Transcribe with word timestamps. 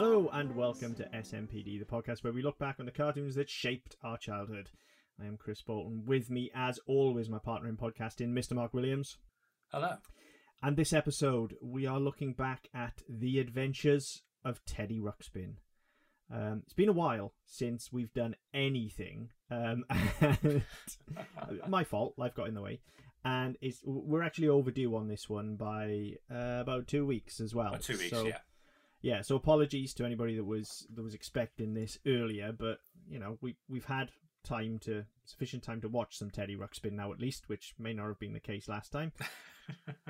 go 0.00 0.22
to 0.22 0.28
fire. 0.28 0.30
Hello 0.30 0.30
and 0.32 0.56
welcome 0.56 0.94
to 0.94 1.04
SMPD, 1.14 1.78
the 1.78 1.84
podcast 1.84 2.24
where 2.24 2.32
we 2.32 2.42
look 2.42 2.58
back 2.58 2.76
on 2.80 2.86
the 2.86 2.92
cartoons 2.92 3.34
that 3.34 3.48
shaped 3.48 3.96
our 4.02 4.18
childhood. 4.18 4.70
I 5.20 5.26
am 5.26 5.36
Chris 5.36 5.62
Bolton. 5.62 6.04
With 6.06 6.30
me, 6.30 6.50
as 6.54 6.78
always, 6.86 7.28
my 7.28 7.38
partner 7.38 7.68
in 7.68 7.76
podcasting, 7.76 8.28
Mr. 8.28 8.52
Mark 8.52 8.72
Williams. 8.74 9.18
Hello. 9.72 9.96
And 10.62 10.76
this 10.76 10.92
episode, 10.92 11.54
we 11.62 11.86
are 11.86 12.00
looking 12.00 12.32
back 12.32 12.68
at 12.74 13.02
the 13.08 13.38
adventures 13.38 14.22
of 14.44 14.64
Teddy 14.64 15.00
Ruxpin. 15.00 15.56
Um, 16.32 16.62
it's 16.64 16.74
been 16.74 16.88
a 16.88 16.92
while 16.92 17.34
since 17.44 17.92
we've 17.92 18.12
done 18.12 18.36
anything. 18.54 19.30
Um, 19.50 19.84
my 21.68 21.84
fault, 21.84 22.14
life 22.16 22.34
got 22.34 22.48
in 22.48 22.54
the 22.54 22.62
way. 22.62 22.80
And 23.24 23.56
it's 23.60 23.80
we're 23.84 24.22
actually 24.22 24.48
overdue 24.48 24.96
on 24.96 25.08
this 25.08 25.28
one 25.28 25.56
by 25.56 26.12
uh, 26.32 26.60
about 26.60 26.86
two 26.86 27.04
weeks 27.04 27.40
as 27.40 27.54
well. 27.54 27.68
About 27.68 27.82
two 27.82 27.98
weeks, 27.98 28.10
So- 28.10 28.26
yeah. 28.26 28.38
Yeah, 29.02 29.22
so 29.22 29.36
apologies 29.36 29.94
to 29.94 30.04
anybody 30.04 30.36
that 30.36 30.44
was 30.44 30.86
that 30.94 31.02
was 31.02 31.14
expecting 31.14 31.74
this 31.74 31.98
earlier, 32.06 32.52
but 32.52 32.78
you 33.08 33.18
know 33.18 33.38
we 33.40 33.56
we've 33.68 33.86
had 33.86 34.10
time 34.44 34.78
to 34.80 35.04
sufficient 35.24 35.62
time 35.62 35.80
to 35.80 35.88
watch 35.88 36.16
some 36.16 36.30
Teddy 36.30 36.56
Ruxpin 36.56 36.92
now 36.92 37.12
at 37.12 37.20
least, 37.20 37.48
which 37.48 37.74
may 37.78 37.92
not 37.92 38.06
have 38.06 38.18
been 38.18 38.32
the 38.32 38.40
case 38.40 38.68
last 38.68 38.90
time. 38.90 39.12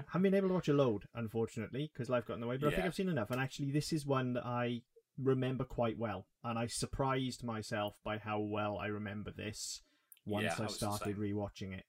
haven't 0.07 0.23
been 0.23 0.35
able 0.35 0.49
to 0.49 0.55
watch 0.55 0.69
a 0.69 0.73
load, 0.73 1.05
unfortunately, 1.15 1.91
because 1.93 2.09
life 2.09 2.27
got 2.27 2.35
in 2.35 2.41
the 2.41 2.47
way. 2.47 2.57
But 2.57 2.69
I 2.69 2.71
think 2.73 2.87
I've 2.87 2.95
seen 2.95 3.09
enough, 3.09 3.31
and 3.31 3.41
actually 3.41 3.71
this 3.71 3.93
is 3.93 4.07
one 4.07 4.33
that 4.35 4.45
I 4.45 4.83
remember 5.19 5.65
quite 5.65 5.99
well, 5.99 6.27
and 6.43 6.59
I 6.59 6.67
surprised 6.67 7.45
myself 7.45 7.97
by 8.05 8.19
how 8.19 8.41
well 8.41 8.79
I 8.79 8.87
remember 8.87 9.31
this 9.31 9.83
once 10.27 10.45
Yeah, 10.45 10.55
I 10.59 10.65
I 10.65 10.69
started 10.69 11.17
rewatching 11.17 11.75
it. 11.75 11.85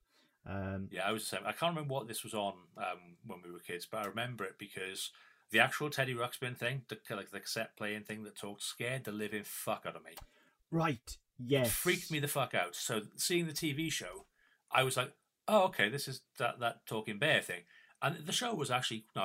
Um, 0.45 0.89
Yeah, 0.91 1.07
I 1.07 1.11
was 1.11 1.23
the 1.23 1.37
same. 1.37 1.45
I 1.45 1.51
can't 1.51 1.75
remember 1.75 1.93
what 1.93 2.07
this 2.07 2.23
was 2.23 2.33
on 2.33 2.53
um, 2.77 3.17
when 3.25 3.39
we 3.43 3.51
were 3.51 3.59
kids, 3.59 3.87
but 3.89 4.01
I 4.01 4.07
remember 4.07 4.43
it 4.43 4.55
because 4.57 5.11
the 5.51 5.59
actual 5.59 5.89
Teddy 5.89 6.15
Ruxpin 6.15 6.57
thing, 6.57 6.83
the 6.89 6.97
like 7.15 7.31
the 7.31 7.39
cassette 7.39 7.75
playing 7.77 8.03
thing 8.03 8.23
that 8.23 8.35
talked, 8.37 8.63
scared 8.63 9.03
the 9.03 9.11
living 9.11 9.43
fuck 9.43 9.85
out 9.87 9.95
of 9.95 10.03
me. 10.03 10.11
right, 10.71 11.17
yes, 11.37 11.67
It 11.67 11.71
freaked 11.71 12.11
me 12.11 12.19
the 12.19 12.27
fuck 12.27 12.53
out. 12.53 12.75
So 12.75 13.01
seeing 13.17 13.47
the 13.47 13.53
TV 13.53 13.91
show, 13.91 14.25
I 14.71 14.83
was 14.83 14.97
like, 14.97 15.13
oh, 15.47 15.63
okay, 15.65 15.89
this 15.89 16.07
is 16.07 16.21
that 16.39 16.59
that 16.59 16.85
talking 16.85 17.19
bear 17.19 17.41
thing, 17.41 17.61
and 18.01 18.25
the 18.25 18.31
show 18.31 18.53
was 18.53 18.71
actually 18.71 19.05
no. 19.15 19.21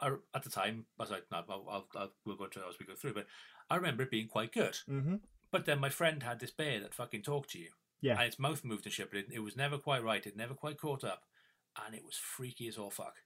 I, 0.00 0.08
I, 0.08 0.12
at 0.34 0.42
the 0.44 0.50
time, 0.50 0.86
I 0.98 1.02
was 1.02 1.10
like, 1.10 1.24
no, 1.30 1.42
I'll, 1.48 1.66
I'll, 1.70 1.86
I'll, 1.94 2.12
we'll 2.24 2.36
go 2.36 2.46
to 2.46 2.58
it 2.60 2.64
as 2.68 2.78
we 2.78 2.86
go 2.86 2.94
through, 2.94 3.12
but 3.12 3.26
I 3.68 3.76
remember 3.76 4.02
it 4.02 4.10
being 4.10 4.28
quite 4.28 4.50
good. 4.50 4.78
hmm 4.88 5.16
But 5.52 5.66
then 5.66 5.78
my 5.78 5.90
friend 5.90 6.22
had 6.22 6.40
this 6.40 6.50
bear 6.50 6.80
that 6.80 6.94
fucking 6.94 7.22
talked 7.22 7.50
to 7.50 7.58
you. 7.58 7.68
Yeah. 8.00 8.14
And 8.14 8.22
its 8.22 8.38
mouth 8.38 8.64
moved 8.64 8.86
and 8.86 8.94
shit, 8.94 9.10
but 9.10 9.18
it, 9.18 9.26
it 9.30 9.40
was 9.40 9.58
never 9.58 9.76
quite 9.76 10.02
right. 10.02 10.24
It 10.26 10.36
never 10.38 10.54
quite 10.54 10.78
caught 10.80 11.04
up. 11.04 11.24
And 11.84 11.94
it 11.94 12.02
was 12.02 12.16
freaky 12.16 12.66
as 12.66 12.78
all 12.78 12.88
fuck. 12.90 13.16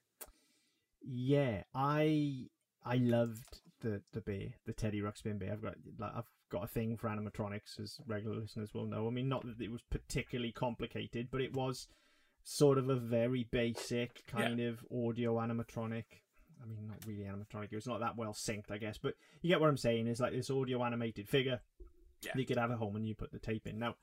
Yeah, 1.07 1.63
I 1.73 2.47
I 2.83 2.95
loved 2.97 3.61
the 3.81 4.01
the 4.13 4.21
bear, 4.21 4.55
the 4.65 4.73
Teddy 4.73 5.01
Ruxpin 5.01 5.39
bear. 5.39 5.53
I've 5.53 5.61
got 5.61 5.75
like, 5.99 6.11
I've 6.15 6.31
got 6.51 6.63
a 6.63 6.67
thing 6.67 6.97
for 6.97 7.09
animatronics, 7.09 7.79
as 7.79 7.99
regular 8.07 8.37
listeners 8.37 8.73
will 8.73 8.87
know. 8.87 9.07
I 9.07 9.11
mean, 9.11 9.29
not 9.29 9.43
that 9.43 9.63
it 9.63 9.71
was 9.71 9.83
particularly 9.89 10.51
complicated, 10.51 11.27
but 11.31 11.41
it 11.41 11.53
was 11.53 11.87
sort 12.43 12.77
of 12.77 12.89
a 12.89 12.95
very 12.95 13.47
basic 13.51 14.25
kind 14.27 14.59
of 14.59 14.83
audio 14.91 15.35
animatronic. 15.35 16.05
I 16.61 16.67
mean, 16.67 16.87
not 16.87 17.05
really 17.05 17.23
animatronic. 17.23 17.71
It 17.71 17.75
was 17.75 17.87
not 17.87 17.99
that 17.99 18.17
well 18.17 18.33
synced, 18.33 18.71
I 18.71 18.77
guess. 18.77 18.97
But 18.97 19.13
you 19.41 19.49
get 19.49 19.59
what 19.59 19.69
I'm 19.69 19.77
saying. 19.77 20.07
Is 20.07 20.19
like 20.19 20.33
this 20.33 20.49
audio 20.49 20.83
animated 20.83 21.27
figure. 21.27 21.61
Yeah. 22.21 22.31
You 22.35 22.45
could 22.45 22.57
have 22.57 22.71
at 22.71 22.77
home 22.77 22.95
and 22.95 23.07
you 23.07 23.13
put 23.13 23.31
the 23.31 23.39
tape 23.39 23.67
in. 23.67 23.77
Now, 23.77 23.95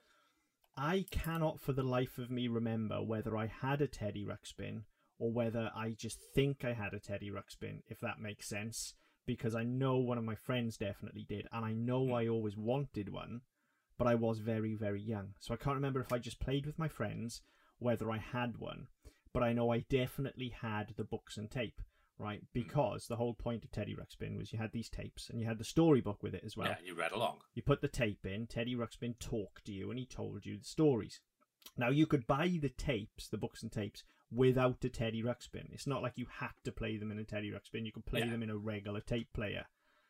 I 0.77 1.07
cannot 1.11 1.61
for 1.61 1.73
the 1.73 1.83
life 1.83 2.19
of 2.19 2.31
me 2.31 2.47
remember 2.47 3.03
whether 3.03 3.37
I 3.37 3.47
had 3.47 3.81
a 3.81 3.89
Teddy 3.89 4.25
Ruxpin 4.25 4.83
or 5.23 5.31
whether 5.31 5.71
I 5.73 5.91
just 5.91 6.19
think 6.35 6.65
I 6.65 6.73
had 6.73 6.93
a 6.93 6.99
Teddy 6.99 7.31
Ruxpin, 7.31 7.83
if 7.87 8.01
that 8.01 8.19
makes 8.19 8.49
sense. 8.49 8.95
Because 9.25 9.55
I 9.55 9.63
know 9.63 9.99
one 9.99 10.19
of 10.19 10.25
my 10.25 10.35
friends 10.35 10.77
definitely 10.77 11.25
did, 11.29 11.47
and 11.53 11.65
I 11.65 11.75
know 11.75 12.07
hmm. 12.07 12.15
I 12.15 12.27
always 12.27 12.57
wanted 12.57 13.09
one, 13.09 13.43
but 13.97 14.09
I 14.09 14.17
was 14.17 14.41
very, 14.41 14.75
very 14.75 15.01
young. 15.01 15.35
So 15.39 15.55
I 15.55 15.59
can't 15.59 15.77
remember 15.77 16.01
if 16.01 16.13
I 16.13 16.19
just 16.19 16.41
played 16.41 16.67
with 16.67 16.77
my 16.77 16.89
friends, 16.89 17.41
whether 17.79 18.11
I 18.11 18.19
had 18.19 18.59
one, 18.59 18.89
but 19.33 19.45
I 19.45 19.53
know 19.53 19.73
I 19.73 19.85
definitely 19.89 20.53
had 20.61 20.95
the 20.97 21.05
books 21.05 21.37
and 21.37 21.49
tape, 21.49 21.81
right? 22.19 22.41
Hmm. 22.41 22.47
Because 22.53 23.07
the 23.07 23.15
whole 23.15 23.35
point 23.35 23.63
of 23.63 23.71
Teddy 23.71 23.95
Ruxpin 23.95 24.37
was 24.37 24.53
you 24.53 24.59
had 24.59 24.73
these 24.73 24.89
tapes 24.89 25.31
and 25.31 25.41
you 25.41 25.47
had 25.47 25.59
the 25.59 25.65
storybook 25.65 26.25
with 26.25 26.35
it 26.35 26.43
as 26.45 26.57
well. 26.57 26.67
yeah, 26.67 26.85
you 26.85 26.97
read 26.97 27.13
along. 27.13 27.43
You 27.55 27.63
put 27.63 27.81
the 27.81 27.87
tape 27.87 28.27
in, 28.27 28.49
Teddy 28.49 28.75
Ruxpin 28.75 29.21
talked 29.21 29.67
to 29.67 29.73
you 29.73 29.91
and 29.91 30.01
he 30.01 30.05
told 30.05 30.45
you 30.45 30.59
the 30.59 30.65
stories. 30.65 31.21
Now, 31.77 31.91
you 31.91 32.07
could 32.07 32.27
buy 32.27 32.59
the 32.61 32.71
tapes, 32.71 33.29
the 33.29 33.39
books 33.39 33.63
and 33.63 33.71
tapes, 33.71 34.03
without 34.35 34.85
a 34.85 34.89
Teddy 34.89 35.23
Ruxpin. 35.23 35.73
It's 35.73 35.87
not 35.87 36.03
like 36.03 36.15
you 36.17 36.27
had 36.39 36.53
to 36.65 36.73
play 36.73 36.97
them 36.97 37.11
in 37.11 37.19
a 37.19 37.25
Teddy 37.25 37.51
Ruxpin. 37.51 37.85
You 37.85 37.93
could 37.93 38.07
play 38.07 38.21
Yeah. 38.21 38.31
them 38.31 38.43
in 38.43 38.51
a 38.51 38.57
regular 38.57 39.01
tape 39.01 39.33
player. 39.33 39.67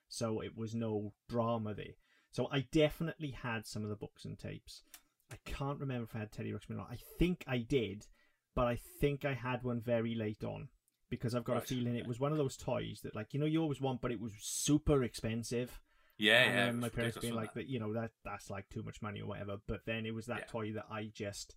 So 0.09 0.41
it 0.41 0.56
was 0.56 0.75
no 0.75 1.15
drama 1.28 1.75
there. 1.75 1.94
So 2.31 2.49
I 2.50 2.61
definitely 2.71 3.31
had 3.31 3.66
some 3.66 3.82
of 3.82 3.88
the 3.88 3.97
books 3.97 4.25
and 4.25 4.38
tapes. 4.38 4.82
I 5.31 5.37
can't 5.44 5.81
remember 5.81 6.05
if 6.05 6.15
I 6.15 6.21
had 6.21 6.32
Teddy 6.32 6.53
Ruxpin 6.53 6.72
or 6.72 6.75
not. 6.77 6.91
I 6.91 6.99
think 7.19 7.44
I 7.47 7.59
did, 7.59 8.06
but 8.55 8.66
I 8.66 8.77
think 8.77 9.25
I 9.25 9.34
had 9.34 9.62
one 9.62 9.81
very 9.81 10.15
late 10.15 10.44
on 10.44 10.69
because 11.09 11.34
I've 11.34 11.44
got 11.44 11.56
a 11.59 11.61
feeling 11.62 11.97
it 11.97 12.06
was 12.06 12.21
one 12.21 12.32
of 12.32 12.38
those 12.38 12.56
toys 12.56 13.00
that, 13.03 13.15
like, 13.15 13.34
you 13.34 13.41
know, 13.41 13.47
you 13.47 13.61
always 13.61 13.81
want, 13.81 14.00
but 14.00 14.12
it 14.12 14.21
was 14.21 14.32
super 14.41 15.03
expensive 15.03 15.81
Yeah, 16.19 16.43
and 16.44 16.55
yeah. 16.77 16.81
my 16.81 16.88
parents 16.91 17.19
being 17.19 17.34
like 17.34 17.55
that 17.55 17.66
you 17.69 17.81
know 17.81 17.93
that 17.94 18.12
that's 18.25 18.49
like 18.50 18.69
too 18.69 18.82
much 18.82 19.00
money 19.03 19.21
or 19.21 19.27
whatever 19.27 19.56
but 19.66 19.84
then 19.87 20.06
it 20.06 20.15
was 20.15 20.27
that 20.27 20.41
Yeah. 20.41 20.44
toy 20.47 20.72
that 20.75 20.87
i 20.91 21.06
just 21.06 21.56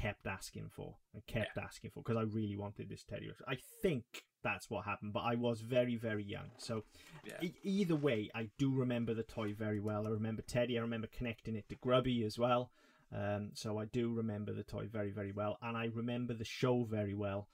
kept 0.00 0.26
asking 0.26 0.68
for 0.70 0.96
and 1.14 1.24
kept 1.26 1.56
asking 1.58 1.90
for 1.90 2.02
because 2.02 2.16
i 2.16 2.22
really 2.22 2.56
wanted 2.56 2.88
this 2.88 3.02
teddy 3.04 3.30
i 3.48 3.56
think 3.82 4.04
that's 4.42 4.68
what 4.70 4.84
happened 4.84 5.12
but 5.12 5.20
i 5.20 5.34
was 5.34 5.60
very 5.60 5.96
very 5.96 6.22
young 6.24 6.50
so 6.58 6.84
Yeah. 7.24 7.34
e- 7.42 7.54
either 7.62 7.96
way 7.96 8.30
i 8.34 8.50
do 8.58 8.70
remember 8.74 9.14
the 9.14 9.22
toy 9.22 9.52
very 9.54 9.80
well 9.80 10.06
i 10.06 10.10
remember 10.10 10.42
teddy 10.42 10.78
i 10.78 10.82
remember 10.82 11.08
connecting 11.08 11.56
it 11.56 11.68
to 11.68 11.74
grubby 11.76 12.24
as 12.24 12.38
well 12.38 12.70
um, 13.14 13.50
so 13.54 13.78
i 13.78 13.84
do 13.86 14.12
remember 14.12 14.52
the 14.52 14.62
toy 14.64 14.86
very 14.90 15.10
very 15.10 15.32
well 15.32 15.58
and 15.62 15.76
i 15.76 15.86
remember 15.86 16.34
the 16.34 16.44
show 16.44 16.84
very 16.84 17.14
well 17.14 17.48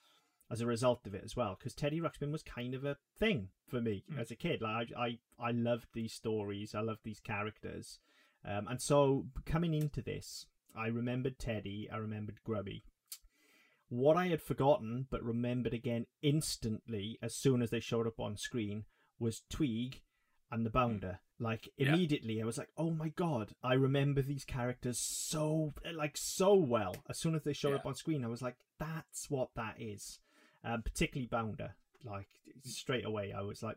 as 0.50 0.60
a 0.60 0.66
result 0.66 1.06
of 1.06 1.14
it 1.14 1.22
as 1.24 1.34
well 1.34 1.56
because 1.58 1.72
Teddy 1.74 1.98
Ruxpin 1.98 2.30
was 2.30 2.42
kind 2.42 2.74
of 2.74 2.84
a 2.84 2.98
thing 3.18 3.48
for 3.66 3.80
me 3.80 4.04
Mm. 4.12 4.20
as 4.20 4.30
a 4.30 4.36
kid. 4.36 4.60
Like 4.60 4.88
I, 4.94 5.02
I, 5.02 5.18
I 5.48 5.50
loved 5.52 5.86
these 5.94 6.12
stories. 6.12 6.74
I 6.74 6.80
loved 6.80 7.04
these 7.04 7.20
characters, 7.20 8.00
um, 8.44 8.68
and 8.68 8.78
so 8.78 9.24
coming 9.46 9.72
into 9.72 10.02
this, 10.02 10.46
I 10.76 10.86
remembered 10.88 11.38
Teddy. 11.38 11.88
I 11.90 11.96
remembered 11.96 12.42
Grubby. 12.44 12.84
What 13.88 14.16
I 14.16 14.28
had 14.28 14.40
forgotten 14.42 15.06
but 15.10 15.22
remembered 15.22 15.74
again 15.74 16.06
instantly 16.22 17.18
as 17.22 17.34
soon 17.34 17.60
as 17.62 17.70
they 17.70 17.80
showed 17.80 18.06
up 18.06 18.18
on 18.18 18.36
screen 18.36 18.84
was 19.18 19.42
Tweeg 19.50 20.00
and 20.50 20.64
the 20.64 20.70
Bounder. 20.70 21.20
Like 21.38 21.68
Yeah. 21.76 21.88
immediately, 21.88 22.40
I 22.40 22.44
was 22.46 22.56
like, 22.56 22.70
"Oh 22.76 22.90
my 22.90 23.08
god!" 23.10 23.54
I 23.62 23.74
remember 23.74 24.22
these 24.22 24.44
characters 24.44 24.98
so 24.98 25.74
like 25.92 26.16
so 26.16 26.54
well. 26.54 27.04
As 27.08 27.18
soon 27.18 27.34
as 27.34 27.42
they 27.42 27.52
showed 27.52 27.70
Yeah. 27.70 27.76
up 27.76 27.86
on 27.86 27.94
screen, 27.94 28.24
I 28.24 28.28
was 28.28 28.42
like, 28.42 28.56
"That's 28.78 29.28
what 29.30 29.54
that 29.54 29.80
is." 29.80 30.20
Um, 30.64 30.82
particularly 30.82 31.26
Bounder. 31.26 31.74
Like 32.04 32.28
straight 32.62 33.04
away, 33.04 33.32
I 33.32 33.42
was 33.42 33.62
like, 33.62 33.76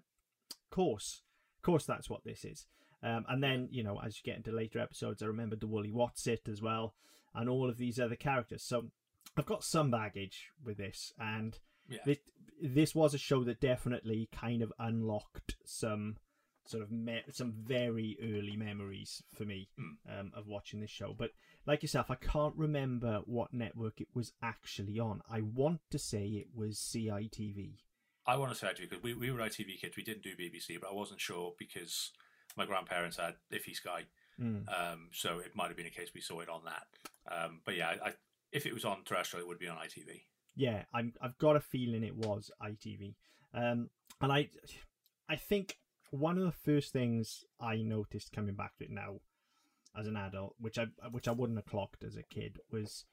"Course, 0.69 1.23
course, 1.62 1.85
that's 1.85 2.09
what 2.09 2.23
this 2.23 2.45
is." 2.45 2.67
Um, 3.05 3.23
and 3.29 3.43
then 3.43 3.67
you 3.71 3.83
know, 3.83 4.01
as 4.03 4.17
you 4.17 4.23
get 4.23 4.38
into 4.38 4.51
later 4.51 4.79
episodes, 4.79 5.21
I 5.21 5.27
remembered 5.27 5.59
the 5.59 5.67
Woolly 5.67 5.91
Watsit 5.91 6.49
as 6.51 6.61
well, 6.61 6.95
and 7.35 7.47
all 7.47 7.69
of 7.69 7.77
these 7.77 7.99
other 7.99 8.16
characters. 8.16 8.63
So 8.63 8.89
I've 9.38 9.45
got 9.45 9.63
some 9.63 9.91
baggage 9.91 10.49
with 10.63 10.77
this, 10.77 11.13
and 11.19 11.57
Yeah. 11.88 11.99
this, 12.05 12.17
this 12.61 12.95
was 12.95 13.13
a 13.13 13.17
show 13.19 13.44
that 13.44 13.59
definitely 13.61 14.27
kind 14.31 14.61
of 14.63 14.73
unlocked 14.79 15.55
some 15.65 16.17
sort 16.65 16.81
of 16.81 16.89
me- 16.91 17.21
some 17.31 17.51
very 17.51 18.18
early 18.24 18.56
memories 18.56 19.21
for 19.35 19.45
me 19.45 19.69
Mm. 19.77 19.97
um, 20.19 20.31
of 20.33 20.47
watching 20.47 20.80
this 20.80 20.89
show. 20.89 21.13
But 21.13 21.31
like 21.68 21.83
yourself, 21.83 22.09
I 22.09 22.15
can't 22.15 22.56
remember 22.56 23.19
what 23.25 23.53
network 23.53 24.01
it 24.01 24.07
was 24.15 24.33
actually 24.41 24.97
on. 25.00 25.21
I 25.30 25.41
want 25.41 25.81
to 25.91 26.00
say 26.00 26.25
it 26.27 26.47
was 26.56 26.80
CITV. 26.80 27.77
I 28.25 28.38
want 28.38 28.51
to 28.51 28.57
say 28.57 28.68
actually 28.68 28.88
because 28.88 29.03
we, 29.03 29.13
we 29.13 29.30
were 29.30 29.41
ITV 29.41 29.80
kids, 29.80 29.95
we 29.95 30.01
didn't 30.03 30.24
do 30.24 30.35
BBC, 30.35 30.80
but 30.81 30.89
I 30.89 30.94
wasn't 30.94 31.21
sure 31.21 31.53
because 31.59 32.12
my 32.56 32.66
grandparents 32.66 33.18
had 33.18 33.36
Iffy 33.52 33.75
Sky, 33.75 34.04
Mm. 34.40 34.68
um, 34.68 35.07
so 35.13 35.40
it 35.40 35.56
might 35.56 35.68
have 35.68 35.78
been 35.78 35.86
a 35.86 35.90
case 35.90 36.10
we 36.13 36.19
saw 36.19 36.42
it 36.42 36.50
on 36.50 36.62
that. 36.66 36.88
Um, 37.31 37.62
but 37.63 37.78
yeah, 37.78 37.96
I, 38.04 38.13
if 38.52 38.66
it 38.66 38.74
was 38.74 38.84
on 38.84 39.04
terrestrial, 39.06 39.46
it 39.46 39.48
would 39.48 39.60
be 39.60 39.69
on 39.69 39.78
ITV. 39.78 40.24
Yeah, 40.57 40.84
I'm, 40.94 41.13
I've 41.22 41.38
got 41.38 41.56
a 41.56 41.62
feeling 41.62 42.04
it 42.04 42.16
was 42.18 42.52
ITV. 42.62 43.16
Um, 43.54 43.90
and 44.19 44.31
I, 44.34 44.50
I 45.30 45.38
think 45.38 45.78
one 46.12 46.38
of 46.38 46.44
the 46.44 46.52
first 46.52 46.92
things 46.92 47.46
I 47.62 47.78
noticed 47.78 48.34
coming 48.34 48.56
back 48.56 48.75
to 48.78 48.84
it 48.84 48.92
now, 48.92 49.22
as 49.98 50.07
an 50.07 50.18
adult, 50.18 50.56
which 50.60 50.78
I 50.78 50.88
which 51.12 51.30
I 51.30 51.31
wouldn't 51.31 51.57
have 51.57 51.66
clocked 51.66 52.04
as 52.04 52.18
a 52.18 52.24
kid, 52.24 52.60
was 52.69 53.06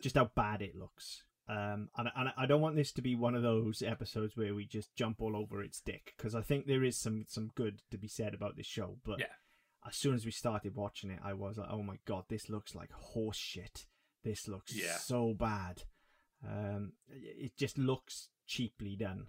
just 0.00 0.16
how 0.16 0.30
bad 0.34 0.62
it 0.62 0.74
looks. 0.74 1.22
Um, 1.48 1.90
and, 1.96 2.10
and 2.16 2.32
I 2.36 2.46
don't 2.46 2.60
want 2.60 2.74
this 2.74 2.90
to 2.92 3.02
be 3.02 3.14
one 3.14 3.34
of 3.36 3.42
those 3.42 3.80
episodes 3.80 4.36
where 4.36 4.54
we 4.54 4.64
just 4.66 4.94
jump 4.96 5.22
all 5.22 5.36
over 5.36 5.62
its 5.62 5.80
dick 5.80 6.12
because 6.16 6.34
I 6.34 6.42
think 6.42 6.66
there 6.66 6.82
is 6.82 6.96
some 6.96 7.24
some 7.28 7.52
good 7.54 7.82
to 7.92 7.98
be 7.98 8.08
said 8.08 8.34
about 8.34 8.56
this 8.56 8.66
show. 8.66 8.98
But 9.04 9.20
Yeah. 9.20 9.32
as 9.86 9.94
soon 9.96 10.14
as 10.16 10.24
we 10.24 10.32
started 10.32 10.74
watching 10.74 11.10
it, 11.10 11.20
I 11.22 11.34
was 11.34 11.56
like, 11.58 11.68
oh 11.70 11.82
my 11.82 11.98
god, 12.04 12.24
this 12.28 12.48
looks 12.48 12.74
like 12.74 12.90
horse 12.92 13.36
shit. 13.36 13.86
This 14.24 14.48
looks 14.48 14.74
Yeah. 14.74 14.96
so 14.96 15.34
bad. 15.34 15.84
Um, 16.46 16.94
it 17.08 17.56
just 17.56 17.78
looks 17.78 18.30
cheaply 18.46 18.96
done. 18.96 19.28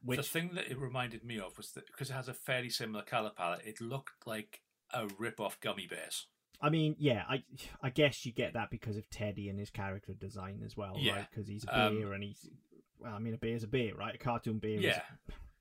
Which 0.00 0.18
The 0.18 0.22
thing 0.22 0.50
that 0.54 0.70
it 0.70 0.78
reminded 0.78 1.24
me 1.24 1.40
of 1.40 1.56
was 1.56 1.72
that 1.72 1.86
because 1.88 2.10
it 2.10 2.14
has 2.14 2.28
a 2.28 2.34
fairly 2.34 2.70
similar 2.70 3.02
color 3.02 3.30
palette, 3.36 3.66
it 3.66 3.80
looked 3.80 4.26
like 4.26 4.62
a 4.94 5.08
rip-off 5.18 5.60
Gummi 5.60 5.88
Bears. 5.90 6.26
I 6.60 6.70
mean, 6.70 6.96
yeah, 6.98 7.24
I 7.28 7.42
I 7.82 7.90
guess 7.90 8.26
you 8.26 8.32
get 8.32 8.54
that 8.54 8.70
because 8.70 8.96
of 8.96 9.08
Teddy 9.10 9.48
and 9.48 9.58
his 9.58 9.70
character 9.70 10.12
design 10.12 10.62
as 10.64 10.76
well, 10.76 10.98
Yeah. 10.98 11.14
right? 11.14 11.26
Because 11.30 11.46
he's 11.48 11.64
a 11.64 11.68
Um, 11.68 11.98
bear 11.98 12.12
and 12.12 12.24
he's 12.24 12.48
well, 12.98 13.14
I 13.14 13.18
mean, 13.18 13.34
a 13.34 13.38
bear's 13.38 13.62
a 13.62 13.68
bear, 13.68 13.94
right? 13.94 14.14
A 14.14 14.18
cartoon 14.18 14.58
bear, 14.58 14.80
Yeah. 14.80 14.90
is, 14.90 14.98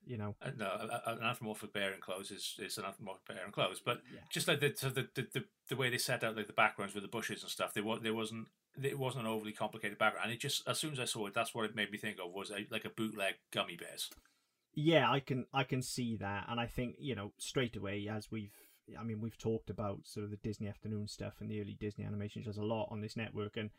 you 0.07 0.17
know, 0.17 0.35
Uh, 0.41 0.51
no, 0.57 0.89
an 1.05 1.21
anthropomorphic 1.23 1.73
bear 1.73 1.93
in 1.93 1.99
clothes 1.99 2.31
is, 2.31 2.55
is 2.59 2.77
an 2.77 2.85
anthropomorphic 2.85 3.27
bear 3.27 3.45
in 3.45 3.51
clothes, 3.51 3.79
but 3.83 4.01
Yeah. 4.13 4.21
just 4.31 4.47
like 4.47 4.59
the, 4.59 4.73
so 4.75 4.89
the, 4.89 5.07
the 5.13 5.27
the 5.33 5.45
the 5.69 5.75
way 5.75 5.89
they 5.89 5.97
set 5.97 6.23
out 6.23 6.35
like 6.35 6.47
the 6.47 6.53
backgrounds 6.53 6.93
with 6.93 7.03
the 7.03 7.07
bushes 7.09 7.41
and 7.43 7.51
stuff, 7.51 7.73
there 7.73 7.83
was 7.83 8.01
there 8.01 8.13
wasn't 8.13 8.47
it 8.81 8.97
wasn't 8.97 9.25
an 9.25 9.31
overly 9.31 9.51
complicated 9.51 9.97
background, 9.97 10.25
and 10.25 10.33
it 10.33 10.39
just 10.39 10.67
as 10.67 10.79
soon 10.79 10.93
as 10.93 10.99
I 10.99 11.05
saw 11.05 11.25
it, 11.27 11.33
that's 11.33 11.53
what 11.55 11.65
it 11.65 11.75
made 11.75 11.91
me 11.91 11.97
think 11.97 12.17
of 12.23 12.31
was 12.31 12.51
a, 12.51 12.65
like 12.71 12.85
a 12.85 12.89
bootleg 12.89 13.35
Gummi 13.51 13.79
Bears. 13.79 14.09
yeah, 14.75 15.11
I 15.11 15.19
can 15.19 15.45
I 15.53 15.63
can 15.63 15.81
see 15.81 16.17
that, 16.17 16.45
and 16.49 16.59
I 16.59 16.67
think 16.67 16.95
you 16.99 17.15
know 17.15 17.33
straight 17.37 17.75
away 17.75 18.07
as 18.07 18.31
we've. 18.31 18.53
I 18.99 19.03
mean, 19.03 19.19
we've 19.21 19.37
talked 19.37 19.69
about 19.69 20.05
sort 20.05 20.23
of 20.23 20.31
the 20.31 20.37
Disney 20.37 20.67
afternoon 20.67 21.07
stuff 21.07 21.35
and 21.39 21.49
the 21.49 21.61
early 21.61 21.77
Disney 21.79 22.05
animation 22.05 22.43
shows 22.43 22.57
a 22.57 22.63
lot 22.63 22.87
on 22.91 23.01
this 23.01 23.17
network, 23.17 23.57
and 23.57 23.69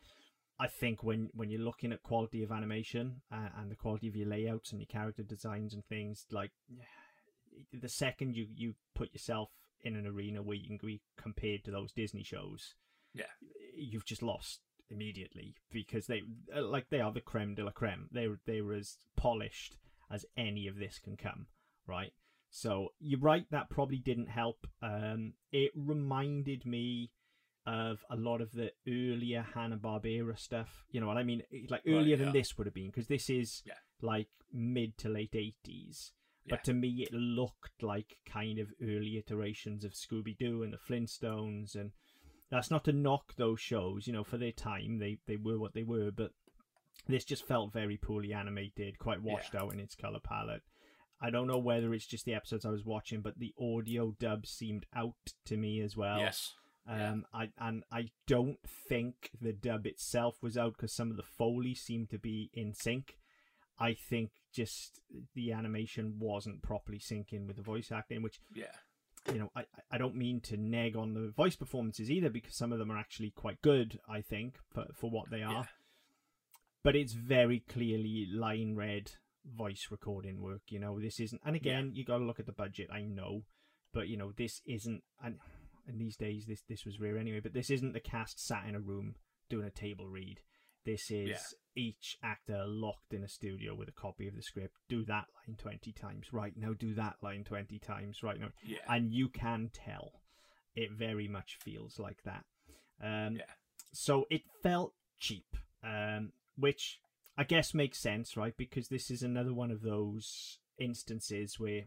I 0.60 0.66
think 0.66 1.02
when 1.02 1.30
when 1.34 1.50
you're 1.50 1.60
looking 1.60 1.92
at 1.92 2.02
quality 2.02 2.42
of 2.42 2.50
animation 2.52 3.22
uh, 3.32 3.48
and 3.58 3.70
the 3.70 3.76
quality 3.76 4.08
of 4.08 4.16
your 4.16 4.28
layouts 4.28 4.72
and 4.72 4.80
your 4.80 4.86
character 4.86 5.22
designs 5.22 5.72
and 5.74 5.84
things, 5.86 6.26
like 6.30 6.50
the 7.72 7.88
second 7.88 8.34
you 8.36 8.46
you 8.54 8.74
put 8.94 9.12
yourself 9.12 9.50
in 9.82 9.94
an 9.96 10.06
arena 10.06 10.42
where 10.42 10.56
you 10.56 10.66
can 10.66 10.78
be 10.86 11.00
compared 11.16 11.64
to 11.64 11.70
those 11.70 11.92
Disney 11.92 12.24
shows, 12.24 12.74
Yeah. 13.14 13.26
you've 13.76 14.04
just 14.04 14.22
lost 14.22 14.60
immediately 14.90 15.54
because 15.70 16.06
they 16.06 16.22
uh, 16.54 16.62
like 16.62 16.88
they 16.90 17.00
are 17.00 17.12
the 17.12 17.20
creme 17.20 17.54
de 17.54 17.64
la 17.64 17.70
creme. 17.70 18.08
They 18.12 18.26
they're 18.46 18.72
as 18.72 18.96
polished 19.16 19.76
as 20.10 20.26
any 20.36 20.66
of 20.66 20.76
this 20.78 20.98
can 20.98 21.16
come, 21.16 21.46
right? 21.86 22.12
So 22.50 22.88
you're 23.00 23.20
right 23.20 23.46
that 23.50 23.70
probably 23.70 23.98
didn't 23.98 24.28
help. 24.28 24.66
Um, 24.82 25.34
it 25.52 25.70
reminded 25.74 26.64
me 26.64 27.10
of 27.66 28.02
a 28.10 28.16
lot 28.16 28.40
of 28.40 28.52
the 28.52 28.72
earlier 28.86 29.44
Hanna 29.54 29.76
Barbera 29.76 30.38
stuff. 30.38 30.86
You 30.90 31.00
know 31.00 31.06
what 31.06 31.18
I 31.18 31.22
mean? 31.22 31.42
Like 31.68 31.82
Right, 31.86 31.94
earlier 31.94 32.16
than 32.16 32.32
this 32.32 32.56
would 32.56 32.66
have 32.66 32.74
been 32.74 32.86
because 32.86 33.08
this 33.08 33.28
is 33.28 33.62
Yeah. 33.66 33.74
like 34.00 34.28
mid 34.52 34.96
to 34.98 35.08
late 35.10 35.34
eighties. 35.34 36.12
Yeah. 36.46 36.54
But 36.54 36.64
to 36.64 36.72
me, 36.72 36.88
it 37.02 37.12
looked 37.12 37.82
like 37.82 38.16
kind 38.24 38.58
of 38.58 38.72
early 38.82 39.18
iterations 39.18 39.84
of 39.84 39.92
Scooby 39.92 40.36
Doo 40.38 40.62
and 40.62 40.72
the 40.72 40.78
Flintstones, 40.78 41.74
and 41.74 41.92
that's 42.48 42.70
not 42.70 42.84
to 42.84 42.92
knock 42.92 43.34
those 43.36 43.60
shows. 43.60 44.06
You 44.06 44.14
know, 44.14 44.24
for 44.24 44.38
their 44.38 44.52
time, 44.52 44.98
they 44.98 45.18
they 45.26 45.36
were 45.36 45.58
what 45.58 45.74
they 45.74 45.82
were, 45.82 46.10
but 46.10 46.32
this 47.06 47.26
just 47.26 47.46
felt 47.46 47.74
very 47.74 47.98
poorly 47.98 48.32
animated, 48.32 48.98
quite 48.98 49.22
washed 49.22 49.54
out 49.54 49.74
in 49.74 49.78
its 49.80 49.94
color 49.94 50.20
palette. 50.20 50.62
I 51.20 51.30
don't 51.30 51.46
know 51.48 51.58
whether 51.58 51.92
it's 51.94 52.06
just 52.06 52.24
the 52.24 52.34
episodes 52.34 52.64
I 52.64 52.70
was 52.70 52.84
watching, 52.84 53.20
but 53.22 53.38
the 53.38 53.52
audio 53.60 54.14
dub 54.20 54.46
seemed 54.46 54.86
out 54.94 55.14
to 55.46 55.56
me 55.56 55.80
as 55.80 55.96
well. 55.96 56.18
yes, 56.18 56.54
yeah. 56.88 57.10
Um, 57.10 57.24
I 57.34 57.50
and 57.58 57.82
I 57.92 58.10
don't 58.26 58.58
think 58.88 59.30
the 59.40 59.52
dub 59.52 59.86
itself 59.86 60.36
was 60.42 60.56
out 60.56 60.74
because 60.76 60.92
some 60.94 61.10
of 61.10 61.16
the 61.16 61.22
foley 61.24 61.74
seemed 61.74 62.10
to 62.10 62.18
be 62.18 62.50
in 62.54 62.72
sync. 62.72 63.18
I 63.80 63.94
think 63.94 64.30
just 64.52 65.00
the 65.34 65.52
animation 65.52 66.16
wasn't 66.18 66.62
properly 66.62 66.98
syncing 66.98 67.46
with 67.46 67.56
the 67.56 67.62
voice 67.62 67.92
acting, 67.92 68.22
which 68.22 68.40
yeah, 68.54 68.72
you 69.32 69.38
know 69.38 69.50
I 69.56 69.64
I 69.90 69.98
don't 69.98 70.16
mean 70.16 70.40
to 70.42 70.56
neg 70.56 70.96
on 70.96 71.14
the 71.14 71.30
voice 71.30 71.56
performances 71.56 72.10
either 72.10 72.30
because 72.30 72.54
some 72.56 72.72
of 72.72 72.78
them 72.78 72.90
are 72.90 72.98
actually 72.98 73.30
quite 73.32 73.60
good. 73.60 73.98
I 74.08 74.20
think 74.22 74.54
for 74.72 74.86
for 74.94 75.10
what 75.10 75.30
they 75.30 75.42
are, 75.42 75.52
Yeah. 75.52 75.64
but 76.82 76.96
it's 76.96 77.12
very 77.12 77.60
clearly 77.60 78.26
line 78.32 78.74
read 78.76 79.12
voice 79.56 79.88
recording 79.90 80.40
work. 80.40 80.62
You 80.68 80.78
know 80.80 80.98
this 81.00 81.20
isn't, 81.20 81.40
and 81.44 81.56
again 81.56 81.92
you 81.94 82.04
got 82.04 82.18
to 82.18 82.24
look 82.24 82.40
at 82.40 82.46
the 82.46 82.52
budget. 82.52 82.88
I 82.92 83.02
know, 83.02 83.44
but 83.92 84.08
you 84.08 84.16
know 84.16 84.32
this 84.36 84.60
isn't 84.66 85.02
and. 85.22 85.36
And 85.90 85.98
these 85.98 86.18
days, 86.18 86.44
this 86.44 86.60
this 86.68 86.84
was 86.84 87.00
rare 87.00 87.16
anyway. 87.16 87.40
But 87.40 87.54
this 87.54 87.70
isn't 87.70 87.94
the 87.94 87.98
cast 88.00 88.38
sat 88.46 88.66
in 88.68 88.74
a 88.74 88.78
room 88.78 89.14
doing 89.48 89.66
a 89.66 89.70
table 89.70 90.06
read. 90.06 90.40
This 90.84 91.10
is 91.10 91.30
Yeah. 91.30 91.38
each 91.82 92.18
actor 92.22 92.66
locked 92.66 93.14
in 93.14 93.24
a 93.24 93.28
studio 93.28 93.74
with 93.74 93.88
a 93.88 93.92
copy 93.92 94.28
of 94.28 94.36
the 94.36 94.42
script. 94.42 94.76
Do 94.90 95.02
that 95.06 95.28
line 95.34 95.56
twenty 95.56 95.92
times. 95.92 96.30
Right 96.30 96.54
now, 96.58 96.74
do 96.74 96.92
that 96.92 97.16
line 97.22 97.42
twenty 97.42 97.78
times. 97.78 98.22
Right 98.22 98.38
now, 98.38 98.50
yeah, 98.62 98.80
and 98.86 99.14
you 99.14 99.30
can 99.30 99.70
tell 99.72 100.20
it 100.74 100.90
very 100.92 101.26
much 101.26 101.56
feels 101.64 101.98
like 101.98 102.22
that. 102.24 102.44
Um, 103.00 103.36
Yeah. 103.36 103.44
So 103.94 104.26
it 104.28 104.42
felt 104.62 104.92
cheap, 105.18 105.56
um, 105.82 106.32
which 106.56 107.00
I 107.38 107.44
guess 107.44 107.72
makes 107.72 108.00
sense, 108.00 108.36
right? 108.36 108.54
Because 108.56 108.88
this 108.88 109.10
is 109.10 109.22
another 109.22 109.54
one 109.54 109.70
of 109.70 109.82
those 109.82 110.58
instances 110.76 111.58
where 111.58 111.84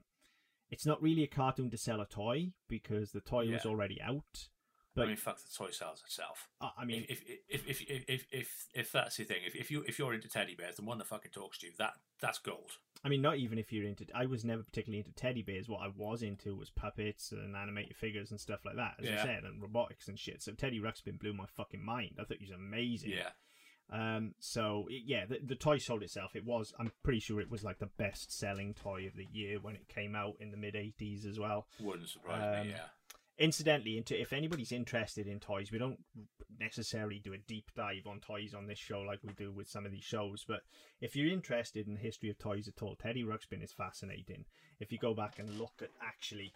it's 0.70 0.86
not 0.86 1.02
really 1.02 1.24
a 1.24 1.28
cartoon 1.28 1.70
to 1.72 1.78
sell 1.78 2.00
a 2.00 2.06
toy 2.06 2.54
because 2.70 3.12
the 3.12 3.20
toy 3.20 3.52
was 3.52 3.66
already 3.66 4.02
out. 4.02 4.48
I 4.94 5.00
But 5.00 5.08
mean, 5.08 5.18
fuck, 5.18 5.38
the 5.38 5.54
toy 5.54 5.72
sells 5.72 6.02
itself. 6.06 6.50
I 6.60 6.72
I 6.80 6.86
mean, 6.86 7.06
if, 7.10 7.22
if, 7.50 7.68
if, 7.68 7.82
if, 7.82 8.04
if, 8.08 8.26
if, 8.32 8.66
if 8.74 8.92
that's 8.92 9.18
the 9.18 9.24
thing, 9.26 9.42
if, 9.46 9.56
if 9.56 9.72
you 9.72 9.84
if 9.88 10.00
you're 10.00 10.14
into 10.14 10.28
teddy 10.28 10.56
bears, 10.56 10.76
the 10.78 10.84
one 10.84 10.98
that 10.98 11.08
fucking 11.08 11.32
talks 11.32 11.58
to 11.60 11.68
you, 11.68 11.74
that 11.78 11.94
that's 12.22 12.40
gold. 12.40 12.72
I 13.04 13.10
mean, 13.10 13.22
not 13.22 13.38
even 13.38 13.58
if 13.58 13.72
you're 13.72 13.88
into. 13.88 14.06
I 14.14 14.26
was 14.26 14.46
never 14.46 14.64
particularly 14.64 15.00
into 15.00 15.14
teddy 15.14 15.44
bears. 15.44 15.70
What 15.70 15.82
I 15.82 15.92
was 15.96 16.24
into 16.24 16.56
was 16.56 16.70
puppets 16.70 17.32
and 17.32 17.56
animated 17.56 17.96
figures 17.96 18.32
and 18.32 18.40
stuff 18.40 18.66
like 18.66 18.76
that, 18.76 18.96
as 19.00 19.08
I 19.08 19.24
said, 19.24 19.44
and 19.44 19.62
robotics 19.62 20.08
and 20.08 20.20
shit. 20.20 20.44
So 20.44 20.52
Teddy 20.52 20.80
Ruxpin 20.80 21.20
blew 21.20 21.34
my 21.34 21.46
fucking 21.46 21.84
mind. 21.84 22.16
I 22.20 22.24
thought 22.24 22.38
he 22.40 22.46
was 22.46 22.56
amazing. 22.56 23.12
Yeah, 23.12 23.30
Um. 23.92 24.34
So 24.40 24.88
yeah, 24.90 25.26
the, 25.26 25.40
the 25.46 25.56
toy 25.56 25.78
sold 25.78 26.04
itself. 26.04 26.36
It 26.36 26.46
was. 26.46 26.74
I'm 26.80 26.92
pretty 27.04 27.20
sure 27.20 27.42
it 27.42 27.52
was 27.52 27.64
like 27.64 27.80
the 27.80 27.90
best 27.98 28.38
selling 28.38 28.74
toy 28.74 29.06
of 29.08 29.16
the 29.16 29.28
year 29.32 29.60
when 29.62 29.76
it 29.76 29.88
came 29.88 30.16
out 30.16 30.36
in 30.40 30.52
the 30.52 30.58
mid 30.58 30.76
'80s 30.76 31.26
as 31.26 31.40
well. 31.40 31.68
wouldn't 31.80 32.10
surprise 32.10 32.60
Um, 32.62 32.68
me. 32.68 32.74
Yeah, 32.74 32.86
Incidentally, 33.38 33.98
into 33.98 34.20
if 34.20 34.34
anybody's 34.34 34.72
interested 34.72 35.26
in 35.28 35.40
toys, 35.40 35.72
we 35.72 35.80
don't 35.80 36.00
necessarily 36.60 37.18
do 37.20 37.34
a 37.34 37.38
deep 37.40 37.72
dive 37.76 38.06
on 38.06 38.20
toys 38.20 38.54
on 38.54 38.68
this 38.68 38.78
show 38.78 39.02
like 39.02 39.20
we 39.24 39.34
do 39.34 39.52
with 39.52 39.68
some 39.68 39.86
of 39.86 39.92
these 39.92 40.04
shows. 40.04 40.46
But 40.48 40.62
if 41.00 41.16
you're 41.16 41.32
interested 41.32 41.88
in 41.88 41.96
the 41.96 42.00
history 42.00 42.30
of 42.30 42.38
toys 42.38 42.68
at 42.68 42.82
all, 42.84 42.96
Teddy 42.96 43.24
Ruxpin 43.24 43.64
is 43.64 43.72
fascinating. 43.72 44.46
If 44.80 44.92
you 44.92 45.00
go 45.00 45.14
back 45.16 45.40
and 45.40 45.50
look 45.58 45.74
at 45.82 45.90
actually 46.06 46.54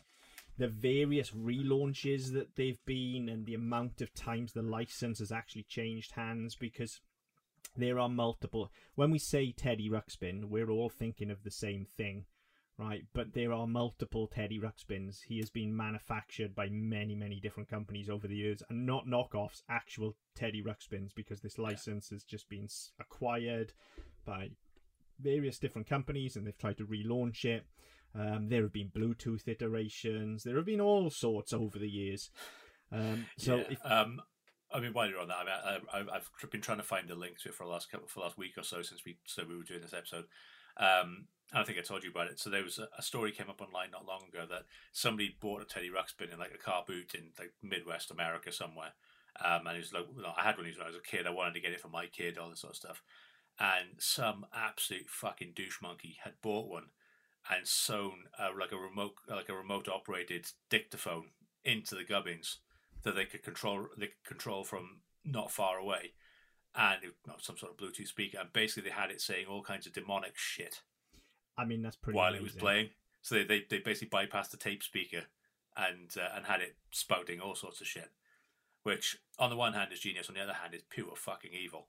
the 0.57 0.67
various 0.67 1.31
relaunches 1.31 2.31
that 2.33 2.55
they've 2.55 2.83
been 2.85 3.29
and 3.29 3.45
the 3.45 3.55
amount 3.55 4.01
of 4.01 4.13
times 4.13 4.53
the 4.53 4.61
license 4.61 5.19
has 5.19 5.31
actually 5.31 5.63
changed 5.63 6.11
hands 6.11 6.55
because 6.55 7.01
there 7.75 7.99
are 7.99 8.09
multiple 8.09 8.71
when 8.95 9.11
we 9.11 9.19
say 9.19 9.51
Teddy 9.51 9.89
Ruxpin, 9.89 10.45
we're 10.45 10.69
all 10.69 10.89
thinking 10.89 11.29
of 11.29 11.43
the 11.43 11.51
same 11.51 11.85
thing 11.97 12.25
right? 12.77 13.03
But 13.13 13.33
there 13.33 13.53
are 13.53 13.67
multiple 13.67 14.27
Teddy 14.27 14.59
Ruxpins. 14.59 15.19
He 15.27 15.37
has 15.37 15.49
been 15.49 15.75
manufactured 15.75 16.55
by 16.55 16.67
many, 16.69 17.15
many 17.15 17.39
different 17.39 17.69
companies 17.69 18.09
over 18.09 18.27
the 18.27 18.35
years, 18.35 18.61
and 18.69 18.85
not 18.85 19.07
knockoffs, 19.07 19.61
actual 19.69 20.15
Teddy 20.35 20.61
Ruxpins, 20.61 21.13
because 21.15 21.39
this 21.39 21.57
license 21.57 22.09
has 22.09 22.23
just 22.23 22.49
been 22.49 22.67
acquired 22.99 23.73
by 24.25 24.49
various 25.19 25.57
different 25.57 25.87
companies, 25.87 26.35
and 26.35 26.45
they've 26.45 26.57
tried 26.57 26.77
to 26.77 26.85
relaunch 26.85 27.45
it. 27.45 27.65
Um, 28.13 28.47
there 28.49 28.63
have 28.63 28.73
been 28.73 28.91
Bluetooth 28.95 29.47
iterations. 29.47 30.43
There 30.43 30.55
have 30.55 30.65
been 30.65 30.81
all 30.81 31.09
sorts 31.09 31.53
over 31.53 31.79
the 31.79 31.89
years. 31.89 32.29
Um, 32.91 33.25
so, 33.37 33.57
yeah. 33.57 33.63
if, 33.69 33.79
um, 33.85 34.21
I 34.75 34.81
mean, 34.81 34.91
while 34.91 35.09
you're 35.09 35.21
on 35.21 35.29
that, 35.29 35.37
I 35.37 35.77
mean, 35.77 36.07
I, 36.11 36.17
I've 36.17 36.51
been 36.51 36.61
trying 36.61 36.79
to 36.79 36.83
find 36.83 37.09
a 37.09 37.15
link 37.15 37.39
to 37.39 37.49
it 37.49 37.55
for 37.55 37.63
the 37.63 37.71
last 37.71 37.89
couple 37.89 38.07
for 38.07 38.19
the 38.19 38.25
last 38.25 38.37
week 38.37 38.57
or 38.57 38.63
so 38.63 38.81
since 38.81 39.05
we 39.05 39.17
said 39.25 39.47
we 39.47 39.55
were 39.55 39.63
doing 39.63 39.81
this 39.81 39.93
episode. 39.93 40.25
Um, 40.75 41.27
I 41.53 41.63
think 41.63 41.77
I 41.77 41.81
told 41.81 42.03
you 42.03 42.09
about 42.09 42.27
it. 42.27 42.39
So 42.39 42.49
there 42.49 42.63
was 42.63 42.77
a, 42.77 42.89
a 42.97 43.01
story 43.01 43.31
came 43.31 43.49
up 43.49 43.61
online 43.61 43.91
not 43.91 44.05
long 44.05 44.23
ago 44.27 44.45
that 44.49 44.63
somebody 44.91 45.37
bought 45.39 45.61
a 45.61 45.65
Teddy 45.65 45.89
Ruxpin 45.89 46.33
in 46.33 46.39
like 46.39 46.53
a 46.53 46.57
car 46.57 46.83
boot 46.85 47.15
in 47.15 47.29
like 47.39 47.53
Midwest 47.63 48.11
America 48.11 48.51
somewhere. 48.51 48.93
Um, 49.43 49.67
and 49.67 49.71
he 49.71 49.79
was 49.79 49.93
like, 49.93 50.05
I 50.37 50.43
had 50.43 50.57
one 50.57 50.65
when 50.65 50.83
I 50.83 50.87
was 50.87 50.95
a 50.97 51.09
kid. 51.09 51.25
I 51.25 51.29
wanted 51.29 51.53
to 51.53 51.61
get 51.61 51.71
it 51.71 51.79
for 51.79 51.87
my 51.87 52.07
kid, 52.07 52.37
all 52.37 52.49
this 52.49 52.61
sort 52.61 52.71
of 52.71 52.77
stuff. 52.77 53.01
And 53.57 53.99
some 53.99 54.45
absolute 54.53 55.09
fucking 55.09 55.53
douche 55.55 55.81
monkey 55.81 56.17
had 56.23 56.33
bought 56.41 56.69
one 56.69 56.87
and 57.49 57.65
sewn 57.65 58.25
like 58.59 58.73
a 58.73 58.77
remote, 58.77 59.13
like 59.29 59.47
a 59.47 59.55
remote 59.55 59.87
operated 59.87 60.47
dictaphone 60.69 61.27
into 61.63 61.95
the 61.95 62.03
gubbins 62.03 62.59
that 63.05 63.15
they 63.15 63.25
could 63.25 63.43
control. 63.43 63.87
They 63.97 64.07
could 64.07 64.25
control 64.27 64.65
from 64.65 65.01
not 65.23 65.51
far 65.51 65.77
away, 65.77 66.11
and 66.75 67.03
it, 67.03 67.13
not 67.25 67.43
some 67.43 67.57
sort 67.57 67.71
of 67.71 67.77
Bluetooth 67.77 68.07
speaker. 68.07 68.39
And 68.39 68.51
basically, 68.51 68.89
they 68.89 68.95
had 68.95 69.11
it 69.11 69.21
saying 69.21 69.45
all 69.47 69.63
kinds 69.63 69.87
of 69.87 69.93
demonic 69.93 70.33
shit 70.35 70.81
I 71.57 71.65
mean, 71.65 71.81
that's 71.81 71.95
pretty 71.95 72.17
while 72.17 72.33
it 72.33 72.41
was 72.41 72.53
playing. 72.53 72.89
So 73.21 73.35
they, 73.35 73.43
they, 73.43 73.63
they 73.69 73.79
basically 73.79 74.09
bypassed 74.09 74.51
the 74.51 74.57
tape 74.57 74.83
speaker 74.83 75.23
and 75.75 76.11
uh, 76.17 76.35
and 76.35 76.45
had 76.45 76.61
it 76.61 76.75
spouting 76.91 77.39
all 77.39 77.55
sorts 77.55 77.81
of 77.81 77.87
shit. 77.87 78.11
Which, 78.83 79.17
on 79.39 79.49
the 79.49 79.55
one 79.55 79.73
hand, 79.73 79.91
is 79.91 79.99
genius. 79.99 80.29
On 80.29 80.35
the 80.35 80.41
other 80.41 80.53
hand, 80.53 80.75
is 80.75 80.83
pure 80.89 81.15
fucking 81.15 81.51
evil. 81.53 81.87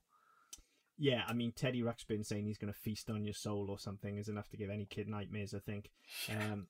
Yeah, 0.97 1.25
I 1.29 1.35
mean, 1.35 1.53
Teddy 1.53 1.83
Ruxpin 1.83 2.25
saying 2.25 2.47
he's 2.47 2.57
going 2.57 2.73
to 2.73 2.79
feast 2.79 3.11
on 3.11 3.23
your 3.23 3.35
soul 3.35 3.67
or 3.69 3.79
something 3.79 4.17
is 4.17 4.29
enough 4.29 4.49
to 4.49 4.57
give 4.57 4.71
any 4.71 4.87
kid 4.87 5.09
nightmares, 5.09 5.53
I 5.53 5.59
think. 5.59 5.91
Um, 6.31 6.69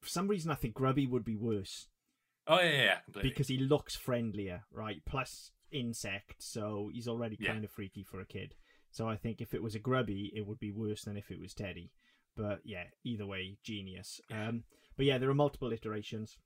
for 0.00 0.08
some 0.08 0.28
reason, 0.28 0.52
I 0.52 0.54
think 0.54 0.74
Grubby 0.74 1.08
would 1.08 1.24
be 1.24 1.34
worse 1.34 1.88
Oh 2.46 2.58
yeah, 2.60 2.70
yeah, 2.70 2.82
yeah 2.82 2.98
completely. 3.04 3.30
because 3.30 3.48
he 3.48 3.58
looks 3.58 3.96
friendlier, 3.96 4.64
right? 4.70 5.02
Plus 5.04 5.52
insect, 5.70 6.42
so 6.42 6.90
he's 6.92 7.08
already 7.08 7.36
Yeah. 7.40 7.52
kind 7.52 7.64
of 7.64 7.70
freaky 7.70 8.02
for 8.02 8.20
a 8.20 8.26
kid. 8.26 8.54
So 8.90 9.08
I 9.08 9.16
think 9.16 9.40
if 9.40 9.54
it 9.54 9.62
was 9.62 9.74
a 9.74 9.80
Grubby, 9.80 10.30
it 10.36 10.46
would 10.46 10.60
be 10.60 10.70
worse 10.70 11.04
than 11.04 11.16
if 11.16 11.30
it 11.30 11.40
was 11.40 11.52
Teddy. 11.54 11.90
But 12.36 12.60
yeah, 12.64 12.84
either 13.02 13.26
way, 13.26 13.56
genius. 13.62 14.20
Um, 14.30 14.64
but 14.96 15.06
yeah, 15.06 15.18
there 15.18 15.30
are 15.30 15.34
multiple 15.34 15.72
iterations. 15.72 16.36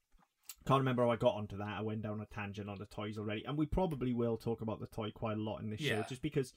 Can't 0.67 0.81
remember 0.81 1.05
how 1.05 1.11
I 1.11 1.17
got 1.17 1.35
onto 1.35 1.59
that. 1.59 1.79
I 1.79 1.83
went 1.83 2.03
down 2.03 2.21
a 2.21 2.27
tangent 2.27 2.69
on 2.71 2.79
the 2.79 2.87
toys 2.87 3.19
already, 3.19 3.45
and 3.45 3.57
we 3.59 3.67
probably 3.67 4.13
will 4.15 4.37
talk 4.37 4.61
about 4.61 4.81
the 4.81 4.87
toy 4.87 5.11
quite 5.11 5.37
a 5.37 5.43
lot 5.43 5.61
in 5.61 5.71
this 5.71 5.81
show, 5.81 6.03
just 6.09 6.23
because 6.23 6.55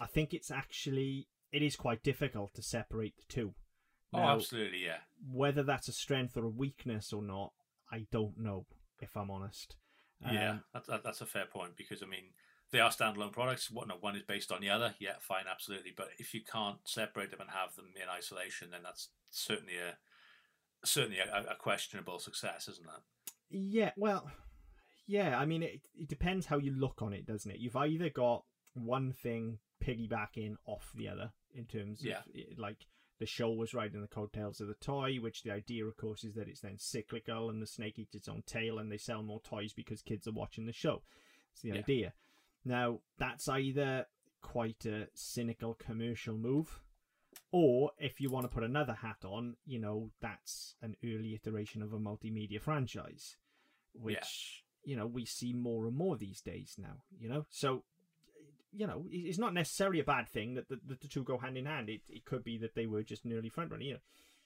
I 0.00 0.06
think 0.06 0.34
it's 0.34 0.50
actually 0.50 1.28
it 1.50 1.62
is 1.62 1.76
quite 1.76 2.02
difficult 2.02 2.54
to 2.54 2.62
separate 2.62 3.16
the 3.16 3.24
two. 3.28 3.54
Oh, 4.12 4.20
absolutely, 4.20 4.84
yeah. 4.84 4.98
whether 5.30 5.62
that's 5.62 5.88
a 5.88 5.92
strength 5.92 6.36
or 6.36 6.44
a 6.44 6.50
weakness 6.50 7.12
or 7.12 7.22
not, 7.22 7.52
I 7.90 8.06
don't 8.10 8.38
know. 8.38 8.66
If 9.00 9.16
I'm 9.16 9.30
honest, 9.30 9.76
Yeah, 10.20 10.50
Um, 10.50 10.64
that, 10.74 10.86
that, 10.88 11.02
that's 11.04 11.20
a 11.20 11.26
fair 11.26 11.46
point 11.46 11.76
because 11.76 12.02
I 12.02 12.06
mean 12.06 12.24
they 12.70 12.80
are 12.80 12.90
standalone 12.90 13.32
products. 13.32 13.70
What 13.70 13.86
no, 13.88 13.94
one 14.00 14.16
is 14.16 14.22
based 14.22 14.50
on 14.52 14.60
the 14.60 14.70
other. 14.70 14.94
Yeah, 14.98 15.14
fine, 15.20 15.44
absolutely. 15.50 15.92
But 15.96 16.08
if 16.18 16.34
you 16.34 16.40
can't 16.42 16.78
separate 16.84 17.30
them 17.30 17.40
and 17.40 17.50
have 17.50 17.76
them 17.76 17.92
in 17.96 18.08
isolation, 18.08 18.70
then 18.72 18.82
that's 18.82 19.08
certainly 19.30 19.76
a 19.76 19.96
certainly 20.84 21.18
a, 21.18 21.52
a 21.52 21.54
questionable 21.54 22.18
success, 22.18 22.68
isn't 22.68 22.86
that? 22.86 23.02
Yeah, 23.50 23.92
well, 23.96 24.30
yeah. 25.06 25.38
I 25.38 25.46
mean, 25.46 25.62
it, 25.62 25.80
it 25.94 26.08
depends 26.08 26.46
how 26.46 26.58
you 26.58 26.72
look 26.72 27.00
on 27.00 27.12
it, 27.12 27.24
doesn't 27.26 27.50
it? 27.50 27.58
You've 27.60 27.76
either 27.76 28.10
got 28.10 28.44
one 28.74 29.12
thing 29.12 29.58
piggybacking 29.82 30.56
off 30.66 30.90
the 30.94 31.08
other 31.08 31.30
in 31.54 31.64
terms 31.66 32.04
Yeah. 32.04 32.18
of 32.18 32.58
like 32.58 32.78
the 33.18 33.26
show 33.26 33.50
was 33.50 33.74
riding 33.74 34.00
the 34.00 34.06
coattails 34.06 34.60
of 34.60 34.68
the 34.68 34.74
toy, 34.74 35.16
which 35.16 35.42
the 35.42 35.50
idea, 35.50 35.84
of 35.84 35.96
course, 35.96 36.24
is 36.24 36.34
that 36.34 36.48
it's 36.48 36.60
then 36.60 36.78
cyclical 36.78 37.50
and 37.50 37.60
the 37.60 37.66
snake 37.66 37.98
eats 37.98 38.14
its 38.14 38.28
own 38.28 38.42
tail 38.46 38.78
and 38.78 38.90
they 38.90 38.96
sell 38.98 39.22
more 39.22 39.40
toys 39.40 39.72
because 39.72 40.02
kids 40.02 40.28
are 40.28 40.32
watching 40.32 40.66
the 40.66 40.72
show. 40.72 41.02
It's 41.52 41.62
the 41.62 41.70
Yeah. 41.70 41.78
idea. 41.78 42.14
Now, 42.64 43.00
that's 43.16 43.48
either 43.48 44.06
quite 44.40 44.86
a 44.86 45.08
cynical 45.14 45.74
commercial 45.74 46.36
move, 46.36 46.80
or 47.50 47.92
if 47.98 48.20
you 48.20 48.30
want 48.30 48.44
to 48.44 48.54
put 48.54 48.62
another 48.62 48.94
hat 48.94 49.24
on, 49.24 49.56
you 49.64 49.78
know, 49.78 50.10
that's 50.20 50.76
an 50.80 50.96
early 51.02 51.34
iteration 51.34 51.82
of 51.82 51.92
a 51.92 51.98
multimedia 51.98 52.60
franchise, 52.60 53.36
which, 53.94 54.64
you 54.84 54.96
know, 54.96 55.06
we 55.06 55.24
see 55.24 55.52
more 55.52 55.86
and 55.86 55.96
more 55.96 56.16
these 56.16 56.40
days 56.40 56.76
now, 56.78 57.02
you 57.18 57.28
know? 57.28 57.46
So, 57.50 57.84
you 58.72 58.86
know, 58.86 59.04
it's 59.10 59.38
not 59.38 59.54
necessarily 59.54 60.00
a 60.00 60.04
bad 60.04 60.28
thing 60.28 60.54
that 60.54 60.68
the, 60.68 60.78
the 60.86 61.08
two 61.08 61.24
go 61.24 61.38
hand 61.38 61.56
in 61.56 61.66
hand. 61.66 61.88
It, 61.88 62.02
it 62.08 62.24
could 62.24 62.44
be 62.44 62.58
that 62.58 62.74
they 62.74 62.86
were 62.86 63.02
just 63.02 63.24
nearly 63.24 63.48
front 63.48 63.70
running. 63.70 63.88
You 63.88 63.94
know, 63.94 64.00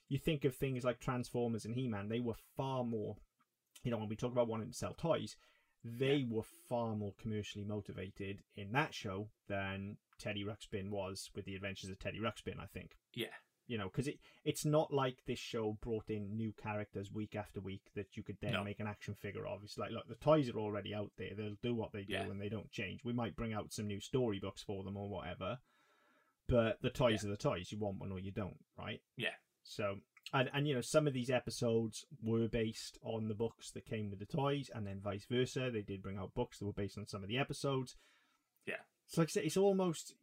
you 0.09 0.19
think 0.19 0.45
of 0.45 0.55
things 0.55 0.85
like 0.85 1.01
Transformers 1.01 1.65
and 1.65 1.75
He 1.75 1.89
Man, 1.89 2.09
they 2.09 2.21
were 2.21 2.35
far 2.57 2.85
more, 2.85 3.17
you 3.83 3.91
know, 3.91 3.99
when 3.99 4.09
we 4.09 4.17
talk 4.17 4.33
about 4.33 4.49
wanting 4.49 4.69
to 4.69 4.75
sell 4.75 4.95
toys, 4.95 5.37
they 5.85 6.25
were 6.29 6.45
far 6.69 6.95
more 6.95 7.15
commercially 7.21 7.65
motivated 7.65 8.43
in 8.55 8.73
that 8.73 8.95
show 8.95 9.29
than 9.49 9.97
Teddy 10.19 10.45
Ruxpin 10.45 10.91
was 10.91 11.31
with 11.35 11.45
the 11.45 11.57
Adventures 11.57 11.91
of 11.91 11.99
Teddy 11.99 12.21
Ruxpin, 12.21 12.61
I 12.61 12.67
think. 12.67 12.93
Yeah, 13.15 13.35
You 13.69 13.79
know, 13.79 13.85
because 13.89 14.09
it, 14.09 14.19
it's 14.45 14.65
not 14.65 14.93
like 14.93 15.19
this 15.27 15.39
show 15.39 15.79
brought 15.81 16.11
in 16.11 16.37
new 16.37 16.53
characters 16.53 17.11
week 17.13 17.35
after 17.37 17.61
week 17.61 17.83
that 17.95 18.17
you 18.17 18.23
could 18.23 18.37
then 18.43 18.53
No. 18.55 18.65
make 18.65 18.81
an 18.81 18.87
action 18.89 19.15
figure 19.15 19.47
of. 19.47 19.63
It's 19.63 19.79
like, 19.79 19.91
look, 19.93 20.09
the 20.09 20.17
toys 20.17 20.51
are 20.51 20.59
already 20.59 20.95
out 20.95 21.13
there. 21.17 21.31
They'll 21.37 21.57
do 21.63 21.75
what 21.75 21.93
they 21.93 22.03
do 22.03 22.13
Yeah. 22.15 22.23
and 22.23 22.41
they 22.41 22.49
don't 22.49 22.71
change. 22.71 23.05
We 23.05 23.13
might 23.13 23.37
bring 23.37 23.53
out 23.55 23.73
some 23.73 23.87
new 23.87 24.01
storybooks 24.01 24.63
for 24.63 24.83
them 24.85 24.97
or 24.97 25.09
whatever, 25.09 25.59
but 26.49 26.83
the 26.83 26.91
toys 26.91 27.25
are 27.25 27.29
the 27.29 27.37
toys. 27.37 27.71
You 27.73 27.79
want 27.79 27.99
one 28.01 28.13
or 28.13 28.19
you 28.19 28.33
don't, 28.33 28.59
right? 28.77 29.01
Yeah. 29.17 29.35
So, 29.63 30.01
and, 30.35 30.51
and 30.53 30.67
you 30.67 30.75
know, 30.75 30.81
some 30.81 31.07
of 31.07 31.15
these 31.15 31.31
episodes 31.31 32.05
were 32.23 32.49
based 32.49 32.99
on 33.03 33.29
the 33.29 33.35
books 33.35 33.71
that 33.71 33.87
came 33.87 34.11
with 34.11 34.19
the 34.19 34.27
toys, 34.27 34.71
and 34.75 34.87
then 34.87 35.01
vice 35.01 35.25
versa. 35.31 35.71
They 35.73 35.83
did 35.83 36.03
bring 36.03 36.19
out 36.19 36.35
books 36.35 36.59
that 36.59 36.67
were 36.67 36.73
based 36.73 36.99
on 36.99 37.07
some 37.07 37.23
of 37.23 37.29
the 37.29 37.39
episodes. 37.39 37.97
Yeah. 38.67 38.75
So, 39.07 39.21
like 39.21 39.29
I 39.29 39.31
said, 39.31 39.45
it's 39.45 39.57
almost. 39.57 40.15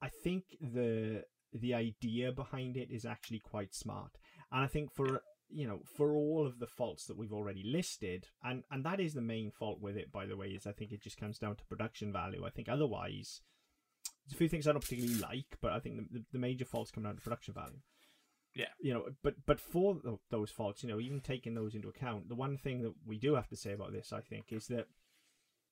I 0.00 0.08
think 0.08 0.44
the 0.60 1.24
the 1.54 1.74
idea 1.74 2.32
behind 2.32 2.76
it 2.76 2.90
is 2.90 3.04
actually 3.04 3.40
quite 3.40 3.74
smart, 3.74 4.18
and 4.52 4.64
I 4.64 4.66
think 4.66 4.92
for 4.92 5.22
you 5.48 5.66
know 5.66 5.80
for 5.96 6.12
all 6.12 6.46
of 6.46 6.58
the 6.58 6.66
faults 6.66 7.06
that 7.06 7.16
we've 7.16 7.32
already 7.32 7.62
listed, 7.64 8.28
and 8.42 8.64
and 8.70 8.84
that 8.84 9.00
is 9.00 9.14
the 9.14 9.20
main 9.20 9.50
fault 9.50 9.80
with 9.80 9.96
it, 9.96 10.12
by 10.12 10.26
the 10.26 10.36
way, 10.36 10.48
is 10.48 10.66
I 10.66 10.72
think 10.72 10.92
it 10.92 11.02
just 11.02 11.18
comes 11.18 11.38
down 11.38 11.56
to 11.56 11.64
production 11.66 12.12
value. 12.12 12.44
I 12.44 12.50
think 12.50 12.68
otherwise, 12.68 13.40
there's 14.26 14.34
a 14.34 14.38
few 14.38 14.48
things 14.48 14.66
I 14.66 14.72
don't 14.72 14.80
particularly 14.80 15.20
like, 15.20 15.58
but 15.60 15.72
I 15.72 15.80
think 15.80 15.96
the, 15.96 16.18
the, 16.18 16.24
the 16.32 16.38
major 16.38 16.64
faults 16.64 16.90
come 16.90 17.04
down 17.04 17.16
to 17.16 17.22
production 17.22 17.54
value. 17.54 17.80
Yeah. 18.54 18.66
You 18.80 18.94
know 18.94 19.04
but 19.22 19.34
but 19.46 19.58
for 19.58 19.96
th- 19.96 20.14
those 20.30 20.50
faults 20.50 20.82
you 20.82 20.88
know 20.88 21.00
even 21.00 21.20
taking 21.20 21.54
those 21.54 21.74
into 21.74 21.88
account 21.88 22.28
the 22.28 22.36
one 22.36 22.56
thing 22.56 22.82
that 22.82 22.94
we 23.04 23.18
do 23.18 23.34
have 23.34 23.48
to 23.48 23.56
say 23.56 23.72
about 23.72 23.92
this 23.92 24.12
i 24.12 24.20
think 24.20 24.52
is 24.52 24.68
that 24.68 24.86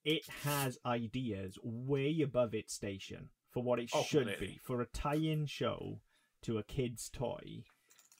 it 0.04 0.24
has 0.42 0.78
ideas 0.84 1.58
way 1.62 2.22
above 2.22 2.54
its 2.54 2.74
station 2.74 3.28
for 3.52 3.62
what 3.62 3.78
it 3.78 3.90
Oh, 3.94 4.02
should 4.02 4.26
completely. 4.26 4.54
be 4.54 4.58
for 4.64 4.80
a 4.80 4.86
tie-in 4.86 5.46
show 5.46 6.00
to 6.42 6.58
a 6.58 6.62
kid's 6.64 7.08
toy 7.08 7.64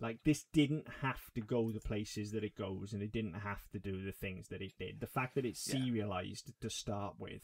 like 0.00 0.22
this 0.24 0.44
didn't 0.52 0.88
have 1.00 1.32
to 1.34 1.40
go 1.40 1.70
the 1.70 1.80
places 1.80 2.32
that 2.32 2.42
it 2.44 2.56
goes 2.56 2.92
and 2.92 3.02
it 3.02 3.12
didn't 3.12 3.34
have 3.34 3.68
to 3.70 3.78
do 3.78 4.02
the 4.04 4.12
things 4.12 4.48
that 4.48 4.60
it 4.62 4.72
did 4.78 5.00
the 5.00 5.06
fact 5.06 5.34
that 5.34 5.44
it's 5.44 5.66
Yeah. 5.68 5.80
serialized 5.80 6.52
to 6.60 6.70
start 6.70 7.18
with 7.18 7.42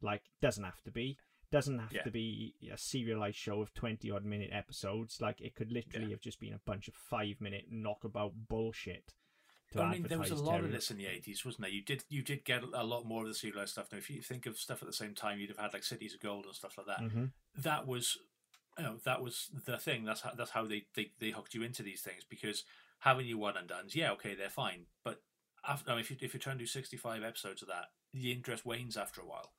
like 0.00 0.22
doesn't 0.40 0.64
have 0.64 0.82
to 0.84 0.90
be 0.90 1.18
doesn't 1.50 1.78
have 1.78 1.92
Yeah. 1.92 2.02
to 2.02 2.10
be 2.10 2.54
a 2.70 2.76
serialized 2.76 3.36
show 3.38 3.60
of 3.62 3.72
20 3.74 4.10
odd 4.10 4.24
minute 4.24 4.50
episodes 4.52 5.20
like 5.20 5.40
it 5.40 5.54
could 5.54 5.70
literally 5.72 6.06
Yeah. 6.06 6.12
have 6.12 6.20
just 6.20 6.40
been 6.40 6.52
a 6.54 6.58
bunch 6.58 6.88
of 6.88 6.94
five 6.94 7.40
minute 7.40 7.66
knockabout 7.70 8.32
bullshit 8.48 9.14
I 9.74 9.90
mean, 9.92 10.02
there 10.08 10.18
was 10.18 10.30
a 10.30 10.34
lot 10.44 10.60
of 10.64 10.72
this 10.72 10.90
in 10.90 10.96
the 10.96 11.06
eighties, 11.06 11.44
wasn't 11.44 11.62
there? 11.62 11.70
You 11.70 11.82
did 11.82 12.04
you 12.08 12.22
did 12.22 12.44
get 12.44 12.62
a 12.62 12.84
lot 12.84 13.04
more 13.04 13.22
of 13.22 13.28
the 13.28 13.34
serialized 13.34 13.72
stuff. 13.72 13.88
Now, 13.92 13.98
if 13.98 14.08
you 14.08 14.22
think 14.22 14.46
of 14.46 14.56
stuff 14.58 14.82
at 14.82 14.86
the 14.88 14.94
same 14.94 15.14
time, 15.14 15.38
you'd 15.38 15.50
have 15.50 15.58
had 15.58 15.72
like 15.72 15.84
Cities 15.84 16.14
of 16.14 16.20
Gold 16.20 16.46
and 16.46 16.54
stuff 16.54 16.78
like 16.78 16.86
that. 16.86 17.00
Mhm. 17.00 17.32
That 17.56 17.86
was, 17.86 18.16
you 18.78 18.84
know, 18.84 18.96
that 19.04 19.22
was 19.22 19.50
the 19.66 19.76
thing. 19.78 20.04
That's 20.04 20.20
how 20.20 20.32
that's 20.34 20.50
how 20.50 20.66
they 20.66 20.86
they, 20.94 21.12
they 21.18 21.30
hooked 21.30 21.54
you 21.54 21.62
into 21.62 21.82
these 21.82 22.00
things 22.02 22.24
because 22.28 22.64
having 23.00 23.26
you 23.26 23.38
one 23.38 23.56
and 23.56 23.68
done's, 23.68 23.94
yeah, 23.96 24.12
okay, 24.12 24.34
they're 24.34 24.48
fine, 24.48 24.86
but 25.04 25.22
after, 25.68 25.90
I 25.90 25.94
mean, 25.94 26.00
if 26.02 26.10
you 26.10 26.16
if 26.20 26.32
you're 26.32 26.40
trying 26.40 26.58
to 26.58 26.64
do 26.64 26.68
sixty 26.68 26.96
five 26.96 27.22
episodes 27.22 27.60
of 27.62 27.68
that, 27.68 27.86
the 28.14 28.32
interest 28.32 28.64
wanes 28.64 28.96
after 28.96 29.20
a 29.20 29.26
while. 29.26 29.52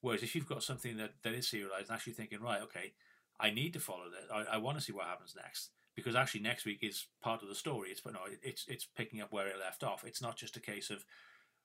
Whereas 0.00 0.22
if 0.22 0.34
you've 0.34 0.46
got 0.48 0.62
something 0.62 0.98
that, 0.98 1.14
that 1.22 1.32
is 1.34 1.48
serialized 1.48 1.88
and 1.88 1.96
actually 1.96 2.12
thinking, 2.12 2.40
right, 2.40 2.60
okay, 2.62 2.92
I 3.40 3.50
need 3.50 3.72
to 3.72 3.80
follow 3.80 4.10
this. 4.10 4.30
I, 4.32 4.54
I 4.54 4.56
want 4.58 4.76
to 4.78 4.84
see 4.84 4.92
what 4.92 5.06
happens 5.06 5.34
next 5.34 5.70
because 5.96 6.14
actually 6.14 6.42
next 6.42 6.66
week 6.66 6.80
is 6.82 7.06
part 7.22 7.42
of 7.42 7.48
the 7.48 7.54
story. 7.54 7.88
It's 7.90 8.02
but 8.02 8.12
no, 8.12 8.20
it's 8.42 8.64
it's 8.68 8.86
picking 8.96 9.20
up 9.20 9.32
where 9.32 9.48
it 9.48 9.58
left 9.58 9.82
off. 9.82 10.04
It's 10.04 10.22
not 10.22 10.36
just 10.36 10.56
a 10.56 10.60
case 10.60 10.90
of 10.90 11.04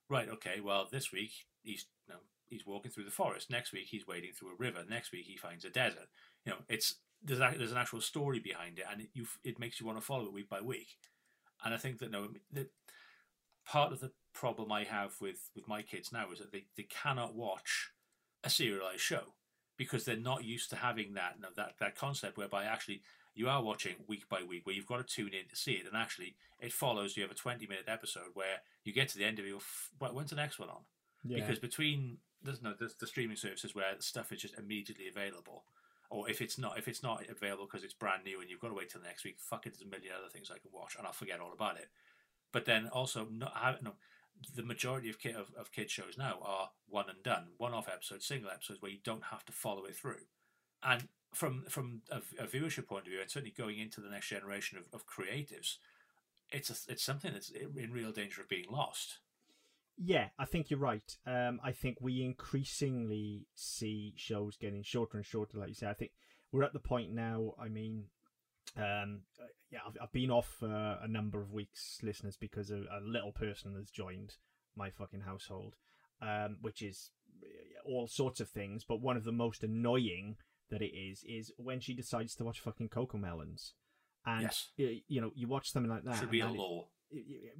right, 0.09 0.29
okay, 0.29 0.61
well 0.63 0.87
this 0.91 1.11
week 1.11 1.31
he's 1.61 1.85
you 2.07 2.13
know, 2.13 2.19
he's 2.49 2.65
walking 2.65 2.91
through 2.91 3.03
the 3.03 3.11
forest. 3.11 3.51
Next 3.51 3.73
week 3.73 3.87
he's 3.89 4.07
wading 4.07 4.31
through 4.31 4.53
a 4.53 4.57
river. 4.57 4.83
Next 4.89 5.11
week 5.11 5.25
he 5.27 5.37
finds 5.37 5.65
a 5.65 5.69
desert. 5.69 6.07
You 6.45 6.53
know, 6.53 6.59
it's 6.69 6.95
there's 7.21 7.39
a, 7.39 7.53
there's 7.57 7.71
an 7.71 7.77
actual 7.77 8.01
story 8.01 8.39
behind 8.39 8.79
it, 8.79 8.85
and 8.91 9.01
it, 9.01 9.09
you 9.13 9.25
it 9.43 9.59
makes 9.59 9.79
you 9.79 9.85
want 9.85 9.99
to 9.99 10.05
follow 10.05 10.25
it 10.25 10.33
week 10.33 10.49
by 10.49 10.61
week. 10.61 10.87
And 11.63 11.73
I 11.73 11.77
think 11.77 11.99
that 11.99 12.09
no, 12.09 12.29
that 12.53 12.71
part 13.65 13.91
of 13.91 13.99
the 13.99 14.11
problem 14.33 14.71
I 14.71 14.85
have 14.85 15.13
with 15.19 15.49
with 15.55 15.67
my 15.67 15.81
kids 15.81 16.11
now 16.11 16.31
is 16.31 16.39
that 16.39 16.51
they, 16.51 16.65
they 16.77 16.87
cannot 16.89 17.35
watch 17.35 17.91
a 18.43 18.49
serialized 18.49 19.01
show 19.01 19.35
because 19.77 20.05
they're 20.05 20.15
not 20.15 20.43
used 20.43 20.69
to 20.69 20.75
having 20.75 21.13
that 21.13 21.33
you 21.35 21.41
know, 21.41 21.49
that 21.55 21.73
that 21.79 21.95
concept 21.95 22.37
whereby 22.37 22.63
actually 22.63 23.01
you 23.33 23.47
are 23.47 23.63
watching 23.63 23.95
week 24.07 24.27
by 24.29 24.41
week 24.43 24.65
where 24.65 24.75
you've 24.75 24.85
got 24.85 24.97
to 24.97 25.15
tune 25.15 25.33
in 25.33 25.47
to 25.49 25.55
see 25.55 25.73
it 25.73 25.85
and 25.87 25.95
actually 25.95 26.35
it 26.59 26.73
follows 26.73 27.15
you 27.15 27.23
have 27.23 27.31
a 27.31 27.35
20 27.35 27.65
minute 27.67 27.85
episode 27.87 28.29
where 28.33 28.61
you 28.83 28.93
get 28.93 29.07
to 29.09 29.17
the 29.17 29.25
end 29.25 29.39
of 29.39 29.45
it 29.45 29.49
you 29.49 29.57
"F- 29.57 29.91
when's 29.99 30.29
the 30.29 30.35
next 30.35 30.59
one 30.59 30.69
on? 30.69 30.81
Yeah. 31.23 31.37
because 31.37 31.59
between 31.59 32.17
there's 32.43 32.61
no 32.61 32.73
there's 32.77 32.95
the 32.95 33.07
streaming 33.07 33.37
services 33.37 33.75
where 33.75 33.95
the 33.95 34.03
stuff 34.03 34.31
is 34.31 34.41
just 34.41 34.57
immediately 34.57 35.07
available 35.07 35.63
or 36.09 36.29
if 36.29 36.41
it's 36.41 36.57
not 36.57 36.77
if 36.77 36.87
it's 36.87 37.03
not 37.03 37.23
available 37.29 37.65
because 37.65 37.83
it's 37.83 37.93
brand 37.93 38.23
new 38.25 38.41
and 38.41 38.49
you've 38.49 38.59
got 38.59 38.69
to 38.69 38.73
wait 38.73 38.89
till 38.89 39.01
the 39.01 39.07
next 39.07 39.23
week 39.23 39.37
fuck 39.39 39.65
it 39.65 39.73
there's 39.73 39.81
a 39.81 39.89
million 39.89 40.13
other 40.17 40.29
things 40.29 40.49
i 40.51 40.57
can 40.57 40.71
watch 40.73 40.95
and 40.97 41.05
i'll 41.07 41.13
forget 41.13 41.39
all 41.39 41.53
about 41.53 41.77
it. 41.77 41.89
But 42.51 42.65
then 42.65 42.89
also 42.89 43.27
not 43.31 43.53
have, 43.55 43.81
no, 43.81 43.93
the 44.55 44.63
majority 44.63 45.09
of 45.09 45.19
kid 45.19 45.35
of, 45.35 45.51
of 45.57 45.71
kids 45.71 45.91
shows 45.91 46.17
now 46.17 46.39
are 46.43 46.71
one 46.87 47.09
and 47.09 47.23
done 47.23 47.49
one 47.57 47.73
off 47.73 47.87
episodes 47.87 48.25
single 48.25 48.51
episodes 48.51 48.81
where 48.81 48.91
you 48.91 48.97
don't 49.03 49.23
have 49.31 49.45
to 49.45 49.53
follow 49.53 49.85
it 49.85 49.95
through. 49.95 50.25
And 50.83 51.07
from 51.33 51.63
from 51.69 52.01
a, 52.11 52.17
a 52.43 52.47
viewership 52.47 52.87
point 52.87 53.05
of 53.05 53.11
view 53.11 53.21
and 53.21 53.29
certainly 53.29 53.53
going 53.57 53.79
into 53.79 54.01
the 54.01 54.09
next 54.09 54.27
generation 54.27 54.77
of, 54.77 54.85
of 54.93 55.05
creatives 55.07 55.77
it's 56.49 56.69
a, 56.69 56.91
it's 56.91 57.03
something 57.03 57.31
that's 57.33 57.49
in 57.49 57.91
real 57.91 58.11
danger 58.11 58.41
of 58.41 58.49
being 58.49 58.65
lost 58.69 59.19
Yeah, 59.97 60.29
I 60.39 60.45
think 60.45 60.69
you're 60.69 60.79
right. 60.79 61.17
Um, 61.27 61.59
I 61.63 61.73
think 61.73 61.97
we 62.01 62.23
increasingly 62.23 63.45
see 63.55 64.13
shows 64.15 64.57
getting 64.57 64.83
shorter 64.83 65.17
and 65.17 65.25
shorter. 65.25 65.59
Like 65.59 65.69
you 65.69 65.75
say, 65.75 65.87
I 65.87 65.93
think 65.93 66.11
we're 66.51 66.63
at 66.63 66.73
the 66.73 66.79
point 66.79 67.11
now. 67.11 67.53
I 67.59 67.67
mean, 67.67 68.05
um, 68.77 69.21
yeah, 69.69 69.79
I've, 69.85 69.97
I've 70.01 70.11
been 70.11 70.31
off 70.31 70.57
uh, 70.63 70.97
a 71.01 71.07
number 71.07 71.39
of 71.39 71.51
weeks, 71.51 71.99
listeners, 72.01 72.35
because 72.35 72.71
a, 72.71 72.77
a 72.77 73.01
little 73.03 73.31
person 73.31 73.75
has 73.75 73.91
joined 73.91 74.37
my 74.75 74.89
fucking 74.89 75.21
household, 75.21 75.75
um, 76.21 76.57
which 76.61 76.81
is 76.81 77.11
all 77.85 78.07
sorts 78.07 78.39
of 78.39 78.49
things. 78.49 78.83
But 78.83 79.01
one 79.01 79.17
of 79.17 79.23
the 79.23 79.31
most 79.31 79.63
annoying 79.63 80.37
that 80.71 80.81
it 80.81 80.95
is 80.97 81.23
is 81.23 81.51
when 81.57 81.79
she 81.79 81.93
decides 81.93 82.35
to 82.35 82.43
watch 82.43 82.59
fucking 82.59 82.89
Coco 82.89 83.17
Melons, 83.19 83.73
and 84.25 84.41
Yes. 84.43 84.69
y- 84.77 85.03
you 85.07 85.21
know, 85.21 85.31
you 85.35 85.47
watch 85.47 85.71
something 85.71 85.91
like 85.91 86.03
that. 86.05 86.19
should 86.19 86.31
be 86.31 86.39
a 86.41 86.47
law 86.49 86.87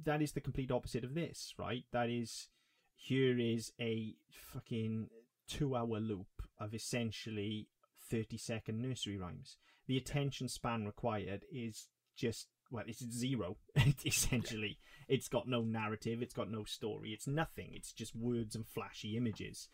that 0.02 0.20
is 0.22 0.32
the 0.32 0.40
complete 0.40 0.70
opposite 0.70 1.04
of 1.04 1.14
this, 1.14 1.54
right? 1.58 1.84
That 1.92 2.08
is 2.10 2.48
here 2.96 3.38
is 3.38 3.72
a 3.80 4.16
fucking 4.30 5.10
two 5.46 5.76
hour 5.76 6.00
loop 6.00 6.28
of 6.58 6.74
essentially 6.74 7.68
30 8.10 8.36
second 8.38 8.80
nursery 8.80 9.16
rhymes. 9.18 9.56
the 9.86 9.96
attention 9.98 10.48
span 10.48 10.84
required 10.86 11.44
is 11.52 11.88
just 12.16 12.48
well, 12.70 12.84
it's 12.86 13.04
zero 13.04 13.58
essentially. 14.06 14.78
It's 15.08 15.28
got 15.28 15.46
no 15.46 15.62
narrative, 15.62 16.22
it's 16.22 16.32
got 16.32 16.50
no 16.50 16.64
story, 16.64 17.10
it's 17.12 17.26
nothing. 17.26 17.70
It's 17.74 17.92
just 17.92 18.14
words 18.16 18.54
and 18.54 18.66
flashy 18.66 19.16
images. 19.16 19.68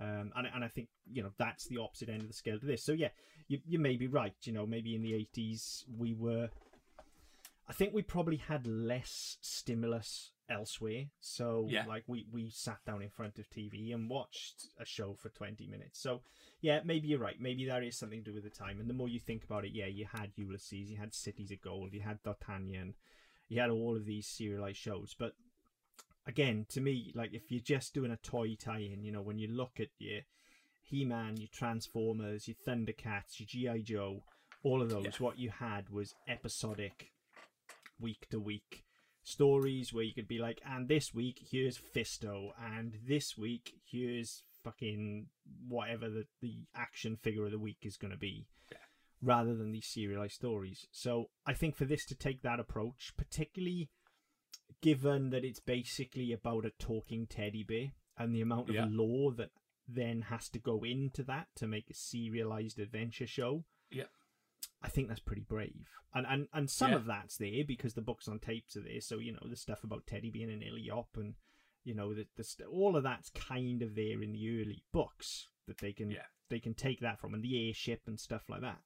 Um, 0.00 0.32
and 0.36 0.46
and 0.52 0.64
I 0.64 0.68
think 0.68 0.88
you 1.10 1.22
know 1.22 1.30
that's 1.38 1.66
the 1.66 1.78
opposite 1.78 2.08
end 2.08 2.22
of 2.22 2.28
the 2.28 2.34
scale 2.34 2.58
to 2.58 2.66
this. 2.66 2.82
So 2.84 2.92
yeah, 2.92 3.10
you 3.48 3.60
you 3.66 3.78
may 3.78 3.96
be 3.96 4.06
right. 4.08 4.34
You 4.42 4.52
know, 4.52 4.66
maybe 4.66 4.94
in 4.94 5.02
the 5.02 5.14
eighties 5.14 5.84
we 5.96 6.14
were. 6.14 6.50
I 7.66 7.72
think 7.72 7.94
we 7.94 8.02
probably 8.02 8.36
had 8.36 8.66
less 8.66 9.38
stimulus 9.40 10.32
elsewhere. 10.50 11.04
So 11.20 11.66
Yeah. 11.70 11.86
like 11.86 12.04
we 12.06 12.26
we 12.30 12.50
sat 12.50 12.84
down 12.84 13.00
in 13.02 13.08
front 13.08 13.38
of 13.38 13.48
TV 13.48 13.94
and 13.94 14.10
watched 14.10 14.66
a 14.78 14.84
show 14.84 15.14
for 15.14 15.30
twenty 15.30 15.66
minutes. 15.66 16.00
So 16.00 16.22
yeah, 16.60 16.80
maybe 16.84 17.08
you're 17.08 17.18
right. 17.18 17.40
Maybe 17.40 17.64
that 17.66 17.82
is 17.82 17.96
something 17.96 18.22
to 18.24 18.30
do 18.30 18.34
with 18.34 18.44
the 18.44 18.50
time. 18.50 18.80
And 18.80 18.88
the 18.90 18.94
more 18.94 19.08
you 19.08 19.20
think 19.20 19.44
about 19.44 19.64
it, 19.64 19.72
yeah, 19.72 19.86
you 19.86 20.06
had 20.12 20.32
Ulysses, 20.36 20.90
you 20.90 20.96
had 20.96 21.14
Cities 21.14 21.50
of 21.52 21.60
Gold, 21.62 21.92
you 21.92 22.00
had 22.00 22.22
D'Artagnan, 22.22 22.94
you 23.48 23.60
had 23.60 23.70
all 23.70 23.96
of 23.96 24.04
these 24.06 24.26
serialized 24.26 24.78
shows. 24.78 25.14
But 25.18 25.34
again, 26.26 26.66
to 26.70 26.80
me, 26.80 27.12
like 27.14 27.32
if 27.34 27.50
you're 27.50 27.60
just 27.60 27.94
doing 27.94 28.10
a 28.10 28.16
toy 28.16 28.54
tie-in, 28.58 29.04
you 29.04 29.12
know, 29.12 29.22
when 29.22 29.38
you 29.38 29.48
look 29.48 29.78
at 29.80 29.88
your 29.98 30.20
He-Man, 30.82 31.36
your 31.38 31.48
Transformers, 31.52 32.46
your 32.48 32.56
Thundercats, 32.66 33.38
your 33.38 33.46
GI 33.46 33.82
Joe, 33.82 34.22
all 34.62 34.80
of 34.82 34.90
those, 34.90 35.04
Yeah. 35.04 35.10
what 35.18 35.38
you 35.38 35.50
had 35.50 35.90
was 35.90 36.14
episodic, 36.28 37.10
week 38.00 38.26
to 38.30 38.40
week 38.40 38.84
stories 39.22 39.92
where 39.92 40.04
you 40.04 40.12
could 40.12 40.28
be 40.28 40.38
like, 40.38 40.60
and 40.66 40.88
this 40.88 41.14
week 41.14 41.38
here's 41.50 41.78
Fisto, 41.78 42.50
and 42.60 42.98
this 43.06 43.38
week 43.38 43.74
here's 43.84 44.42
fucking 44.62 45.28
whatever 45.66 46.08
the, 46.10 46.26
the 46.42 46.66
action 46.74 47.16
figure 47.16 47.44
of 47.46 47.50
the 47.50 47.58
week 47.58 47.78
is 47.82 47.96
going 47.96 48.10
to 48.10 48.18
be, 48.18 48.46
Yeah. 48.70 48.78
rather 49.22 49.54
than 49.54 49.72
these 49.72 49.86
serialized 49.86 50.34
stories. 50.34 50.86
So 50.90 51.30
I 51.46 51.54
think 51.54 51.74
for 51.76 51.84
this 51.86 52.04
to 52.06 52.14
take 52.14 52.42
that 52.42 52.60
approach, 52.60 53.12
particularly 53.16 53.88
given 54.80 55.30
that 55.30 55.44
it's 55.44 55.60
basically 55.60 56.32
about 56.32 56.64
a 56.66 56.70
talking 56.78 57.26
teddy 57.26 57.62
bear 57.62 57.92
and 58.18 58.34
the 58.34 58.40
amount 58.40 58.68
of 58.68 58.74
Yeah. 58.74 58.86
lore 58.88 59.32
that 59.34 59.50
then 59.88 60.22
has 60.22 60.48
to 60.50 60.58
go 60.58 60.82
into 60.84 61.22
that 61.24 61.48
to 61.56 61.66
make 61.66 61.90
a 61.90 61.94
serialized 61.94 62.78
adventure 62.78 63.26
show. 63.26 63.64
Yeah. 63.90 64.04
I 64.82 64.88
think 64.88 65.08
that's 65.08 65.20
pretty 65.20 65.42
brave. 65.42 65.88
And 66.14 66.26
and, 66.26 66.48
and 66.52 66.70
some 66.70 66.90
Yeah. 66.92 66.96
of 66.96 67.04
that's 67.06 67.36
there 67.38 67.64
because 67.66 67.94
the 67.94 68.02
books 68.02 68.28
on 68.28 68.38
tapes 68.38 68.76
are 68.76 68.82
there. 68.82 69.00
So, 69.00 69.18
you 69.18 69.32
know, 69.32 69.46
the 69.48 69.56
stuff 69.56 69.84
about 69.84 70.06
Teddy 70.06 70.30
being 70.30 70.50
an 70.50 70.60
Illiop 70.60 71.16
and, 71.16 71.34
you 71.84 71.94
know, 71.94 72.14
the, 72.14 72.26
the 72.36 72.44
st- 72.44 72.68
all 72.68 72.96
of 72.96 73.02
that's 73.02 73.30
kind 73.30 73.82
of 73.82 73.94
there 73.94 74.22
in 74.22 74.32
the 74.32 74.60
early 74.60 74.84
books 74.92 75.48
that 75.66 75.78
they 75.78 75.92
can 75.92 76.10
Yeah. 76.10 76.26
they 76.50 76.60
can 76.60 76.74
take 76.74 77.00
that 77.00 77.18
from 77.18 77.34
and 77.34 77.42
the 77.42 77.66
airship 77.68 78.02
and 78.06 78.20
stuff 78.20 78.48
like 78.48 78.60
that. 78.60 78.80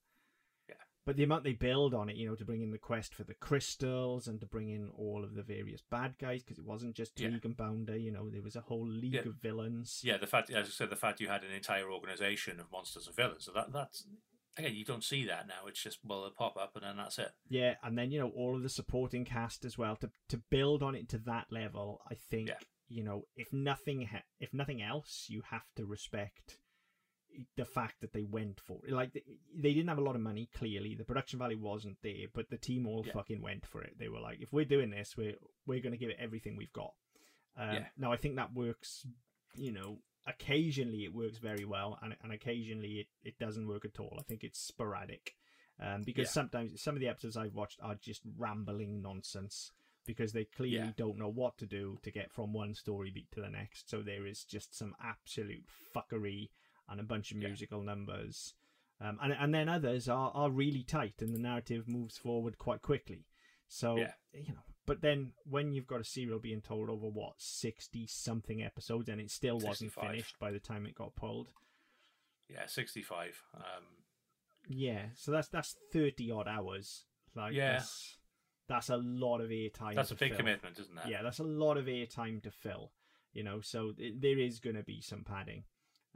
But 1.08 1.16
the 1.16 1.24
amount 1.24 1.44
they 1.44 1.54
build 1.54 1.94
on 1.94 2.10
it, 2.10 2.16
you 2.16 2.28
know, 2.28 2.34
to 2.34 2.44
bring 2.44 2.60
in 2.60 2.70
the 2.70 2.76
quest 2.76 3.14
for 3.14 3.24
the 3.24 3.32
crystals 3.32 4.28
and 4.28 4.38
to 4.42 4.46
bring 4.46 4.68
in 4.68 4.90
all 4.90 5.24
of 5.24 5.34
the 5.34 5.42
various 5.42 5.80
bad 5.80 6.18
guys, 6.18 6.42
because 6.42 6.58
it 6.58 6.66
wasn't 6.66 6.94
just 6.94 7.18
Yeah. 7.18 7.28
Tweeg 7.30 7.46
and 7.46 7.56
Bounder, 7.56 7.96
you 7.96 8.10
know, 8.10 8.28
there 8.28 8.42
was 8.42 8.56
a 8.56 8.60
whole 8.60 8.86
league 8.86 9.14
Yeah. 9.14 9.20
of 9.22 9.36
villains. 9.36 10.02
Yeah, 10.04 10.18
the 10.18 10.26
fact, 10.26 10.50
as 10.50 10.66
I 10.66 10.70
said, 10.70 10.90
the 10.90 10.96
fact 10.96 11.18
you 11.22 11.28
had 11.28 11.44
an 11.44 11.50
entire 11.50 11.90
organization 11.90 12.60
of 12.60 12.70
monsters 12.70 13.06
and 13.06 13.16
villains. 13.16 13.46
So 13.46 13.52
that 13.52 13.72
that's 13.72 14.06
again, 14.58 14.74
you 14.74 14.84
don't 14.84 15.02
see 15.02 15.24
that 15.24 15.46
now. 15.48 15.66
It's 15.66 15.82
just 15.82 16.04
well, 16.04 16.24
they 16.24 16.30
pop 16.36 16.58
up 16.58 16.76
and 16.76 16.84
then 16.84 16.98
that's 16.98 17.18
it. 17.18 17.32
Yeah, 17.48 17.76
and 17.82 17.96
then 17.96 18.10
you 18.10 18.18
know 18.20 18.28
all 18.28 18.54
of 18.54 18.62
the 18.62 18.68
supporting 18.68 19.24
cast 19.24 19.64
as 19.64 19.78
well 19.78 19.96
to 19.96 20.10
to 20.28 20.36
build 20.36 20.82
on 20.82 20.94
it 20.94 21.08
to 21.08 21.18
that 21.20 21.46
level. 21.50 22.02
I 22.10 22.16
think 22.16 22.48
Yeah. 22.50 22.58
you 22.86 23.02
know 23.02 23.24
if 23.34 23.50
nothing 23.50 24.02
ha- 24.02 24.24
if 24.40 24.52
nothing 24.52 24.82
else, 24.82 25.24
you 25.30 25.40
have 25.40 25.64
to 25.76 25.86
respect 25.86 26.58
the 27.56 27.64
fact 27.64 28.00
that 28.00 28.12
they 28.12 28.24
went 28.24 28.60
for 28.60 28.78
it. 28.86 28.92
Like 28.92 29.12
they, 29.12 29.72
didn't 29.74 29.88
have 29.88 29.98
a 29.98 30.02
lot 30.02 30.14
of 30.16 30.20
money. 30.20 30.48
Clearly, 30.56 30.94
the 30.94 31.04
production 31.04 31.38
value 31.38 31.58
wasn't 31.58 31.98
there, 32.02 32.26
but 32.32 32.50
the 32.50 32.58
team 32.58 32.86
all 32.86 33.04
Yeah. 33.06 33.12
fucking 33.12 33.40
went 33.40 33.66
for 33.66 33.82
it. 33.82 33.96
They 33.98 34.08
were 34.08 34.20
like, 34.20 34.40
if 34.40 34.52
we're 34.52 34.64
doing 34.64 34.90
this, 34.90 35.16
we're 35.16 35.36
we're 35.66 35.80
going 35.80 35.92
to 35.92 35.98
give 35.98 36.10
it 36.10 36.16
everything 36.18 36.56
we've 36.56 36.72
got. 36.72 36.94
Um, 37.56 37.74
Yeah. 37.74 37.86
Now 37.96 38.12
I 38.12 38.16
think 38.16 38.36
that 38.36 38.52
works. 38.54 39.06
You 39.54 39.72
know, 39.72 39.98
occasionally 40.26 41.04
it 41.04 41.14
works 41.14 41.38
very 41.38 41.64
well, 41.64 41.98
and 42.02 42.16
and 42.22 42.32
occasionally 42.32 43.00
it, 43.00 43.06
it 43.22 43.38
doesn't 43.38 43.66
work 43.66 43.84
at 43.84 43.98
all. 44.00 44.16
I 44.18 44.22
think 44.22 44.44
it's 44.44 44.58
sporadic. 44.60 45.34
Um, 45.80 46.02
because 46.02 46.26
Yeah. 46.26 46.32
sometimes 46.32 46.82
some 46.82 46.96
of 46.96 47.00
the 47.00 47.08
episodes 47.08 47.36
I've 47.36 47.54
watched 47.54 47.78
are 47.80 47.94
just 47.94 48.22
rambling 48.36 49.00
nonsense 49.00 49.70
because 50.06 50.32
they 50.32 50.44
clearly 50.44 50.86
Yeah. 50.86 50.92
don't 50.96 51.18
know 51.18 51.28
what 51.28 51.56
to 51.58 51.66
do 51.66 51.98
to 52.02 52.10
get 52.10 52.32
from 52.32 52.52
one 52.52 52.74
story 52.74 53.10
beat 53.10 53.30
to 53.32 53.40
the 53.40 53.48
next. 53.50 53.88
So 53.88 54.02
there 54.02 54.26
is 54.26 54.44
just 54.44 54.74
some 54.74 54.96
absolute 55.00 55.66
fuckery 55.94 56.48
and 56.88 57.00
a 57.00 57.04
bunch 57.04 57.30
of 57.30 57.36
Yeah. 57.38 57.48
musical 57.48 57.82
numbers. 57.82 58.54
Um, 59.00 59.18
and 59.22 59.32
and 59.32 59.54
then 59.54 59.68
others 59.68 60.08
are, 60.08 60.32
are 60.34 60.50
really 60.50 60.82
tight 60.82 61.14
and 61.20 61.32
the 61.34 61.38
narrative 61.38 61.86
moves 61.86 62.18
forward 62.18 62.58
quite 62.58 62.82
quickly. 62.82 63.26
So 63.68 63.96
Yeah. 63.96 64.14
you 64.32 64.52
know, 64.54 64.62
but 64.86 65.02
then 65.02 65.34
when 65.44 65.72
you've 65.72 65.86
got 65.86 66.00
a 66.00 66.04
serial 66.04 66.38
being 66.40 66.62
told 66.62 66.88
over 66.90 67.06
what 67.08 67.34
sixty 67.38 68.06
something 68.06 68.62
episodes 68.62 69.08
and 69.08 69.20
it 69.20 69.30
still 69.30 69.58
wasn't 69.60 69.92
finished 69.92 70.38
by 70.40 70.50
the 70.50 70.58
time 70.60 70.86
it 70.86 70.94
got 70.94 71.14
pulled, 71.14 71.52
Yeah, 72.48 72.66
sixty-five. 72.66 73.40
Um, 73.54 73.84
yeah. 74.66 75.10
So 75.14 75.30
that's 75.30 75.48
that's 75.48 75.76
thirty 75.92 76.30
odd 76.30 76.48
hours. 76.48 77.04
Like 77.34 77.52
Yeah. 77.54 77.72
that's, 77.74 78.18
that's 78.68 78.88
a 78.88 78.96
lot 78.96 79.40
of 79.40 79.50
airtime. 79.50 79.94
that's 79.94 80.10
a 80.10 80.14
big 80.16 80.30
fill. 80.30 80.38
commitment, 80.38 80.78
isn't 80.80 80.98
it? 80.98 81.08
Yeah, 81.08 81.22
that's 81.22 81.38
a 81.38 81.44
lot 81.44 81.76
of 81.76 81.84
airtime 81.86 82.42
to 82.42 82.50
fill. 82.50 82.92
You 83.32 83.44
know, 83.44 83.60
so 83.60 83.92
th- 83.92 84.14
there 84.18 84.38
is 84.38 84.58
going 84.58 84.76
to 84.76 84.82
be 84.82 85.00
some 85.02 85.22
padding. 85.24 85.64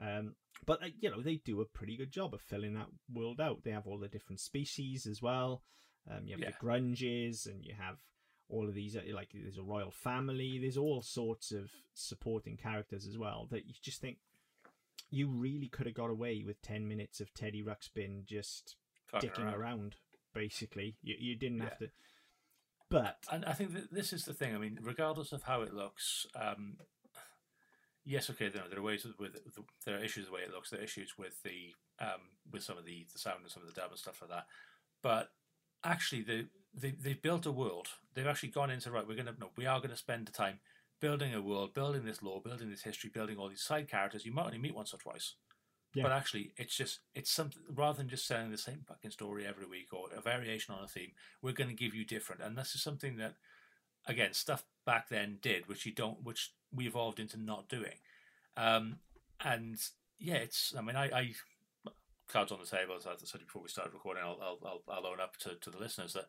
Um, 0.00 0.34
but 0.66 0.82
uh, 0.82 0.86
you 1.00 1.10
know, 1.10 1.20
they 1.22 1.36
do 1.36 1.60
a 1.60 1.64
pretty 1.66 1.96
good 1.96 2.10
job 2.12 2.34
of 2.34 2.40
filling 2.40 2.74
that 2.74 2.88
world 3.12 3.40
out. 3.40 3.62
They 3.64 3.70
have 3.72 3.86
all 3.86 3.98
the 3.98 4.08
different 4.08 4.40
species 4.40 5.06
as 5.06 5.20
well. 5.22 5.62
Um, 6.10 6.26
you 6.26 6.32
have 6.32 6.40
Yeah. 6.40 6.50
the 6.50 6.56
grunges, 6.66 7.46
and 7.46 7.64
you 7.64 7.74
have 7.74 7.98
all 8.48 8.68
of 8.68 8.74
these. 8.74 8.96
uh, 8.96 9.02
Like, 9.12 9.30
there's 9.34 9.58
a 9.58 9.62
royal 9.62 9.90
family. 9.90 10.58
There's 10.58 10.76
all 10.76 11.02
sorts 11.02 11.52
of 11.52 11.70
supporting 11.94 12.56
characters 12.56 13.06
as 13.06 13.16
well 13.18 13.46
that 13.50 13.66
you 13.66 13.74
just 13.82 14.00
think 14.00 14.18
you 15.10 15.28
really 15.28 15.68
could 15.68 15.86
have 15.86 15.94
got 15.94 16.10
away 16.10 16.42
with 16.44 16.60
ten 16.62 16.88
minutes 16.88 17.20
of 17.20 17.32
Teddy 17.34 17.62
Ruxpin 17.62 18.24
just 18.24 18.76
Fucking 19.06 19.30
dicking 19.30 19.44
around. 19.44 19.54
around. 19.54 19.96
Basically, 20.34 20.96
you 21.02 21.16
you 21.18 21.36
didn't 21.36 21.60
have 21.60 21.78
to. 21.78 21.90
But 22.88 23.24
And 23.30 23.44
I 23.44 23.52
think 23.52 23.72
that 23.74 23.92
this 23.92 24.12
is 24.12 24.24
the 24.24 24.34
thing. 24.34 24.54
I 24.54 24.58
mean, 24.58 24.78
regardless 24.82 25.32
of 25.32 25.42
how 25.44 25.62
it 25.62 25.72
looks, 25.74 26.26
um, 26.34 26.78
yes, 28.04 28.30
okay, 28.30 28.48
there, 28.48 28.62
there 28.68 28.78
are 28.78 28.82
ways 28.82 29.04
with, 29.04 29.18
with 29.18 29.36
there 29.84 29.96
are 29.96 30.04
issues 30.04 30.26
the 30.26 30.32
way 30.32 30.40
it 30.40 30.52
looks. 30.52 30.70
There 30.70 30.80
are 30.80 30.84
issues 30.84 31.14
with 31.18 31.42
the 31.42 31.74
um, 32.00 32.20
with 32.50 32.62
some 32.62 32.78
of 32.78 32.84
the, 32.84 33.06
the 33.12 33.18
sound 33.18 33.40
and 33.42 33.50
some 33.50 33.62
of 33.62 33.72
the 33.72 33.80
dub 33.80 33.90
and 33.90 33.98
stuff 33.98 34.20
like 34.20 34.30
that. 34.30 34.46
But 35.02 35.30
actually, 35.84 36.22
they 36.22 36.46
they 36.74 36.90
they've 36.90 37.22
built 37.22 37.46
a 37.46 37.52
world. 37.52 37.88
They've 38.14 38.26
actually 38.26 38.50
gone 38.50 38.70
into 38.70 38.90
right. 38.90 39.06
We're 39.06 39.16
gonna 39.16 39.34
no, 39.38 39.50
we 39.56 39.66
are 39.66 39.80
gonna 39.80 39.96
spend 39.96 40.26
the 40.26 40.32
time 40.32 40.60
building 41.00 41.34
a 41.34 41.42
world, 41.42 41.74
building 41.74 42.04
this 42.04 42.22
lore, 42.22 42.40
building 42.40 42.70
this 42.70 42.82
history, 42.82 43.10
building 43.12 43.36
all 43.36 43.48
these 43.48 43.62
side 43.62 43.90
characters. 43.90 44.24
You 44.24 44.32
might 44.32 44.46
only 44.46 44.58
meet 44.58 44.74
once 44.74 44.94
or 44.94 44.98
twice. 44.98 45.34
Yeah. 45.94 46.04
But 46.04 46.12
actually, 46.12 46.52
it's 46.56 46.74
just 46.74 47.00
it's 47.14 47.30
something 47.30 47.62
rather 47.74 47.98
than 47.98 48.08
just 48.08 48.26
telling 48.26 48.50
the 48.50 48.56
same 48.56 48.84
fucking 48.88 49.10
story 49.10 49.46
every 49.46 49.66
week 49.66 49.92
or 49.92 50.06
a 50.16 50.22
variation 50.22 50.74
on 50.74 50.84
a 50.84 50.88
theme. 50.88 51.12
We're 51.42 51.52
going 51.52 51.68
to 51.68 51.76
give 51.76 51.94
you 51.94 52.04
different, 52.04 52.40
and 52.40 52.56
this 52.56 52.74
is 52.74 52.82
something 52.82 53.16
that, 53.18 53.34
again, 54.06 54.32
stuff 54.32 54.64
back 54.84 55.08
then 55.08 55.38
did, 55.40 55.68
which 55.68 55.86
you 55.86 55.92
don't, 55.92 56.22
which 56.22 56.52
we 56.74 56.86
evolved 56.86 57.20
into 57.20 57.38
not 57.38 57.68
doing. 57.68 57.98
Um, 58.56 58.96
and 59.44 59.76
yeah, 60.18 60.36
it's. 60.36 60.74
I 60.76 60.82
mean, 60.82 60.96
I, 60.96 61.04
I 61.06 61.32
cards 62.28 62.50
on 62.50 62.58
the 62.58 62.66
table, 62.66 62.96
as 62.96 63.06
I 63.06 63.12
said 63.24 63.40
before 63.40 63.62
we 63.62 63.68
started 63.68 63.92
recording. 63.92 64.22
I'll 64.24 64.38
I'll, 64.64 64.82
I'll, 64.88 65.06
own 65.06 65.20
up 65.20 65.36
to, 65.38 65.54
to 65.56 65.70
the 65.70 65.78
listeners 65.78 66.14
that 66.14 66.28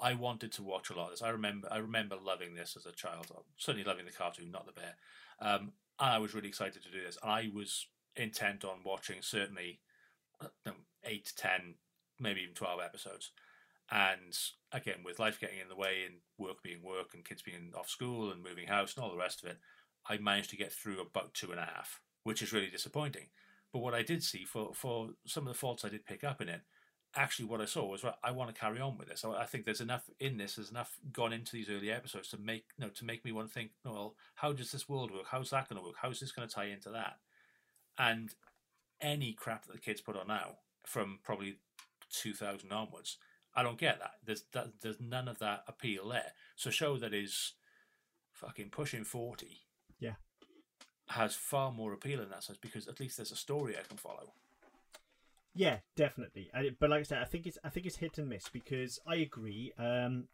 I 0.00 0.14
wanted 0.14 0.52
to 0.52 0.62
watch 0.62 0.90
a 0.90 0.94
lot 0.94 1.06
of 1.06 1.10
this. 1.12 1.22
I 1.22 1.30
remember 1.30 1.68
I 1.70 1.78
remember 1.78 2.16
loving 2.22 2.54
this 2.54 2.76
as 2.76 2.86
a 2.86 2.92
child. 2.92 3.26
Certainly 3.56 3.86
loving 3.86 4.06
the 4.06 4.12
cartoon, 4.12 4.50
not 4.50 4.66
the 4.66 4.72
bear. 4.72 4.94
Um, 5.40 5.72
and 6.00 6.10
I 6.10 6.18
was 6.18 6.34
really 6.34 6.48
excited 6.48 6.82
to 6.82 6.90
do 6.90 7.02
this. 7.02 7.18
And 7.22 7.32
I 7.32 7.50
was 7.52 7.86
intent 8.16 8.64
on 8.64 8.78
watching 8.84 9.16
certainly 9.20 9.80
uh, 10.40 10.72
eight, 11.04 11.32
ten, 11.36 11.74
maybe 12.20 12.42
even 12.42 12.54
twelve 12.54 12.80
episodes. 12.84 13.32
And 13.90 14.36
again, 14.72 14.98
with 15.04 15.18
life 15.18 15.40
getting 15.40 15.60
in 15.60 15.68
the 15.68 15.76
way 15.76 16.02
and 16.04 16.16
work 16.36 16.62
being 16.62 16.82
work 16.82 17.14
and 17.14 17.24
kids 17.24 17.42
being 17.42 17.72
off 17.76 17.88
school 17.88 18.30
and 18.30 18.42
moving 18.42 18.66
house 18.66 18.94
and 18.94 19.04
all 19.04 19.10
the 19.10 19.16
rest 19.16 19.42
of 19.42 19.50
it, 19.50 19.58
I 20.08 20.18
managed 20.18 20.50
to 20.50 20.56
get 20.56 20.72
through 20.72 21.00
about 21.00 21.34
two 21.34 21.50
and 21.50 21.60
a 21.60 21.64
half, 21.64 22.00
which 22.22 22.42
is 22.42 22.52
really 22.52 22.68
disappointing. 22.68 23.26
But 23.72 23.80
what 23.80 23.94
I 23.94 24.02
did 24.02 24.22
see 24.22 24.44
for 24.44 24.72
for 24.74 25.10
some 25.26 25.46
of 25.46 25.52
the 25.52 25.58
faults 25.58 25.84
I 25.84 25.88
did 25.88 26.06
pick 26.06 26.24
up 26.24 26.40
in 26.40 26.48
it, 26.48 26.62
actually 27.16 27.46
what 27.46 27.60
I 27.60 27.64
saw 27.64 27.86
was 27.86 28.04
right, 28.04 28.14
I 28.22 28.30
want 28.30 28.54
to 28.54 28.58
carry 28.58 28.80
on 28.80 28.98
with 28.98 29.08
this. 29.08 29.20
So 29.20 29.34
I 29.34 29.44
think 29.44 29.64
there's 29.64 29.80
enough 29.80 30.08
in 30.20 30.36
this, 30.36 30.56
there's 30.56 30.70
enough 30.70 30.98
gone 31.12 31.32
into 31.32 31.52
these 31.52 31.70
early 31.70 31.90
episodes 31.90 32.28
to 32.30 32.38
make 32.38 32.64
you 32.78 32.84
know, 32.84 32.90
to 32.90 33.04
make 33.04 33.24
me 33.24 33.32
want 33.32 33.48
to 33.48 33.54
think, 33.54 33.70
well, 33.84 34.14
how 34.36 34.52
does 34.52 34.72
this 34.72 34.88
world 34.88 35.10
work? 35.10 35.26
How's 35.30 35.50
that 35.50 35.68
going 35.68 35.80
to 35.80 35.86
work? 35.86 35.96
How's 36.00 36.20
this 36.20 36.32
going 36.32 36.48
to 36.48 36.54
tie 36.54 36.66
into 36.66 36.90
that? 36.90 37.16
And 37.98 38.34
any 39.00 39.32
crap 39.32 39.66
that 39.66 39.72
the 39.72 39.78
kids 39.78 40.00
put 40.00 40.16
on 40.16 40.28
now, 40.28 40.58
from 40.84 41.18
probably 41.22 41.56
2000 42.10 42.72
onwards, 42.72 43.18
I 43.58 43.62
don't 43.64 43.76
get 43.78 43.98
that. 43.98 44.12
There's 44.24 44.44
that, 44.52 44.68
there's 44.82 45.00
none 45.00 45.26
of 45.26 45.40
that 45.40 45.64
appeal 45.66 46.08
there. 46.08 46.32
So 46.54 46.68
a 46.70 46.72
show 46.72 46.96
that 46.98 47.12
is 47.12 47.54
fucking 48.32 48.70
pushing 48.70 49.02
40, 49.02 49.62
Yeah. 49.98 50.14
has 51.08 51.34
far 51.34 51.72
more 51.72 51.92
appeal 51.92 52.20
in 52.20 52.30
that 52.30 52.44
sense 52.44 52.58
because 52.58 52.86
at 52.86 53.00
least 53.00 53.16
there's 53.16 53.32
a 53.32 53.36
story 53.36 53.76
I 53.76 53.82
can 53.82 53.96
follow. 53.96 54.32
Yeah, 55.54 55.78
definitely. 55.96 56.50
And 56.54 56.76
But 56.78 56.90
like 56.90 57.00
I 57.00 57.02
said, 57.02 57.18
I 57.20 57.24
think 57.24 57.46
it's 57.46 57.58
I 57.64 57.68
think 57.70 57.86
it's 57.86 57.96
hit 57.96 58.16
and 58.18 58.28
miss 58.28 58.48
because 58.48 59.00
I 59.06 59.16
agree. 59.16 59.72
Um, 59.76 60.28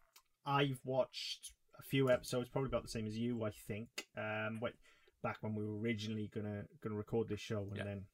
I've 0.45 0.79
watched 0.83 1.51
a 1.79 1.81
few 1.81 2.11
episodes, 2.11 2.49
probably 2.49 2.67
about 2.67 2.83
the 2.83 2.89
same 2.89 3.07
as 3.07 3.17
you. 3.17 3.43
I 3.43 3.49
think. 3.49 4.05
Um, 4.15 4.59
what 4.59 4.73
back 5.23 5.37
when 5.41 5.55
we 5.55 5.65
were 5.65 5.79
originally 5.79 6.27
gonna 6.31 6.65
gonna 6.81 6.95
record 6.95 7.27
this 7.27 7.39
show, 7.41 7.63
and 7.69 7.77
Yeah. 7.77 7.83
then 7.85 8.05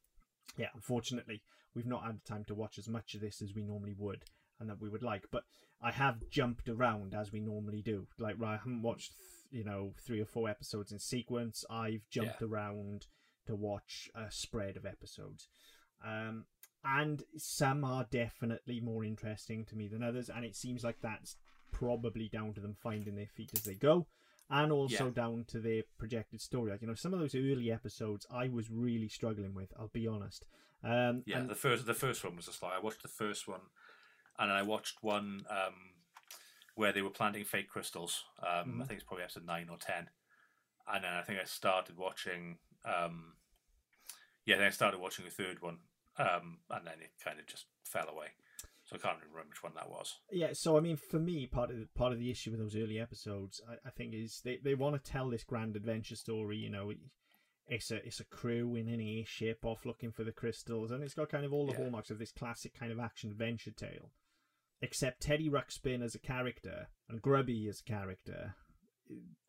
yeah, 0.55 0.69
unfortunately, 0.73 1.43
we've 1.73 1.85
not 1.85 2.05
had 2.05 2.15
the 2.15 2.23
time 2.25 2.45
to 2.45 2.55
watch 2.55 2.77
as 2.77 2.87
much 2.87 3.13
of 3.13 3.19
this 3.19 3.41
as 3.41 3.53
we 3.53 3.63
normally 3.63 3.93
would 3.97 4.23
and 4.61 4.69
that 4.69 4.79
we 4.79 4.87
would 4.87 5.03
like. 5.03 5.25
But 5.31 5.43
I 5.81 5.91
have 5.91 6.29
jumped 6.29 6.69
around 6.69 7.13
as 7.13 7.31
we 7.33 7.41
normally 7.41 7.81
do. 7.81 8.07
Like 8.17 8.35
I 8.41 8.53
haven't 8.57 8.83
watched 8.83 9.13
you 9.49 9.65
know 9.65 9.93
three 10.05 10.21
or 10.21 10.25
four 10.25 10.47
episodes 10.49 10.91
in 10.93 10.99
sequence. 10.99 11.65
I've 11.69 12.07
jumped 12.09 12.41
around 12.41 13.07
to 13.47 13.55
watch 13.55 14.09
a 14.15 14.31
spread 14.31 14.77
of 14.77 14.85
episodes. 14.85 15.49
Um, 16.05 16.45
and 16.85 17.23
some 17.37 17.83
are 17.83 18.05
definitely 18.09 18.79
more 18.79 19.03
interesting 19.03 19.65
to 19.65 19.75
me 19.75 19.87
than 19.87 20.01
others, 20.03 20.29
and 20.29 20.45
it 20.45 20.55
seems 20.55 20.83
like 20.83 20.97
that's 21.01 21.35
probably 21.71 22.27
down 22.29 22.53
to 22.53 22.61
them 22.61 22.75
finding 22.81 23.15
their 23.15 23.27
feet 23.27 23.51
as 23.53 23.63
they 23.63 23.75
go, 23.75 24.07
and 24.49 24.71
also 24.71 25.05
Yeah. 25.05 25.11
down 25.11 25.45
to 25.49 25.59
their 25.59 25.83
projected 25.97 26.41
story. 26.41 26.71
Like 26.71 26.81
you 26.81 26.87
know, 26.87 26.95
some 26.95 27.13
of 27.13 27.19
those 27.19 27.35
early 27.35 27.71
episodes 27.71 28.25
I 28.31 28.47
was 28.47 28.69
really 28.69 29.09
struggling 29.09 29.53
with. 29.53 29.71
I'll 29.77 29.89
be 29.89 30.07
honest. 30.07 30.47
Um, 30.83 31.21
Yeah, 31.27 31.39
and- 31.41 31.49
the 31.49 31.55
first 31.55 31.85
the 31.85 31.93
first 31.93 32.23
one 32.23 32.35
was 32.35 32.47
a 32.47 32.53
slide. 32.53 32.73
I 32.75 32.79
watched 32.79 33.03
the 33.03 33.07
first 33.07 33.47
one, 33.47 33.61
and 34.41 34.49
then 34.49 34.57
I 34.57 34.63
watched 34.63 35.01
one 35.03 35.45
um, 35.49 35.75
where 36.75 36.91
they 36.91 37.01
were 37.03 37.09
planting 37.11 37.45
fake 37.45 37.69
crystals. 37.69 38.25
Um, 38.39 38.73
Mhm. 38.73 38.81
I 38.81 38.85
think 38.85 38.99
it's 38.99 39.07
probably 39.07 39.23
episode 39.23 39.45
nine 39.45 39.69
or 39.69 39.77
ten, 39.77 40.09
and 40.87 41.03
then 41.03 41.13
I 41.13 41.21
think 41.21 41.39
I 41.39 41.45
started 41.45 41.95
watching. 41.97 42.57
Um, 42.83 43.37
yeah, 44.45 44.57
then 44.57 44.67
I 44.67 44.71
started 44.71 44.99
watching 44.99 45.23
the 45.25 45.31
third 45.31 45.61
one, 45.61 45.79
um, 46.17 46.61
and 46.69 46.85
then 46.87 46.99
it 47.01 47.11
kind 47.23 47.39
of 47.39 47.45
just 47.45 47.67
fell 47.85 48.09
away. 48.09 48.29
So 48.85 48.95
I 48.95 48.99
can't 48.99 49.19
remember 49.21 49.49
which 49.49 49.63
one 49.63 49.75
that 49.75 49.89
was. 49.89 50.19
Yeah, 50.31 50.53
so 50.53 50.75
I 50.75 50.79
mean, 50.81 50.97
for 50.97 51.19
me, 51.19 51.45
part 51.47 51.69
of 51.69 51.77
the, 51.77 51.87
part 51.95 52.11
of 52.11 52.19
the 52.19 52.31
issue 52.31 52.49
with 52.51 52.59
those 52.59 52.75
early 52.75 52.99
episodes, 52.99 53.61
I, 53.69 53.75
I 53.87 53.91
think, 53.91 54.13
is 54.15 54.41
they, 54.43 54.57
they 54.57 54.73
want 54.75 54.95
to 55.01 55.11
tell 55.11 55.29
this 55.29 55.43
grand 55.43 55.75
adventure 55.75 56.15
story. 56.15 56.57
You 56.57 56.71
know, 56.71 56.91
it's 57.67 57.91
a 57.91 57.97
it's 58.05 58.19
a 58.19 58.25
crew 58.25 58.75
in 58.75 58.87
an 58.87 58.99
airship 58.99 59.63
off 59.63 59.85
looking 59.85 60.11
for 60.11 60.23
the 60.23 60.31
crystals, 60.33 60.89
and 60.91 61.03
it's 61.03 61.13
got 61.13 61.29
kind 61.29 61.45
of 61.45 61.53
all 61.53 61.67
the 61.67 61.73
Yeah. 61.73 61.77
hallmarks 61.77 62.09
of 62.09 62.17
this 62.19 62.31
classic 62.31 62.73
kind 62.73 62.91
of 62.91 62.99
action 62.99 63.29
adventure 63.29 63.71
tale. 63.71 64.11
Except 64.81 65.21
Teddy 65.21 65.49
Ruxpin 65.49 66.01
as 66.03 66.15
a 66.15 66.19
character 66.19 66.87
and 67.07 67.21
Grubby 67.21 67.67
as 67.67 67.81
a 67.81 67.83
character, 67.83 68.55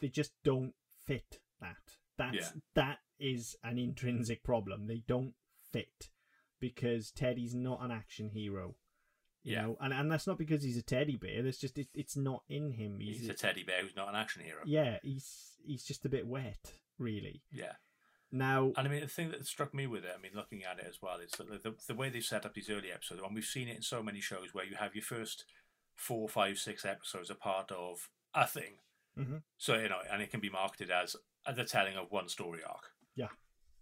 they 0.01 0.09
just 0.09 0.33
don't 0.45 0.75
fit 1.07 1.41
that. 1.61 1.97
That's 2.19 2.37
Yeah. 2.37 2.51
that 2.75 2.99
is 3.19 3.57
an 3.65 3.79
intrinsic 3.79 4.43
problem. 4.43 4.87
They 4.87 5.03
don't 5.07 5.35
fit 5.71 6.11
because 6.61 7.11
Teddy's 7.11 7.55
not 7.55 7.83
an 7.83 7.91
action 7.91 8.31
hero. 8.31 8.77
You 9.43 9.53
Yeah. 9.55 9.63
know, 9.63 9.77
and 9.81 9.93
and 9.95 10.13
that's 10.13 10.27
not 10.27 10.39
because 10.39 10.63
he's 10.63 10.77
a 10.77 10.83
teddy 10.83 11.17
bear. 11.17 11.43
That's 11.43 11.59
just 11.59 11.77
it, 11.79 11.89
it's 11.95 12.17
not 12.17 12.45
in 12.49 12.73
him. 12.73 13.01
He's, 13.01 13.21
He's 13.21 13.29
a 13.29 13.35
teddy 13.35 13.65
bear 13.65 13.83
who's 13.83 13.97
not 13.97 14.09
an 14.09 14.15
action 14.15 14.45
hero. 14.45 14.63
yeah, 14.67 14.99
he's 15.03 15.57
he's 15.65 15.83
just 15.85 16.05
a 16.05 16.09
bit 16.09 16.27
wet, 16.27 16.75
really. 16.99 17.43
Yeah. 17.51 17.73
Now, 18.35 18.73
And 18.79 18.89
I 18.89 18.91
mean, 18.91 19.01
the 19.03 19.07
thing 19.09 19.31
that 19.31 19.47
struck 19.47 19.75
me 19.75 19.87
with 19.87 20.05
it, 20.05 20.15
I 20.17 20.21
mean, 20.21 20.33
looking 20.35 20.65
at 20.65 20.79
it 20.79 20.87
as 20.89 21.03
well, 21.03 21.19
is 21.21 21.33
that 21.33 21.49
the, 21.51 21.59
the, 21.71 21.77
the 21.87 21.95
way 21.95 22.09
they 22.09 22.21
set 22.21 22.47
up 22.47 22.55
these 22.55 22.71
early 22.71 22.91
episodes, 22.91 23.21
and 23.25 23.35
we've 23.35 23.45
seen 23.45 23.69
it 23.69 23.77
in 23.77 23.83
so 23.83 24.03
many 24.03 24.21
shows 24.21 24.55
where 24.55 24.65
you 24.65 24.77
have 24.77 24.95
your 24.95 25.05
first 25.05 25.45
four, 25.95 26.29
five, 26.29 26.59
six 26.59 26.85
episodes 26.87 27.29
a 27.29 27.35
part 27.35 27.71
of 27.71 28.09
a 28.35 28.47
thing. 28.47 28.79
Mhm. 29.19 29.43
So, 29.59 29.75
you 29.79 29.91
know, 29.91 30.01
and 30.11 30.23
it 30.23 30.31
can 30.31 30.41
be 30.41 30.49
marketed 30.49 30.91
as 30.91 31.15
the 31.55 31.65
telling 31.65 31.97
of 31.97 32.11
one 32.11 32.29
story 32.31 32.65
arc. 32.65 32.93
Yeah. 33.15 33.29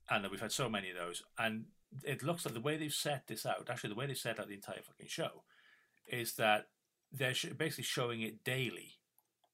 And 0.08 0.28
we've 0.28 0.40
had 0.40 0.50
so 0.50 0.68
many 0.68 0.90
of 0.90 0.96
those. 0.96 1.22
And 1.38 1.66
it 2.04 2.24
looks 2.24 2.44
like 2.44 2.54
the 2.54 2.60
way 2.60 2.76
they've 2.76 2.92
set 2.92 3.28
this 3.28 3.46
out, 3.46 3.70
actually, 3.70 3.90
the 3.90 3.94
way 3.96 4.06
they 4.06 4.14
set 4.14 4.40
out 4.40 4.48
the 4.48 4.54
entire 4.54 4.82
fucking 4.82 5.06
show, 5.06 5.44
is 6.08 6.34
that 6.34 6.66
they're 7.12 7.34
basically 7.56 7.84
showing 7.84 8.22
it 8.22 8.42
daily 8.42 8.98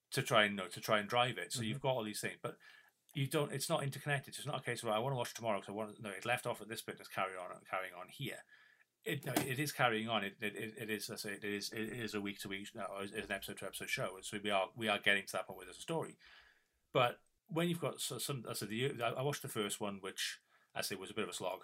to 0.09 0.23
try 0.23 0.45
and 0.45 0.57
you 0.57 0.63
know, 0.63 0.69
to 0.69 0.81
try 0.81 0.97
and 0.97 1.07
drive 1.07 1.37
it. 1.37 1.53
So 1.53 1.61
Mhm. 1.61 1.67
you've 1.67 1.81
got 1.81 1.91
all 1.91 2.03
these 2.03 2.21
things, 2.21 2.37
but 2.41 2.57
you 3.17 3.27
don't. 3.27 3.51
It's 3.51 3.69
not 3.69 3.83
interconnected. 3.83 4.35
It's 4.37 4.45
not 4.45 4.59
a 4.59 4.63
case 4.63 4.83
of 4.83 4.89
I 4.89 4.99
want 4.99 5.13
to 5.13 5.17
watch 5.17 5.33
tomorrow 5.33 5.59
because 5.59 5.69
I 5.69 5.75
want. 5.75 6.01
No, 6.01 6.09
it 6.09 6.25
left 6.25 6.45
off 6.45 6.61
at 6.61 6.69
this 6.69 6.83
bit. 6.83 6.95
Let's 6.99 7.09
carry 7.09 7.31
on 7.31 7.49
carrying 7.69 7.93
on 7.99 8.07
here. 8.09 8.37
It 9.03 9.25
no, 9.25 9.33
it 9.33 9.59
is 9.59 9.71
carrying 9.71 10.07
on. 10.07 10.23
It 10.23 10.35
it, 10.39 10.75
it, 10.77 10.89
is. 10.91 11.09
I 11.09 11.15
say 11.15 11.31
it 11.31 11.43
is. 11.43 11.71
It 11.71 11.93
is 11.93 12.13
a 12.13 12.21
week 12.21 12.39
to 12.41 12.49
week. 12.49 12.67
No, 12.75 12.85
it 13.01 13.17
is 13.17 13.25
an 13.25 13.31
episode 13.31 13.57
to 13.57 13.65
episode 13.65 13.89
show. 13.89 14.09
So 14.21 14.37
we 14.43 14.51
are 14.51 14.67
we 14.75 14.87
are 14.87 14.99
getting 14.99 15.25
to 15.25 15.31
that 15.33 15.47
point 15.47 15.57
where 15.57 15.65
there's 15.65 15.79
a 15.79 15.81
story. 15.81 16.17
But 16.93 17.19
when 17.47 17.69
you've 17.69 17.81
got 17.81 17.99
so, 17.99 18.19
some, 18.19 18.43
I 18.47 18.53
said 18.53 18.69
the 18.69 18.93
I 19.03 19.09
I 19.09 19.21
watched 19.23 19.41
the 19.41 19.47
first 19.47 19.81
one, 19.81 19.97
which 20.01 20.39
I 20.75 20.81
say 20.81 20.95
was 20.95 21.09
a 21.09 21.15
bit 21.15 21.23
of 21.23 21.29
a 21.29 21.33
slog. 21.33 21.61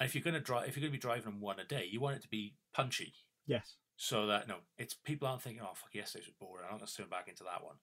And 0.00 0.08
if 0.08 0.14
you're 0.14 0.24
going 0.24 0.34
to 0.34 0.40
drive, 0.40 0.68
if 0.68 0.76
you're 0.76 0.82
going 0.82 0.92
to 0.92 0.98
be 0.98 1.00
driving 1.00 1.24
them 1.24 1.40
one 1.40 1.60
a 1.60 1.64
day, 1.64 1.86
you 1.88 2.00
want 2.00 2.16
it 2.16 2.22
to 2.22 2.28
be 2.28 2.54
punchy 2.72 3.12
yes, 3.46 3.76
so 3.96 4.26
that 4.26 4.48
no, 4.48 4.56
it's 4.78 4.94
people 4.94 5.28
aren't 5.28 5.42
thinking, 5.42 5.62
oh 5.62 5.74
fuck, 5.74 5.94
yesterday's 5.94 6.26
was 6.26 6.34
boring. 6.40 6.64
I'm 6.64 6.72
not 6.72 6.80
going 6.80 6.88
to 6.88 6.96
turn 6.96 7.08
back 7.08 7.28
into 7.28 7.44
that 7.44 7.62
one. 7.62 7.76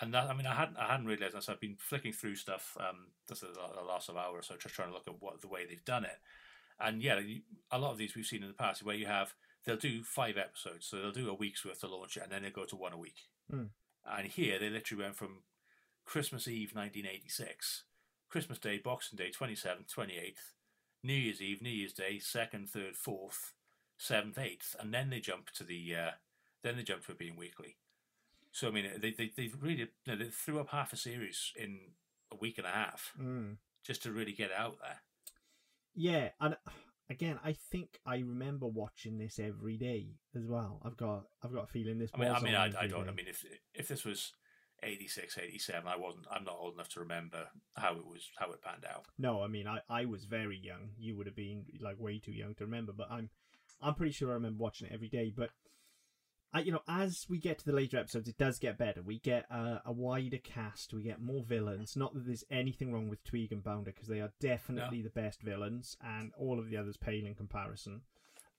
And 0.00 0.12
that, 0.12 0.28
I 0.28 0.34
mean, 0.34 0.46
I 0.46 0.54
hadn't, 0.54 0.76
I 0.76 0.86
hadn't 0.86 1.06
realized. 1.06 1.42
So 1.42 1.52
I've 1.52 1.60
been 1.60 1.76
flicking 1.78 2.12
through 2.12 2.36
stuff. 2.36 2.76
Um, 2.78 3.06
this 3.28 3.42
is 3.42 3.54
the 3.54 3.82
last 3.82 4.08
of 4.08 4.16
hour 4.16 4.34
or 4.34 4.42
so, 4.42 4.56
just 4.56 4.74
trying 4.74 4.88
to 4.88 4.94
look 4.94 5.08
at 5.08 5.20
what 5.20 5.40
the 5.40 5.48
way 5.48 5.64
they've 5.66 5.84
done 5.84 6.04
it. 6.04 6.18
And 6.78 7.02
yeah, 7.02 7.20
a 7.70 7.78
lot 7.78 7.92
of 7.92 7.98
these 7.98 8.14
we've 8.14 8.26
seen 8.26 8.42
in 8.42 8.48
the 8.48 8.54
past, 8.54 8.82
where 8.82 8.94
you 8.94 9.06
have 9.06 9.34
they'll 9.64 9.76
do 9.76 10.02
five 10.02 10.36
episodes, 10.36 10.86
so 10.86 10.96
they'll 10.96 11.10
do 11.10 11.30
a 11.30 11.34
week's 11.34 11.64
worth 11.64 11.80
to 11.80 11.88
launch 11.88 12.16
it, 12.16 12.22
and 12.22 12.32
then 12.32 12.42
they 12.42 12.50
go 12.50 12.64
to 12.64 12.76
one 12.76 12.92
a 12.92 12.98
week. 12.98 13.28
Mm. 13.52 13.68
And 14.06 14.26
here 14.28 14.58
they 14.58 14.70
literally 14.70 15.04
went 15.04 15.16
from 15.16 15.42
Christmas 16.04 16.46
Eve 16.46 16.70
1986, 16.74 17.84
Christmas 18.28 18.58
Day, 18.58 18.78
Boxing 18.78 19.16
Day 19.16 19.30
27th, 19.36 19.92
28th, 19.92 20.52
New 21.02 21.14
Year's 21.14 21.42
Eve, 21.42 21.62
New 21.62 21.70
Year's 21.70 21.92
Day, 21.92 22.18
second, 22.18 22.68
third, 22.68 22.96
fourth, 22.96 23.52
seventh, 23.98 24.38
eighth, 24.38 24.76
and 24.78 24.94
then 24.94 25.10
they 25.10 25.20
jump 25.20 25.50
to 25.52 25.64
the 25.64 25.94
uh, 25.94 26.10
then 26.62 26.76
they 26.76 26.82
jump 26.82 27.04
to 27.06 27.12
it 27.12 27.18
being 27.18 27.36
weekly. 27.36 27.76
So 28.56 28.68
I 28.68 28.70
mean, 28.70 28.90
they 29.02 29.10
they 29.10 29.30
they 29.36 29.50
really 29.60 29.80
you 29.80 29.86
know, 30.06 30.16
they 30.16 30.30
threw 30.30 30.60
up 30.60 30.70
half 30.70 30.90
a 30.90 30.96
series 30.96 31.52
in 31.56 31.78
a 32.32 32.36
week 32.36 32.56
and 32.56 32.66
a 32.66 32.70
half 32.70 33.12
mm. 33.20 33.58
just 33.84 34.02
to 34.04 34.12
really 34.12 34.32
get 34.32 34.50
out 34.50 34.78
there. 34.80 35.02
yeah, 35.94 36.30
and 36.40 36.56
again, 37.10 37.38
I 37.44 37.54
think 37.70 38.00
I 38.06 38.16
remember 38.16 38.66
watching 38.66 39.18
this 39.18 39.38
every 39.38 39.76
day 39.76 40.14
as 40.34 40.46
well. 40.46 40.80
I've 40.86 40.96
got 40.96 41.24
I've 41.44 41.52
got 41.52 41.64
a 41.64 41.66
feeling 41.66 41.98
this. 41.98 42.10
I 42.14 42.18
mean, 42.18 42.30
I 42.30 42.40
mean, 42.40 42.54
I, 42.54 42.72
I 42.80 42.86
don't. 42.86 43.06
I 43.06 43.12
mean, 43.12 43.26
if 43.28 43.44
if 43.74 43.88
this 43.88 44.06
was 44.06 44.32
86, 44.82 45.36
87, 45.36 45.86
I 45.86 45.98
wasn't. 45.98 46.24
I'm 46.30 46.44
not 46.44 46.56
old 46.58 46.72
enough 46.72 46.88
to 46.94 47.00
remember 47.00 47.48
how 47.76 47.92
it 47.92 48.06
was 48.06 48.26
how 48.38 48.52
it 48.52 48.62
panned 48.62 48.86
out. 48.90 49.04
No, 49.18 49.42
I 49.42 49.48
mean, 49.48 49.68
I, 49.68 49.80
I 49.90 50.06
was 50.06 50.24
very 50.24 50.58
young. 50.58 50.92
You 50.96 51.14
would 51.18 51.26
have 51.26 51.36
been 51.36 51.66
like 51.78 52.00
way 52.00 52.20
too 52.20 52.32
young 52.32 52.54
to 52.54 52.64
remember, 52.64 52.94
but 52.96 53.10
I'm 53.10 53.28
I'm 53.82 53.96
pretty 53.96 54.12
sure 54.12 54.30
I 54.30 54.34
remember 54.34 54.62
watching 54.62 54.86
it 54.88 54.94
every 54.94 55.10
day. 55.10 55.30
But 55.36 55.50
I, 56.52 56.60
you 56.60 56.72
know, 56.72 56.80
as 56.88 57.26
we 57.28 57.38
get 57.38 57.58
to 57.58 57.64
the 57.66 57.72
later 57.72 57.98
episodes, 57.98 58.28
it 58.28 58.38
does 58.38 58.58
get 58.58 58.78
better. 58.78 59.02
We 59.02 59.18
get 59.18 59.44
a, 59.50 59.82
a 59.84 59.92
wider 59.92 60.38
cast. 60.38 60.94
We 60.94 61.02
get 61.02 61.20
more 61.20 61.42
villains. 61.42 61.96
Not 61.96 62.14
that 62.14 62.24
there's 62.26 62.44
anything 62.50 62.92
wrong 62.92 63.08
with 63.08 63.24
Tweeg 63.24 63.52
and 63.52 63.62
Bounder 63.62 63.92
because 63.92 64.08
they 64.08 64.20
are 64.20 64.32
definitely 64.40 65.02
the 65.02 65.10
best 65.10 65.42
villains, 65.42 65.96
and 66.02 66.32
all 66.38 66.58
of 66.58 66.70
the 66.70 66.76
others 66.76 66.96
pale 66.96 67.26
in 67.26 67.34
comparison. 67.34 68.02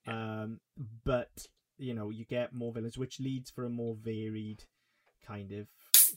Um, 0.05 0.59
but 1.03 1.47
you 1.77 1.93
know, 1.93 2.09
you 2.09 2.25
get 2.25 2.53
more 2.53 2.71
villains, 2.73 2.97
which 2.97 3.19
leads 3.19 3.49
for 3.51 3.65
a 3.65 3.69
more 3.69 3.95
varied 3.95 4.63
kind 5.25 5.51
of 5.51 5.67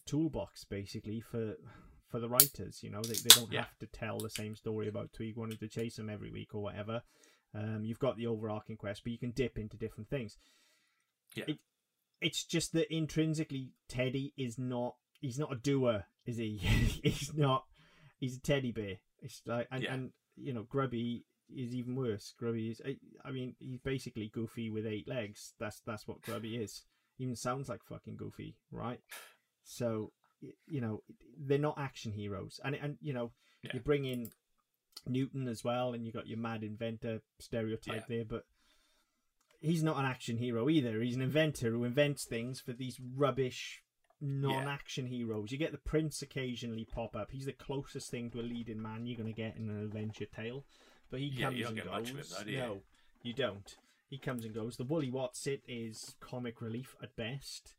toolbox, 0.07 0.65
basically 0.65 1.21
for 1.21 1.55
for 2.09 2.19
the 2.21 2.29
writers. 2.29 2.81
You 2.83 2.91
know, 2.91 3.03
they, 3.03 3.15
they 3.15 3.29
don't 3.31 3.53
Yeah. 3.53 3.63
have 3.63 3.79
to 3.79 3.87
tell 3.87 4.19
the 4.19 4.31
same 4.31 4.57
story 4.57 4.89
about 4.89 5.13
Tweeg 5.13 5.37
wanting 5.37 5.59
to 5.59 5.69
chase 5.69 5.99
him 5.99 6.11
every 6.11 6.31
week 6.31 6.55
or 6.55 6.63
whatever. 6.63 7.03
Um, 7.55 7.85
you've 7.85 7.99
got 7.99 8.17
the 8.17 8.27
overarching 8.27 8.77
quest, 8.77 9.03
but 9.05 9.13
you 9.13 9.19
can 9.19 9.31
dip 9.33 9.59
into 9.59 9.77
different 9.77 10.09
things. 10.11 10.37
Yeah. 11.35 11.45
It, 11.49 11.59
it's 12.21 12.45
just 12.45 12.73
that 12.73 12.95
intrinsically, 12.95 13.73
Teddy 13.89 14.33
is 14.37 14.59
not. 14.59 14.97
He's 15.21 15.39
not 15.39 15.53
a 15.53 15.57
doer, 15.57 16.05
is 16.27 16.37
he? 16.39 16.57
he's 17.03 17.33
not. 17.35 17.65
He's 18.19 18.37
a 18.37 18.41
teddy 18.41 18.73
bear. 18.73 18.97
It's 19.23 19.43
like, 19.47 19.69
and, 19.71 19.83
Yeah. 19.83 19.95
and 19.95 20.11
you 20.37 20.53
know, 20.53 20.63
Grubby 20.63 21.25
is 21.55 21.75
even 21.75 21.95
worse. 21.97 22.33
Grubby 22.39 22.71
is. 22.71 22.81
I, 23.25 23.31
mean, 23.31 23.55
he's 23.59 23.81
basically 23.81 24.29
Goofy 24.33 24.71
with 24.71 24.87
eight 24.87 25.09
legs. 25.09 25.55
That's 25.59 25.81
that's 25.87 26.07
what 26.07 26.23
Grubby 26.23 26.57
is. 26.57 26.85
Even 27.19 27.37
sounds 27.37 27.69
like 27.69 27.83
fucking 27.85 28.17
Goofy, 28.17 28.57
right? 28.71 29.01
So 29.65 30.13
you 30.67 30.81
know, 30.81 31.03
they're 31.39 31.59
not 31.59 31.79
action 31.79 32.13
heroes, 32.13 32.61
and 32.65 32.75
and 32.75 32.97
you 33.01 33.13
know, 33.13 33.33
Yeah. 33.63 33.73
you 33.75 33.81
bring 33.81 34.05
in 34.07 34.31
Newton 35.07 35.49
as 35.49 35.63
well, 35.63 35.93
and 35.93 36.05
you 36.07 36.13
got 36.13 36.27
your 36.27 36.39
mad 36.39 36.63
inventor 36.63 37.21
stereotype 37.39 38.07
there, 38.09 38.25
but 38.25 38.45
he's 39.61 39.83
not 39.83 39.99
an 39.99 40.05
action 40.05 40.39
hero 40.39 40.69
either. 40.69 41.01
He's 41.01 41.17
an 41.17 41.23
inventor 41.23 41.71
who 41.71 41.85
invents 41.85 42.25
things 42.25 42.61
for 42.61 42.73
these 42.73 42.99
rubbish 43.17 43.83
non-action 44.21 45.07
heroes. 45.07 45.51
You 45.51 45.59
get 45.59 45.73
the 45.73 45.79
prince 45.79 46.21
occasionally 46.23 46.85
pop 46.91 47.17
up. 47.17 47.31
He's 47.31 47.47
the 47.47 47.53
closest 47.53 48.11
thing 48.11 48.31
to 48.31 48.41
a 48.41 48.43
leading 48.43 48.81
man 48.83 49.07
you're 49.07 49.17
going 49.17 49.33
to 49.33 49.37
get 49.37 49.57
in 49.57 49.71
an 49.71 49.83
adventure 49.83 50.27
tale, 50.27 50.67
but 51.11 51.21
he 51.21 51.27
Yeah, 51.27 51.47
comes 51.47 51.67
and 51.67 51.77
get 51.77 51.85
goes. 51.87 51.93
much 51.95 52.11
of 52.11 52.17
him, 52.17 52.25
though, 52.31 52.51
you? 52.51 52.59
No, 52.59 52.83
you 53.23 53.33
don't. 53.33 53.77
He 54.09 54.19
comes 54.19 54.45
and 54.45 54.55
goes. 54.55 54.77
The 54.77 54.85
Woolly 54.85 55.11
Watsit 55.11 55.61
is 55.69 56.17
comic 56.21 56.61
relief 56.61 56.97
at 57.03 57.17
best. 57.17 57.75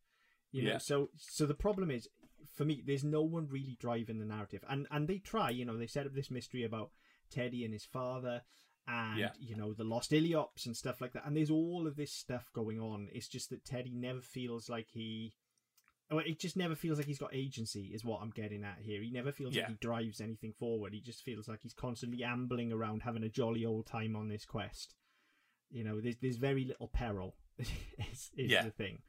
You 0.51 0.63
know, 0.63 0.71
Yeah. 0.71 0.77
so 0.79 1.09
so 1.17 1.45
the 1.45 1.53
problem 1.53 1.91
is 1.91 2.09
for 2.55 2.65
me, 2.65 2.81
there's 2.85 3.03
no 3.03 3.21
one 3.21 3.47
really 3.47 3.77
driving 3.79 4.19
the 4.19 4.25
narrative, 4.25 4.63
and 4.67 4.87
and 4.91 5.07
they 5.07 5.19
try. 5.19 5.49
You 5.51 5.65
know, 5.65 5.77
they 5.77 5.87
set 5.87 6.05
up 6.07 6.13
this 6.13 6.31
mystery 6.31 6.63
about 6.63 6.91
Teddy 7.29 7.63
and 7.63 7.73
his 7.73 7.85
father, 7.85 8.41
and 8.87 9.19
Yeah. 9.19 9.31
you 9.39 9.55
know 9.55 9.73
the 9.73 9.83
lost 9.83 10.11
Illiops 10.11 10.65
and 10.65 10.75
stuff 10.75 11.01
like 11.01 11.13
that. 11.13 11.25
And 11.25 11.35
there's 11.37 11.51
all 11.51 11.87
of 11.87 11.95
this 11.95 12.11
stuff 12.13 12.49
going 12.53 12.79
on. 12.79 13.09
It's 13.13 13.27
just 13.27 13.49
that 13.49 13.65
Teddy 13.65 13.93
never 13.95 14.21
feels 14.21 14.69
like 14.69 14.87
he. 14.91 15.35
Well, 16.09 16.19
it 16.25 16.39
just 16.39 16.57
never 16.57 16.75
feels 16.75 16.97
like 16.97 17.07
he's 17.07 17.19
got 17.19 17.33
agency, 17.33 17.91
is 17.93 18.03
what 18.03 18.21
I'm 18.21 18.31
getting 18.31 18.65
at 18.65 18.79
here. 18.81 19.01
He 19.01 19.11
never 19.11 19.31
feels 19.31 19.55
Yeah. 19.55 19.61
like 19.63 19.69
he 19.71 19.75
drives 19.75 20.19
anything 20.19 20.51
forward. 20.51 20.93
He 20.93 20.99
just 20.99 21.23
feels 21.23 21.47
like 21.47 21.61
he's 21.61 21.73
constantly 21.73 22.21
ambling 22.21 22.73
around, 22.73 23.03
having 23.03 23.23
a 23.23 23.29
jolly 23.29 23.65
old 23.65 23.87
time 23.87 24.15
on 24.17 24.27
this 24.27 24.43
quest. 24.45 24.93
You 25.69 25.85
know, 25.85 26.01
there's 26.01 26.17
there's 26.17 26.35
very 26.37 26.65
little 26.65 26.89
peril. 26.89 27.37
is, 27.57 28.31
is 28.35 28.51
Yeah. 28.51 28.63
the 28.63 28.71
thing. 28.71 29.03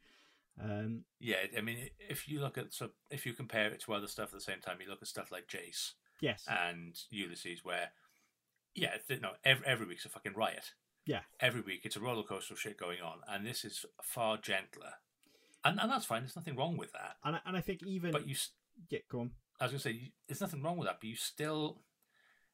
Um, 0.61 1.05
Yeah, 1.19 1.47
I 1.57 1.61
mean, 1.63 1.89
if 1.99 2.29
you 2.29 2.41
look 2.41 2.57
at 2.59 2.73
so 2.73 2.91
if 3.11 3.27
you 3.27 3.33
compare 3.33 3.73
it 3.73 3.81
to 3.81 3.95
other 3.95 4.07
stuff 4.07 4.27
at 4.29 4.33
the 4.35 4.41
same 4.41 4.61
time, 4.61 4.79
you 4.81 4.89
look 4.89 5.03
at 5.03 5.09
stuff 5.09 5.33
like 5.33 5.49
Jayce 5.49 5.95
yes. 6.21 6.47
and 6.47 6.97
Ulysses, 7.11 7.65
where 7.65 7.91
yeah, 8.75 8.97
no, 9.21 9.31
every, 9.45 9.67
every 9.67 9.87
week's 9.87 10.05
a 10.05 10.09
fucking 10.09 10.35
riot. 10.35 10.73
Yeah. 11.05 11.23
every 11.41 11.63
week 11.63 11.81
it's 11.85 11.97
a 11.97 12.01
roller 12.01 12.23
coaster 12.23 12.55
of 12.55 12.61
shit 12.61 12.79
going 12.79 13.01
on, 13.01 13.19
and 13.29 13.45
this 13.45 13.65
is 13.65 13.85
far 14.03 14.37
gentler, 14.37 14.93
and 15.65 15.81
and 15.81 15.91
that's 15.91 16.05
fine. 16.05 16.23
There's 16.23 16.37
nothing 16.37 16.55
wrong 16.57 16.77
with 16.77 16.93
that. 16.93 17.17
and 17.25 17.37
I, 17.37 17.41
and 17.45 17.57
I 17.57 17.61
think 17.61 17.83
even 17.83 18.13
But 18.13 18.29
you, 18.29 18.37
yeah, 18.89 19.01
go 19.11 19.21
on. 19.21 19.31
I 19.61 19.65
was 19.65 19.73
gonna 19.73 19.81
say, 19.81 19.91
you, 19.93 20.09
there's 20.29 20.41
nothing 20.41 20.63
wrong 20.63 20.77
with 20.77 20.87
that. 20.89 20.99
But 21.01 21.09
you 21.09 21.17
still, 21.17 21.81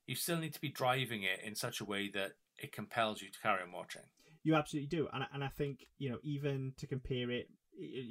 you 0.07 0.14
still 0.14 0.38
need 0.38 0.54
to 0.54 0.61
be 0.61 0.70
driving 0.70 1.22
it 1.24 1.40
in 1.44 1.54
such 1.54 1.81
a 1.81 1.85
way 1.85 2.09
that 2.14 2.33
it 2.57 2.72
compels 2.72 3.20
you 3.20 3.31
to 3.31 3.38
carry 3.40 3.62
on 3.62 3.70
watching. 3.72 4.02
You 4.44 4.54
absolutely 4.54 4.88
do, 4.88 5.09
and 5.12 5.24
I- 5.24 5.28
and 5.35 5.44
I 5.44 5.48
think 5.48 5.87
you 5.98 6.09
know 6.11 6.18
even 6.22 6.72
to 6.78 6.87
compare 6.87 7.31
it, 7.31 7.48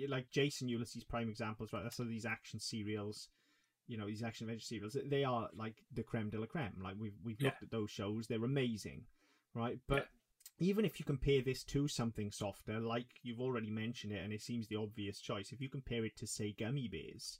like 0.07 0.29
Jason 0.29 0.69
Ulysses 0.69 1.03
prime 1.03 1.29
examples, 1.29 1.73
right? 1.73 1.81
That's 1.81 1.97
of 1.99 2.09
these 2.09 2.25
action 2.25 2.59
serials, 2.59 3.29
you 3.87 3.97
know, 3.97 4.05
these 4.07 4.23
action 4.23 4.45
adventure 4.45 4.65
serials. 4.65 4.97
They 5.05 5.23
are 5.23 5.49
like 5.55 5.75
the 5.93 6.03
creme 6.03 6.29
de 6.29 6.39
la 6.39 6.45
creme. 6.45 6.79
Like 6.81 6.95
we've 6.99 7.17
we've 7.23 7.41
Yeah. 7.41 7.49
looked 7.49 7.63
at 7.63 7.71
those 7.71 7.89
shows; 7.91 8.27
they're 8.27 8.43
amazing, 8.43 9.05
right? 9.53 9.79
But 9.87 10.07
even 10.59 10.85
if 10.85 10.99
you 10.99 11.05
compare 11.05 11.41
this 11.41 11.63
to 11.65 11.87
something 11.87 12.31
softer, 12.31 12.79
like 12.79 13.07
you've 13.21 13.39
already 13.41 13.69
mentioned 13.69 14.13
it, 14.13 14.23
and 14.23 14.33
it 14.33 14.41
seems 14.41 14.67
the 14.67 14.75
obvious 14.75 15.19
choice, 15.21 15.51
if 15.51 15.61
you 15.61 15.69
compare 15.69 16.03
it 16.05 16.15
to 16.17 16.27
say 16.27 16.53
Gummi 16.57 16.89
Bears, 16.89 17.39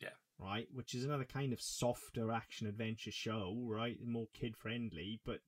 Yeah. 0.00 0.10
right, 0.38 0.68
which 0.72 0.94
is 0.94 1.04
another 1.04 1.24
kind 1.24 1.52
of 1.52 1.60
softer 1.60 2.30
action 2.30 2.66
adventure 2.66 3.10
show, 3.12 3.56
right, 3.66 3.98
more 4.04 4.28
kid 4.34 4.56
friendly, 4.56 5.20
but 5.24 5.40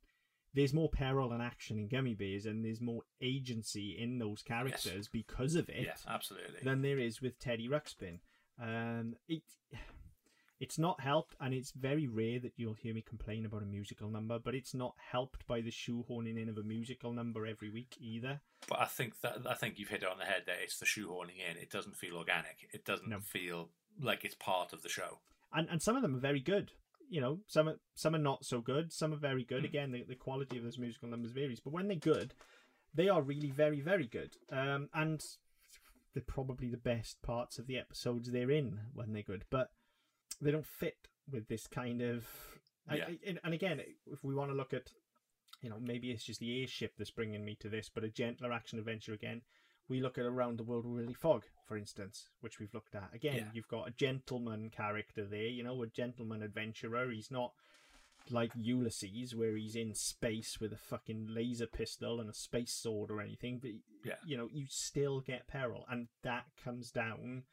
there's 0.55 0.73
more 0.73 0.89
peril 0.89 1.33
and 1.33 1.43
action 1.43 1.79
in 1.79 1.89
Gummi 1.89 2.17
Bears, 2.17 2.47
and 2.47 2.65
there's 2.65 2.81
more 2.81 3.03
agency 3.21 3.97
in 3.99 4.19
those 4.19 4.43
characters 4.43 5.07
because 5.07 5.55
of 5.55 5.69
it 5.69 5.85
Yeah, 5.85 5.95
absolutely. 6.09 6.61
than 6.63 6.83
there 6.83 6.99
is 6.99 7.21
with 7.21 7.39
Teddy 7.39 7.69
Ruxpin. 7.69 8.19
Um, 8.59 9.15
it 9.29 9.43
it's 10.61 10.79
not 10.79 11.01
helped, 11.01 11.35
and 11.40 11.55
it's 11.55 11.73
very 11.73 12.07
rare 12.07 12.38
that 12.40 12.53
you'll 12.57 12.75
hear 12.75 12.92
me 12.94 13.01
complain 13.01 13.46
about 13.46 13.62
a 13.62 13.66
musical 13.66 14.09
number, 14.11 14.38
but 14.38 14.55
it's 14.55 14.75
not 14.75 14.94
helped 15.11 15.46
by 15.46 15.61
the 15.62 15.70
shoehorning 15.70 16.40
in 16.40 16.49
of 16.51 16.59
a 16.59 16.62
musical 16.62 17.12
number 17.12 17.46
every 17.46 17.70
week 17.70 17.96
either. 17.99 18.40
But 18.68 18.81
I 18.81 18.85
think 18.85 19.20
that 19.23 19.38
I 19.49 19.55
think 19.55 19.79
you've 19.79 19.88
hit 19.88 20.03
it 20.03 20.09
on 20.09 20.18
the 20.18 20.27
head. 20.27 20.42
There, 20.46 20.61
it's 20.62 20.79
the 20.79 20.85
shoehorning 20.87 21.38
in. 21.51 21.57
It 21.57 21.70
doesn't 21.70 21.96
feel 21.96 22.16
organic. 22.16 22.68
It 22.73 22.85
doesn't 22.85 23.09
No. 23.09 23.20
feel 23.20 23.70
like 24.01 24.25
it's 24.25 24.35
part 24.35 24.73
of 24.73 24.83
the 24.83 24.88
show. 24.90 25.18
And 25.53 25.68
and 25.70 25.81
some 25.83 25.96
of 25.96 26.03
them 26.03 26.14
are 26.14 26.20
very 26.20 26.40
good. 26.40 26.73
You 27.09 27.20
know, 27.20 27.40
some 27.49 27.68
are, 27.68 27.81
some 27.94 28.14
are 28.14 28.18
not 28.18 28.44
so 28.44 28.61
good. 28.61 28.92
Some 28.92 29.12
are 29.12 29.16
very 29.16 29.42
good. 29.44 29.61
Hmm. 29.61 29.64
Again, 29.66 29.90
the, 29.92 30.05
the 30.05 30.14
quality 30.14 30.59
of 30.59 30.62
those 30.64 30.79
musical 30.79 31.09
numbers 31.09 31.33
varies, 31.33 31.59
but 31.59 31.73
when 31.73 31.88
they're 31.88 31.96
good, 31.96 32.35
they 32.94 33.09
are 33.09 33.23
really 33.23 33.51
very 33.51 33.81
very 33.81 34.07
good. 34.07 34.37
Um, 34.53 34.90
and 34.92 35.25
they're 36.12 36.23
probably 36.23 36.68
the 36.68 36.77
best 36.77 37.23
parts 37.23 37.59
of 37.59 37.66
the 37.66 37.79
episodes 37.79 38.31
they're 38.31 38.51
in 38.51 38.81
when 38.92 39.12
they're 39.12 39.23
good, 39.23 39.44
but 39.49 39.70
they 40.40 40.50
don't 40.50 40.66
fit 40.66 41.09
with 41.31 41.48
this 41.48 41.66
kind 41.66 42.00
of. 42.03 42.26
Yeah. 42.92 43.05
I- 43.09 43.18
and, 43.26 43.40
and 43.44 43.55
again, 43.55 43.81
if 44.11 44.24
we 44.24 44.35
want 44.35 44.50
to 44.50 44.57
look 44.57 44.72
at, 44.72 44.90
you 45.62 45.70
know, 45.70 45.79
maybe 45.81 46.11
it's 46.11 46.24
just 46.24 46.40
the 46.40 46.61
airship 46.61 46.94
that's 46.98 47.11
bringing 47.11 47.44
me 47.44 47.55
to 47.61 47.68
this, 47.68 47.88
but 47.92 48.05
a 48.05 48.09
gentler 48.09 48.53
action 48.53 48.79
adventure 48.79 49.12
again. 49.12 49.42
We 49.88 50.00
look 50.00 50.18
at 50.18 50.24
Around 50.24 50.59
the 50.59 50.62
World 50.64 50.87
Willy 50.87 51.14
Fogg, 51.14 51.44
for 51.66 51.76
instance, 51.76 52.29
which 52.40 52.59
we've 52.61 52.72
looked 52.72 52.94
at. 52.94 53.11
Again, 53.12 53.37
Yeah. 53.37 53.50
you've 53.53 53.68
got 53.68 53.88
a 53.88 53.92
gentleman 53.92 54.70
character 54.70 55.24
there, 55.24 55.48
you 55.48 55.62
know, 55.64 55.83
a 55.83 55.88
gentleman 55.88 56.42
adventurer. 56.42 57.11
He's 57.11 57.31
not 57.31 57.53
like 58.31 58.53
Ulysses, 58.55 59.35
where 59.35 59.57
he's 59.57 59.74
in 59.74 59.94
space 59.94 60.61
with 60.61 60.72
a 60.72 60.76
fucking 60.76 61.26
laser 61.29 61.66
pistol 61.66 62.20
and 62.20 62.31
a 62.31 62.35
space 62.35 62.72
sword 62.72 63.11
or 63.11 63.20
anything. 63.20 63.59
But 63.59 63.72
Yeah. 64.05 64.16
you 64.24 64.37
know, 64.37 64.48
you 64.53 64.66
still 64.68 65.20
get 65.20 65.48
peril, 65.48 65.85
and 65.88 66.09
that 66.22 66.46
comes 66.62 66.92
down 66.92 67.44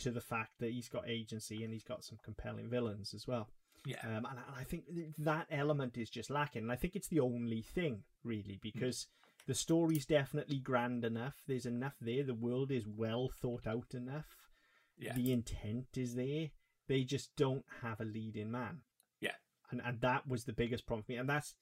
to 0.00 0.10
the 0.10 0.20
fact 0.20 0.52
that 0.60 0.70
he's 0.72 0.88
got 0.88 1.08
agency 1.08 1.62
and 1.64 1.72
he's 1.72 1.84
got 1.84 2.04
some 2.04 2.18
compelling 2.24 2.68
villains 2.68 3.14
as 3.14 3.26
well. 3.26 3.48
Yeah, 3.86 3.96
Um, 4.02 4.24
and, 4.24 4.38
and 4.38 4.56
I 4.58 4.64
think 4.64 4.84
that 5.18 5.46
element 5.50 5.98
is 5.98 6.08
just 6.08 6.30
lacking. 6.30 6.62
And 6.62 6.72
I 6.72 6.76
think 6.76 6.96
it's 6.96 7.08
the 7.08 7.20
only 7.20 7.60
thing, 7.62 8.04
really, 8.22 8.58
because 8.62 9.08
the 9.46 9.54
story's 9.54 10.06
definitely 10.06 10.58
grand 10.58 11.04
enough. 11.04 11.42
There's 11.46 11.66
enough 11.66 11.94
there. 12.00 12.24
The 12.24 12.34
world 12.34 12.70
is 12.70 12.86
well 12.86 13.28
thought 13.42 13.66
out 13.66 13.92
enough. 13.92 14.26
yeah, 14.98 15.12
The 15.14 15.32
intent 15.32 15.88
is 15.96 16.14
there. 16.14 16.48
They 16.88 17.04
just 17.04 17.36
don't 17.36 17.64
have 17.82 18.00
a 18.00 18.04
leading 18.04 18.50
man. 18.50 18.80
Yeah. 19.20 19.32
And 19.70 19.80
and 19.84 20.00
that 20.00 20.26
was 20.26 20.44
the 20.44 20.52
biggest 20.54 20.86
problem 20.86 21.04
for 21.04 21.12
me. 21.12 21.18
And 21.18 21.28
that's, 21.28 21.54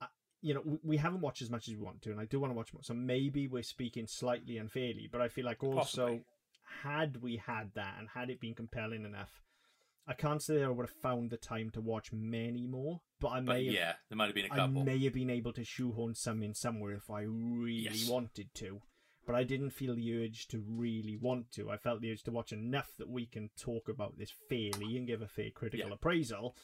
uh, 0.00 0.06
you 0.40 0.52
know, 0.54 0.62
we, 0.64 0.78
we 0.82 0.96
haven't 0.96 1.20
watched 1.20 1.42
as 1.42 1.50
much 1.50 1.68
as 1.68 1.74
we 1.74 1.80
want 1.80 2.02
to, 2.02 2.10
and 2.10 2.20
I 2.20 2.24
do 2.24 2.40
want 2.40 2.52
to 2.52 2.56
watch 2.56 2.72
more. 2.72 2.82
So 2.82 2.94
maybe 2.94 3.46
we're 3.46 3.62
speaking 3.62 4.06
slightly 4.08 4.58
unfairly, 4.58 5.08
but 5.10 5.20
I 5.20 5.28
feel 5.28 5.44
like 5.44 5.62
also 5.62 5.78
Possibly. 5.78 6.24
Had 6.82 7.22
we 7.22 7.36
had 7.36 7.72
that 7.74 7.96
and 7.98 8.08
had 8.14 8.30
it 8.30 8.40
been 8.40 8.54
compelling 8.54 9.04
enough, 9.04 9.42
I 10.06 10.12
can't 10.14 10.42
say 10.42 10.62
I 10.62 10.68
would 10.68 10.86
have 10.86 10.96
found 11.02 11.30
the 11.30 11.36
time 11.36 11.70
to 11.70 11.80
watch 11.80 12.12
many 12.12 12.66
more, 12.66 13.00
but 13.20 13.28
I 13.28 13.40
but 13.40 13.54
may 13.56 13.64
have, 13.66 13.74
yeah, 13.74 13.92
there 14.08 14.16
might 14.16 14.26
have 14.26 14.34
been 14.34 14.44
a 14.46 14.48
couple. 14.48 14.80
I 14.82 14.84
may 14.84 14.98
have 15.04 15.14
been 15.14 15.30
able 15.30 15.52
to 15.54 15.64
shoehorn 15.64 16.14
some 16.14 16.42
in 16.42 16.54
somewhere 16.54 16.94
if 16.94 17.10
I 17.10 17.22
really 17.22 17.84
Yes. 17.84 18.08
wanted 18.08 18.54
to. 18.54 18.80
But 19.26 19.34
I 19.34 19.42
didn't 19.42 19.70
feel 19.70 19.96
the 19.96 20.22
urge 20.24 20.46
to 20.48 20.60
really 20.64 21.16
want 21.16 21.50
to. 21.52 21.68
I 21.68 21.76
felt 21.78 22.00
the 22.00 22.12
urge 22.12 22.22
to 22.24 22.30
watch 22.30 22.52
enough 22.52 22.92
that 22.98 23.08
we 23.08 23.26
can 23.26 23.50
talk 23.60 23.88
about 23.88 24.16
this 24.16 24.30
fairly 24.48 24.96
and 24.96 25.04
give 25.04 25.20
a 25.20 25.26
fair 25.26 25.50
critical 25.50 25.88
Yeah. 25.88 25.94
appraisal. 25.94 26.54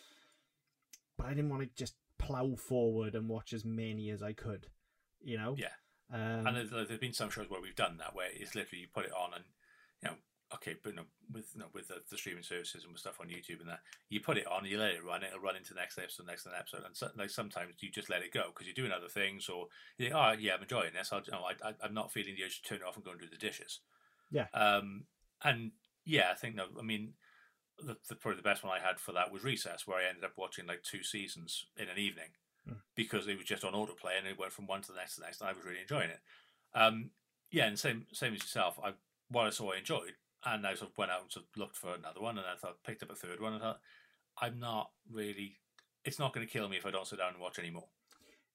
But 1.19 1.27
I 1.27 1.31
didn't 1.31 1.51
want 1.51 1.63
to 1.65 1.71
just 1.77 1.97
plow 2.19 2.55
forward 2.55 3.17
and 3.17 3.29
watch 3.29 3.53
as 3.53 3.65
many 3.65 4.11
as 4.11 4.23
I 4.23 4.33
could. 4.33 4.69
You 5.21 5.39
know? 5.39 5.57
Yeah. 5.59 5.73
Um, 6.13 6.47
and 6.47 6.57
there's, 6.57 6.71
there's 6.71 7.01
been 7.01 7.13
some 7.13 7.31
shows 7.31 7.51
where 7.51 7.61
we've 7.61 7.75
done 7.75 7.97
that, 7.97 8.15
where 8.15 8.29
it's 8.33 8.55
literally 8.55 8.83
you 8.83 8.89
put 8.95 9.07
it 9.07 9.13
on 9.13 9.35
and 9.35 9.45
you 10.03 10.11
know, 10.11 10.17
okay, 10.55 10.75
but 10.83 10.91
you 10.91 10.97
know, 10.97 11.07
with 11.33 11.51
you 11.55 11.61
know, 11.61 11.67
with 11.73 11.89
the, 11.89 11.97
the 12.11 12.17
streaming 12.17 12.43
services 12.43 12.85
and 12.85 12.93
with 12.93 13.01
stuff 13.01 13.21
on 13.21 13.29
YouTube 13.29 13.61
and 13.61 13.69
that, 13.69 13.81
you 14.09 14.21
put 14.21 14.37
it 14.37 14.47
on, 14.47 14.65
you 14.65 14.79
let 14.79 14.91
it 14.91 15.05
run, 15.05 15.23
it'll 15.23 15.41
run 15.41 15.57
into 15.57 15.75
the 15.75 15.81
next 15.81 15.99
episode, 15.99 16.27
next 16.27 16.47
episode, 16.47 16.85
and 16.85 16.97
so, 16.97 17.09
like 17.17 17.31
sometimes 17.31 17.75
you 17.81 17.91
just 17.91 18.11
let 18.11 18.23
it 18.23 18.33
go 18.33 18.45
because 18.49 18.67
you're 18.67 18.75
doing 18.75 18.93
other 18.93 19.09
things, 19.09 19.49
or 19.49 19.67
you 19.99 20.07
think, 20.07 20.15
oh 20.15 20.35
yeah, 20.39 20.55
I'm 20.55 20.63
enjoying 20.63 20.93
this. 20.93 21.13
I'll, 21.13 21.23
you 21.25 21.33
know, 21.33 21.45
I, 21.45 21.69
I, 21.69 21.75
I'm 21.83 21.95
not 21.95 22.13
feeling 22.13 22.35
the 22.37 22.45
urge 22.45 22.63
to 22.63 22.69
turn 22.69 22.79
it 22.79 22.89
off 22.89 22.97
and 22.97 23.05
go 23.05 23.13
and 23.13 23.21
do 23.21 23.29
the 23.31 23.37
dishes. 23.37 23.81
Yeah. 24.31 24.47
Um, 24.55 25.05
and 25.45 25.73
yeah, 26.05 26.31
I 26.31 26.35
think 26.35 26.55
no, 26.55 26.67
I 26.79 26.83
mean, 26.83 27.15
the, 27.79 27.97
the 28.09 28.15
probably 28.15 28.37
the 28.37 28.43
best 28.43 28.63
one 28.65 28.73
I 28.77 28.85
had 28.85 28.99
for 29.01 29.13
that 29.13 29.33
was 29.33 29.45
Recess, 29.45 29.87
where 29.87 29.99
I 29.99 30.09
ended 30.09 30.25
up 30.25 30.33
watching 30.37 30.67
like 30.67 30.83
two 30.83 31.03
seasons 31.03 31.67
in 31.77 31.89
an 31.89 31.99
evening 31.99 32.29
Hmm. 32.65 32.75
because 32.95 33.27
it 33.27 33.37
was 33.37 33.45
just 33.45 33.65
on 33.65 33.73
autoplay 33.73 34.17
and 34.17 34.25
it 34.25 34.39
went 34.39 34.53
from 34.53 34.69
one 34.69 34.83
to 34.83 34.93
the 34.93 34.99
next 34.99 35.17
to 35.17 35.21
the 35.21 35.27
next, 35.27 35.41
and 35.41 35.51
I 35.51 35.53
was 35.53 35.65
really 35.65 35.81
enjoying 35.81 36.11
it. 36.11 36.21
Um, 36.75 37.11
yeah, 37.51 37.67
and 37.67 37.77
same 37.77 38.07
same 38.13 38.35
as 38.35 38.39
yourself. 38.39 38.79
I 38.81 38.93
what 39.33 39.47
I 39.47 39.51
saw, 39.51 39.73
I 39.73 39.79
enjoyed, 39.79 40.13
and 40.45 40.67
I 40.67 40.75
sort 40.75 40.91
of 40.91 40.99
went 40.99 41.11
out 41.11 41.23
and 41.23 41.33
sort 41.33 41.47
of 41.47 41.57
looked 41.61 41.77
for 41.77 41.95
another 41.95 42.21
one, 42.21 42.39
and 42.39 42.47
I 42.47 42.57
thought 42.57 42.83
picked 42.85 43.03
up 43.03 43.11
a 43.11 43.15
third 43.15 43.41
one, 43.41 43.55
and 43.55 43.63
I 43.63 43.67
thought 43.67 43.81
I'm 44.41 44.59
not 44.59 44.91
really. 45.11 45.59
It's 46.05 46.19
not 46.19 46.33
going 46.33 46.47
to 46.47 46.53
kill 46.53 46.69
me 46.69 46.77
if 46.77 46.87
I 46.87 46.91
don't 46.91 47.07
sit 47.07 47.19
down 47.19 47.33
and 47.35 47.41
watch 47.41 47.59
anymore. 47.59 47.87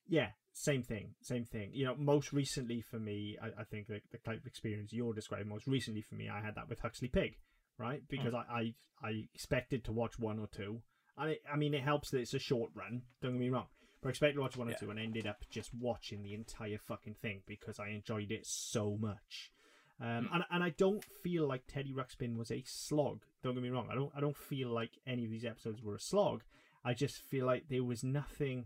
Yeah, 0.10 0.30
same 0.54 0.84
thing, 0.84 1.16
same 1.22 1.46
thing. 1.46 1.72
You 1.74 1.86
know, 1.86 1.96
most 1.98 2.32
recently 2.34 2.82
for 2.82 2.98
me, 3.00 3.38
I, 3.42 3.62
I 3.62 3.64
think 3.66 3.88
the, 3.88 4.00
the 4.12 4.18
type 4.20 4.40
of 4.40 4.46
experience 4.46 4.92
you're 4.94 5.14
describing, 5.14 5.50
most 5.50 5.68
recently 5.68 6.02
for 6.02 6.16
me, 6.16 6.30
I 6.30 6.42
had 6.42 6.56
that 6.56 6.70
with 6.70 6.80
Huxley 6.80 7.10
Pig, 7.10 7.38
right? 7.78 8.00
Hmm. 8.00 8.06
Because 8.10 8.34
I, 8.34 8.38
I 8.54 8.74
I 9.02 9.12
expected 9.34 9.84
to 9.86 9.92
watch 9.92 10.18
one 10.18 10.40
or 10.40 10.48
two, 10.48 10.82
and 11.18 11.32
it, 11.32 11.42
I 11.52 11.56
mean, 11.58 11.74
it 11.74 11.84
helps 11.84 12.12
that 12.12 12.20
it's 12.20 12.34
a 12.34 12.40
short 12.40 12.72
run. 12.74 13.02
Don't 13.22 13.34
get 13.34 13.42
me 13.42 13.50
wrong, 13.50 13.68
but 14.02 14.08
I 14.08 14.12
expected 14.12 14.36
to 14.36 14.42
watch 14.42 14.58
one 14.58 14.68
or 14.68 14.72
Yeah. 14.72 14.78
two, 14.78 14.90
and 14.92 15.00
ended 15.00 15.28
up 15.28 15.44
just 15.50 15.70
watching 15.74 16.24
the 16.24 16.34
entire 16.34 16.80
fucking 16.88 17.16
thing 17.22 17.42
because 17.46 17.80
I 17.80 17.90
enjoyed 17.90 18.32
it 18.32 18.46
so 18.46 18.98
much. 19.00 19.52
Um, 20.00 20.26
Hmm. 20.28 20.34
and 20.36 20.44
and 20.52 20.64
I 20.64 20.70
don't 20.72 21.04
feel 21.24 21.48
like 21.48 21.64
Teddy 21.68 21.92
Ruxpin 21.94 22.38
was 22.38 22.52
a 22.52 22.64
slog. 22.66 23.24
Don't 23.44 23.54
get 23.56 23.64
me 23.64 23.70
wrong. 23.70 23.88
I 23.92 23.96
don't 23.96 24.12
I 24.16 24.20
don't 24.20 24.38
feel 24.38 24.70
like 24.70 24.92
any 25.08 25.26
of 25.26 25.32
these 25.32 25.46
episodes 25.46 25.82
were 25.82 25.96
a 25.96 26.00
slog. 26.00 26.44
I 26.86 26.94
just 26.94 27.18
feel 27.22 27.46
like 27.46 27.68
there 27.70 27.84
was 27.84 28.04
nothing 28.04 28.66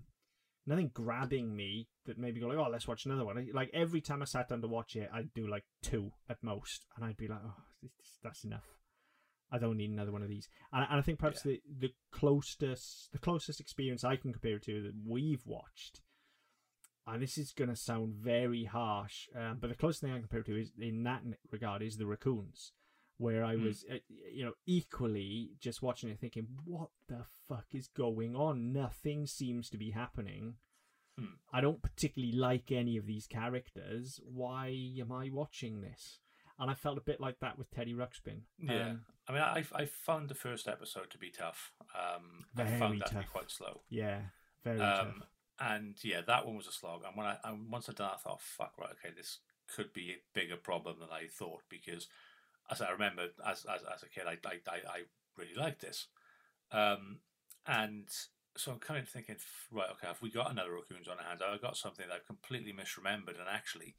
nothing 0.65 0.91
grabbing 0.93 1.55
me 1.55 1.87
that 2.05 2.17
made 2.19 2.35
me 2.35 2.41
go 2.41 2.47
like, 2.47 2.57
oh, 2.57 2.69
let's 2.69 2.87
watch 2.87 3.05
another 3.05 3.25
one. 3.25 3.47
Like 3.53 3.71
every 3.73 4.01
time 4.01 4.21
I 4.21 4.25
sat 4.25 4.49
down 4.49 4.61
to 4.61 4.67
watch 4.67 4.95
it, 4.95 5.09
I'd 5.13 5.33
do 5.33 5.47
like 5.47 5.63
two 5.81 6.11
at 6.29 6.43
most, 6.43 6.85
and 6.95 7.03
I'd 7.05 7.17
be 7.17 7.27
like, 7.27 7.39
oh, 7.43 7.55
this, 7.81 7.91
that's 8.23 8.43
enough. 8.43 8.77
I 9.53 9.57
don't 9.57 9.77
need 9.77 9.89
another 9.89 10.11
one 10.11 10.21
of 10.23 10.29
these. 10.29 10.47
And, 10.71 10.85
and 10.89 10.99
I 10.99 11.01
think 11.01 11.19
perhaps 11.19 11.41
the 11.41 11.61
the 11.79 11.91
closest 12.11 13.09
the 13.11 13.19
closest 13.19 13.59
experience 13.59 14.03
I 14.03 14.15
can 14.17 14.31
compare 14.33 14.57
it 14.57 14.63
to 14.65 14.83
that 14.83 14.93
we've 15.07 15.45
watched, 15.45 16.01
and 17.07 17.21
this 17.21 17.37
is 17.37 17.51
going 17.51 17.69
to 17.69 17.75
sound 17.75 18.13
very 18.15 18.65
harsh, 18.65 19.27
um, 19.35 19.57
but 19.59 19.69
the 19.69 19.75
closest 19.75 20.01
thing 20.01 20.11
I 20.11 20.15
can 20.15 20.23
compare 20.23 20.41
it 20.41 20.45
to 20.47 20.57
is 20.59 20.71
in 20.79 21.03
that 21.03 21.23
regard 21.51 21.81
is 21.81 21.97
the 21.97 22.05
raccoons. 22.05 22.73
Where 23.17 23.43
I 23.43 23.55
Hmm. 23.55 23.65
was, 23.65 23.85
uh, 23.91 23.97
you 24.33 24.43
know, 24.43 24.53
equally 24.65 25.51
just 25.59 25.81
watching 25.83 26.09
it, 26.09 26.19
thinking, 26.19 26.47
"What 26.65 26.89
the 27.07 27.23
fuck 27.47 27.67
is 27.75 27.87
going 27.87 28.35
on? 28.35 28.73
Nothing 28.73 29.27
seems 29.27 29.69
to 29.69 29.77
be 29.77 29.91
happening." 29.91 30.57
Hmm. 31.19 31.35
I 31.53 31.61
don't 31.61 31.83
particularly 31.83 32.33
like 32.35 32.71
any 32.71 32.97
of 32.97 33.05
these 33.05 33.27
characters. 33.27 34.19
Why 34.23 34.69
am 34.99 35.11
I 35.11 35.29
watching 35.29 35.81
this? 35.81 36.19
And 36.57 36.71
I 36.71 36.73
felt 36.73 36.97
a 36.97 37.01
bit 37.01 37.19
like 37.19 37.39
that 37.41 37.57
with 37.59 37.69
Teddy 37.69 37.93
Ruxpin. 37.93 38.41
Yeah. 38.57 38.89
Um, 38.91 39.05
I 39.27 39.31
mean, 39.33 39.41
I 39.43 39.65
I 39.73 39.85
found 39.85 40.27
the 40.29 40.35
first 40.35 40.67
episode 40.67 41.11
to 41.11 41.17
be 41.19 41.29
tough. 41.29 41.73
Um, 41.93 42.45
I 42.57 42.65
found 42.79 43.01
that 43.01 43.09
to 43.09 43.19
be 43.19 43.25
quite 43.25 43.51
slow. 43.51 43.83
yeah, 43.89 44.29
very 44.63 44.79
tough. 44.79 45.15
And 45.63 45.95
yeah, 46.04 46.21
that 46.26 46.45
one 46.47 46.56
was 46.58 46.65
a 46.67 46.71
slog. 46.71 47.04
And 47.06 47.15
when 47.15 47.28
I 47.28 47.38
and 47.43 47.69
once 47.71 47.88
I 47.88 47.93
done, 47.93 48.08
that, 48.08 48.13
I 48.15 48.17
thought, 48.17 48.41
fuck, 48.41 48.74
right, 48.80 48.89
okay, 48.93 49.13
this 49.15 49.39
could 49.74 49.93
be 49.93 50.10
a 50.12 50.17
bigger 50.34 50.58
problem 50.58 50.97
than 51.00 51.10
I 51.12 51.28
thought 51.28 51.62
because, 51.69 52.08
as 52.71 52.82
I 52.82 52.89
remember, 52.89 53.28
as 53.45 53.65
as, 53.71 53.82
as 53.93 54.02
a 54.04 54.10
kid, 54.10 54.24
I, 54.28 54.38
I 54.50 54.54
I 54.67 54.76
I 54.76 55.00
really 55.38 55.54
liked 55.56 55.82
this, 55.82 56.08
um, 56.71 57.19
and 57.67 58.08
so 58.58 58.71
I'm 58.71 58.80
kind 58.80 59.00
of 59.00 59.08
thinking, 59.08 59.36
right, 59.71 59.89
okay, 59.91 60.08
have 60.08 60.21
we 60.21 60.32
got 60.32 60.50
another 60.52 60.74
raccoons 60.74 61.08
on 61.08 61.17
our 61.19 61.24
hands? 61.26 61.41
I've 61.45 61.62
got 61.62 61.78
something 61.78 62.08
that 62.08 62.13
I've 62.15 62.26
completely 62.26 62.74
misremembered, 62.74 63.39
and 63.39 63.47
actually, 63.50 63.95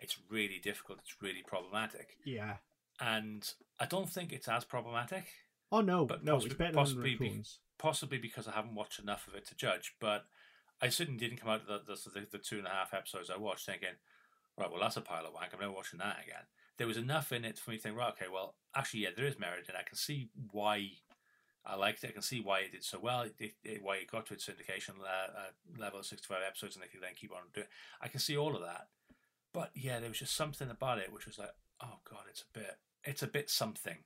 it's 0.00 0.18
really 0.28 0.58
difficult. 0.62 0.98
It's 1.00 1.22
really 1.22 1.42
problematic, 1.46 2.16
Yeah. 2.24 2.56
and 3.00 3.48
I 3.78 3.86
don't 3.86 4.10
think 4.10 4.32
it's 4.32 4.48
as 4.48 4.64
problematic 4.64 5.26
Oh 5.72 5.80
no, 5.80 6.04
But 6.06 6.22
no, 6.24 6.36
possi- 6.38 6.46
it's 6.46 6.54
better 6.54 6.72
than 6.72 6.74
possibly 6.82 7.14
be- 7.14 7.24
raccoons. 7.28 7.58
possibly 7.78 8.18
because 8.18 8.46
I 8.46 8.52
haven't 8.52 8.74
watched 8.74 8.98
enough 8.98 9.26
of 9.28 9.34
it 9.34 9.46
to 9.46 9.54
judge, 9.56 9.94
but 10.00 10.26
I 10.80 10.88
certainly 10.88 11.18
didn't 11.18 11.38
come 11.38 11.50
out 11.50 11.62
of 11.68 11.86
the, 11.86 11.94
the, 11.94 12.26
the, 12.32 12.38
two 12.38 12.58
and 12.58 12.66
a 12.66 12.70
half 12.70 12.94
episodes 12.94 13.30
I 13.30 13.38
watched 13.38 13.66
thinking, 13.66 13.96
right, 14.58 14.70
well, 14.70 14.80
that's 14.80 14.96
a 14.96 15.00
pile 15.00 15.26
of 15.26 15.32
wank. 15.32 15.50
I'm 15.52 15.60
never 15.60 15.72
watching 15.72 15.98
that 16.00 16.18
again. 16.22 16.44
There 16.76 16.86
was 16.86 16.96
enough 16.96 17.32
in 17.32 17.44
it 17.44 17.58
for 17.58 17.70
me 17.70 17.76
to 17.76 17.82
think, 17.82 17.96
right, 17.96 18.12
okay, 18.12 18.26
well, 18.32 18.54
actually, 18.74 19.00
yeah, 19.00 19.10
there 19.16 19.26
is 19.26 19.38
merit 19.38 19.66
it. 19.68 19.74
I 19.78 19.82
can 19.82 19.96
see 19.96 20.28
why 20.50 20.90
I 21.64 21.76
liked 21.76 22.04
it. 22.04 22.08
I 22.08 22.12
can 22.12 22.22
see 22.22 22.40
why 22.40 22.60
it 22.60 22.72
did 22.72 22.84
so 22.84 22.98
well, 23.00 23.22
it, 23.22 23.54
it, 23.62 23.82
why 23.82 23.96
it 23.96 24.10
got 24.10 24.26
to 24.26 24.34
its 24.34 24.46
syndication 24.46 25.00
uh, 25.00 25.30
uh, 25.38 25.80
level 25.80 26.00
of 26.00 26.06
65 26.06 26.38
episodes 26.46 26.76
and 26.76 26.82
they 26.82 26.88
could 26.88 27.00
then 27.00 27.14
keep 27.16 27.32
on 27.32 27.38
doing 27.54 27.66
it. 27.66 27.70
I 28.02 28.08
can 28.08 28.20
see 28.20 28.36
all 28.36 28.54
of 28.54 28.62
that. 28.62 28.88
But 29.52 29.70
yeah, 29.74 30.00
there 30.00 30.08
was 30.08 30.18
just 30.18 30.36
something 30.36 30.68
about 30.68 30.98
it 30.98 31.12
which 31.12 31.26
was 31.26 31.38
like, 31.38 31.54
oh, 31.82 31.98
God, 32.10 32.24
it's 32.28 32.42
a 32.42 32.58
bit, 32.58 32.76
it's 33.04 33.22
a 33.22 33.28
bit 33.28 33.48
something. 33.48 33.98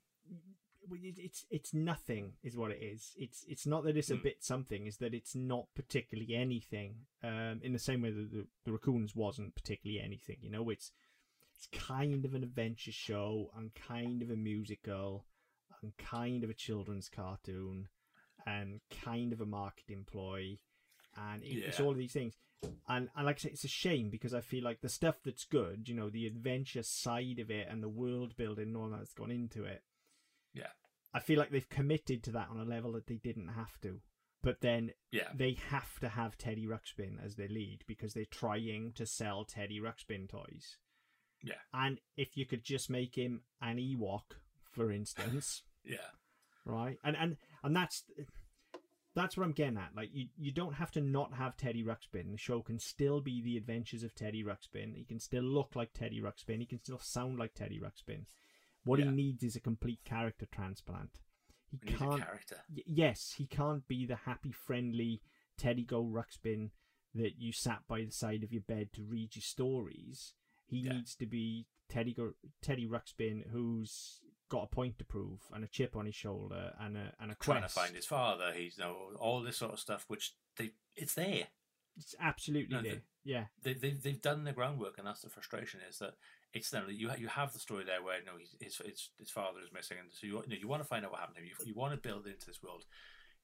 It's 0.93 1.45
it's 1.51 1.75
nothing, 1.75 2.33
is 2.43 2.57
what 2.57 2.71
it 2.71 2.83
is. 2.83 3.13
It's 3.17 3.45
it's 3.49 3.67
not 3.67 3.85
that 3.85 3.97
it's 3.97 4.11
a 4.11 4.17
Hmm. 4.17 4.23
bit 4.23 4.45
something. 4.45 4.87
Is 4.87 4.99
that 4.99 5.15
it's 5.15 5.35
not 5.35 5.67
particularly 5.75 6.35
anything. 6.35 7.07
Um, 7.23 7.61
in 7.63 7.73
the 7.73 7.79
same 7.79 8.03
way 8.03 8.11
that 8.11 8.31
the, 8.31 8.47
the 8.65 8.73
raccoons 8.73 9.15
wasn't 9.15 9.55
particularly 9.55 10.01
anything. 10.01 10.39
You 10.41 10.51
know, 10.51 10.71
it's 10.71 10.93
it's 11.57 11.67
kind 11.73 12.25
of 12.25 12.35
an 12.35 12.43
adventure 12.43 12.93
show 12.93 13.51
and 13.57 13.75
kind 13.75 14.23
of 14.23 14.31
a 14.31 14.37
musical 14.37 15.27
and 15.83 15.97
kind 15.97 16.45
of 16.45 16.51
a 16.51 16.55
children's 16.55 17.09
cartoon 17.09 17.89
and 18.47 18.81
kind 19.05 19.33
of 19.33 19.41
a 19.41 19.47
marketing 19.47 20.05
ploy 20.11 20.59
and 21.17 21.43
it, 21.43 21.59
it's 21.67 21.81
all 21.81 21.91
of 21.91 21.99
these 21.99 22.13
things 22.13 22.35
and 22.89 23.09
and 23.17 23.27
like 23.27 23.37
I 23.37 23.39
say, 23.41 23.51
it's 23.51 23.65
a 23.65 23.69
shame 23.69 24.09
because 24.11 24.35
I 24.35 24.41
feel 24.41 24.65
like 24.65 24.81
the 24.81 24.89
stuff 24.89 25.17
that's 25.25 25.45
good, 25.45 25.89
you 25.89 25.95
know, 25.95 26.11
the 26.11 26.27
adventure 26.27 26.83
side 26.83 27.39
of 27.39 27.51
it 27.51 27.69
and 27.71 27.83
the 27.83 27.89
world 27.89 28.37
building 28.37 28.69
and 28.69 28.77
all 28.77 28.89
that's 28.89 29.13
gone 29.15 29.31
into 29.31 29.65
it. 29.65 29.83
Yeah. 30.55 30.69
I 31.15 31.21
feel 31.21 31.39
like 31.39 31.51
they've 31.51 31.69
committed 31.69 32.23
to 32.25 32.33
that 32.33 32.49
on 32.51 32.59
a 32.61 32.65
level 32.65 32.93
that 32.93 33.07
they 33.07 33.17
didn't 33.17 33.49
have 33.49 33.81
to. 33.83 34.01
But 34.43 34.61
then 34.61 34.93
Yeah. 35.11 35.33
they 35.35 35.55
have 35.55 35.99
to 36.01 36.09
have 36.11 36.39
Teddy 36.39 36.67
Ruxpin 36.67 37.23
as 37.25 37.37
their 37.37 37.49
lead 37.49 37.85
because 37.87 38.15
they're 38.15 38.25
trying 38.25 38.93
to 38.95 39.07
sell 39.07 39.45
Teddy 39.45 39.81
Ruxpin 39.81 40.29
toys. 40.29 40.77
Yeah. 41.43 41.55
And 41.73 42.01
if 42.17 42.37
you 42.37 42.47
could 42.47 42.63
just 42.65 42.89
make 42.91 43.17
him 43.17 43.43
an 43.61 43.79
Ewok, 43.79 44.37
for 44.71 44.91
instance, 44.93 45.63
Yeah. 45.85 46.11
right? 46.65 46.99
And 47.03 47.17
and 47.17 47.37
and 47.63 47.75
that's 47.75 48.05
that's 49.15 49.37
what 49.37 49.45
I'm 49.45 49.53
getting 49.53 49.79
at. 49.79 49.95
Like 49.97 50.11
you, 50.13 50.29
you 50.37 50.53
don't 50.53 50.75
have 50.75 50.93
to 50.93 51.01
not 51.01 51.35
have 51.35 51.57
Teddy 51.57 51.83
Ruxpin. 51.83 52.31
The 52.31 52.37
show 52.37 52.63
can 52.63 52.79
still 52.79 53.21
be 53.21 53.43
the 53.43 53.57
adventures 53.57 54.05
of 54.05 54.15
Teddy 54.15 54.45
Ruxpin. 54.45 54.95
He 54.95 55.05
can 55.05 55.19
still 55.19 55.43
look 55.43 55.75
like 55.75 55.93
Teddy 55.93 56.21
Ruxpin. 56.21 56.61
He 56.61 56.67
can 56.67 56.79
still 56.79 57.01
sound 57.01 57.39
like 57.39 57.55
Teddy 57.55 57.81
Ruxpin. 57.81 58.27
What 58.89 59.01
Yeah. 59.01 59.07
he 59.07 59.11
needs 59.13 59.43
is 59.45 59.55
a 59.55 59.61
complete 59.61 60.03
character 60.05 60.47
transplant. 60.47 61.21
He 61.71 61.77
We 61.83 61.93
can't 61.93 62.23
a 62.23 62.25
character. 62.25 62.65
Y- 62.75 62.83
yes, 62.87 63.33
he 63.37 63.47
can't 63.47 63.87
be 63.87 64.07
the 64.07 64.17
happy, 64.17 64.51
friendly 64.51 65.21
Teddy 65.59 65.85
Go 65.85 66.03
Ruxpin 66.03 66.71
that 67.15 67.37
you 67.37 67.53
sat 67.53 67.87
by 67.87 68.03
the 68.05 68.11
side 68.11 68.43
of 68.43 68.51
your 68.53 68.63
bed 68.63 68.95
to 68.95 69.05
read 69.05 69.37
your 69.37 69.43
stories. 69.43 70.33
He 70.67 70.79
Yeah. 70.79 70.95
needs 70.95 71.15
to 71.17 71.27
be 71.27 71.67
Teddy 71.89 72.15
Go, 72.15 72.35
Teddy 72.63 72.87
Ruxpin 72.87 73.49
who's 73.51 74.23
got 74.49 74.63
a 74.65 74.67
point 74.69 74.97
to 74.99 75.05
prove 75.05 75.43
and 75.53 75.63
a 75.63 75.69
chip 75.69 75.95
on 75.95 76.07
his 76.07 76.15
shoulder 76.15 76.75
and 76.79 76.97
a 76.97 77.15
and 77.21 77.31
a 77.31 77.35
trying 77.35 77.61
to 77.61 77.69
find 77.69 77.95
his 77.95 78.07
father. 78.07 78.55
He's 78.55 78.79
you 78.79 78.85
know 78.85 79.15
all 79.17 79.43
this 79.43 79.59
sort 79.59 79.75
of 79.75 79.81
stuff, 79.81 80.09
which 80.09 80.35
they 80.57 80.73
it's 80.97 81.13
there. 81.15 81.49
It's 81.99 82.15
absolutely 82.19 82.75
No, 82.75 82.81
the- 82.83 82.89
there. 82.89 83.03
Yeah, 83.25 83.47
They 83.61 83.75
they 83.75 83.91
they've 83.93 84.23
done 84.23 84.45
the 84.45 84.55
groundwork, 84.55 84.97
and 84.97 85.07
that's 85.07 85.21
the 85.21 85.29
frustration 85.29 85.83
is 85.83 85.99
that 85.99 86.17
it's 86.55 86.71
them. 86.71 86.85
You 86.89 87.11
you 87.19 87.29
have 87.29 87.53
the 87.53 87.59
story 87.59 87.85
there 87.85 88.03
where 88.03 88.19
you 88.19 88.27
know 88.27 88.39
his 88.61 88.79
his 88.79 89.11
his, 89.19 89.31
father 89.31 89.61
is 89.61 89.73
missing, 89.73 89.99
and 90.01 90.09
so 90.11 90.27
you 90.27 90.43
you, 90.45 90.51
know, 90.51 90.57
you 90.61 90.69
want 90.69 90.83
to 90.83 90.89
find 90.89 91.05
out 91.05 91.11
what 91.11 91.21
happened 91.21 91.37
to 91.37 91.43
him. 91.43 91.49
You, 91.49 91.67
you 91.67 91.75
want 91.75 91.93
to 91.93 92.09
build 92.09 92.27
into 92.27 92.47
this 92.47 92.63
world. 92.63 92.85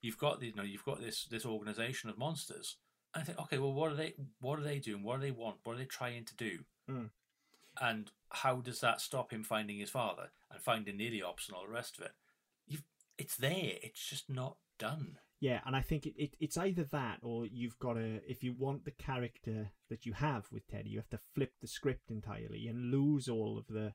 You've 0.01 0.19
got 0.19 0.41
the, 0.41 0.47
you 0.47 0.55
know 0.55 0.63
you've 0.63 0.85
got 0.85 1.01
this 1.01 1.27
this 1.31 1.45
organization 1.45 2.11
of 2.11 2.19
monsters. 2.19 2.77
And 3.15 3.23
I 3.23 3.25
think 3.25 3.39
okay, 3.41 3.59
well, 3.59 3.73
what 3.73 3.93
are 3.93 3.97
they 3.97 4.15
what 4.41 4.59
are 4.59 4.63
they 4.63 4.79
doing? 4.79 5.03
What 5.03 5.21
do 5.21 5.23
they 5.23 5.31
want? 5.31 5.57
What 5.65 5.75
are 5.75 5.79
they 5.79 5.85
trying 5.85 6.25
to 6.25 6.37
do? 6.37 6.59
Mm. 6.91 7.11
And 7.81 8.11
how 8.31 8.57
does 8.57 8.81
that 8.81 9.01
stop 9.01 9.33
him 9.33 9.43
finding 9.43 9.79
his 9.79 9.91
father 9.91 10.31
and 10.51 10.63
finding 10.63 10.97
the 10.97 11.07
and 11.09 11.23
all 11.55 11.67
the 11.67 11.73
rest 11.73 11.99
of 11.99 12.05
it? 12.05 12.13
You've, 12.69 12.85
it's 13.19 13.37
there. 13.37 13.79
It's 13.83 14.09
just 14.09 14.31
not 14.31 14.57
done. 14.79 15.19
Yeah, 15.41 15.61
and 15.67 15.75
I 15.77 15.83
think 15.83 16.07
it, 16.07 16.15
it 16.17 16.37
it's 16.41 16.57
either 16.57 16.85
that 16.85 17.19
or 17.23 17.47
you've 17.47 17.79
got 17.79 17.95
to 17.95 18.21
if 18.29 18.43
you 18.43 18.55
want 18.57 18.85
the 18.85 18.91
character 18.93 19.71
that 19.91 20.07
you 20.07 20.13
have 20.15 20.47
with 20.53 20.67
Teddy, 20.67 20.91
you 20.91 20.99
have 20.99 21.11
to 21.11 21.19
flip 21.35 21.53
the 21.61 21.69
script 21.69 22.11
entirely 22.11 22.67
and 22.69 22.91
lose 22.91 23.29
all 23.29 23.59
of 23.59 23.67
the 23.69 23.93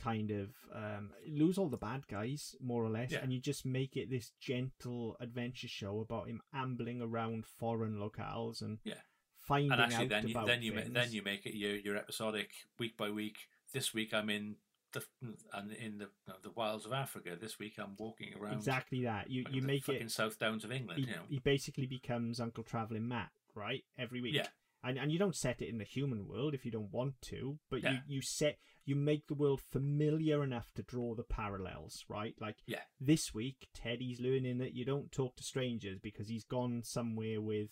kind 0.00 0.30
of 0.30 0.48
um, 0.74 1.10
lose 1.28 1.58
all 1.58 1.68
the 1.68 1.76
bad 1.76 2.06
guys 2.08 2.54
more 2.60 2.82
or 2.84 2.88
less, 2.88 3.12
Yeah. 3.12 3.18
and 3.22 3.32
you 3.32 3.40
just 3.40 3.66
make 3.66 3.96
it 3.96 4.08
this 4.10 4.32
gentle 4.40 5.16
adventure 5.20 5.68
show 5.68 6.00
about 6.00 6.28
him 6.28 6.40
ambling 6.54 7.02
around 7.02 7.44
foreign 7.44 7.96
locales 7.98 8.62
and 8.62 8.78
Yeah. 8.82 8.94
finding 9.38 9.72
and 9.72 9.80
actually 9.82 10.04
out 10.04 10.08
then 10.08 10.28
you, 10.28 10.34
about 10.34 10.46
then 10.46 10.62
you 10.62 10.72
things. 10.72 10.92
then 10.94 11.12
you 11.12 11.22
make 11.22 11.44
it 11.46 11.54
your 11.54 11.76
your 11.76 11.96
episodic 11.96 12.50
week 12.78 12.96
by 12.96 13.10
week. 13.10 13.36
This 13.72 13.92
week 13.92 14.14
I'm 14.14 14.30
in 14.30 14.56
the 14.92 15.04
and 15.52 15.72
in 15.72 15.98
the 15.98 16.08
the 16.42 16.50
wilds 16.50 16.86
of 16.86 16.92
Africa. 16.92 17.36
This 17.40 17.58
week 17.58 17.74
I'm 17.78 17.96
walking 17.98 18.34
around 18.40 18.54
exactly 18.54 19.04
that. 19.04 19.30
You 19.30 19.44
you 19.50 19.60
the 19.60 19.66
make 19.66 19.84
fucking 19.84 20.02
it. 20.02 20.10
South 20.10 20.38
Downs 20.38 20.64
of 20.64 20.72
England. 20.72 21.00
He, 21.00 21.06
you 21.10 21.16
know, 21.16 21.22
he 21.28 21.38
basically 21.38 21.86
becomes 21.86 22.40
Uncle 22.40 22.64
Traveling 22.64 23.06
Matt, 23.08 23.30
right? 23.54 23.84
Every 23.98 24.20
week. 24.20 24.34
Yeah. 24.34 24.48
And 24.82 24.98
and 24.98 25.12
you 25.12 25.18
don't 25.18 25.36
set 25.36 25.60
it 25.60 25.68
in 25.68 25.78
the 25.78 25.84
human 25.84 26.26
world 26.26 26.54
if 26.54 26.64
you 26.64 26.70
don't 26.70 26.92
want 26.92 27.20
to, 27.22 27.58
but 27.70 27.82
you 27.82 27.98
you 28.08 28.22
set 28.22 28.58
you 28.86 28.96
make 28.96 29.26
the 29.26 29.34
world 29.34 29.60
familiar 29.60 30.42
enough 30.42 30.72
to 30.74 30.82
draw 30.82 31.14
the 31.14 31.22
parallels, 31.22 32.04
right? 32.08 32.34
Like 32.40 32.56
Yeah. 32.66 32.80
this 32.98 33.34
week, 33.34 33.68
Teddy's 33.74 34.20
learning 34.20 34.58
that 34.58 34.74
you 34.74 34.84
don't 34.86 35.12
talk 35.12 35.36
to 35.36 35.42
strangers 35.44 35.98
because 36.00 36.28
he's 36.28 36.44
gone 36.44 36.82
somewhere 36.82 37.40
with, 37.42 37.68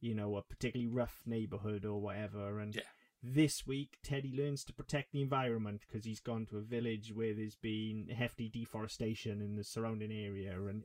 you 0.00 0.14
know, 0.14 0.36
a 0.36 0.42
particularly 0.42 0.86
rough 0.86 1.22
neighborhood 1.26 1.84
or 1.84 2.00
whatever, 2.00 2.60
and 2.60 2.74
Yeah. 2.76 2.82
This 3.26 3.66
week 3.66 3.96
Teddy 4.02 4.34
learns 4.36 4.64
to 4.64 4.72
protect 4.74 5.12
the 5.12 5.22
environment 5.22 5.80
because 5.86 6.04
he's 6.04 6.20
gone 6.20 6.44
to 6.46 6.58
a 6.58 6.62
village 6.62 7.12
where 7.14 7.32
there's 7.32 7.56
been 7.56 8.08
hefty 8.14 8.48
deforestation 8.50 9.40
in 9.40 9.56
the 9.56 9.64
surrounding 9.64 10.12
area, 10.12 10.52
and 10.68 10.84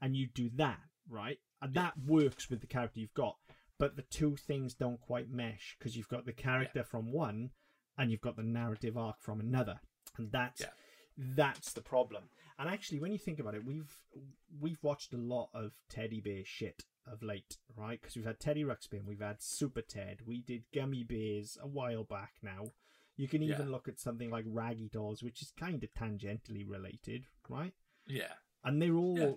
and 0.00 0.16
you 0.16 0.26
do 0.26 0.50
that 0.56 0.80
right, 1.08 1.38
and 1.62 1.74
that 1.74 1.94
works 2.04 2.50
with 2.50 2.60
the 2.60 2.66
character 2.66 2.98
you've 3.00 3.14
got. 3.14 3.36
But 3.78 3.94
the 3.96 4.02
two 4.02 4.36
things 4.36 4.74
don't 4.74 5.00
quite 5.00 5.30
mesh 5.30 5.76
because 5.78 5.96
you've 5.96 6.08
got 6.08 6.26
the 6.26 6.32
character 6.32 6.82
from 6.82 7.12
one, 7.12 7.50
and 7.96 8.10
you've 8.10 8.20
got 8.20 8.36
the 8.36 8.42
narrative 8.42 8.96
arc 8.96 9.20
from 9.20 9.38
another, 9.40 9.80
and 10.16 10.32
that's 10.32 10.62
Yeah. 10.62 10.70
that's 11.16 11.72
the 11.72 11.82
problem. 11.82 12.24
And 12.58 12.68
actually, 12.68 13.00
when 13.00 13.12
you 13.12 13.18
think 13.18 13.38
about 13.38 13.54
it, 13.54 13.64
we've 13.64 13.96
we've 14.60 14.82
watched 14.82 15.12
a 15.14 15.18
lot 15.18 15.50
of 15.54 15.72
Teddy 15.88 16.20
Bear 16.20 16.44
shit 16.44 16.84
of 17.06 17.22
late, 17.22 17.58
right? 17.76 18.00
Because 18.00 18.16
we've 18.16 18.24
had 18.24 18.40
Teddy 18.40 18.64
Ruxpin, 18.64 19.04
we've 19.06 19.20
had 19.20 19.40
Super 19.42 19.82
Ted, 19.82 20.22
we 20.26 20.40
did 20.40 20.64
Gummi 20.72 21.06
Bears 21.06 21.56
a 21.60 21.66
while 21.66 22.04
back 22.04 22.34
now. 22.42 22.72
You 23.16 23.28
can 23.28 23.42
even 23.42 23.66
Yeah. 23.66 23.72
look 23.72 23.88
at 23.88 23.98
something 23.98 24.28
like 24.30 24.44
Raggy 24.46 24.88
Dolls, 24.88 25.22
which 25.22 25.40
is 25.40 25.50
kind 25.52 25.82
of 25.82 25.92
tangentially 25.94 26.68
related, 26.68 27.26
right? 27.48 27.74
yeah, 28.08 28.34
And 28.62 28.80
they're 28.80 28.94
all 28.96 29.16
Yeah. 29.18 29.34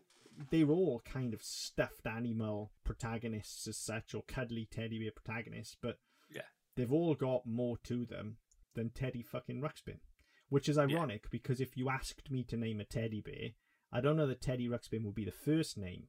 they're 0.51 0.69
all 0.69 1.01
kind 1.01 1.33
of 1.33 1.41
stuffed 1.43 2.07
animal 2.07 2.71
protagonists 2.85 3.67
as 3.67 3.77
such, 3.77 4.13
or 4.13 4.23
cuddly 4.23 4.65
teddy 4.65 4.99
bear 4.99 5.11
protagonists, 5.11 5.75
but 5.81 5.99
Yeah. 6.29 6.47
they've 6.75 6.91
all 6.93 7.13
got 7.15 7.45
more 7.45 7.77
to 7.79 8.05
them 8.05 8.37
than 8.73 8.89
Teddy 8.91 9.21
fucking 9.23 9.59
Ruxpin. 9.59 9.99
Which 10.47 10.69
is 10.69 10.77
ironic 10.77 11.29
because 11.29 11.59
if 11.59 11.75
you 11.77 11.89
asked 11.89 12.31
me 12.31 12.43
to 12.45 12.57
name 12.57 12.79
a 12.79 12.85
teddy 12.85 13.21
bear, 13.21 13.51
I 13.91 14.01
don't 14.01 14.15
know 14.17 14.27
that 14.27 14.41
Teddy 14.41 14.67
Ruxpin 14.69 15.03
would 15.03 15.15
be 15.15 15.25
the 15.25 15.31
first 15.31 15.77
name 15.77 16.07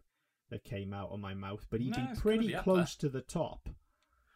that 0.50 0.64
came 0.64 0.92
out 0.92 1.10
of 1.10 1.20
my 1.20 1.34
mouth, 1.34 1.66
but 1.70 1.80
he'd 1.80 1.96
No, 1.96 2.06
be 2.14 2.20
pretty 2.20 2.46
be 2.48 2.54
close 2.54 2.94
to 2.96 3.08
the 3.08 3.20
top. 3.22 3.68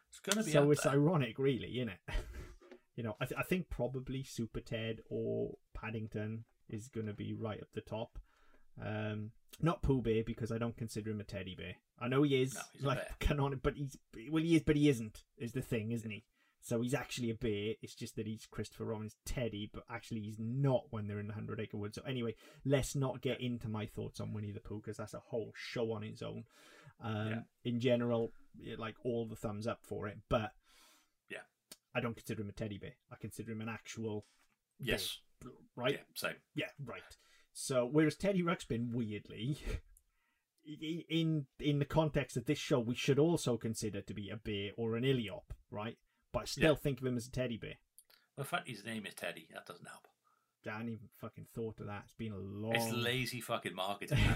it's 0.08 0.20
gonna 0.20 0.44
be 0.44 0.50
So 0.52 0.70
it's 0.70 0.84
there. 0.84 0.92
ironic, 0.92 1.38
really, 1.38 1.78
isn't 1.80 1.90
it? 1.90 1.98
you 2.96 3.02
know, 3.02 3.16
I, 3.20 3.26
th- 3.26 3.38
I 3.38 3.42
think 3.42 3.68
probably 3.68 4.22
Super 4.22 4.60
Ted 4.60 5.00
or 5.08 5.56
Paddington 5.74 6.44
is 6.68 6.88
going 6.88 7.06
to 7.06 7.12
be 7.12 7.34
right 7.34 7.60
up 7.60 7.68
the 7.74 7.80
top. 7.80 8.18
Um, 8.80 9.32
not 9.60 9.82
Pooh 9.82 10.00
Bear 10.02 10.22
because 10.24 10.50
I 10.50 10.58
don't 10.58 10.76
consider 10.76 11.10
him 11.10 11.20
a 11.20 11.24
teddy 11.24 11.54
bear. 11.54 11.74
I 12.00 12.08
know 12.08 12.22
he 12.22 12.40
is 12.42 12.54
No, 12.80 12.88
like 12.88 13.18
canonic, 13.20 13.62
but 13.62 13.74
he's 13.76 13.96
well, 14.30 14.42
he 14.42 14.56
is, 14.56 14.62
but 14.62 14.76
he 14.76 14.88
isn't. 14.88 15.22
Is 15.38 15.52
the 15.52 15.60
thing, 15.62 15.90
isn't 15.92 16.10
he? 16.10 16.24
So 16.66 16.80
he's 16.80 16.94
actually 16.94 17.28
a 17.28 17.34
bear. 17.34 17.74
It's 17.82 17.94
just 17.94 18.16
that 18.16 18.26
he's 18.26 18.46
Christopher 18.50 18.86
Robin's 18.86 19.16
Teddy, 19.26 19.68
but 19.70 19.84
actually 19.90 20.22
he's 20.22 20.38
not 20.38 20.84
when 20.88 21.06
they're 21.06 21.20
in 21.20 21.26
the 21.28 21.34
Hundred 21.34 21.60
Acre 21.60 21.76
Wood. 21.76 21.94
So 21.94 22.00
anyway, 22.08 22.36
let's 22.64 22.96
not 22.96 23.20
get 23.20 23.38
into 23.42 23.68
my 23.68 23.84
thoughts 23.84 24.18
on 24.18 24.32
Winnie 24.32 24.50
the 24.50 24.60
Pooh 24.60 24.80
because 24.80 24.96
that's 24.96 25.12
a 25.12 25.18
whole 25.18 25.52
show 25.54 25.92
on 25.92 26.02
its 26.02 26.22
own. 26.22 26.44
Um, 27.02 27.28
Yeah. 27.28 27.40
In 27.64 27.80
general, 27.80 28.32
like 28.78 28.94
all 29.04 29.26
the 29.26 29.36
thumbs 29.36 29.66
up 29.66 29.80
for 29.84 30.08
it, 30.08 30.16
but 30.30 30.54
Yeah. 31.28 31.42
I 31.94 32.00
don't 32.00 32.16
consider 32.16 32.40
him 32.40 32.48
a 32.48 32.52
teddy 32.52 32.78
bear. 32.78 32.94
I 33.12 33.16
consider 33.16 33.52
him 33.52 33.60
an 33.60 33.68
actual 33.68 34.24
Yes. 34.78 35.20
bear, 35.40 35.52
right? 35.76 35.94
Yeah. 35.96 36.04
Same. 36.14 36.36
Yeah, 36.54 36.70
right. 36.82 37.02
So 37.52 37.84
whereas 37.84 38.16
Teddy 38.16 38.42
Ruxpin, 38.42 38.90
weirdly, 38.92 39.58
in 40.64 41.46
in 41.58 41.78
the 41.78 41.84
context 41.84 42.38
of 42.38 42.46
this 42.46 42.58
show, 42.58 42.80
we 42.80 42.94
should 42.94 43.18
also 43.18 43.58
consider 43.58 44.00
to 44.00 44.14
be 44.14 44.30
a 44.30 44.36
bear 44.38 44.70
or 44.78 44.96
an 44.96 45.04
Illiop, 45.04 45.50
right? 45.70 45.98
But 46.34 46.42
I 46.42 46.44
still 46.46 46.72
Yeah. 46.72 46.76
think 46.76 47.00
of 47.00 47.06
him 47.06 47.16
as 47.16 47.28
a 47.28 47.30
teddy 47.30 47.56
bear. 47.56 47.76
The 48.36 48.44
fact 48.44 48.68
his 48.68 48.84
name 48.84 49.06
is 49.06 49.14
Teddy 49.14 49.46
that 49.54 49.64
doesn't 49.66 49.86
help. 49.86 50.08
I 50.66 50.70
hadn't 50.70 50.88
even 50.88 51.08
fucking 51.18 51.46
thought 51.54 51.78
of 51.80 51.86
that. 51.86 52.02
It's 52.04 52.14
been 52.14 52.32
a 52.32 52.38
long. 52.38 52.74
It's 52.74 52.90
lazy 52.90 53.40
fucking 53.40 53.74
marketing. 53.74 54.18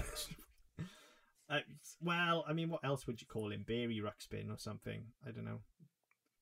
Uh, 1.51 1.61
well, 1.99 2.45
I 2.47 2.53
mean, 2.53 2.69
what 2.69 2.83
else 2.85 3.07
would 3.07 3.19
you 3.19 3.25
call 3.25 3.51
him? 3.51 3.63
Beary 3.65 3.99
Ruxpin 4.03 4.53
or 4.53 4.59
something? 4.59 5.01
I 5.27 5.31
don't 5.31 5.45
know. 5.45 5.61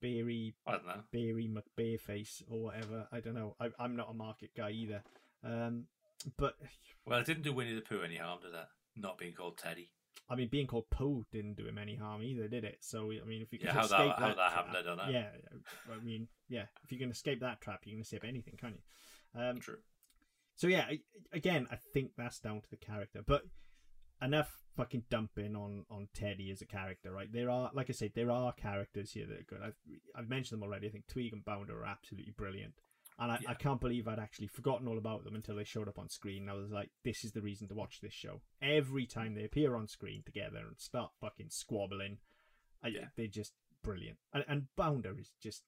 Beary, 0.02 0.54
I 0.66 0.72
don't 0.74 0.86
know. 0.86 1.02
Beary 1.12 1.48
McBearface 1.50 2.44
or 2.50 2.62
whatever. 2.64 3.08
I 3.10 3.22
don't 3.22 3.34
know. 3.34 3.56
I, 3.58 3.70
I'm 3.80 3.96
not 3.96 4.10
a 4.12 4.14
market 4.14 4.50
guy 4.54 4.72
either. 4.72 5.02
Um, 5.46 5.86
but 6.38 6.58
Well, 7.06 7.20
it 7.20 7.26
didn't 7.26 7.44
do 7.44 7.54
Winnie 7.54 7.74
the 7.74 7.80
Pooh 7.80 8.02
any 8.02 8.18
harm, 8.18 8.40
did 8.42 8.54
that? 8.54 8.68
Not 8.98 9.18
being 9.18 9.32
called 9.32 9.58
Teddy. 9.58 9.92
I 10.30 10.36
mean, 10.36 10.50
being 10.50 10.68
called 10.68 10.90
Poe 10.90 11.26
didn't 11.32 11.56
do 11.56 11.66
him 11.68 11.78
any 11.78 11.96
harm 11.96 12.22
either, 12.22 12.48
did 12.48 12.64
it? 12.66 12.80
So, 12.82 13.12
I 13.12 13.24
mean, 13.26 13.42
if 13.42 13.54
you 13.54 13.60
can 13.60 13.68
Yeah, 13.70 13.82
escape 13.82 13.98
that- 14.00 14.20
how 14.20 14.28
that 14.28 14.36
trap- 14.36 14.54
happened, 14.54 14.78
I 14.78 14.82
don't 14.82 14.98
know. 14.98 15.08
Yeah, 15.10 15.32
I 15.92 16.00
mean, 16.04 16.28
yeah, 16.50 16.66
if 16.84 16.92
you 16.92 16.98
can 17.00 17.10
escape 17.12 17.40
that 17.40 17.62
trap, 17.62 17.86
you 17.86 17.94
can 17.94 18.02
escape 18.02 18.26
anything, 18.26 18.56
can't 18.58 18.76
you? 18.76 19.40
Um, 19.42 19.60
True. 19.60 19.82
so 20.56 20.68
yeah, 20.68 20.92
again, 21.32 21.68
I 21.72 21.78
think 21.94 22.12
that's 22.18 22.40
down 22.40 22.62
to 22.62 22.70
the 22.70 22.78
character, 22.78 23.22
but 23.26 23.44
enough 24.22 24.64
fucking 24.76 25.06
dumping 25.10 25.56
on 25.56 25.86
on 25.90 26.08
Teddy 26.14 26.50
as 26.52 26.62
a 26.62 26.66
character, 26.66 27.12
right? 27.12 27.32
There 27.32 27.50
are, 27.50 27.72
like 27.74 27.90
I 27.90 27.94
said, 27.94 28.12
there 28.16 28.32
are 28.32 28.52
characters 28.54 29.12
here 29.12 29.28
that 29.28 29.40
are 29.40 29.44
good. 29.44 29.62
I've 29.62 29.78
I've 30.16 30.30
mentioned 30.30 30.60
them 30.60 30.68
already. 30.68 30.88
I 30.88 30.92
think 30.92 31.06
Tweeg 31.08 31.34
and 31.34 31.46
Bounder 31.46 31.80
are 31.82 31.86
absolutely 31.86 32.32
brilliant. 32.32 32.74
And 33.20 33.32
I, 33.32 33.40
Yeah. 33.42 33.52
I 33.52 33.54
can't 33.56 33.82
believe 33.82 34.08
I'd 34.08 34.20
actually 34.20 34.48
forgotten 34.48 34.88
all 34.88 34.98
about 34.98 35.24
them 35.24 35.36
until 35.36 35.56
they 35.56 35.64
showed 35.64 35.88
up 35.88 35.98
on 35.98 36.10
screen. 36.10 36.44
And 36.44 36.52
I 36.52 36.54
was 36.54 36.70
like, 36.72 36.92
this 37.04 37.24
is 37.24 37.32
the 37.32 37.42
reason 37.42 37.68
to 37.70 37.76
watch 37.76 38.00
this 38.02 38.14
show. 38.14 38.42
Every 38.62 39.06
time 39.08 39.34
they 39.34 39.44
appear 39.46 39.76
on 39.76 39.88
screen 39.88 40.22
together 40.24 40.60
and 40.68 40.78
start 40.80 41.12
fucking 41.20 41.50
squabbling, 41.50 42.20
I, 42.84 42.90
Yeah. 42.90 43.08
they're 43.16 43.28
just 43.28 43.54
brilliant. 43.82 44.18
And, 44.34 44.46
and 44.48 44.68
Bounder 44.76 45.20
is 45.20 45.32
just 45.42 45.64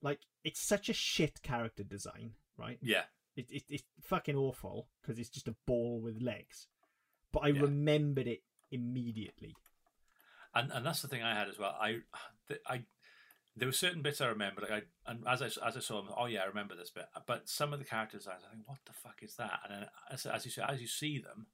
like, 0.00 0.20
it's 0.44 0.60
such 0.66 0.88
a 0.88 0.94
shit 0.94 1.42
character 1.42 1.84
design, 1.84 2.32
right? 2.56 2.78
Yeah. 2.80 3.04
It, 3.36 3.50
it, 3.50 3.64
it's 3.68 3.84
fucking 4.00 4.36
awful 4.36 4.88
because 5.00 5.18
it's 5.18 5.28
just 5.30 5.48
a 5.48 5.54
ball 5.66 6.00
with 6.00 6.22
legs. 6.22 6.68
But 7.32 7.40
I 7.40 7.48
Yeah. 7.48 7.62
remembered 7.62 8.26
it 8.28 8.42
immediately. 8.70 9.54
And 10.54 10.70
and 10.70 10.84
that's 10.84 11.00
the 11.02 11.08
thing 11.08 11.22
I 11.22 11.34
had 11.34 11.48
as 11.48 11.58
well. 11.58 11.74
I, 11.80 12.00
I, 12.66 12.84
there 13.56 13.68
were 13.68 13.72
certain 13.72 14.02
bits 14.02 14.20
I 14.20 14.26
remember. 14.28 14.62
Like 14.62 14.70
I, 14.70 15.10
and 15.10 15.24
as 15.28 15.42
I 15.42 15.46
as 15.46 15.76
I 15.76 15.80
saw 15.80 16.02
them, 16.02 16.12
oh 16.16 16.26
yeah, 16.26 16.42
I 16.42 16.46
remember 16.46 16.74
this 16.74 16.90
bit. 16.90 17.06
But 17.26 17.48
some 17.48 17.72
of 17.72 17.78
the 17.78 17.84
characters, 17.84 18.26
I 18.26 18.34
was 18.34 18.42
like, 18.44 18.66
what 18.66 18.78
the 18.86 18.92
fuck 18.92 19.22
is 19.22 19.34
that? 19.36 19.60
And 19.68 19.82
then 19.82 19.88
as, 20.10 20.26
as 20.26 20.44
you 20.44 20.50
say, 20.50 20.62
as 20.66 20.80
you 20.80 20.86
see 20.88 21.18
them, 21.18 21.46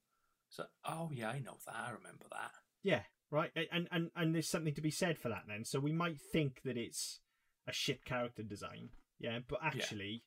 so 0.48 0.64
oh 0.84 1.10
yeah, 1.12 1.28
I 1.30 1.40
know 1.40 1.56
that. 1.66 1.74
I 1.74 1.90
remember 1.90 2.26
that. 2.30 2.52
Yeah, 2.82 3.02
right. 3.30 3.50
And 3.72 3.88
and 3.90 4.10
and 4.14 4.34
there's 4.34 4.48
something 4.48 4.74
to 4.74 4.80
be 4.80 4.90
said 4.90 5.18
for 5.18 5.28
that 5.28 5.44
then. 5.48 5.64
So 5.64 5.80
we 5.80 5.92
might 5.92 6.20
think 6.20 6.60
that 6.64 6.76
it's 6.76 7.20
a 7.66 7.72
shit 7.72 8.04
character 8.04 8.42
design, 8.42 8.90
yeah, 9.18 9.40
but 9.46 9.58
actually 9.62 10.24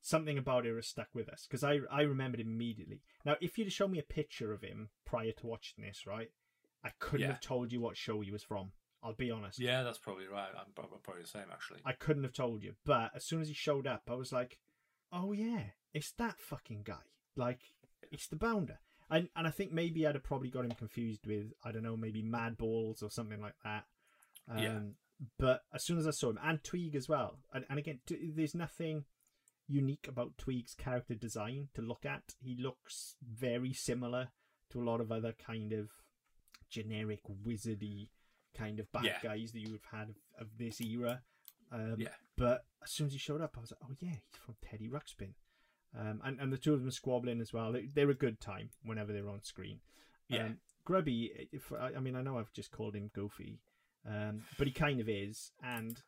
something 0.00 0.38
about 0.38 0.64
it 0.64 0.74
has 0.74 0.86
stuck 0.86 1.08
with 1.12 1.28
us 1.28 1.46
because 1.48 1.64
I 1.64 1.80
I 1.90 2.02
remembered 2.02 2.40
immediately. 2.40 3.02
Now, 3.24 3.34
if 3.40 3.58
you'd 3.58 3.64
have 3.66 3.72
shown 3.72 3.90
me 3.90 3.98
a 3.98 4.02
picture 4.14 4.52
of 4.52 4.62
him 4.62 4.90
prior 5.04 5.32
to 5.32 5.46
watching 5.46 5.84
this, 5.84 6.06
right, 6.06 6.30
I 6.84 6.90
couldn't 7.00 7.26
Yeah. 7.26 7.32
have 7.32 7.40
told 7.40 7.72
you 7.72 7.80
what 7.80 7.96
show 7.96 8.20
he 8.20 8.30
was 8.30 8.44
from. 8.44 8.72
I'll 9.02 9.14
be 9.14 9.30
honest. 9.30 9.58
Yeah, 9.60 9.82
that's 9.82 9.98
probably 9.98 10.26
right. 10.26 10.48
I'm, 10.54 10.66
I'm 10.76 11.00
probably 11.02 11.22
the 11.22 11.28
same 11.28 11.46
actually. 11.52 11.80
I 11.84 11.92
couldn't 11.92 12.24
have 12.24 12.32
told 12.32 12.62
you. 12.62 12.74
But 12.84 13.10
as 13.14 13.24
soon 13.24 13.40
as 13.40 13.48
he 13.48 13.54
showed 13.54 13.86
up, 13.86 14.02
I 14.10 14.14
was 14.14 14.32
like, 14.32 14.58
"Oh 15.12 15.32
yeah, 15.32 15.62
it's 15.94 16.12
that 16.12 16.38
fucking 16.40 16.82
guy." 16.84 17.04
Like, 17.36 17.60
it's 18.10 18.26
the 18.26 18.36
Bounder. 18.36 18.80
And 19.10 19.28
and 19.36 19.46
I 19.46 19.50
think 19.50 19.72
maybe 19.72 20.06
I'd 20.06 20.14
have 20.16 20.24
probably 20.24 20.50
got 20.50 20.64
him 20.64 20.72
confused 20.72 21.26
with 21.26 21.52
I 21.64 21.72
don't 21.72 21.82
know, 21.84 21.96
maybe 21.96 22.22
Madballs 22.22 23.02
or 23.02 23.10
something 23.10 23.40
like 23.40 23.56
that. 23.64 23.84
Um, 24.48 24.58
Yeah. 24.58 24.78
But 25.38 25.62
as 25.74 25.84
soon 25.84 25.98
as 25.98 26.06
I 26.06 26.12
saw 26.12 26.30
him 26.30 26.38
and 26.42 26.62
Tweeg 26.62 26.94
as 26.94 27.08
well, 27.08 27.38
and 27.52 27.64
and 27.70 27.78
again, 27.78 28.00
t- 28.06 28.32
there's 28.34 28.54
nothing 28.54 29.04
unique 29.66 30.06
about 30.08 30.36
Tweeg's 30.38 30.74
character 30.74 31.14
design 31.14 31.68
to 31.74 31.82
look 31.82 32.04
at. 32.06 32.34
He 32.40 32.56
looks 32.56 33.16
very 33.22 33.72
similar 33.72 34.28
to 34.70 34.80
a 34.80 34.84
lot 34.84 35.00
of 35.00 35.10
other 35.12 35.32
kind 35.32 35.72
of 35.72 35.90
generic 36.70 37.20
wizardy 37.44 38.08
kind 38.58 38.80
of 38.80 38.90
bad 38.92 39.04
Yeah. 39.04 39.18
guys 39.22 39.52
that 39.52 39.60
you 39.60 39.70
would 39.70 39.80
have 39.90 40.00
had 40.00 40.08
of, 40.10 40.16
of 40.40 40.48
this 40.58 40.80
era. 40.80 41.22
Um, 41.70 41.96
Yeah. 41.98 42.08
But 42.36 42.64
as 42.82 42.90
soon 42.90 43.06
as 43.08 43.12
he 43.12 43.18
showed 43.18 43.40
up, 43.40 43.54
I 43.56 43.60
was 43.60 43.70
like, 43.72 43.80
oh 43.84 43.94
yeah, 44.00 44.10
he's 44.10 44.40
from 44.44 44.56
Teddy 44.68 44.88
Ruxpin. 44.88 45.34
Um, 45.98 46.20
and, 46.24 46.38
and 46.40 46.52
the 46.52 46.58
two 46.58 46.74
of 46.74 46.80
them 46.80 46.90
squabbling 46.90 47.40
as 47.40 47.52
well. 47.52 47.72
They, 47.72 47.86
they're 47.92 48.10
a 48.10 48.14
good 48.14 48.40
time 48.40 48.70
whenever 48.84 49.12
they're 49.12 49.28
on 49.28 49.42
screen. 49.42 49.80
Yeah. 50.28 50.44
Um, 50.44 50.58
Grubby, 50.84 51.48
if 51.52 51.72
I, 51.72 51.92
I 51.96 52.00
mean, 52.00 52.16
I 52.16 52.22
know 52.22 52.38
I've 52.38 52.52
just 52.52 52.70
called 52.70 52.94
him 52.94 53.10
Goofy, 53.14 53.58
um, 54.06 54.42
but 54.58 54.66
he 54.66 54.72
kind 54.72 55.00
of 55.00 55.08
is. 55.08 55.50
And 55.62 55.98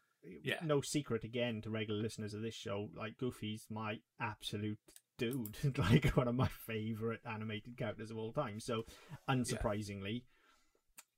Yeah. 0.43 0.57
no 0.63 0.81
secret 0.83 1.25
again 1.25 1.61
to 1.63 1.71
regular 1.71 2.01
listeners 2.01 2.35
of 2.35 2.43
this 2.43 2.55
show, 2.55 2.89
like 2.95 3.17
Goofy's 3.19 3.67
my 3.71 4.01
absolute 4.21 4.79
dude, 5.19 5.57
like 5.79 6.07
one 6.17 6.29
of 6.29 6.35
my 6.35 6.49
favorite 6.67 7.21
animated 7.31 7.77
characters 7.77 8.11
of 8.11 8.17
all 8.19 8.33
time. 8.33 8.61
So, 8.61 8.85
unsurprisingly, 9.29 10.23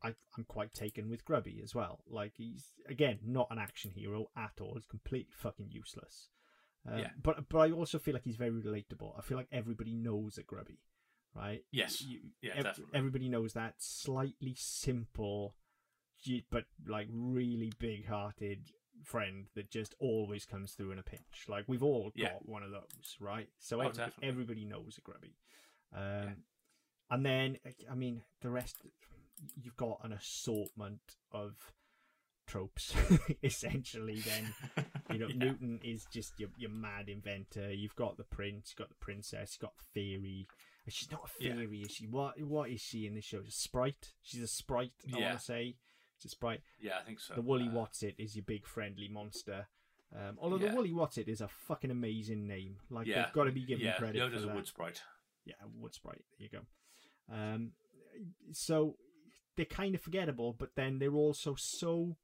I, 0.05 0.15
I'm 0.37 0.45
quite 0.45 0.73
taken 0.75 1.09
with 1.09 1.25
Grubby 1.25 1.61
as 1.63 1.75
well. 1.75 2.01
Like 2.09 2.33
he's 2.37 2.73
again 2.89 3.19
not 3.25 3.49
an 3.51 3.59
action 3.59 3.91
hero 3.91 4.27
at 4.37 4.53
all. 4.61 4.75
He's 4.75 4.87
completely 4.87 5.33
fucking 5.37 5.69
useless. 5.71 6.29
Um, 6.89 6.99
Yeah. 6.99 7.11
But 7.23 7.49
but 7.49 7.59
I 7.59 7.71
also 7.71 7.99
feel 7.99 8.15
like 8.15 8.25
he's 8.25 8.37
very 8.37 8.51
relatable. 8.51 9.17
I 9.19 9.23
feel 9.23 9.37
like 9.37 9.49
everybody 9.53 9.95
knows 9.95 10.39
a 10.39 10.43
Grubby, 10.43 10.81
right? 11.35 11.65
Yes. 11.71 12.01
You- 12.03 12.21
Yeah, 12.41 12.53
ev- 12.57 12.65
definitely. 12.65 12.99
Everybody 12.99 13.29
knows 13.29 13.53
that 13.53 13.75
slightly 13.79 14.55
simple, 14.57 15.55
but 16.51 16.65
like 16.87 17.09
really 17.11 17.73
big-hearted 17.79 18.71
friend 19.05 19.47
that 19.55 19.71
just 19.71 19.95
always 19.99 20.45
comes 20.45 20.73
through 20.73 20.93
in 20.93 20.99
a 20.99 21.03
pinch. 21.03 21.47
Like 21.49 21.65
we've 21.69 21.83
all 21.83 22.05
got 22.11 22.17
Yeah. 22.17 22.39
one 22.43 22.63
of 22.63 22.71
those, 22.71 23.17
right? 23.21 23.49
So 23.59 23.79
Oh, 23.79 23.81
every- 23.87 23.97
definitely. 23.97 24.29
everybody 24.29 24.65
knows 24.65 24.99
a 24.99 25.01
grubby. 25.01 25.37
Um, 25.93 26.01
Yeah. 26.01 26.35
And 27.11 27.27
then, 27.27 27.59
I 27.91 27.95
mean, 27.95 28.23
the 28.41 28.49
rest, 28.49 28.77
you've 29.61 29.77
got 29.77 29.99
an 30.05 30.13
assortment 30.13 31.01
of 31.33 31.55
tropes, 32.47 32.95
essentially. 33.43 34.21
Then 34.21 34.55
you 35.11 35.19
know, 35.19 35.27
Yeah. 35.31 35.37
Newton 35.37 35.81
is 35.83 36.07
just 36.13 36.39
your 36.39 36.51
your 36.57 36.71
mad 36.71 37.09
inventor. 37.09 37.73
You've 37.73 37.97
got 37.97 38.17
the 38.17 38.25
prince, 38.25 38.71
you've 38.73 38.79
got 38.79 38.89
the 38.89 39.05
princess, 39.05 39.55
you've 39.57 39.63
got 39.69 39.75
the 39.77 39.85
fairy. 39.95 40.47
She's 40.89 41.11
not 41.13 41.29
a 41.41 41.45
Yeah. 41.45 41.55
fairy, 41.55 41.81
is 41.83 41.93
she? 41.93 42.07
What 42.07 42.41
what 42.43 42.69
is 42.71 42.81
she 42.81 43.07
in 43.07 43.15
this 43.15 43.25
show? 43.25 43.39
A 43.39 43.51
sprite? 43.51 44.13
She's 44.23 44.43
a 44.43 44.49
sprite. 44.49 44.93
I 45.15 45.19
Yeah. 45.19 45.27
want 45.29 45.39
to 45.39 45.45
say 45.45 45.77
she's 46.19 46.33
a 46.33 46.35
sprite. 46.35 46.63
Yeah, 46.81 46.99
I 46.99 47.03
think 47.05 47.21
so. 47.21 47.35
the 47.35 47.43
Woolly 47.43 47.69
Uh, 47.69 47.73
Whatsit 47.73 48.15
is 48.19 48.35
your 48.37 48.45
big 48.45 48.67
friendly 48.67 49.09
monster. 49.09 49.69
Um, 50.15 50.39
although 50.41 50.57
Yeah. 50.59 50.69
the 50.71 50.75
Woolly 50.77 50.91
Whatsit 50.91 51.29
is 51.29 51.41
a 51.41 51.49
fucking 51.49 51.91
amazing 51.91 52.47
name. 52.47 52.79
Like 52.91 53.07
Yeah. 53.07 53.23
they've 53.25 53.33
got 53.33 53.45
to 53.45 53.53
be 53.53 53.65
given 53.65 53.85
yeah, 53.87 53.97
credit 53.97 54.17
Yoda's 54.21 54.33
for 54.41 54.45
a 54.45 54.47
that. 54.49 54.55
wood 54.57 54.67
sprite. 54.67 55.03
Yeah, 55.45 55.55
wood 55.75 55.95
sprite. 55.95 56.25
There 56.39 56.49
you 56.49 56.59
go. 56.59 56.67
Um, 57.35 57.73
so 58.53 58.99
they're 59.57 59.67
kind 59.67 59.95
of 59.95 60.01
forgettable, 60.01 60.55
but 60.59 60.71
then 60.77 60.99
they're 60.99 61.15
also 61.15 61.55
so 61.57 62.17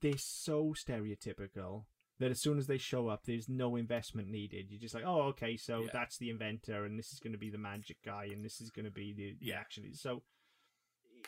they're 0.00 0.18
so 0.18 0.74
stereotypical 0.76 1.84
that 2.18 2.30
as 2.30 2.40
soon 2.40 2.58
as 2.58 2.66
they 2.66 2.78
show 2.78 3.08
up, 3.08 3.22
there's 3.24 3.48
no 3.48 3.74
investment 3.76 4.28
needed. 4.28 4.66
You're 4.70 4.80
just 4.80 4.94
like, 4.94 5.04
oh, 5.06 5.22
okay, 5.28 5.56
so 5.56 5.82
Yeah. 5.82 5.90
that's 5.92 6.18
the 6.18 6.30
inventor, 6.30 6.84
and 6.84 6.98
this 6.98 7.12
is 7.12 7.18
going 7.18 7.32
to 7.32 7.38
be 7.38 7.50
the 7.50 7.58
magic 7.58 7.96
guy, 8.04 8.26
and 8.26 8.44
this 8.44 8.60
is 8.60 8.70
going 8.70 8.84
to 8.84 8.90
be 8.90 9.12
the, 9.12 9.34
the 9.40 9.46
Yeah. 9.46 9.58
action. 9.58 9.92
So 9.94 10.22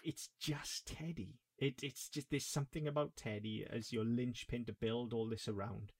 it's 0.05 0.29
just 0.39 0.87
Teddy. 0.87 1.41
It, 1.59 1.83
it's 1.83 2.09
just 2.09 2.31
there's 2.31 2.47
something 2.47 2.87
about 2.87 3.17
Teddy 3.17 3.67
as 3.69 3.93
your 3.93 4.05
linchpin 4.05 4.65
to 4.67 4.73
build 4.73 5.13
all 5.13 5.29
this 5.29 5.49
around 5.49 5.93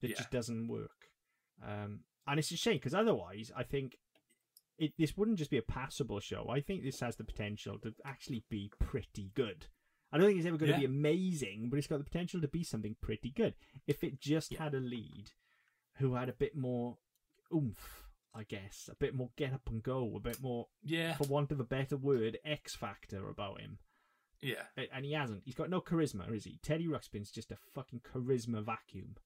that 0.00 0.10
Yeah. 0.10 0.16
just 0.16 0.30
doesn't 0.30 0.68
work. 0.68 1.10
Um, 1.62 2.04
and 2.26 2.38
it's 2.38 2.52
a 2.52 2.56
shame 2.56 2.76
because 2.76 2.94
otherwise, 2.94 3.50
I 3.56 3.64
think 3.64 3.96
it 4.78 4.92
this 4.98 5.16
wouldn't 5.16 5.38
just 5.38 5.50
be 5.50 5.58
a 5.58 5.62
passable 5.62 6.20
show. 6.20 6.48
I 6.48 6.60
think 6.60 6.82
this 6.84 7.00
has 7.00 7.16
the 7.16 7.24
potential 7.24 7.78
to 7.80 7.94
actually 8.04 8.44
be 8.48 8.70
pretty 8.78 9.30
good. 9.34 9.66
I 10.12 10.16
don't 10.18 10.26
think 10.28 10.38
it's 10.38 10.46
ever 10.46 10.56
going 10.56 10.72
to 10.72 10.78
be 10.78 10.84
amazing, 10.86 11.68
but 11.68 11.78
it's 11.78 11.86
got 11.86 11.98
the 11.98 12.04
potential 12.04 12.40
to 12.40 12.48
be 12.48 12.62
something 12.64 12.96
pretty 13.02 13.30
good 13.30 13.54
if 13.86 14.02
it 14.02 14.20
just 14.20 14.52
Yeah. 14.52 14.62
had 14.64 14.74
a 14.74 14.80
lead 14.80 15.32
who 15.98 16.14
had 16.14 16.28
a 16.30 16.32
bit 16.32 16.56
more 16.56 16.96
oomph. 17.54 18.04
I 18.34 18.44
guess. 18.44 18.88
A 18.92 18.94
bit 18.94 19.14
more 19.14 19.30
get 19.36 19.52
up 19.52 19.68
and 19.68 19.82
go, 19.82 20.14
a 20.14 20.20
bit 20.20 20.40
more, 20.40 20.68
Yeah, 20.84 21.14
for 21.16 21.24
want 21.24 21.50
of 21.50 21.58
a 21.60 21.64
better 21.64 21.96
word, 21.96 22.38
X 22.44 22.74
factor 22.76 23.28
about 23.28 23.60
him. 23.60 23.78
yeah. 24.40 24.62
And 24.92 25.04
he 25.04 25.12
hasn't. 25.12 25.42
He's 25.44 25.54
got 25.56 25.70
no 25.70 25.80
charisma, 25.80 26.30
is 26.32 26.44
he? 26.44 26.58
Teddy 26.62 26.86
Ruxpin's 26.86 27.32
just 27.32 27.50
a 27.50 27.56
fucking 27.56 28.00
charisma 28.00 28.62
vacuum. 28.62 29.16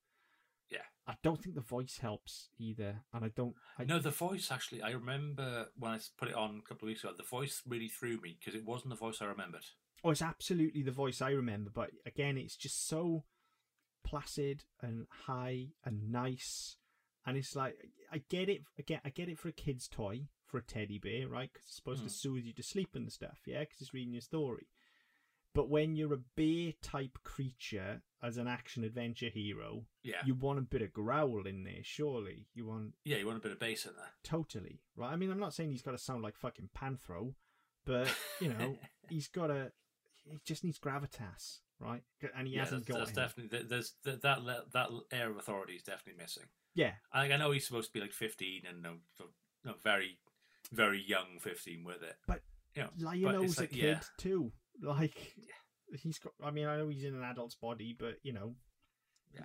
Yeah. 0.72 0.78
I 1.06 1.14
don't 1.22 1.42
think 1.42 1.54
the 1.56 1.60
voice 1.60 1.98
helps 2.00 2.48
either, 2.58 3.02
and 3.12 3.24
I 3.24 3.28
don't. 3.28 3.54
I, 3.78 3.84
No, 3.84 3.98
the 3.98 4.10
voice 4.10 4.50
actually. 4.50 4.80
I 4.82 4.90
remember 4.92 5.68
when 5.78 5.92
I 5.92 5.98
put 6.16 6.28
it 6.28 6.34
on 6.34 6.60
a 6.64 6.68
couple 6.68 6.86
of 6.86 6.90
weeks 6.90 7.04
ago. 7.04 7.12
The 7.16 7.22
voice 7.24 7.60
really 7.66 7.88
threw 7.88 8.18
me 8.20 8.36
because 8.38 8.54
it 8.58 8.64
wasn't 8.64 8.90
the 8.90 8.96
voice 8.96 9.18
I 9.20 9.26
remembered. 9.26 9.64
Oh, 10.04 10.10
it's 10.10 10.22
absolutely 10.22 10.82
the 10.82 10.90
voice 10.92 11.20
I 11.20 11.30
remember, 11.30 11.70
but 11.74 11.90
again, 12.06 12.36
it's 12.38 12.56
just 12.56 12.88
so 12.88 13.24
placid 14.04 14.64
and 14.80 15.06
high 15.26 15.68
and 15.84 16.10
nice, 16.10 16.76
and 17.26 17.36
it's 17.36 17.54
like 17.54 17.76
I 18.12 18.22
get 18.28 18.48
it. 18.48 18.62
Again, 18.78 19.00
I 19.04 19.10
get 19.10 19.28
it 19.28 19.38
for 19.38 19.48
a 19.48 19.52
kid's 19.52 19.88
toy 19.88 20.28
for 20.46 20.58
a 20.58 20.62
teddy 20.62 20.98
bear, 20.98 21.28
right? 21.28 21.50
Because 21.52 21.66
it's 21.66 21.76
supposed 21.76 22.02
to 22.04 22.08
Mm. 22.10 22.12
soothe 22.12 22.44
you 22.44 22.52
to 22.54 22.62
sleep 22.62 22.94
and 22.94 23.10
stuff, 23.12 23.40
yeah. 23.46 23.60
Because 23.60 23.80
it's 23.80 23.94
reading 23.94 24.12
your 24.14 24.20
story. 24.22 24.66
But 25.54 25.68
when 25.68 25.96
you're 25.96 26.14
a 26.14 26.20
bear 26.36 26.72
type 26.82 27.18
creature 27.24 28.02
as 28.22 28.38
an 28.38 28.48
action 28.48 28.84
adventure 28.84 29.28
hero, 29.28 29.84
Yeah, 30.02 30.22
you 30.24 30.34
want 30.34 30.58
a 30.58 30.62
bit 30.62 30.82
of 30.82 30.92
growl 30.92 31.46
in 31.46 31.64
there, 31.64 31.82
surely. 31.82 32.46
You 32.54 32.66
want 32.66 32.94
yeah. 33.04 33.18
You 33.18 33.26
want 33.26 33.38
a 33.38 33.42
bit 33.42 33.52
of 33.52 33.58
bass 33.60 33.84
in 33.84 33.92
there. 33.96 34.12
totally 34.24 34.80
right. 34.96 35.12
I 35.12 35.16
mean, 35.16 35.30
I'm 35.30 35.40
not 35.40 35.54
saying 35.54 35.70
he's 35.70 35.82
got 35.82 35.92
to 35.92 35.98
sound 35.98 36.22
like 36.22 36.36
fucking 36.36 36.70
Panthro, 36.76 37.34
but 37.84 38.08
you 38.40 38.48
know, 38.48 38.78
he's 39.08 39.28
got 39.28 39.50
a. 39.50 39.72
He 40.24 40.38
just 40.44 40.62
needs 40.62 40.78
gravitas, 40.78 41.58
right? 41.80 42.02
And 42.36 42.46
he 42.46 42.54
yeah, 42.54 42.60
hasn't 42.60 42.86
that's, 42.86 42.98
got 42.98 43.06
that's 43.06 43.34
definitely 43.34 43.62
there's 43.68 43.94
that 44.04 44.22
that 44.22 44.72
that 44.72 44.88
air 45.10 45.30
of 45.30 45.36
authority 45.36 45.74
is 45.74 45.82
definitely 45.82 46.22
missing. 46.22 46.44
Yeah, 46.74 46.92
I, 47.12 47.30
I 47.30 47.36
know 47.36 47.50
he's 47.50 47.66
supposed 47.66 47.88
to 47.88 47.92
be 47.92 48.00
like 48.00 48.12
15 48.12 48.62
and 48.66 48.82
no, 48.82 48.94
no 49.64 49.74
very 49.82 50.18
very 50.72 51.02
young 51.02 51.38
15 51.40 51.84
with 51.84 52.02
it. 52.02 52.16
But 52.26 52.42
you 52.74 52.82
know, 52.82 52.88
Lion-O's 52.98 53.58
like- 53.58 53.70
a 53.72 53.74
kid 53.74 53.82
yeah. 53.82 54.00
too. 54.16 54.52
Like 54.80 55.34
he's 56.00 56.18
got. 56.18 56.32
I 56.42 56.50
mean, 56.50 56.66
I 56.66 56.76
know 56.76 56.88
he's 56.88 57.04
in 57.04 57.14
an 57.14 57.22
adult's 57.24 57.54
body, 57.56 57.94
but 57.98 58.18
you 58.22 58.32
know, 58.32 58.54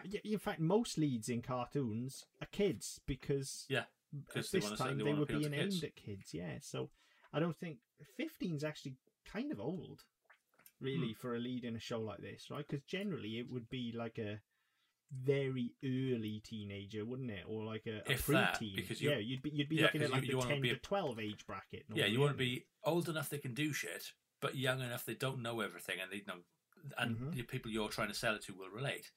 Yeah. 0.05 0.19
In 0.23 0.39
fact, 0.39 0.59
most 0.59 0.97
leads 0.97 1.29
in 1.29 1.41
cartoons 1.41 2.25
are 2.41 2.47
kids 2.51 2.99
because 3.05 3.65
Yeah, 3.69 3.85
at 4.35 4.49
this 4.51 4.71
time 4.71 4.97
they 4.97 5.03
they 5.05 5.13
were 5.13 5.25
being 5.25 5.51
kids. 5.51 5.75
aimed 5.75 5.83
at 5.83 5.95
kids. 5.95 6.33
Yeah, 6.33 6.59
so 6.61 6.89
I 7.33 7.39
don't 7.39 7.55
think 7.55 7.79
15's 8.19 8.63
actually 8.63 8.95
kind 9.25 9.51
of 9.51 9.59
old, 9.59 10.03
really, 10.79 11.07
Hmm. 11.13 11.19
for 11.19 11.35
a 11.35 11.39
lead 11.39 11.63
in 11.65 11.75
a 11.75 11.79
show 11.79 11.99
like 12.01 12.19
this, 12.21 12.49
right? 12.49 12.65
Because 12.67 12.83
generally 12.85 13.37
it 13.39 13.49
would 13.49 13.69
be 13.69 13.91
like 13.91 14.17
a 14.17 14.41
very 15.11 15.73
early 15.85 16.41
teenager, 16.43 17.05
wouldn't 17.05 17.31
it, 17.31 17.45
or 17.47 17.63
like 17.63 17.85
a, 17.87 18.01
a 18.07 18.11
If 18.11 18.25
that, 18.27 18.59
preteen? 18.59 18.75
because 18.75 19.01
you- 19.01 19.09
yeah, 19.11 19.17
you'd 19.17 19.41
be 19.41 19.51
you'd 19.51 19.69
be 19.69 19.77
yeah, 19.77 19.83
looking 19.83 20.01
at 20.01 20.09
you- 20.09 20.13
like 20.13 20.23
you 20.25 20.31
the 20.31 20.37
wanna 20.37 20.53
ten 20.55 20.63
to 20.63 20.69
a- 20.71 20.79
twelve 20.79 21.19
age 21.19 21.45
bracket. 21.45 21.85
yeah. 21.93 22.05
You 22.05 22.19
want 22.19 22.33
to 22.33 22.37
be 22.37 22.65
old 22.83 23.07
enough 23.09 23.29
they 23.29 23.37
can 23.37 23.53
do 23.53 23.71
shit, 23.73 24.11
but 24.39 24.55
young 24.55 24.81
enough 24.81 25.05
they 25.05 25.13
don't 25.15 25.41
know 25.41 25.61
everything, 25.61 25.99
and 26.01 26.11
they 26.11 26.23
know, 26.27 26.39
and 26.97 27.17
Mhm. 27.17 27.33
the 27.35 27.43
people 27.43 27.71
you're 27.71 27.89
trying 27.89 28.09
to 28.09 28.13
sell 28.13 28.35
it 28.35 28.43
to 28.43 28.53
will 28.53 28.69
relate. 28.69 29.11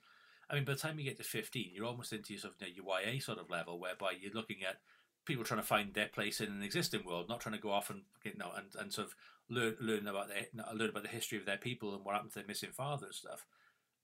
I 0.48 0.54
mean, 0.54 0.64
by 0.64 0.72
the 0.72 0.78
time 0.78 0.98
you 0.98 1.04
get 1.04 1.16
to 1.18 1.24
15, 1.24 1.72
you're 1.72 1.86
almost 1.86 2.12
into 2.12 2.32
your 2.32 2.40
sort 2.40 2.54
of 2.54 2.60
you 2.60 2.82
know, 2.82 2.88
your 2.88 3.00
YA 3.00 3.20
sort 3.20 3.38
of 3.38 3.50
level, 3.50 3.78
whereby 3.78 4.12
you're 4.12 4.32
looking 4.32 4.64
at 4.64 4.80
people 5.24 5.44
trying 5.44 5.60
to 5.60 5.66
find 5.66 5.94
their 5.94 6.08
place 6.08 6.40
in 6.40 6.50
an 6.50 6.62
existing 6.62 7.04
world, 7.04 7.28
not 7.28 7.40
trying 7.40 7.54
to 7.54 7.60
go 7.60 7.70
off 7.70 7.90
and 7.90 8.02
you 8.24 8.34
know 8.36 8.50
and, 8.56 8.74
and 8.76 8.92
sort 8.92 9.06
of 9.06 9.14
learn 9.48 9.76
learn 9.80 10.08
about 10.08 10.28
their 10.28 10.46
learn 10.74 10.90
about 10.90 11.02
the 11.02 11.08
history 11.08 11.38
of 11.38 11.44
their 11.46 11.58
people 11.58 11.94
and 11.94 12.04
what 12.04 12.14
happened 12.14 12.32
to 12.32 12.38
their 12.40 12.46
missing 12.48 12.72
father 12.72 13.06
and 13.06 13.14
stuff. 13.14 13.46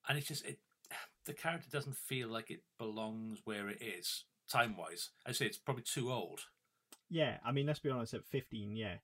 And 0.09 0.17
it's 0.19 0.29
just 0.29 0.45
it, 0.45 0.61
the 1.25 1.33
character 1.33 1.69
doesn't 1.71 1.97
feel 1.97 2.29
like 2.29 2.51
it 2.51 2.63
belongs 2.79 3.41
where 3.45 3.69
it 3.69 3.83
is 3.83 4.25
time 4.49 4.77
wise. 4.77 5.11
I 5.27 5.33
say 5.33 5.47
it's 5.47 5.59
probably 5.59 5.83
too 5.83 6.13
old. 6.13 6.43
Yeah, 7.09 7.39
I 7.45 7.51
mean, 7.51 7.67
let's 7.67 7.81
be 7.81 7.91
honest. 7.91 8.15
At 8.15 8.25
fifteen, 8.25 8.77
yeah, 8.77 8.97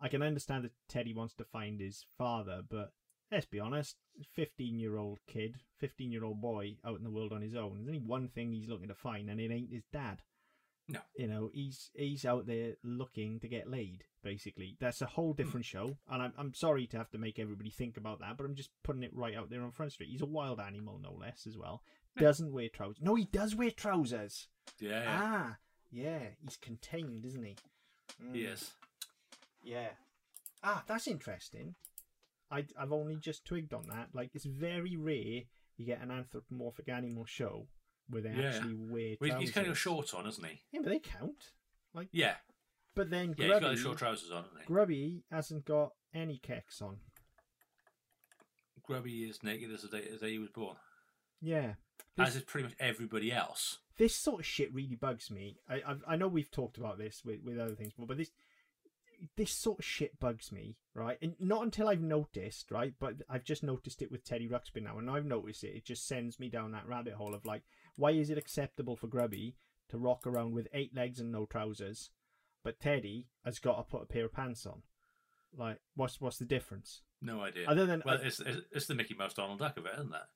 I 0.00 0.08
can 0.08 0.22
understand 0.22 0.64
that 0.64 0.72
Teddy 0.88 1.14
wants 1.14 1.34
to 1.34 1.44
find 1.44 1.80
his 1.80 2.04
father, 2.16 2.62
but 2.68 2.92
let's 3.30 3.46
be 3.46 3.60
honest, 3.60 3.96
fifteen-year-old 4.34 5.18
kid, 5.26 5.56
fifteen-year-old 5.78 6.40
boy 6.40 6.76
out 6.84 6.98
in 6.98 7.04
the 7.04 7.10
world 7.10 7.32
on 7.32 7.42
his 7.42 7.54
own. 7.54 7.78
There's 7.78 7.88
only 7.88 8.00
one 8.00 8.28
thing 8.28 8.52
he's 8.52 8.68
looking 8.68 8.88
to 8.88 8.94
find, 8.94 9.28
and 9.28 9.40
it 9.40 9.50
ain't 9.50 9.72
his 9.72 9.84
dad. 9.92 10.22
No. 10.88 10.98
you 11.16 11.28
know, 11.28 11.50
he's 11.52 11.90
he's 11.94 12.24
out 12.24 12.46
there 12.46 12.72
looking 12.82 13.38
to 13.40 13.48
get 13.48 13.70
laid. 13.70 14.04
Basically, 14.24 14.76
that's 14.80 15.00
a 15.00 15.06
whole 15.06 15.32
different 15.32 15.64
show, 15.64 15.96
and 16.10 16.22
I'm 16.22 16.32
I'm 16.36 16.54
sorry 16.54 16.86
to 16.88 16.96
have 16.96 17.10
to 17.10 17.18
make 17.18 17.38
everybody 17.38 17.70
think 17.70 17.96
about 17.96 18.18
that, 18.20 18.36
but 18.36 18.44
I'm 18.44 18.56
just 18.56 18.70
putting 18.82 19.04
it 19.04 19.14
right 19.14 19.36
out 19.36 19.50
there 19.50 19.62
on 19.62 19.70
Front 19.70 19.92
Street. 19.92 20.08
He's 20.10 20.20
a 20.20 20.26
wild 20.26 20.58
animal, 20.58 20.98
no 21.00 21.12
less, 21.12 21.46
as 21.46 21.56
well. 21.56 21.82
Doesn't 22.18 22.52
wear 22.52 22.68
trousers. 22.68 23.02
No, 23.02 23.14
he 23.14 23.24
does 23.24 23.54
wear 23.54 23.70
trousers. 23.70 24.48
Yeah, 24.80 25.02
yeah. 25.02 25.04
Ah, 25.06 25.56
yeah, 25.92 26.18
he's 26.42 26.56
contained, 26.56 27.24
isn't 27.24 27.44
he? 27.44 27.56
Mm, 28.22 28.34
yes. 28.34 28.72
Yeah. 29.62 29.88
Ah, 30.62 30.82
that's 30.86 31.06
interesting. 31.06 31.74
I 32.50 32.64
I've 32.78 32.92
only 32.92 33.16
just 33.16 33.44
twigged 33.44 33.72
on 33.72 33.86
that. 33.88 34.08
Like, 34.12 34.30
it's 34.34 34.44
very 34.44 34.96
rare 34.96 35.42
you 35.76 35.86
get 35.86 36.00
an 36.02 36.10
anthropomorphic 36.10 36.88
animal 36.88 37.24
show 37.24 37.66
where 38.08 38.22
they 38.22 38.30
Yeah. 38.30 38.50
actually 38.56 38.74
wear 38.74 39.16
Well, 39.20 39.30
trousers. 39.30 39.40
he's 39.48 39.54
kind 39.54 39.66
of 39.68 39.78
short 39.78 40.12
on, 40.14 40.26
isn't 40.26 40.44
he? 40.44 40.60
Yeah, 40.72 40.80
but 40.82 40.90
they 40.90 40.98
count. 40.98 41.52
Like, 41.94 42.08
yeah, 42.12 42.36
But 42.94 43.08
then 43.10 43.28
yeah. 43.30 43.34
He's 43.36 43.46
Grubby, 43.46 43.60
got 43.64 43.70
his 43.72 43.80
short 43.80 43.98
trousers 43.98 44.30
on, 44.30 44.42
hasn't 44.44 44.60
he? 44.60 44.66
Grubby 44.66 45.24
hasn't 45.30 45.64
got 45.64 45.92
any 46.12 46.38
kecks 46.38 46.82
on. 46.82 46.98
Grubby 48.82 49.24
is 49.24 49.42
naked 49.42 49.70
as 49.72 49.82
the 49.82 49.88
day, 49.88 50.04
as 50.12 50.20
the 50.20 50.26
day 50.26 50.32
he 50.32 50.38
was 50.38 50.50
born, 50.50 50.76
Yeah. 51.40 51.74
as 52.18 52.34
is 52.36 52.42
pretty 52.42 52.64
much 52.68 52.76
everybody 52.80 53.30
else. 53.32 53.78
this 53.96 54.16
sort 54.16 54.40
of 54.40 54.46
shit 54.46 54.72
really 54.72 54.96
bugs 54.96 55.30
me. 55.30 55.58
I 55.68 55.82
I've, 55.86 56.02
I 56.08 56.16
know 56.16 56.26
we've 56.26 56.50
talked 56.50 56.78
about 56.78 56.96
this 56.96 57.22
with, 57.22 57.42
with 57.44 57.58
other 57.58 57.74
things, 57.74 57.92
but, 57.98 58.08
but 58.08 58.16
this 58.16 58.30
this 59.36 59.52
sort 59.52 59.78
of 59.78 59.84
shit 59.84 60.18
bugs 60.20 60.50
me, 60.52 60.76
right? 60.94 61.18
And 61.20 61.34
not 61.38 61.62
until 61.62 61.88
I've 61.88 62.00
noticed, 62.00 62.70
right? 62.70 62.94
But 62.98 63.16
I've 63.28 63.44
just 63.44 63.62
noticed 63.62 64.02
it 64.02 64.10
with 64.10 64.24
Teddy 64.24 64.48
Ruxpin 64.48 64.82
now, 64.82 64.98
and 64.98 65.10
I've 65.10 65.26
noticed 65.26 65.64
it. 65.64 65.74
It 65.76 65.84
just 65.84 66.06
sends 66.06 66.38
me 66.38 66.48
down 66.48 66.72
that 66.72 66.88
rabbit 66.88 67.14
hole 67.14 67.34
of 67.34 67.44
like, 67.44 67.62
why 67.96 68.12
is 68.12 68.30
it 68.30 68.38
acceptable 68.38 68.96
for 68.96 69.06
Grubby 69.06 69.56
to 69.90 69.98
rock 69.98 70.26
around 70.26 70.52
with 70.52 70.68
eight 70.72 70.94
legs 70.94 71.20
and 71.20 71.32
no 71.32 71.46
trousers, 71.46 72.10
but 72.62 72.80
Teddy 72.80 73.28
has 73.44 73.58
got 73.58 73.76
to 73.76 73.82
put 73.82 74.02
a 74.02 74.06
pair 74.06 74.26
of 74.26 74.32
pants 74.32 74.66
on? 74.66 74.82
Like, 75.56 75.80
what's 75.96 76.20
what's 76.20 76.38
the 76.38 76.44
difference? 76.44 77.02
No 77.20 77.40
idea. 77.42 77.66
Other 77.68 77.86
than 77.86 78.02
well, 78.04 78.18
it's, 78.22 78.40
it's 78.40 78.60
it's 78.72 78.86
the 78.86 78.94
Mickey 78.94 79.14
Mouse 79.14 79.34
Donald 79.34 79.58
Duck 79.58 79.76
of 79.76 79.86
it, 79.86 79.92
isn't 79.94 80.10
that? 80.12 80.28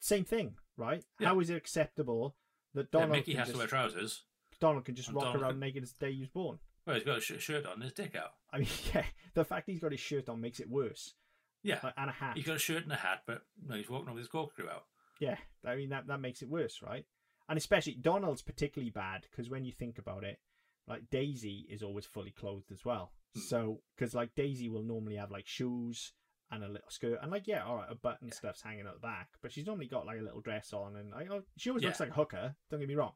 same 0.00 0.24
thing, 0.24 0.54
right? 0.76 1.02
Yeah. 1.18 1.28
How 1.28 1.40
is 1.40 1.50
it 1.50 1.56
acceptable 1.56 2.36
that 2.74 2.88
Yeah, 2.92 3.00
Donald 3.00 3.12
Mickey 3.12 3.32
can 3.32 3.38
has 3.38 3.48
just, 3.48 3.54
to 3.54 3.58
wear 3.58 3.66
trousers. 3.66 4.22
Donald 4.60 4.84
can 4.84 4.94
just 4.94 5.10
rock 5.10 5.24
Donald 5.24 5.42
around 5.42 5.50
can- 5.52 5.60
naked 5.60 5.82
as 5.82 5.92
the 5.92 6.06
day 6.06 6.12
he 6.12 6.20
was 6.20 6.28
born? 6.28 6.58
Well, 6.86 6.94
he's 6.96 7.04
got 7.04 7.18
a 7.18 7.20
sh- 7.20 7.40
shirt 7.42 7.66
on, 7.66 7.74
and 7.74 7.82
his 7.82 7.92
dick 7.92 8.14
out. 8.14 8.30
I 8.52 8.58
mean, 8.58 8.68
yeah, 8.94 9.04
the 9.34 9.44
fact 9.44 9.66
he's 9.66 9.80
got 9.80 9.90
his 9.92 10.00
shirt 10.00 10.28
on 10.28 10.40
makes 10.40 10.60
it 10.60 10.68
worse. 10.70 11.14
Yeah, 11.62 11.80
Like, 11.82 11.94
and 11.96 12.10
a 12.10 12.12
hat. 12.12 12.36
he's 12.36 12.46
got 12.46 12.56
a 12.56 12.60
shirt 12.60 12.84
and 12.84 12.92
a 12.92 12.96
hat, 12.96 13.22
but 13.26 13.42
no, 13.66 13.74
he's 13.74 13.90
walking 13.90 14.08
with 14.14 14.18
his 14.20 14.28
corkscrew 14.28 14.68
out. 14.68 14.84
Yeah, 15.18 15.36
I 15.64 15.74
mean 15.76 15.88
that 15.88 16.06
that 16.08 16.20
makes 16.20 16.42
it 16.42 16.48
worse, 16.48 16.80
right? 16.82 17.04
And 17.48 17.56
especially 17.56 17.94
Donald's 17.94 18.42
particularly 18.42 18.90
bad 18.90 19.22
because 19.30 19.48
when 19.50 19.64
you 19.64 19.72
think 19.72 19.98
about 19.98 20.22
it, 20.24 20.38
like 20.86 21.10
Daisy 21.10 21.66
is 21.70 21.82
always 21.82 22.04
fully 22.06 22.30
clothed 22.30 22.70
as 22.70 22.84
well. 22.84 23.12
Hmm. 23.34 23.40
So 23.40 23.80
because 23.96 24.14
like 24.14 24.34
Daisy 24.36 24.68
will 24.68 24.82
normally 24.82 25.16
have 25.16 25.30
like 25.30 25.46
shoes 25.46 26.12
and 26.52 26.62
a 26.62 26.68
little 26.68 26.90
skirt 26.90 27.18
and 27.22 27.30
like 27.32 27.48
yeah, 27.48 27.64
all 27.64 27.76
right, 27.76 27.88
a 27.90 27.94
button 27.96 28.30
stuff's 28.30 28.62
hanging 28.62 28.86
at 28.86 28.92
the 28.94 29.00
back, 29.00 29.30
but 29.42 29.50
she's 29.50 29.66
normally 29.66 29.86
got 29.88 30.06
like 30.06 30.20
a 30.20 30.22
little 30.22 30.40
dress 30.42 30.72
on 30.72 30.94
and 30.96 31.10
like 31.10 31.28
oh, 31.32 31.42
she 31.56 31.70
always 31.70 31.82
looks 31.82 31.98
like 31.98 32.10
a 32.10 32.14
hooker. 32.14 32.54
Don't 32.70 32.78
get 32.80 32.88
me 32.88 32.94
wrong, 32.94 33.12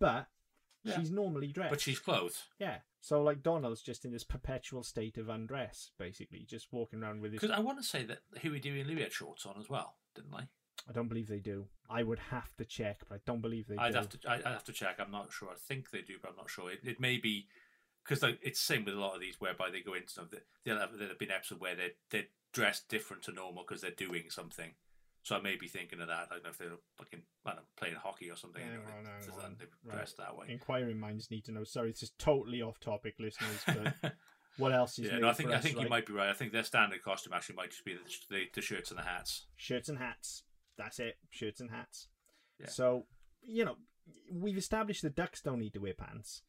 but 0.00 0.26
Yeah. 0.86 0.98
she's 0.98 1.10
normally 1.10 1.48
dressed. 1.48 1.70
But 1.70 1.80
she's 1.80 1.98
clothed. 1.98 2.36
yeah. 2.58 2.78
So 3.00 3.22
like 3.22 3.42
Donald's 3.42 3.82
just 3.82 4.04
in 4.04 4.12
this 4.12 4.24
perpetual 4.24 4.82
state 4.82 5.16
of 5.16 5.28
undress, 5.28 5.90
basically, 5.98 6.44
just 6.48 6.72
walking 6.72 7.02
around 7.02 7.20
with 7.20 7.32
his. 7.32 7.40
Because 7.40 7.56
I 7.56 7.60
want 7.60 7.78
to 7.78 7.84
say 7.84 8.04
that 8.04 8.18
Huey, 8.40 8.58
Dewey, 8.58 8.80
and 8.80 8.90
Louie 8.90 9.02
had 9.02 9.12
shorts 9.12 9.46
on 9.46 9.54
as 9.60 9.68
well, 9.68 9.94
didn't 10.14 10.32
they? 10.32 10.48
I 10.88 10.92
don't 10.92 11.08
believe 11.08 11.28
they 11.28 11.38
do. 11.38 11.66
I 11.88 12.02
would 12.02 12.18
have 12.30 12.54
to 12.56 12.64
check, 12.64 13.00
but 13.08 13.16
I 13.16 13.18
don't 13.26 13.40
believe 13.40 13.66
they 13.68 13.76
I'd 13.76 13.92
do. 13.92 13.98
have 13.98 14.08
to 14.08 14.18
I'd 14.28 14.42
have 14.44 14.64
to 14.64 14.72
check. 14.72 14.96
I'm 14.98 15.10
not 15.10 15.32
sure. 15.32 15.48
I 15.50 15.54
think 15.56 15.90
they 15.90 16.02
do, 16.02 16.14
but 16.20 16.30
I'm 16.30 16.36
not 16.36 16.50
sure. 16.50 16.70
It, 16.70 16.80
it 16.84 17.00
may 17.00 17.16
be 17.18 17.46
because 18.04 18.22
like, 18.22 18.38
it's 18.42 18.64
the 18.64 18.74
same 18.74 18.84
with 18.84 18.94
a 18.94 19.00
lot 19.00 19.14
of 19.14 19.20
these, 19.20 19.40
whereby 19.40 19.70
they 19.70 19.80
go 19.80 19.94
into. 19.94 20.12
They'll 20.64 20.78
have 20.78 20.92
there'll 20.92 21.08
have 21.10 21.18
been 21.18 21.30
episodes 21.30 21.60
where 21.60 21.74
they're 21.76 21.90
they're 22.10 22.26
dressed 22.52 22.88
different 22.88 23.22
to 23.24 23.32
normal 23.32 23.64
because 23.66 23.82
they're 23.82 23.90
doing 23.92 24.24
something. 24.30 24.72
So 25.26 25.34
I 25.36 25.40
may 25.40 25.56
be 25.56 25.66
thinking 25.66 26.00
of 26.00 26.06
that. 26.06 26.28
I 26.30 26.34
don't 26.34 26.44
know 26.44 26.50
if 26.50 26.58
they're 26.58 26.68
fucking 26.98 27.20
I 27.44 27.48
don't 27.50 27.56
know, 27.56 27.62
playing 27.76 27.96
hockey 27.96 28.30
or 28.30 28.36
something. 28.36 28.62
Hang 28.62 28.74
and 28.74 28.82
on, 28.86 29.02
they- 29.04 29.10
hang 29.10 29.22
so 29.22 29.32
on. 29.44 29.56
they're 29.58 29.66
Right. 29.84 29.96
dressed 29.96 30.18
that 30.18 30.36
way. 30.36 30.46
Inquiring 30.50 31.00
minds 31.00 31.32
need 31.32 31.44
to 31.46 31.52
know. 31.52 31.64
Sorry, 31.64 31.90
this 31.90 32.04
is 32.04 32.12
totally 32.16 32.62
off 32.62 32.78
topic, 32.78 33.16
listeners. 33.18 33.60
But 33.66 34.14
what 34.56 34.70
else 34.72 35.00
is 35.00 35.06
yeah, 35.10 35.18
no, 35.18 35.28
I 35.28 35.32
think 35.32 35.48
for 35.48 35.56
I 35.56 35.58
us, 35.58 35.64
think 35.64 35.80
you 35.80 35.88
might 35.88 36.06
be 36.06 36.12
right. 36.12 36.28
I 36.28 36.32
think 36.32 36.52
their 36.52 36.62
standard 36.62 37.02
costume 37.02 37.32
actually 37.34 37.56
might 37.56 37.70
just 37.72 37.84
be 37.84 37.94
the, 37.94 38.00
the, 38.30 38.44
the 38.54 38.60
shirts 38.60 38.90
and 38.92 39.00
the 39.00 39.02
hats. 39.02 39.46
shirts 39.56 39.88
and 39.88 39.98
hats. 39.98 40.44
That's 40.78 41.00
it. 41.00 41.16
Shirts 41.30 41.60
and 41.60 41.72
hats. 41.72 42.06
Yeah. 42.60 42.68
So 42.68 43.06
you 43.42 43.64
know, 43.64 43.78
we've 44.32 44.56
established 44.56 45.02
the 45.02 45.10
ducks 45.10 45.40
don't 45.42 45.58
need 45.58 45.72
to 45.74 45.80
wear 45.80 45.94
pants, 45.94 46.42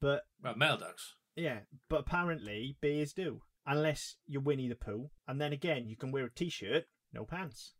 but 0.00 0.22
Well, 0.42 0.56
male 0.56 0.76
ducks. 0.76 1.14
yeah, 1.36 1.60
but 1.88 2.00
apparently 2.00 2.76
bears 2.80 3.12
do, 3.12 3.42
unless 3.64 4.16
you're 4.26 4.42
Winnie 4.42 4.68
the 4.68 4.74
Pooh, 4.74 5.10
and 5.28 5.40
then 5.40 5.52
again 5.52 5.86
you 5.86 5.96
can 5.96 6.10
wear 6.10 6.24
a 6.24 6.30
t-shirt, 6.32 6.86
no 7.12 7.24
pants. 7.24 7.74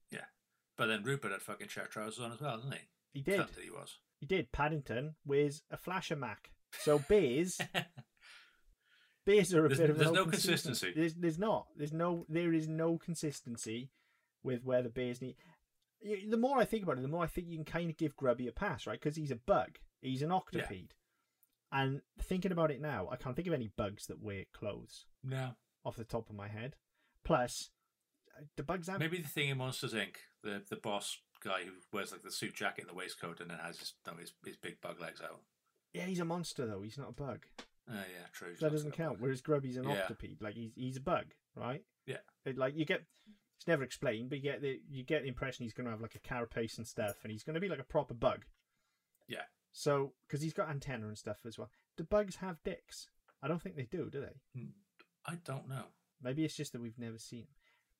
But 0.76 0.86
then 0.86 1.02
Rupert 1.04 1.30
had 1.32 1.42
fucking 1.42 1.68
shirt 1.68 1.90
trousers 1.90 2.24
on 2.24 2.32
as 2.32 2.40
well, 2.40 2.56
didn't 2.58 2.72
he? 2.72 2.78
He 3.12 3.20
did. 3.22 3.46
He 3.62 3.70
was. 3.70 3.98
He 4.18 4.26
did. 4.26 4.50
Paddington 4.52 5.14
with 5.24 5.62
a 5.70 5.76
flasher 5.76 6.16
mac. 6.16 6.50
So 6.80 6.98
bears, 6.98 7.60
bears 9.26 9.54
are 9.54 9.64
a 9.64 9.68
There's- 9.68 9.78
bit 9.80 9.90
of 9.90 9.98
there's 9.98 10.10
no 10.12 10.26
consistency. 10.26 10.92
There's, 10.94 11.14
there's 11.14 11.38
not. 11.38 11.66
There's 11.76 11.92
no. 11.92 12.26
There 12.28 12.52
is 12.52 12.68
no 12.68 12.98
consistency 12.98 13.90
with 14.42 14.64
where 14.64 14.82
the 14.82 14.88
bears 14.90 15.22
need. 15.22 15.36
The 16.28 16.36
more 16.36 16.58
I 16.58 16.64
think 16.64 16.82
about 16.82 16.98
it, 16.98 17.02
the 17.02 17.08
more 17.08 17.24
I 17.24 17.28
think 17.28 17.48
you 17.48 17.56
can 17.56 17.64
kind 17.64 17.88
of 17.88 17.96
give 17.96 18.16
Grubby 18.16 18.46
a 18.48 18.52
pass, 18.52 18.86
right? 18.86 19.00
Because 19.00 19.16
he's 19.16 19.30
a 19.30 19.36
bug. 19.36 19.78
He's 20.02 20.20
an 20.22 20.30
octopede. 20.32 20.90
And 21.72 22.02
thinking 22.20 22.52
about 22.52 22.70
it 22.70 22.80
now, 22.80 23.08
I 23.10 23.16
can't 23.16 23.34
think 23.34 23.48
of 23.48 23.54
any 23.54 23.70
bugs 23.74 24.06
that 24.06 24.22
wear 24.22 24.44
clothes 24.52 25.06
No. 25.24 25.52
off 25.84 25.96
the 25.96 26.04
top 26.04 26.28
of 26.28 26.36
my 26.36 26.46
head. 26.48 26.76
Plus, 27.24 27.70
the 28.56 28.62
bugs 28.62 28.88
have 28.88 29.00
Maybe 29.00 29.18
the 29.18 29.28
thing 29.28 29.48
in 29.48 29.58
Monsters 29.58 29.94
Inc. 29.94 30.16
The 30.42 30.62
the 30.68 30.76
boss 30.76 31.18
guy 31.42 31.64
who 31.64 31.72
wears 31.92 32.12
like 32.12 32.22
the 32.22 32.30
suit 32.30 32.54
jacket 32.54 32.82
and 32.82 32.90
the 32.90 32.94
waistcoat 32.94 33.40
and 33.40 33.50
then 33.50 33.58
has 33.58 33.78
his 33.78 33.94
no, 34.06 34.14
his, 34.14 34.32
his 34.44 34.56
big 34.56 34.80
bug 34.80 35.00
legs 35.00 35.20
out. 35.22 35.40
Yeah, 35.92 36.04
he's 36.04 36.20
a 36.20 36.24
monster 36.24 36.66
though. 36.66 36.82
He's 36.82 36.98
not 36.98 37.10
a 37.10 37.12
bug. 37.12 37.46
Oh 37.88 37.92
yeah, 37.94 38.26
true. 38.32 38.54
So 38.56 38.66
that 38.66 38.72
doesn't 38.72 38.92
count. 38.92 39.20
Whereas 39.20 39.42
Grubby's 39.42 39.76
an 39.76 39.84
Yeah. 39.84 40.02
octopede. 40.02 40.40
Like 40.42 40.54
he's 40.54 40.72
he's 40.74 40.96
a 40.96 41.00
bug, 41.02 41.26
right? 41.54 41.82
Yeah. 42.06 42.18
It, 42.44 42.56
like 42.58 42.74
you 42.76 42.84
get, 42.84 43.02
it's 43.58 43.66
never 43.68 43.82
explained, 43.82 44.30
but 44.30 44.38
you 44.38 44.42
get 44.44 44.62
the 44.62 44.80
you 44.90 45.04
get 45.04 45.22
the 45.22 45.28
impression 45.28 45.64
he's 45.64 45.74
going 45.74 45.84
to 45.86 45.90
have 45.90 46.00
like 46.00 46.14
a 46.14 46.18
carapace 46.18 46.78
and 46.78 46.86
stuff, 46.86 47.16
and 47.22 47.30
he's 47.30 47.42
going 47.44 47.54
to 47.54 47.60
be 47.60 47.68
like 47.68 47.78
a 47.78 47.84
proper 47.84 48.14
bug. 48.14 48.44
Yeah. 49.28 49.42
So 49.72 50.12
because 50.26 50.40
he's 50.42 50.54
got 50.54 50.70
antenna 50.70 51.06
and 51.08 51.18
stuff 51.18 51.38
as 51.46 51.58
well. 51.58 51.70
Do 51.96 52.04
bugs 52.04 52.36
have 52.36 52.62
dicks? 52.64 53.08
I 53.42 53.48
don't 53.48 53.60
think 53.62 53.76
they 53.76 53.84
do. 53.90 54.08
Do 54.10 54.20
they? 54.20 54.58
Hmm. 54.60 54.68
I 55.26 55.36
don't 55.44 55.68
know. 55.68 55.84
Maybe 56.22 56.44
it's 56.44 56.56
just 56.56 56.72
that 56.72 56.80
we've 56.80 56.98
never 56.98 57.18
seen. 57.18 57.40
'em. 57.40 57.46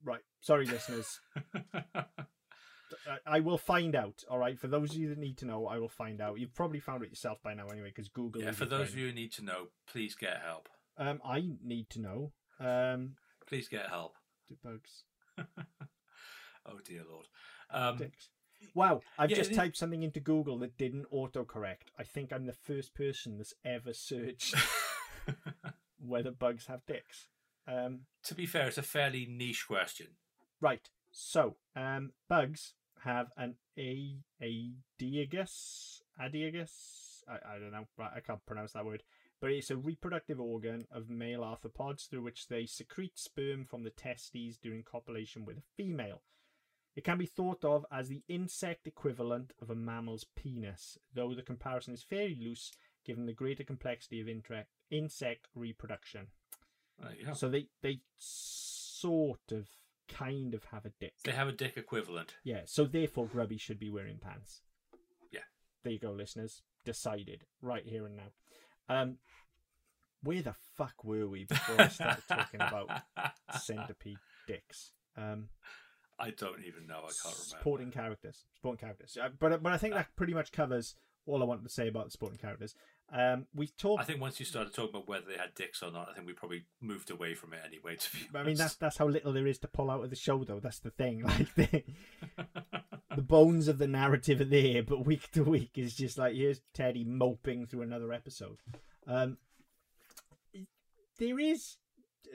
Right. 0.05 0.21
Sorry, 0.41 0.67
listeners. 0.67 1.21
I- 3.27 3.41
will 3.41 3.59
find 3.59 3.95
out. 3.97 4.23
All 4.31 4.39
right. 4.39 4.59
For 4.59 4.69
those 4.69 4.93
of 4.93 4.97
you 4.99 5.09
that 5.09 5.19
need 5.19 5.39
to 5.39 5.47
know, 5.47 5.67
I 5.67 5.79
will 5.79 5.89
find 5.89 6.21
out. 6.21 6.39
You've 6.39 6.55
probably 6.55 6.81
found 6.81 7.03
it 7.03 7.11
yourself 7.11 7.39
by 7.43 7.55
now 7.55 7.69
anyway, 7.69 7.89
because 7.89 8.09
Google. 8.09 8.43
yeah, 8.43 8.53
for 8.53 8.65
those 8.67 8.91
of 8.91 8.99
you 8.99 9.09
who 9.09 9.13
need 9.15 9.33
to 9.33 9.45
know, 9.45 9.69
please 9.91 10.15
get 10.15 10.41
help. 10.45 10.69
Um, 10.97 11.21
I 11.25 11.45
need 11.63 11.91
to 11.91 12.01
know. 12.01 12.33
Um, 12.61 13.17
Please 13.49 13.67
get 13.69 13.89
help. 13.89 14.15
bugs 14.63 15.03
Oh 16.67 16.79
dear 16.85 17.03
lord. 17.11 17.27
Um, 17.71 17.97
dicks? 17.99 18.29
Wow, 18.75 19.01
I've 19.19 19.31
yeah, 19.31 19.37
just 19.37 19.51
it- 19.51 19.55
typed 19.57 19.77
something 19.77 20.03
into 20.05 20.21
Google 20.21 20.59
that 20.61 20.79
didn't 20.79 21.11
autocorrect. 21.13 21.89
I 21.99 22.05
think 22.05 22.33
I'm 22.33 22.47
the 22.47 22.53
first 22.53 22.95
person 22.95 23.37
that's 23.39 23.55
ever 23.65 23.93
searched 23.93 24.55
whether 25.99 26.31
bugs 26.31 26.67
have 26.67 26.87
dicks. 26.87 27.27
Um, 27.67 28.01
to 28.25 28.35
be 28.35 28.47
fair, 28.47 28.69
it's 28.69 28.79
a 28.79 28.83
fairly 28.83 29.27
niche 29.27 29.67
question. 29.67 30.09
right. 30.61 30.89
So, 31.17 31.55
um, 31.77 32.11
bugs 32.29 32.75
have 33.05 33.29
an 33.37 33.55
a 33.79 34.17
adiogus, 34.43 36.01
adiogus. 36.21 37.23
I, 37.29 37.55
I 37.55 37.59
don't 37.59 37.71
know. 37.71 37.87
Right, 37.97 38.11
I 38.17 38.21
can't 38.21 38.45
pronounce 38.47 38.73
that 38.73 38.85
word. 38.85 39.05
But 39.41 39.51
it's 39.51 39.71
a 39.71 39.77
reproductive 39.77 40.41
organ 40.41 40.87
of 40.91 41.11
male 41.11 41.43
arthropods 41.43 42.09
through 42.09 42.23
which 42.23 42.49
they 42.49 42.67
secrete 42.67 43.19
sperm 43.19 43.65
from 43.65 43.85
the 43.85 43.91
testes 43.91 44.57
during 44.57 44.83
copulation 44.83 45.45
with 45.45 45.59
a 45.59 45.63
female. 45.77 46.23
It 46.97 47.05
can 47.05 47.19
be 47.19 47.27
thought 47.27 47.65
of 47.65 47.85
as 47.93 48.09
the 48.09 48.23
insect 48.29 48.87
equivalent 48.87 49.53
of 49.61 49.71
a 49.71 49.75
mammal's 49.75 50.25
penis, 50.37 50.99
though 51.13 51.35
the 51.35 51.43
comparison 51.43 51.93
is 51.95 52.03
fairly 52.03 52.37
loose 52.41 52.73
given 53.05 53.27
the 53.27 53.33
greater 53.33 53.65
complexity 53.65 54.21
of 54.21 54.29
insect 54.91 55.49
reproduction. 55.55 56.29
There 57.01 57.13
you. 57.29 57.35
So 57.35 57.49
they, 57.49 57.67
they 57.83 58.01
sort 58.19 59.41
of 59.51 59.69
kind 60.09 60.55
of 60.55 60.65
have 60.73 60.85
a 60.85 60.91
dick. 61.01 61.15
They 61.25 61.33
have 61.33 61.49
a 61.49 61.53
dick 61.53 61.75
equivalent. 61.77 62.35
Yeah, 62.45 62.63
so 62.67 62.85
therefore 62.85 63.27
Grubby 63.27 63.59
should 63.59 63.79
be 63.79 63.91
wearing 63.91 64.19
pants. 64.19 64.63
Yeah. 65.33 65.41
There 65.83 65.93
you 65.93 65.99
go, 65.99 66.13
listeners. 66.13 66.63
Decided 66.85 67.45
right 67.63 67.85
here 67.85 68.07
and 68.07 68.17
now. 68.17 68.33
Um, 68.89 69.17
where 70.23 70.43
the 70.43 70.55
fuck 70.77 71.05
were 71.05 71.27
we 71.27 71.45
before 71.45 71.81
I 71.81 71.89
started 71.89 72.23
talking 72.29 72.61
about 72.61 72.89
centipede 73.61 74.19
dicks? 74.47 74.93
Um, 75.17 75.49
I 76.19 76.31
don't 76.31 76.65
even 76.67 76.87
know. 76.87 76.99
I 76.99 77.01
can't 77.01 77.25
remember. 77.25 77.41
supporting 77.45 77.91
characters, 77.91 78.45
supporting 78.55 78.79
characters. 78.79 79.19
Uh, 79.21 79.29
but 79.39 79.63
but 79.63 79.73
I 79.73 79.79
think 79.79 79.95
that 79.95 80.09
pretty 80.17 80.35
much 80.35 80.53
covers 80.53 80.97
all 81.27 81.43
I 81.43 81.47
wanted 81.47 81.65
to 81.65 81.71
say 81.71 81.89
about 81.89 82.07
the 82.07 82.11
supporting 82.11 82.39
characters. 82.39 82.75
Um, 83.17 83.47
we 83.55 83.69
talked. 83.69 84.03
I 84.03 84.05
think 84.05 84.21
once 84.21 84.41
you 84.41 84.47
started 84.47 84.75
talking 84.75 84.91
about 84.91 85.07
whether 85.07 85.27
they 85.29 85.39
had 85.39 85.55
dicks 85.55 85.85
or 85.85 85.93
not, 85.93 86.09
I 86.11 86.15
think 86.15 86.27
we 86.27 86.33
probably 86.33 86.65
moved 86.81 87.13
away 87.13 87.35
from 87.35 87.53
it 87.53 87.61
anyway. 87.65 87.95
To 87.95 88.13
be 88.13 88.19
honest. 88.23 88.35
I 88.35 88.43
mean, 88.43 88.57
that's 88.57 88.75
that's 88.75 88.97
how 88.97 89.07
little 89.07 89.33
there 89.33 89.47
is 89.47 89.59
to 89.61 89.69
pull 89.69 89.89
out 89.89 90.03
of 90.03 90.11
the 90.11 90.17
show, 90.17 90.43
though. 90.43 90.59
That's 90.59 90.81
the 90.81 90.91
thing. 90.91 91.23
Like 91.25 91.55
the, 91.55 91.83
the 93.17 93.23
bones 93.23 93.69
of 93.69 93.79
the 93.79 93.87
narrative 93.87 94.41
are 94.41 94.45
there, 94.45 94.83
but 94.83 95.07
week 95.07 95.31
to 95.33 95.45
week 95.45 95.71
is 95.77 95.95
just 95.95 96.19
like 96.19 96.35
here's 96.35 96.61
Teddy 96.75 97.05
moping 97.05 97.67
through 97.67 97.83
another 97.83 98.13
episode. 98.13 98.59
Um, 99.07 99.39
there 101.19 101.39
is 101.39 101.77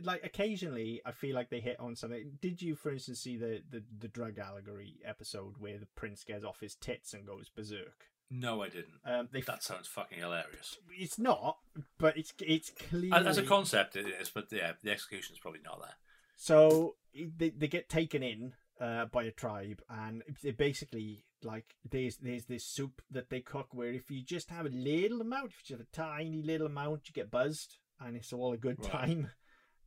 like 0.01 0.23
occasionally 0.23 1.01
I 1.05 1.11
feel 1.11 1.35
like 1.35 1.49
they 1.49 1.59
hit 1.59 1.79
on 1.81 1.97
something. 1.97 2.37
Did 2.41 2.61
you, 2.61 2.75
for 2.75 2.89
instance, 2.89 3.19
see 3.19 3.35
the 3.35 3.61
the, 3.69 3.83
the 3.99 4.07
drug 4.07 4.39
allegory 4.39 4.95
episode 5.03 5.55
where 5.59 5.77
the 5.77 5.87
prince 5.95 6.23
gets 6.23 6.45
off 6.45 6.61
his 6.61 6.75
tits 6.75 7.13
and 7.13 7.27
goes 7.27 7.49
berserk? 7.49 8.05
No, 8.29 8.61
I 8.61 8.69
didn't. 8.69 8.99
Um, 9.05 9.29
they 9.31 9.41
That 9.41 9.63
sounds 9.63 9.87
fucking 9.87 10.19
hilarious. 10.19 10.77
it's 10.97 11.17
not, 11.17 11.57
but 11.97 12.17
it's 12.17 12.33
it's 12.39 12.69
clearly 12.71 13.11
As, 13.11 13.25
as 13.25 13.37
a 13.37 13.43
concept, 13.43 13.95
it 13.95 14.05
is, 14.07 14.29
but 14.29 14.47
yeah, 14.51 14.73
the 14.83 14.91
execution 14.91 15.33
is 15.33 15.39
probably 15.39 15.61
not 15.63 15.79
there. 15.79 15.95
So 16.35 16.95
they 17.13 17.49
they 17.49 17.67
get 17.67 17.89
taken 17.89 18.23
in 18.23 18.53
uh, 18.79 19.05
by 19.05 19.23
a 19.23 19.31
tribe, 19.31 19.81
and 19.89 20.23
they 20.43 20.51
basically 20.51 21.25
like 21.43 21.75
there's 21.89 22.17
there's 22.17 22.45
this 22.45 22.65
soup 22.65 23.01
that 23.11 23.29
they 23.29 23.41
cook 23.41 23.67
where 23.73 23.91
if 23.91 24.09
you 24.11 24.23
just 24.23 24.49
have 24.49 24.65
a 24.65 24.69
little 24.69 25.21
amount, 25.21 25.47
if 25.51 25.57
you 25.69 25.75
just 25.75 25.79
have 25.79 25.87
a 26.11 26.17
tiny 26.17 26.41
little 26.43 26.67
amount, 26.67 27.07
you 27.07 27.13
get 27.13 27.31
buzzed, 27.31 27.77
and 27.99 28.15
it's 28.15 28.31
all 28.33 28.53
a 28.53 28.57
good 28.57 28.77
Right. 28.79 28.91
time. 28.91 29.31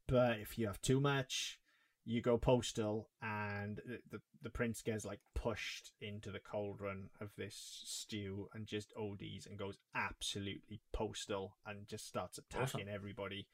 But 0.09 0.41
if 0.41 0.59
you 0.59 0.67
have 0.67 0.83
too 0.83 1.01
much, 1.01 1.59
you 2.05 2.21
go 2.21 2.37
postal, 2.37 3.09
and 3.23 3.81
the, 4.11 4.21
the 4.43 4.51
prince 4.51 4.83
gets 4.83 5.05
like 5.05 5.21
pushed 5.35 5.93
into 6.01 6.31
the 6.31 6.41
cauldron 6.41 7.11
of 7.21 7.31
this 7.37 7.55
stew 7.85 8.49
and 8.55 8.67
just 8.67 8.93
ODs 8.99 9.47
and 9.47 9.59
goes 9.59 9.79
absolutely 9.95 10.81
postal 10.93 11.57
and 11.67 11.87
just 11.87 12.07
starts 12.09 12.39
attacking 12.39 12.83
Awesome. 12.83 12.89
everybody. 12.95 13.47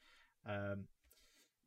Um, 0.47 0.85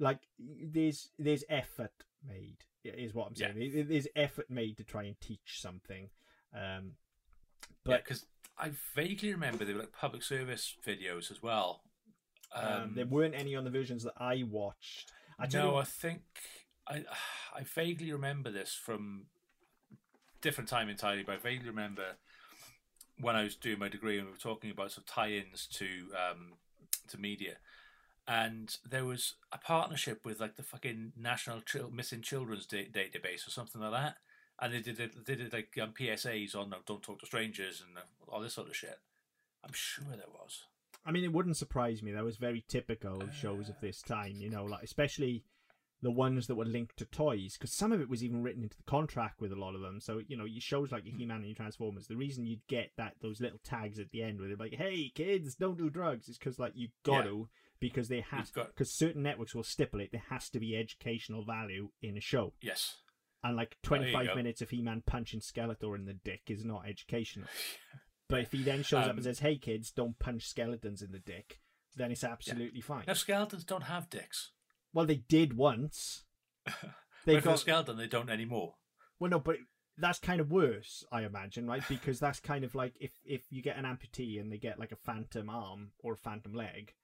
like 0.00 0.20
there's 0.38 1.10
there's 1.18 1.44
effort 1.48 1.92
made 2.26 2.64
is 2.84 3.14
what 3.14 3.28
I'm 3.28 3.36
saying. 3.36 3.72
There- 3.72 3.84
There's 3.84 4.08
effort 4.16 4.50
made 4.50 4.76
to 4.78 4.84
try 4.84 5.04
and 5.04 5.20
teach 5.20 5.60
something. 5.60 6.10
Um, 6.52 6.96
But 7.84 8.02
because 8.02 8.26
I 8.58 8.72
vaguely 8.96 9.32
remember 9.32 9.64
they 9.64 9.72
were 9.72 9.80
like 9.80 9.92
public 9.92 10.22
service 10.24 10.74
videos 10.84 11.30
as 11.30 11.40
well. 11.42 11.84
um, 12.54 12.82
Um, 12.82 12.94
there 12.94 13.06
weren't 13.06 13.34
any 13.36 13.54
on 13.54 13.62
the 13.64 13.70
versions 13.70 14.02
that 14.02 14.14
I 14.16 14.42
watched. 14.42 15.12
I 15.38 15.46
no, 15.46 15.72
you 15.72 15.76
I 15.76 15.84
think 15.84 16.22
I 16.86 17.04
I 17.54 17.62
vaguely 17.62 18.12
remember 18.12 18.50
this 18.50 18.72
from 18.74 19.26
different 20.40 20.68
time 20.68 20.88
entirely, 20.88 21.22
but 21.22 21.36
I 21.36 21.38
vaguely 21.38 21.68
remember 21.68 22.16
when 23.20 23.36
I 23.36 23.44
was 23.44 23.54
doing 23.54 23.78
my 23.78 23.88
degree 23.88 24.18
and 24.18 24.26
we 24.26 24.32
were 24.32 24.38
talking 24.38 24.70
about 24.70 24.92
sort 24.92 25.06
of 25.06 25.14
tie-ins 25.14 25.66
to 25.74 25.86
um, 26.14 26.54
to 27.08 27.18
media, 27.18 27.56
and 28.26 28.76
there 28.88 29.04
was 29.04 29.34
a 29.52 29.58
partnership 29.58 30.24
with 30.24 30.40
like 30.40 30.56
the 30.56 30.62
fucking 30.62 31.12
National 31.16 31.60
Chil- 31.60 31.90
Missing 31.90 32.22
Children's 32.22 32.66
da- 32.66 32.90
Database 32.90 33.46
or 33.46 33.50
something 33.50 33.80
like 33.80 33.92
that, 33.92 34.16
and 34.60 34.72
they 34.72 34.80
did 34.80 34.98
it, 35.00 35.26
they 35.26 35.34
did 35.34 35.52
like 35.52 35.76
um, 35.80 35.92
PSAs 35.98 36.56
on 36.56 36.72
uh, 36.72 36.78
don't 36.86 37.02
talk 37.02 37.20
to 37.20 37.26
strangers 37.26 37.82
and 37.86 37.96
uh, 37.96 38.02
all 38.28 38.40
this 38.40 38.54
sort 38.54 38.68
of 38.68 38.76
shit. 38.76 38.98
I'm 39.64 39.72
sure 39.72 40.04
there 40.10 40.24
was. 40.32 40.64
I 41.04 41.10
mean, 41.10 41.24
it 41.24 41.32
wouldn't 41.32 41.56
surprise 41.56 42.02
me. 42.02 42.12
That 42.12 42.24
was 42.24 42.36
very 42.36 42.64
typical 42.68 43.22
of 43.22 43.34
shows 43.34 43.68
of 43.68 43.80
this 43.80 44.02
time. 44.02 44.34
You 44.36 44.50
know, 44.50 44.64
like 44.64 44.82
especially 44.82 45.44
the 46.02 46.10
ones 46.10 46.46
that 46.48 46.56
were 46.56 46.64
linked 46.64 46.96
to 46.98 47.04
toys, 47.06 47.56
because 47.56 47.72
some 47.72 47.92
of 47.92 48.00
it 48.00 48.08
was 48.08 48.24
even 48.24 48.42
written 48.42 48.62
into 48.64 48.76
the 48.76 48.82
contract 48.82 49.40
with 49.40 49.52
a 49.52 49.56
lot 49.58 49.74
of 49.74 49.80
them. 49.80 50.00
So 50.00 50.20
you 50.26 50.36
know, 50.36 50.44
you 50.44 50.60
shows 50.60 50.90
like 50.92 51.04
your 51.06 51.16
He-Man 51.16 51.38
and 51.38 51.46
your 51.46 51.54
Transformers. 51.54 52.08
The 52.08 52.16
reason 52.16 52.44
you'd 52.46 52.66
get 52.66 52.90
that 52.96 53.14
those 53.20 53.40
little 53.40 53.60
tags 53.64 53.98
at 53.98 54.10
the 54.10 54.22
end 54.22 54.38
where 54.40 54.48
they're 54.48 54.56
like, 54.56 54.74
"Hey 54.74 55.10
kids, 55.14 55.54
don't 55.54 55.78
do 55.78 55.90
drugs," 55.90 56.28
is 56.28 56.38
because 56.38 56.58
like 56.58 56.72
you 56.74 56.88
got 57.04 57.24
Yeah. 57.24 57.30
to 57.30 57.48
because 57.80 58.08
they 58.08 58.20
have 58.20 58.50
because 58.54 58.92
certain 58.92 59.22
networks 59.22 59.54
will 59.54 59.62
stipulate 59.62 60.12
there 60.12 60.24
has 60.30 60.48
to 60.50 60.60
be 60.60 60.76
educational 60.76 61.44
value 61.44 61.90
in 62.00 62.16
a 62.16 62.20
show, 62.20 62.52
yes. 62.60 62.98
and 63.44 63.56
like 63.56 63.76
25 63.82 64.26
go. 64.28 64.34
minutes 64.34 64.60
of 64.62 64.70
He-Man 64.70 65.02
punching 65.06 65.40
Skeletor 65.40 65.94
in 65.96 66.04
the 66.04 66.14
dick 66.14 66.42
is 66.48 66.64
not 66.64 66.86
educational. 66.86 67.48
But 68.28 68.40
if 68.40 68.52
he 68.52 68.62
then 68.62 68.82
shows 68.82 69.04
up 69.04 69.10
Um, 69.10 69.16
and 69.16 69.24
says, 69.24 69.40
"Hey 69.40 69.58
kids, 69.58 69.90
don't 69.90 70.18
punch 70.18 70.48
skeletons 70.48 71.02
in 71.02 71.12
the 71.12 71.18
dick," 71.18 71.60
then 71.96 72.10
it's 72.10 72.24
absolutely 72.24 72.80
fine. 72.80 73.04
Now 73.06 73.12
skeletons 73.12 73.62
don't 73.64 73.82
have 73.82 74.08
dicks. 74.08 74.52
Well, 74.92 75.06
they 75.06 75.22
did 75.28 75.56
once. 75.56 76.24
They 77.24 77.40
got 77.40 77.58
skeleton, 77.58 77.96
they 77.96 78.08
don't 78.08 78.30
anymore. 78.30 78.74
well, 79.18 79.30
no, 79.30 79.38
but 79.38 79.56
that's 79.98 80.18
kind 80.18 80.40
of 80.40 80.50
worse, 80.50 81.04
I 81.12 81.22
imagine, 81.22 81.66
right? 81.66 81.82
Because 81.88 82.18
that's 82.18 82.40
kind 82.40 82.64
of 82.64 82.74
like 82.74 82.94
if 83.00 83.12
if 83.24 83.42
you 83.50 83.62
get 83.62 83.76
an 83.76 83.84
amputee 83.84 84.40
and 84.40 84.50
they 84.50 84.58
get 84.58 84.78
like 84.78 84.92
a 84.92 84.96
phantom 84.96 85.48
arm 85.48 85.92
or 86.00 86.14
a 86.14 86.18
phantom 86.18 86.54
leg. 86.54 86.94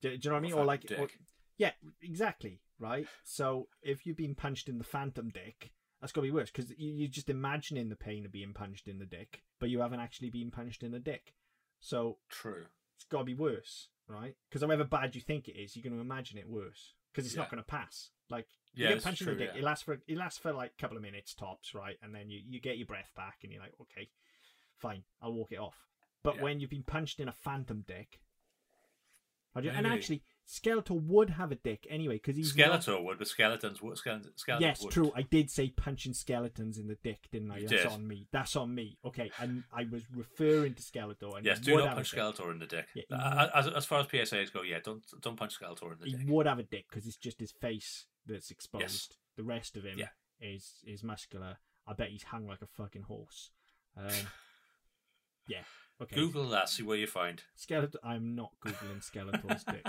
Do, 0.00 0.10
do 0.10 0.14
you 0.14 0.30
know 0.30 0.34
what 0.34 0.38
I 0.38 0.42
mean? 0.42 0.52
Or 0.54 0.64
like, 0.64 0.84
or, 0.96 1.08
yeah, 1.56 1.72
exactly, 2.00 2.60
right? 2.78 3.06
So 3.24 3.68
if 3.82 4.06
you've 4.06 4.16
been 4.16 4.36
punched 4.36 4.68
in 4.68 4.78
the 4.78 4.84
phantom 4.84 5.30
dick, 5.30 5.72
that's 6.00 6.12
got 6.12 6.20
to 6.20 6.28
be 6.28 6.32
worse 6.32 6.50
because 6.50 6.70
you, 6.78 6.92
you're 6.92 7.08
just 7.08 7.28
imagining 7.28 7.88
the 7.88 7.96
pain 7.96 8.24
of 8.24 8.32
being 8.32 8.54
punched 8.54 8.86
in 8.86 9.00
the 9.00 9.06
dick, 9.06 9.42
but 9.58 9.68
you 9.68 9.80
haven't 9.80 10.00
actually 10.00 10.30
been 10.30 10.50
punched 10.50 10.82
in 10.82 10.92
the 10.92 11.00
dick. 11.00 11.34
So 11.80 12.18
True. 12.28 12.66
it's 12.96 13.04
got 13.04 13.18
to 13.18 13.24
be 13.24 13.34
worse, 13.34 13.88
right? 14.06 14.36
Because 14.48 14.62
however 14.62 14.84
bad 14.84 15.16
you 15.16 15.20
think 15.20 15.48
it 15.48 15.58
is, 15.58 15.74
you're 15.74 15.82
going 15.82 15.96
to 15.96 16.00
imagine 16.00 16.38
it 16.38 16.48
worse 16.48 16.94
because 17.12 17.26
it's 17.26 17.36
not 17.36 17.50
going 17.50 17.62
to 17.62 17.66
pass. 17.68 18.10
Like 18.30 18.46
Yeah, 18.74 18.88
you 18.90 18.94
get 18.96 19.04
punched 19.04 19.22
in 19.22 19.28
the 19.28 19.34
dick, 19.34 19.50
yeah. 19.54 19.58
it 19.60 19.64
lasts 19.64 19.84
for 19.84 19.94
it 20.06 20.16
lasts 20.16 20.38
for 20.38 20.52
like 20.52 20.72
a 20.78 20.80
couple 20.80 20.96
of 20.96 21.02
minutes 21.02 21.34
tops, 21.34 21.74
right? 21.74 21.96
And 22.02 22.14
then 22.14 22.30
you 22.30 22.40
you 22.46 22.60
get 22.60 22.76
your 22.78 22.86
breath 22.86 23.10
back, 23.16 23.38
and 23.42 23.52
you're 23.52 23.62
like, 23.62 23.74
okay, 23.80 24.08
fine, 24.76 25.02
I'll 25.22 25.32
walk 25.32 25.52
it 25.52 25.58
off. 25.58 25.76
But 26.22 26.36
Yeah. 26.36 26.42
when 26.42 26.60
you've 26.60 26.70
been 26.70 26.82
punched 26.82 27.20
in 27.20 27.28
a 27.28 27.32
phantom 27.32 27.84
dick, 27.86 28.20
you- 29.60 29.70
and 29.70 29.86
actually, 29.86 30.22
Skeletor 30.48 30.98
would 31.02 31.28
have 31.30 31.52
a 31.52 31.56
dick 31.56 31.86
anyway 31.90 32.14
because 32.14 32.34
he's 32.36 32.56
not- 32.56 32.80
Skeletor 32.80 33.04
would, 33.04 33.18
but 33.18 33.28
skeletons 33.28 33.82
would. 33.82 33.98
Skeleton, 33.98 34.32
skeletons 34.36 34.62
Yes, 34.66 34.78
wouldn't. 34.80 34.92
true. 34.94 35.12
I 35.14 35.20
did 35.22 35.50
say 35.50 35.68
punching 35.68 36.14
skeletons 36.14 36.78
in 36.78 36.86
the 36.88 36.94
dick, 37.04 37.28
didn't 37.30 37.50
I? 37.50 37.58
You 37.58 37.68
That's 37.68 37.82
did. 37.82 37.92
on 37.92 38.08
me. 38.08 38.26
That's 38.32 38.56
on 38.56 38.74
me. 38.74 38.96
Okay, 39.04 39.30
and 39.38 39.64
I 39.70 39.84
was 39.84 40.02
referring 40.10 40.74
to 40.74 40.82
Skeletor. 40.82 41.36
And 41.36 41.44
Yes, 41.44 41.60
do 41.60 41.74
would 41.74 41.84
not 41.84 41.96
punch. 41.96 42.12
Skeletor 42.12 42.50
in 42.50 42.58
the 42.60 42.66
dick. 42.66 42.86
Yeah, 42.94 43.02
he 43.08 43.14
Uh, 43.14 43.48
as, 43.54 43.66
as 43.68 43.84
far 43.84 44.00
as 44.00 44.06
PSAs 44.06 44.50
go, 44.50 44.62
yeah, 44.62 44.78
don't 44.82 45.04
don't 45.20 45.36
punch 45.36 45.58
Skeletor 45.58 45.92
in 45.92 45.98
the 45.98 46.06
He 46.06 46.12
dick. 46.12 46.20
He 46.22 46.26
would 46.32 46.46
have 46.46 46.58
a 46.58 46.62
dick 46.62 46.86
because 46.88 47.06
it's 47.06 47.18
just 47.18 47.40
his 47.40 47.52
face 47.52 48.06
that's 48.24 48.50
exposed. 48.50 48.82
Yes. 48.82 49.08
The 49.36 49.44
rest 49.44 49.76
of 49.76 49.84
him 49.84 49.98
Yeah. 49.98 50.08
is 50.40 50.80
is 50.84 51.04
muscular. 51.04 51.58
I 51.86 51.92
bet 51.92 52.08
he's 52.08 52.22
hung 52.22 52.46
like 52.46 52.62
a 52.62 52.66
fucking 52.66 53.02
horse. 53.02 53.50
Um, 53.96 54.08
yeah. 55.48 55.62
Okay. 56.00 56.14
Google 56.14 56.48
that, 56.50 56.68
see 56.68 56.84
where 56.84 56.96
you 56.96 57.08
find. 57.08 57.42
Skeletor. 57.58 57.96
I'm 58.04 58.36
not 58.36 58.52
googling 58.64 59.02
Skeletor's 59.04 59.64
dick. 59.64 59.84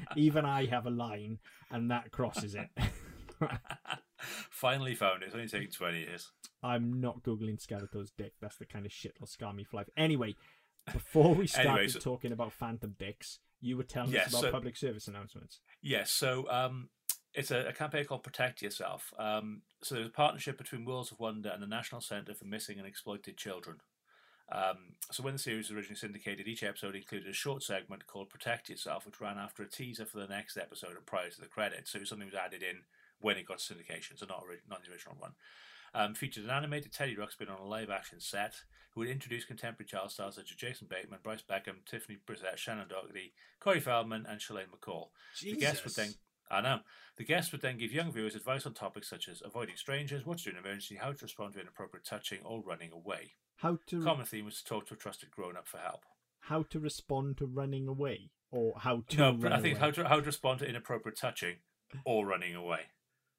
Even 0.16 0.44
I 0.44 0.66
have 0.66 0.86
a 0.86 0.90
line, 0.90 1.38
and 1.70 1.90
that 1.90 2.12
crosses 2.12 2.54
it. 2.54 2.68
Finally 4.50 4.94
found 4.94 5.22
it. 5.22 5.26
It's 5.26 5.34
only 5.34 5.48
taken 5.48 5.68
20 5.70 5.98
years. 5.98 6.30
I'm 6.62 7.00
not 7.00 7.22
googling 7.22 7.58
Skeletor's 7.64 8.12
dick. 8.16 8.32
That's 8.40 8.56
the 8.56 8.66
kind 8.66 8.86
of 8.86 8.92
shit 8.92 9.14
that'll 9.14 9.26
scar 9.26 9.52
me 9.52 9.64
for 9.64 9.78
life. 9.78 9.88
Anyway, 9.96 10.36
before 10.92 11.34
we 11.34 11.46
started 11.48 11.70
Anyway, 11.70 11.88
so- 11.88 11.98
talking 12.00 12.32
about 12.32 12.52
phantom 12.52 12.94
dicks, 12.98 13.40
you 13.60 13.76
were 13.76 13.82
telling 13.82 14.12
Yes, 14.12 14.28
us 14.28 14.32
about 14.34 14.42
so- 14.42 14.50
public 14.52 14.76
service 14.76 15.08
announcements. 15.08 15.60
Yes, 15.82 16.10
so 16.12 16.48
um, 16.50 16.88
it's 17.34 17.50
a, 17.50 17.66
a 17.66 17.72
campaign 17.72 18.04
called 18.04 18.22
Protect 18.22 18.62
Yourself. 18.62 19.12
Um, 19.18 19.62
so 19.82 19.96
there's 19.96 20.06
a 20.06 20.10
partnership 20.10 20.56
between 20.56 20.84
Worlds 20.84 21.10
of 21.10 21.20
Wonder 21.20 21.50
and 21.50 21.62
the 21.62 21.66
National 21.66 22.00
Centre 22.00 22.34
for 22.34 22.44
Missing 22.44 22.78
and 22.78 22.86
Exploited 22.86 23.36
Children. 23.36 23.78
Um, 24.52 24.94
so 25.10 25.22
when 25.22 25.32
the 25.32 25.38
series 25.38 25.68
was 25.68 25.76
originally 25.76 25.96
syndicated, 25.96 26.46
each 26.46 26.62
episode 26.62 26.94
included 26.94 27.28
a 27.28 27.32
short 27.32 27.62
segment 27.62 28.06
called 28.06 28.30
Protect 28.30 28.68
Yourself, 28.68 29.06
which 29.06 29.20
ran 29.20 29.38
after 29.38 29.62
a 29.62 29.68
teaser 29.68 30.04
for 30.04 30.18
the 30.18 30.28
next 30.28 30.56
episode 30.56 30.96
and 30.96 31.06
prior 31.06 31.30
to 31.30 31.40
the 31.40 31.46
credits. 31.46 31.90
So 31.90 32.04
something 32.04 32.28
was 32.28 32.34
added 32.34 32.62
in 32.62 32.82
when 33.20 33.36
it 33.36 33.46
got 33.46 33.58
syndication, 33.58 34.16
so 34.16 34.26
not, 34.26 34.44
not 34.68 34.84
the 34.84 34.92
original 34.92 35.16
one. 35.18 35.32
Um, 35.94 36.14
featured 36.14 36.44
an 36.44 36.50
animated 36.50 36.92
Teddy 36.92 37.16
Ruxpin 37.16 37.50
on 37.50 37.60
a 37.60 37.68
live 37.68 37.88
action 37.88 38.20
set 38.20 38.54
who 38.90 39.00
would 39.00 39.08
introduce 39.08 39.44
contemporary 39.44 39.86
child 39.86 40.10
stars 40.10 40.34
such 40.34 40.50
as 40.50 40.56
Jason 40.56 40.88
Bateman, 40.90 41.20
Bryce 41.22 41.42
Beckham, 41.48 41.84
Tiffany 41.86 42.18
Brissette, 42.26 42.56
Shannen 42.56 42.88
Doherty, 42.88 43.32
Corey 43.60 43.80
Feldman, 43.80 44.26
and 44.28 44.40
Shalane 44.40 44.66
McCall. 44.70 45.08
The 45.42 45.56
guest 45.56 45.84
would 45.84 45.94
then 45.94 46.14
I 46.50 46.60
know. 46.60 46.72
Um, 46.74 46.80
the 47.16 47.24
guests 47.24 47.52
would 47.52 47.60
then 47.62 47.78
give 47.78 47.92
young 47.92 48.12
viewers 48.12 48.34
advice 48.34 48.66
on 48.66 48.74
topics 48.74 49.08
such 49.08 49.28
as 49.28 49.40
avoiding 49.44 49.76
strangers, 49.76 50.26
what 50.26 50.38
to 50.38 50.44
do 50.44 50.50
in 50.50 50.56
an 50.56 50.64
emergency, 50.64 50.96
how 50.96 51.12
to 51.12 51.18
respond 51.24 51.54
to 51.54 51.60
inappropriate 51.60 52.04
touching, 52.04 52.40
or 52.44 52.62
running 52.62 52.90
away. 52.92 53.32
how 53.58 53.78
to 53.86 54.02
Common 54.02 54.26
theme 54.26 54.44
was 54.44 54.58
to 54.58 54.64
talk 54.64 54.86
to 54.88 54.94
a 54.94 54.96
trusted 54.96 55.30
grown 55.30 55.56
up 55.56 55.66
for 55.68 55.78
help. 55.78 56.04
how 56.40 56.62
to 56.64 56.78
respond 56.80 57.36
to 57.38 57.46
running 57.46 57.86
away 57.88 58.30
or 58.50 58.74
how 58.78 59.02
to 59.08 59.16
No, 59.16 59.28
I 59.50 59.60
think 59.60 59.78
away. 59.78 59.80
how 59.80 59.90
to 59.92 60.08
how 60.08 60.16
to 60.20 60.26
respond 60.26 60.58
to 60.60 60.66
inappropriate 60.68 61.16
touching 61.18 61.56
or 62.04 62.26
running 62.26 62.54
away. 62.54 62.80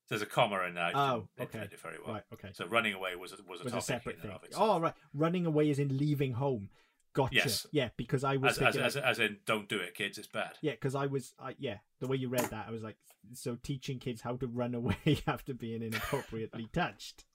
There's 0.10 0.22
a 0.22 0.26
comma 0.28 0.62
in 0.68 0.76
there. 0.76 0.92
Oh, 0.94 1.28
okay. 1.40 1.60
it 1.72 1.80
very 1.80 1.98
well. 2.04 2.16
right 2.16 2.24
okay 2.34 2.50
So 2.54 2.68
running 2.68 2.94
away 2.94 3.16
was 3.16 3.34
a, 3.34 3.38
was 3.48 3.62
a 3.62 3.64
was 3.66 3.74
topic 3.74 3.78
a 3.84 3.86
separate 3.86 4.16
in 4.16 4.22
thing 4.22 4.32
and 4.32 4.54
oh 4.56 4.80
right 4.80 4.94
running 5.14 5.46
away 5.46 5.70
is 5.70 5.80
in 5.80 5.98
leaving 5.98 6.34
home 6.34 6.70
gotcha 7.16 7.34
Yes. 7.36 7.66
yeah 7.72 7.90
because 7.98 8.24
i 8.24 8.36
was 8.38 8.52
as, 8.52 8.58
as, 8.60 8.64
thinking 8.74 8.82
as, 8.86 8.96
as 8.98 9.20
in, 9.20 9.38
don't 9.48 9.68
do 9.68 9.78
it, 9.80 9.96
kids. 9.96 10.18
It's 10.20 10.28
bad. 10.28 10.52
yeah 10.62 10.74
because 10.74 10.94
i 10.94 11.08
was 11.08 11.34
I, 11.40 11.56
yeah 11.58 11.78
the 12.00 12.08
way 12.08 12.18
you 12.18 12.30
read 12.30 12.46
that 12.52 12.66
i 12.68 12.72
was 12.72 12.84
like 12.84 12.98
so 13.34 13.58
teaching 13.64 13.98
kids 13.98 14.22
how 14.22 14.36
to 14.36 14.46
run 14.48 14.76
away 14.76 14.98
after 15.28 15.54
being 15.56 15.82
inappropriately 15.82 16.68
touched 16.74 17.26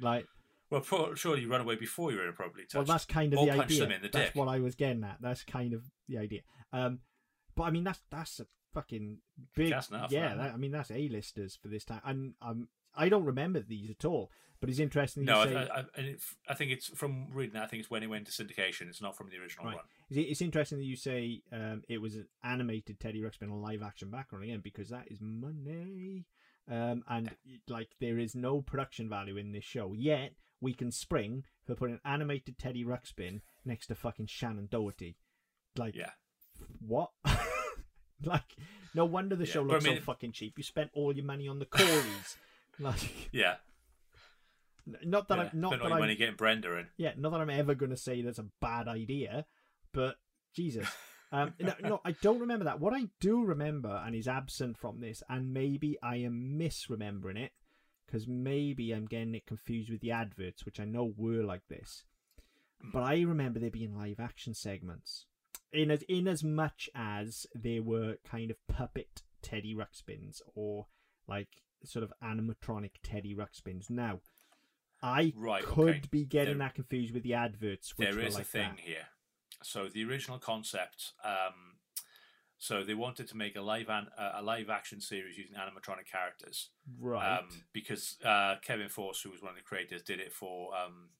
like 0.00 0.26
Well, 0.70 0.82
pro- 0.82 1.14
surely 1.14 1.40
you 1.42 1.48
run 1.50 1.60
away 1.62 1.74
before 1.74 2.12
you're 2.12 2.22
inappropriately 2.22 2.64
touched. 2.64 2.74
well 2.76 2.84
that's 2.84 3.04
kind 3.04 3.32
of 3.32 3.40
or 3.40 3.46
the 3.46 3.52
punch 3.52 3.64
idea 3.72 3.80
them 3.80 3.92
in 3.92 4.02
the 4.02 4.08
that's 4.12 4.26
dick. 4.26 4.34
what 4.36 4.48
i 4.48 4.60
was 4.60 4.74
getting 4.76 5.02
at 5.02 5.16
that's 5.20 5.42
kind 5.42 5.72
of 5.74 5.82
the 6.08 6.18
idea 6.18 6.40
um 6.72 7.00
but 7.56 7.64
i 7.64 7.70
mean 7.70 7.82
that's 7.84 8.00
that's 8.10 8.38
a 8.40 8.46
fucking 8.74 9.18
big 9.54 9.70
That's 9.70 9.88
enough, 9.88 10.10
yeah 10.12 10.34
that, 10.34 10.52
i 10.52 10.56
mean 10.56 10.72
that's 10.72 10.90
a-listers 10.90 11.56
for 11.56 11.68
this 11.68 11.84
time 11.84 12.00
and 12.04 12.34
um 12.42 12.68
i 12.96 13.08
don't 13.08 13.24
remember 13.24 13.60
these 13.60 13.88
at 13.90 14.04
all 14.04 14.30
but 14.60 14.70
it's 14.70 14.78
interesting 14.78 15.24
no, 15.24 15.42
you 15.42 15.50
say, 15.50 15.56
I, 15.56 15.80
I, 15.80 15.84
and 15.96 16.16
I 16.48 16.54
think 16.54 16.70
it's 16.70 16.86
from 16.88 17.26
reading 17.34 17.52
that. 17.52 17.64
I 17.64 17.66
think 17.66 17.80
it's 17.80 17.90
when 17.90 18.02
it 18.02 18.06
went 18.06 18.26
to 18.28 18.32
syndication. 18.32 18.88
It's 18.88 19.02
not 19.02 19.14
from 19.14 19.28
the 19.28 19.36
original 19.36 19.66
Right. 19.66 19.74
one. 19.76 19.84
It's- 20.10 20.26
It's 20.30 20.40
interesting 20.40 20.78
that 20.78 20.84
you 20.86 20.96
say 20.96 21.42
um, 21.52 21.82
it 21.86 21.98
was 22.00 22.14
an 22.14 22.28
animated 22.42 22.98
Teddy 22.98 23.20
Ruxpin 23.20 23.52
on 23.52 23.60
live 23.60 23.82
action 23.82 24.10
background 24.10 24.44
again 24.44 24.60
because 24.60 24.88
that 24.88 25.08
is 25.10 25.18
money. 25.20 26.24
Um, 26.66 27.04
and 27.08 27.30
like 27.68 27.90
there 28.00 28.18
is 28.18 28.34
no 28.34 28.62
production 28.62 29.06
value 29.06 29.36
in 29.36 29.52
this 29.52 29.64
show 29.64 29.92
yet. 29.92 30.32
We 30.62 30.72
can 30.72 30.90
spring 30.92 31.44
for 31.66 31.74
putting 31.74 32.00
animated 32.02 32.58
Teddy 32.58 32.84
Ruxpin 32.86 33.42
next 33.66 33.88
to 33.88 33.94
fucking 33.94 34.28
Shannen 34.28 34.70
Doherty. 34.70 35.18
Like 35.76 35.94
Yeah. 35.94 36.12
what? 36.80 37.10
like 38.24 38.56
no 38.94 39.04
wonder 39.04 39.36
the 39.36 39.44
Yeah, 39.46 39.52
show 39.52 39.64
but 39.64 39.70
I 39.70 39.74
looks 39.74 39.84
mean- 39.84 39.96
so 39.96 40.02
fucking 40.02 40.32
cheap. 40.32 40.54
You 40.56 40.64
spent 40.64 40.90
all 40.94 41.12
your 41.14 41.24
money 41.24 41.48
on 41.48 41.58
the 41.58 41.66
Corys. 41.66 42.36
like 42.78 43.28
Yeah. 43.32 43.56
not 45.04 45.28
that 45.28 45.38
yeah. 45.38 45.50
I'm 45.52 45.60
not 45.60 45.68
Spent 45.70 45.82
all 45.82 45.88
that 45.88 45.88
your 45.88 45.92
I'm 45.94 46.00
money 46.00 46.16
getting 46.16 46.36
Brenda 46.36 46.76
in. 46.78 46.86
yeah, 46.96 47.12
not 47.16 47.32
that 47.32 47.40
I'm 47.40 47.50
ever 47.50 47.74
going 47.74 47.90
to 47.90 47.96
say 47.96 48.22
that's 48.22 48.38
a 48.38 48.46
bad 48.60 48.88
idea, 48.88 49.46
but 49.92 50.16
Jesus. 50.54 50.86
Um, 51.32 51.54
no, 51.58 51.72
no, 51.82 52.00
I 52.04 52.12
don't 52.12 52.38
remember 52.40 52.66
that. 52.66 52.80
What 52.80 52.92
I 52.94 53.08
do 53.20 53.42
remember 53.44 54.02
and 54.04 54.14
is 54.14 54.28
absent 54.28 54.76
from 54.78 55.00
this, 55.00 55.22
and 55.28 55.52
maybe 55.52 55.96
I 56.02 56.16
am 56.16 56.56
misremembering 56.58 57.38
it, 57.38 57.52
because 58.06 58.28
maybe 58.28 58.92
I'm 58.92 59.06
getting 59.06 59.34
it 59.34 59.46
confused 59.46 59.90
with 59.90 60.00
the 60.00 60.12
adverts, 60.12 60.64
which 60.64 60.78
I 60.78 60.84
know 60.84 61.12
were 61.16 61.42
like 61.42 61.62
this. 61.68 62.04
But 62.92 63.02
I 63.02 63.22
remember 63.22 63.58
there 63.58 63.70
being 63.70 63.96
live 63.96 64.20
action 64.20 64.52
segments, 64.54 65.24
in 65.74 65.90
as 65.90 66.02
in 66.02 66.28
as 66.28 66.42
much 66.44 66.88
as 66.94 67.46
they 67.54 67.80
were 67.80 68.16
kind 68.24 68.50
of 68.50 68.56
puppet 68.68 69.22
Teddy 69.42 69.74
Ruxpins 69.74 70.40
or 70.54 70.86
like 71.28 71.48
sort 71.84 72.02
of 72.02 72.12
animatronic 72.22 72.92
Teddy 73.02 73.34
Ruxpins. 73.34 73.90
Now, 73.90 74.20
I 75.02 75.32
Right, 75.36 75.62
could 75.64 75.88
okay. 75.96 76.02
be 76.10 76.24
getting 76.24 76.58
There- 76.58 76.66
that 76.68 76.74
confused 76.74 77.12
with 77.12 77.22
the 77.24 77.34
adverts. 77.34 77.96
Which 77.98 78.08
There 78.10 78.22
like 78.22 78.38
a 78.40 78.44
thing 78.44 78.70
that. 78.76 78.80
here. 78.80 79.08
So 79.62 79.88
the 79.88 80.04
original 80.04 80.38
concept. 80.38 81.12
Um, 81.22 81.78
so 82.56 82.82
they 82.82 82.94
wanted 82.94 83.28
to 83.28 83.36
make 83.36 83.56
a 83.56 83.60
live 83.60 83.90
an, 83.90 84.08
uh, 84.16 84.32
a 84.36 84.42
live 84.42 84.70
action 84.70 85.00
series 85.00 85.36
using 85.36 85.56
animatronic 85.56 86.06
characters. 86.10 86.70
right? 86.98 87.38
Um, 87.40 87.48
because 87.72 88.16
uh, 88.24 88.56
Kevin 88.62 88.88
Forse, 88.88 89.20
who 89.22 89.30
was 89.30 89.42
one 89.42 89.50
of 89.50 89.56
the 89.56 89.62
creators, 89.62 90.02
did 90.02 90.20
it 90.20 90.32
for 90.32 90.74
um, 90.74 91.10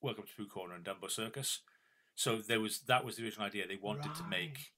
Welcome 0.00 0.24
to 0.26 0.34
Pooh 0.36 0.48
Corner 0.48 0.74
and 0.74 0.84
Dumbo 0.84 1.08
Circus. 1.10 1.60
So 2.18 2.38
there 2.38 2.58
was 2.58 2.80
that 2.88 3.04
was 3.04 3.14
the 3.14 3.22
original 3.22 3.46
idea. 3.46 3.68
They 3.68 3.78
wanted 3.80 4.12
to 4.16 4.24
make 4.28 4.72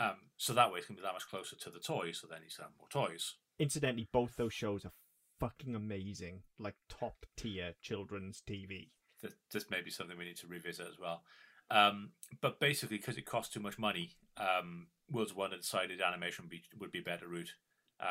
um, 0.00 0.16
so 0.36 0.52
that 0.54 0.72
way 0.72 0.78
it's 0.80 0.88
going 0.88 0.96
to 0.96 1.02
be 1.02 1.06
that 1.06 1.12
much 1.12 1.28
closer 1.30 1.54
to 1.54 1.70
the 1.70 1.78
toys. 1.78 2.18
So 2.20 2.26
then 2.26 2.40
he's 2.42 2.56
done 2.56 2.70
more 2.76 2.88
toys. 2.88 3.34
Incidentally, 3.60 4.08
both 4.12 4.34
those 4.34 4.52
shows 4.52 4.84
are 4.84 4.90
fucking 5.38 5.76
amazing, 5.76 6.42
like 6.58 6.74
top 6.88 7.26
tier 7.36 7.74
children's 7.80 8.42
TV. 8.44 8.88
Th- 9.20 9.34
This 9.52 9.70
may 9.70 9.82
be 9.82 9.90
something 9.90 10.18
we 10.18 10.24
need 10.24 10.36
to 10.38 10.48
revisit 10.48 10.88
as 10.88 10.98
well. 10.98 11.22
Um, 11.70 12.10
but 12.40 12.58
basically, 12.58 12.96
because 12.96 13.18
it 13.18 13.24
costs 13.24 13.54
too 13.54 13.60
much 13.60 13.78
money, 13.78 14.16
um, 14.36 14.88
Worlds 15.08 15.32
Wonder 15.32 15.56
decided 15.58 16.00
animation 16.00 16.46
would 16.46 16.50
be, 16.50 16.62
would 16.80 16.90
be 16.90 16.98
a 16.98 17.02
better 17.02 17.28
route. 17.28 17.52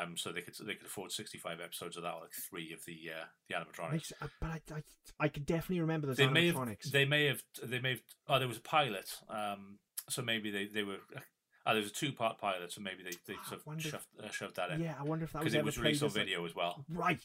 Um, 0.02 0.18
so 0.18 0.32
they 0.32 0.42
could 0.42 0.56
they 0.66 0.74
could 0.76 0.88
afford 0.88 1.12
sixty 1.12 1.38
five 1.38 1.60
episodes 1.62 1.98
of 1.98 2.04
that, 2.04 2.14
like 2.22 2.32
three 2.50 2.74
of 2.74 2.84
the 2.86 3.12
uh, 3.12 3.26
the 3.48 3.56
animatronics. 3.56 4.12
Uh, 4.22 4.28
but 4.42 4.50
I, 4.50 4.62
I, 4.76 4.84
I 5.20 5.28
can 5.28 5.44
definitely 5.44 5.82
remember 5.82 6.08
those 6.08 6.18
they 6.18 6.28
may 6.28 6.48
have 6.48 6.56
animatronics. 6.56 6.92
they 6.92 7.06
may 7.06 7.26
have 7.28 7.42
they 7.62 7.80
may 7.80 7.92
have 7.92 8.02
oh 8.28 8.40
there 8.40 8.48
was 8.48 8.58
a 8.58 8.62
pilot 8.62 9.10
um 9.30 9.78
so 10.10 10.22
maybe 10.22 10.50
they 10.52 10.66
they 10.66 10.84
were 10.84 10.98
oh, 11.16 11.74
there 11.74 11.76
was 11.82 11.92
a 11.92 11.94
two 11.94 12.12
part 12.12 12.38
pilot 12.40 12.72
so 12.72 12.82
maybe 12.82 13.04
they, 13.04 13.12
they 13.28 13.38
Ah, 13.40 13.50
sort 13.50 13.62
of 13.68 13.82
shoved, 13.82 14.06
uh, 14.24 14.30
shoved 14.32 14.56
that 14.56 14.72
in 14.72 14.82
yeah, 14.82 14.96
I 15.00 15.04
wonder 15.04 15.26
if 15.26 15.34
that 15.34 15.44
was 15.44 15.44
because 15.44 15.54
it 15.56 15.60
ever 15.60 15.66
was 15.66 15.78
released 15.80 16.02
on 16.04 16.08
as 16.08 16.16
a- 16.16 16.20
video 16.20 16.46
as 16.46 16.56
well 16.56 16.84
Right, 16.90 17.22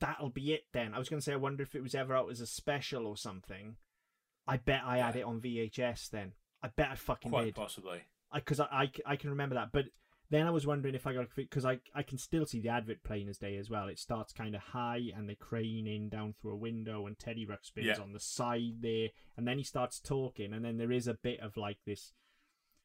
that'll 0.00 0.30
be 0.30 0.52
it 0.52 0.64
then. 0.72 0.94
I 0.94 0.98
was 0.98 1.08
going 1.08 1.20
to 1.20 1.24
say, 1.24 1.32
I 1.32 1.36
wonder 1.36 1.62
if 1.62 1.74
it 1.74 1.82
was 1.82 1.94
ever 1.94 2.14
out 2.14 2.30
as 2.30 2.40
a 2.40 2.46
special 2.46 3.06
or 3.06 3.16
something. 3.16 3.76
I 4.46 4.56
bet 4.56 4.82
I 4.84 4.98
had 4.98 5.16
it 5.16 5.22
on 5.24 5.40
VHS 5.40 6.10
then. 6.10 6.32
I 6.62 6.68
bet 6.68 6.88
I 6.90 6.94
fucking 6.94 7.30
quite 7.30 7.44
did. 7.46 7.54
possibly 7.54 8.00
because 8.34 8.60
I, 8.60 8.66
I, 8.70 8.90
I 9.06 9.16
can 9.16 9.30
remember 9.30 9.56
that. 9.56 9.72
But 9.72 9.86
then 10.30 10.46
I 10.46 10.50
was 10.50 10.66
wondering 10.66 10.94
if 10.94 11.06
I 11.06 11.12
got 11.12 11.26
because 11.34 11.64
I 11.64 11.80
I 11.94 12.02
can 12.02 12.16
still 12.18 12.46
see 12.46 12.60
the 12.60 12.68
advert 12.68 13.02
playing 13.02 13.28
as 13.28 13.38
day 13.38 13.56
as 13.56 13.68
well. 13.68 13.88
It 13.88 13.98
starts 13.98 14.32
kind 14.32 14.54
of 14.54 14.60
high 14.60 15.10
and 15.16 15.28
they 15.28 15.34
crane 15.34 15.86
in 15.86 16.08
down 16.08 16.34
through 16.40 16.52
a 16.52 16.56
window 16.56 17.06
and 17.06 17.18
Teddy 17.18 17.44
Ruxpin's 17.46 17.84
Yeah. 17.86 18.00
on 18.00 18.12
the 18.12 18.20
side 18.20 18.80
there, 18.80 19.08
and 19.36 19.46
then 19.46 19.58
he 19.58 19.64
starts 19.64 19.98
talking, 20.00 20.52
and 20.52 20.64
then 20.64 20.76
there 20.78 20.92
is 20.92 21.06
a 21.08 21.14
bit 21.14 21.40
of 21.40 21.56
like 21.56 21.78
this, 21.84 22.12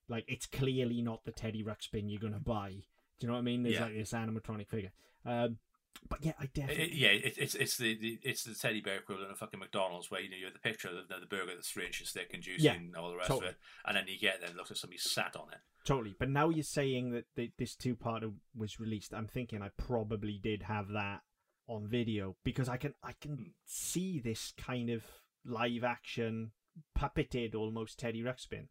like 0.07 0.25
it's 0.27 0.45
clearly 0.47 1.01
not 1.01 1.23
the 1.23 1.31
Teddy 1.31 1.63
Ruxpin 1.63 2.09
you're 2.09 2.19
gonna 2.21 2.39
buy. 2.39 2.69
Do 2.71 2.81
you 3.21 3.27
know 3.27 3.33
what 3.33 3.39
I 3.39 3.43
mean? 3.43 3.63
There's 3.63 3.75
Yeah. 3.75 3.85
like 3.85 3.93
this 3.93 4.11
animatronic 4.13 4.67
figure. 4.67 4.91
Um, 5.23 5.59
But 6.07 6.23
yeah, 6.23 6.33
I 6.39 6.45
definitely. 6.47 6.85
It, 6.85 6.91
yeah, 6.93 7.09
it, 7.09 7.37
it's 7.37 7.55
it's 7.55 7.77
the, 7.77 7.95
the 7.97 8.19
it's 8.23 8.43
the 8.43 8.53
teddy 8.53 8.81
bear 8.81 8.97
equivalent 8.97 9.31
of 9.31 9.37
fucking 9.39 9.59
McDonald's, 9.59 10.11
where 10.11 10.21
you 10.21 10.29
know 10.29 10.37
you 10.37 10.45
have 10.45 10.53
the 10.53 10.59
picture 10.59 10.87
of 10.89 10.95
the, 10.95 11.19
the 11.19 11.25
burger 11.25 11.53
that's 11.55 11.69
three 11.71 11.85
inches 11.85 12.11
thick 12.11 12.31
and 12.33 12.43
juicy 12.43 12.63
Yeah, 12.63 12.73
and 12.75 12.95
all 12.95 13.09
the 13.09 13.15
rest 13.17 13.29
totally. 13.29 13.47
of 13.47 13.53
it, 13.53 13.59
and 13.85 13.97
then 13.97 14.05
you 14.07 14.19
get 14.19 14.39
there 14.39 14.49
and 14.49 14.55
it 14.55 14.57
looks 14.57 14.69
like 14.69 14.77
somebody 14.77 14.99
sat 14.99 15.35
on 15.35 15.47
it. 15.51 15.59
Totally. 15.85 16.15
But 16.17 16.29
now 16.29 16.49
you're 16.49 16.63
saying 16.63 17.11
that 17.11 17.25
th- 17.35 17.51
this 17.57 17.75
two 17.75 17.95
parter 17.95 18.33
was 18.55 18.79
released. 18.79 19.13
I'm 19.13 19.27
thinking 19.27 19.61
I 19.61 19.69
probably 19.77 20.39
did 20.41 20.63
have 20.63 20.89
that 20.89 21.21
on 21.67 21.87
video 21.87 22.35
because 22.43 22.69
I 22.69 22.77
can 22.77 22.93
I 23.03 23.13
can 23.13 23.31
Hmm. 23.35 23.43
see 23.65 24.19
this 24.19 24.53
kind 24.57 24.89
of 24.89 25.03
live 25.43 25.83
action 25.83 26.51
puppeted 26.97 27.55
almost 27.55 27.97
Teddy 27.99 28.21
Ruxpin, 28.21 28.67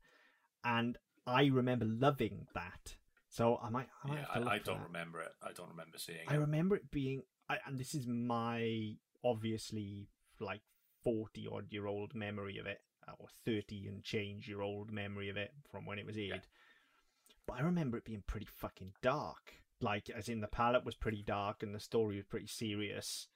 and 0.65 0.99
I 1.27 1.47
remember 1.47 1.85
loving 1.87 2.47
that. 2.55 2.97
So 3.35 3.59
I 3.61 3.69
might 3.69 3.89
I 4.05 4.09
might 4.09 4.15
Yeah, 4.15 4.21
have 4.27 4.33
to 4.35 4.39
look 4.39 4.49
I, 4.49 4.55
I 4.55 4.59
don't 4.59 4.79
that. 4.79 4.87
remember 4.87 5.21
it. 5.21 5.33
I 5.43 5.51
don't 5.53 5.69
remember 5.69 5.99
seeing 5.99 6.21
I 6.29 6.35
it. 6.37 6.39
remember 6.39 6.77
it 6.77 6.89
being, 6.93 7.23
I, 7.49 7.59
and 7.67 7.81
this 7.81 7.93
is 7.93 8.07
my 8.07 8.93
obviously 9.25 10.07
like 10.39 10.61
forty 11.03 11.49
odd 11.51 11.73
year 11.73 11.87
old 11.89 12.15
memory 12.15 12.59
of 12.59 12.67
it, 12.67 12.79
or 13.19 13.27
thirty 13.45 13.89
and 13.89 14.05
change 14.05 14.47
year 14.47 14.61
old 14.61 14.93
memory 14.93 15.31
of 15.31 15.37
it 15.37 15.51
from 15.69 15.85
when 15.85 15.99
it 15.99 16.07
was 16.07 16.17
aired. 16.17 16.47
But 17.45 17.59
I 17.59 17.63
remember 17.63 17.99
it 17.99 18.05
being 18.05 18.23
pretty 18.25 18.47
fucking 18.47 18.93
dark. 19.03 19.55
Like, 19.81 20.09
as 20.11 20.29
in 20.29 20.41
the 20.41 20.47
palette 20.47 20.85
was 20.85 20.95
pretty 20.95 21.25
dark 21.27 21.65
and 21.65 21.75
the 21.75 21.81
story 21.81 22.15
was 22.15 22.27
pretty 22.27 22.47
serious. 22.47 23.27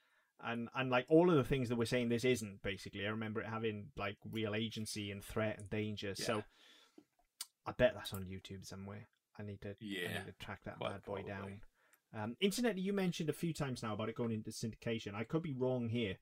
And 0.41 0.69
and 0.75 0.89
like 0.89 1.07
all 1.09 1.29
of 1.29 1.35
the 1.35 1.43
things 1.43 1.67
that 1.67 1.75
we're 1.77 1.83
saying 1.83 2.07
this 2.07 2.23
isn't 2.23 2.61
basically. 2.63 3.05
I 3.05 3.09
remember 3.09 3.41
it 3.41 3.47
having 3.47 3.87
like 3.97 4.15
real 4.31 4.55
agency 4.55 5.11
and 5.11 5.21
threat 5.21 5.59
and 5.59 5.69
danger. 5.69 6.15
So 6.15 6.43
I 7.65 7.73
bet 7.73 7.95
that's 7.95 8.13
on 8.13 8.23
YouTube 8.23 8.65
somewhere. 8.65 9.09
I 9.39 9.43
need 9.43 9.61
to 9.61 9.75
yeah, 9.79 10.09
I 10.09 10.13
need 10.13 10.25
to 10.25 10.45
track 10.45 10.61
that 10.65 10.79
bad 10.79 11.03
boy 11.03 11.23
down. 11.23 11.61
Um, 12.15 12.35
incidentally, 12.41 12.81
you 12.81 12.93
mentioned 12.93 13.29
a 13.29 13.33
few 13.33 13.53
times 13.53 13.83
now 13.83 13.93
about 13.93 14.09
it 14.09 14.15
going 14.15 14.31
into 14.31 14.49
syndication. 14.49 15.13
I 15.13 15.23
could 15.23 15.43
be 15.43 15.53
wrong 15.53 15.89
here, 15.89 16.15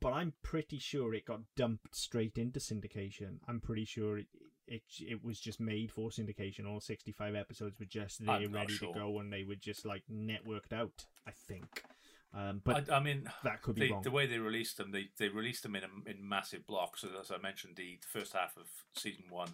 but 0.00 0.12
I'm 0.12 0.32
pretty 0.42 0.78
sure 0.78 1.14
it 1.14 1.26
got 1.26 1.40
dumped 1.56 1.94
straight 1.94 2.36
into 2.36 2.58
syndication. 2.58 3.38
I'm 3.48 3.60
pretty 3.60 3.84
sure 3.84 4.18
it 4.18 4.26
it, 4.66 4.82
it 5.00 5.24
was 5.24 5.40
just 5.40 5.60
made 5.60 5.90
for 5.90 6.10
syndication. 6.10 6.66
All 6.66 6.80
65 6.80 7.34
episodes 7.34 7.78
were 7.78 7.86
just 7.86 8.24
there, 8.24 8.48
ready 8.48 8.74
sure. 8.74 8.92
to 8.92 8.98
go, 8.98 9.18
and 9.18 9.32
they 9.32 9.44
were 9.44 9.54
just 9.54 9.84
like 9.86 10.02
networked 10.10 10.72
out. 10.72 11.06
I 11.26 11.30
think, 11.30 11.84
um, 12.34 12.62
but 12.64 12.90
I, 12.90 12.96
I 12.96 13.00
mean, 13.00 13.28
that 13.44 13.62
could 13.62 13.74
be 13.74 13.88
the, 13.88 13.92
wrong. 13.92 14.02
the 14.02 14.10
way 14.10 14.26
they 14.26 14.38
released 14.38 14.78
them, 14.78 14.90
they, 14.90 15.08
they 15.18 15.28
released 15.28 15.62
them 15.62 15.76
in 15.76 15.82
a, 15.84 16.10
in 16.10 16.26
massive 16.26 16.66
blocks. 16.66 17.02
So 17.02 17.08
as 17.20 17.30
I 17.30 17.38
mentioned, 17.38 17.76
the, 17.76 17.98
the 18.00 18.18
first 18.18 18.32
half 18.32 18.56
of 18.56 18.66
season 18.94 19.24
one 19.28 19.50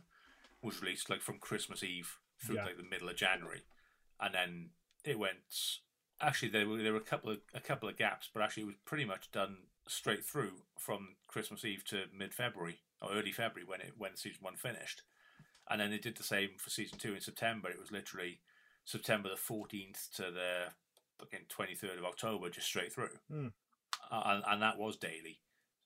was 0.62 0.80
released 0.80 1.10
like 1.10 1.20
from 1.20 1.38
Christmas 1.38 1.82
Eve 1.82 2.18
through 2.40 2.56
Yeah. 2.56 2.64
like 2.66 2.76
the 2.76 2.82
middle 2.82 3.08
of 3.08 3.16
January, 3.16 3.62
and 4.20 4.34
then 4.34 4.70
it 5.04 5.18
went. 5.18 5.78
Actually, 6.20 6.48
there 6.48 6.66
were 6.68 6.82
there 6.82 6.92
were 6.92 6.98
a 6.98 7.02
couple 7.04 7.30
of 7.30 7.38
a 7.54 7.60
couple 7.60 7.88
of 7.88 7.96
gaps, 7.96 8.28
but 8.32 8.42
actually 8.42 8.64
it 8.64 8.66
was 8.66 8.76
pretty 8.84 9.04
much 9.04 9.30
done 9.30 9.58
straight 9.86 10.24
through 10.24 10.62
from 10.78 11.16
Christmas 11.28 11.64
Eve 11.64 11.84
to 11.86 12.04
mid 12.12 12.34
February 12.34 12.80
or 13.00 13.12
early 13.12 13.32
February 13.32 13.64
when 13.68 13.80
it 13.80 13.92
when 13.96 14.16
season 14.16 14.42
one 14.42 14.56
finished, 14.56 15.02
and 15.70 15.80
then 15.80 15.90
they 15.90 15.98
did 15.98 16.16
the 16.16 16.24
same 16.24 16.50
for 16.58 16.70
season 16.70 16.98
two 16.98 17.14
in 17.14 17.20
September. 17.20 17.70
It 17.70 17.78
was 17.78 17.92
literally 17.92 18.40
September 18.84 19.28
the 19.28 19.36
fourteenth 19.36 20.08
to 20.16 20.30
the 20.32 20.72
fucking 21.20 21.46
twenty 21.48 21.74
third 21.76 21.98
of 21.98 22.04
October, 22.04 22.50
just 22.50 22.66
straight 22.66 22.92
through, 22.92 23.18
uh, 23.30 24.22
and, 24.26 24.42
and 24.46 24.62
that 24.62 24.78
was 24.78 24.96
daily. 24.96 25.40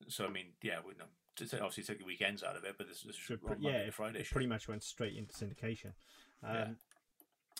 So 0.09 0.25
I 0.27 0.31
mean, 0.31 0.53
yeah, 0.63 0.79
we 0.87 0.95
know. 0.95 1.07
Obviously, 1.55 1.83
took 1.85 1.99
the 1.99 2.05
weekends 2.05 2.43
out 2.43 2.57
of 2.57 2.65
it, 2.65 2.75
but 2.77 2.89
this, 2.89 3.03
this 3.03 3.17
So 3.17 3.35
is 3.35 3.41
pre- 3.41 3.55
on 3.57 3.63
Monday 3.63 3.85
yeah, 3.87 3.91
Friday. 3.91 4.21
it 4.21 4.31
pretty 4.31 4.47
much 4.47 4.69
went 4.69 4.83
straight 4.83 5.17
into 5.17 5.33
syndication. 5.33 5.93
Um, 6.43 6.55
Yeah. 6.55 6.69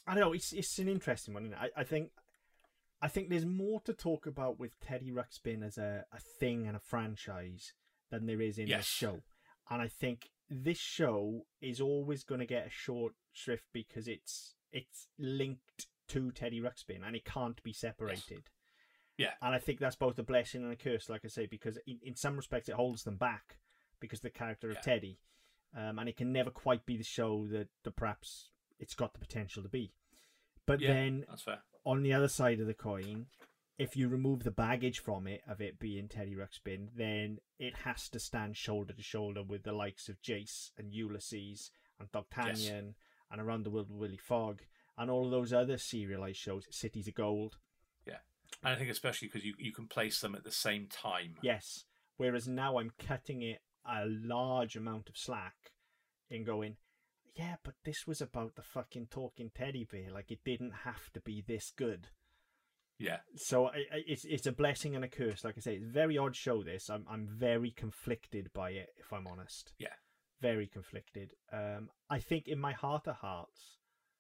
I 0.07 0.15
don't 0.15 0.21
know. 0.25 0.33
It's 0.33 0.53
it's 0.53 0.79
an 0.79 0.89
interesting 0.89 1.33
one. 1.35 1.45
Isn't 1.45 1.55
it? 1.55 1.73
I, 1.77 1.81
I 1.81 1.85
think 1.85 2.11
I 3.01 3.09
think 3.09 3.29
there's 3.29 3.47
more 3.47 3.81
to 3.83 3.93
talk 3.93 4.27
about 4.27 4.59
with 4.59 4.79
Teddy 4.81 5.11
Ruxpin 5.13 5.65
as 5.65 5.79
a, 5.79 6.05
a 6.13 6.19
thing 6.19 6.67
and 6.67 6.77
a 6.77 6.81
franchise 6.81 7.73
than 8.11 8.27
there 8.27 8.41
is 8.41 8.59
in 8.59 8.67
Yes. 8.67 8.81
this 8.81 8.87
show. 8.87 9.23
And 9.71 9.81
I 9.81 9.89
think 9.89 10.31
this 10.51 10.79
show 10.79 11.47
is 11.61 11.81
always 11.81 12.25
going 12.25 12.41
to 12.41 12.47
get 12.47 12.67
a 12.67 12.71
short 12.71 13.15
shrift 13.33 13.65
because 13.73 14.09
it's 14.09 14.57
it's 14.73 15.07
linked 15.19 15.87
to 16.09 16.31
Teddy 16.33 16.61
Ruxpin 16.61 17.07
and 17.07 17.15
it 17.15 17.25
can't 17.25 17.63
be 17.63 17.73
separated. 17.73 18.51
Yeah. 19.17 19.33
And 19.41 19.55
I 19.55 19.59
think 19.59 19.79
that's 19.79 19.97
both 19.97 20.19
a 20.19 20.23
blessing 20.25 20.63
and 20.65 20.73
a 20.73 20.77
curse, 20.77 21.09
like 21.09 21.25
I 21.25 21.29
say, 21.29 21.47
because 21.47 21.79
in, 21.87 21.99
in 22.03 22.17
some 22.17 22.37
respects 22.37 22.69
it 22.69 22.75
holds 22.75 23.05
them 23.05 23.17
back 23.17 23.59
because 24.01 24.21
the 24.21 24.31
character 24.31 24.69
of 24.71 24.77
Yeah. 24.77 24.81
Teddy, 24.83 25.19
um, 25.77 25.99
and 26.01 26.09
it 26.09 26.17
can 26.17 26.33
never 26.33 26.51
quite 26.51 26.85
be 26.87 26.97
the 26.97 27.05
show 27.05 27.47
that, 27.49 27.69
that 27.85 27.95
perhaps 27.97 28.49
it's 28.83 28.95
got 28.95 29.13
the 29.15 29.19
potential 29.21 29.63
to 29.63 29.69
be. 29.69 29.95
But 30.67 30.81
Yeah. 30.81 30.93
then 30.93 31.27
on 31.85 32.03
the 32.03 32.13
other 32.13 32.29
side 32.29 32.61
of 32.61 32.67
the 32.67 32.75
coin, 32.75 33.29
if 33.79 33.97
you 33.97 34.09
remove 34.09 34.43
the 34.45 34.51
baggage 34.51 34.99
from 34.99 35.27
it 35.27 35.43
of 35.47 35.61
it 35.61 35.79
being 35.79 36.09
Teddy 36.09 36.35
Ruxpin, 36.35 36.91
then 36.95 37.39
it 37.59 37.75
has 37.79 38.09
to 38.11 38.19
stand 38.21 38.57
shoulder 38.57 38.93
to 38.93 39.03
shoulder 39.03 39.43
with 39.43 39.63
the 39.63 39.73
likes 39.73 40.09
of 40.09 40.21
Jayce 40.21 40.73
and 40.77 40.93
Ulysses 40.93 41.71
and 41.99 42.11
D'Artagnan 42.13 42.95
and 43.31 43.41
Around 43.41 43.63
the 43.65 43.71
World 43.71 43.89
with 43.89 43.99
Willy 43.99 44.17
Fogg 44.19 44.63
and 44.99 45.11
all 45.11 45.25
of 45.25 45.31
those 45.31 45.53
other 45.53 45.79
serialized 45.79 46.39
shows, 46.39 46.67
Cities 46.71 47.09
of 47.09 47.15
Gold. 47.15 47.59
Yeah, 48.07 48.19
and 48.63 48.75
I 48.75 48.77
think 48.77 48.91
especially 48.91 49.29
because 49.29 49.45
you, 49.45 49.55
you 49.59 49.73
can 49.73 49.87
place 49.89 50.21
them 50.21 50.35
at 50.35 50.45
the 50.45 50.51
same 50.53 50.87
time. 50.89 51.39
Yes. 51.41 51.87
Whereas 52.19 52.47
now 52.47 52.79
I'm 52.79 52.93
cutting 52.99 53.43
it 53.43 53.63
a 53.87 54.05
large 54.07 54.77
amount 54.77 55.09
of 55.09 55.17
slack 55.17 55.73
in 56.29 56.45
going, 56.45 56.77
yeah, 57.35 57.57
but 57.63 57.75
this 57.85 58.07
was 58.07 58.21
about 58.21 58.57
the 58.57 58.63
fucking 58.63 59.09
talking 59.11 59.51
teddy 59.55 59.85
bear. 59.91 60.11
Like 60.13 60.31
it 60.31 60.41
didn't 60.45 60.73
have 60.85 61.11
to 61.15 61.21
be 61.21 61.43
this 61.47 61.73
good. 61.77 62.09
Yeah. 62.99 63.19
So 63.37 63.67
I, 63.67 63.85
I, 63.93 64.03
it's 64.07 64.25
it's 64.25 64.47
a 64.47 64.53
blessing 64.53 64.95
and 64.95 65.05
a 65.05 65.09
curse. 65.09 65.45
Like 65.45 65.55
I 65.57 65.61
say, 65.61 65.75
it's 65.75 65.85
a 65.85 65.93
very 65.93 66.19
odd 66.19 66.37
show. 66.37 66.63
This 66.63 66.91
I'm 66.91 67.05
I'm 67.11 67.27
very 67.27 67.71
conflicted 67.71 68.53
by 68.53 68.71
it. 68.71 68.91
If 68.99 69.13
I'm 69.13 69.27
honest. 69.27 69.73
Yeah. 69.79 69.95
Very 70.41 70.67
conflicted. 70.67 71.35
Um, 71.53 71.89
I 72.11 72.19
think 72.19 72.49
in 72.49 72.59
my 72.59 72.73
heart 72.73 73.07
of 73.07 73.17
hearts, 73.17 73.79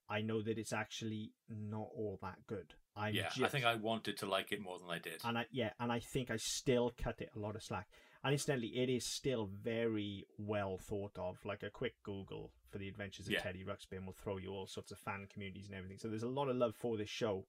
I 0.08 0.20
know 0.22 0.40
that 0.42 0.56
it's 0.56 0.72
actually 0.72 1.32
not 1.48 1.88
all 1.94 2.18
that 2.22 2.38
good. 2.46 2.74
I'm 2.96 3.14
yeah. 3.14 3.30
I 3.42 3.48
think 3.48 3.64
I 3.64 3.74
wanted 3.74 4.18
to 4.18 4.26
like 4.26 4.52
it 4.52 4.60
more 4.60 4.78
than 4.78 4.88
I 4.90 4.98
did. 4.98 5.20
and 5.24 5.38
I 5.38 5.46
yeah, 5.50 5.70
and 5.80 5.92
I 5.92 6.00
think 6.00 6.30
I 6.30 6.36
still 6.36 6.92
cut 6.96 7.20
it 7.20 7.30
a 7.36 7.38
lot 7.38 7.56
of 7.56 7.62
slack. 7.62 7.88
And 8.24 8.32
incidentally, 8.32 8.68
it 8.80 8.88
is 8.88 9.04
still 9.04 9.46
very 9.46 10.26
well 10.38 10.78
thought 10.78 11.18
of. 11.18 11.44
Like 11.44 11.62
a 11.64 11.70
quick 11.70 11.94
Google 12.04 12.52
for 12.70 12.78
the 12.78 12.88
Adventures 12.88 13.26
of 13.26 13.32
Yeah. 13.32 13.40
Teddy 13.40 13.64
Ruxpin 13.64 14.06
will 14.06 14.12
throw 14.12 14.36
you 14.36 14.50
all 14.52 14.66
sorts 14.68 14.92
of 14.92 14.98
fan 14.98 15.26
communities 15.32 15.66
and 15.68 15.76
everything. 15.76 15.98
So 15.98 16.08
there's 16.08 16.22
a 16.22 16.28
lot 16.28 16.48
of 16.48 16.56
love 16.56 16.76
for 16.76 16.96
this 16.96 17.10
show, 17.10 17.46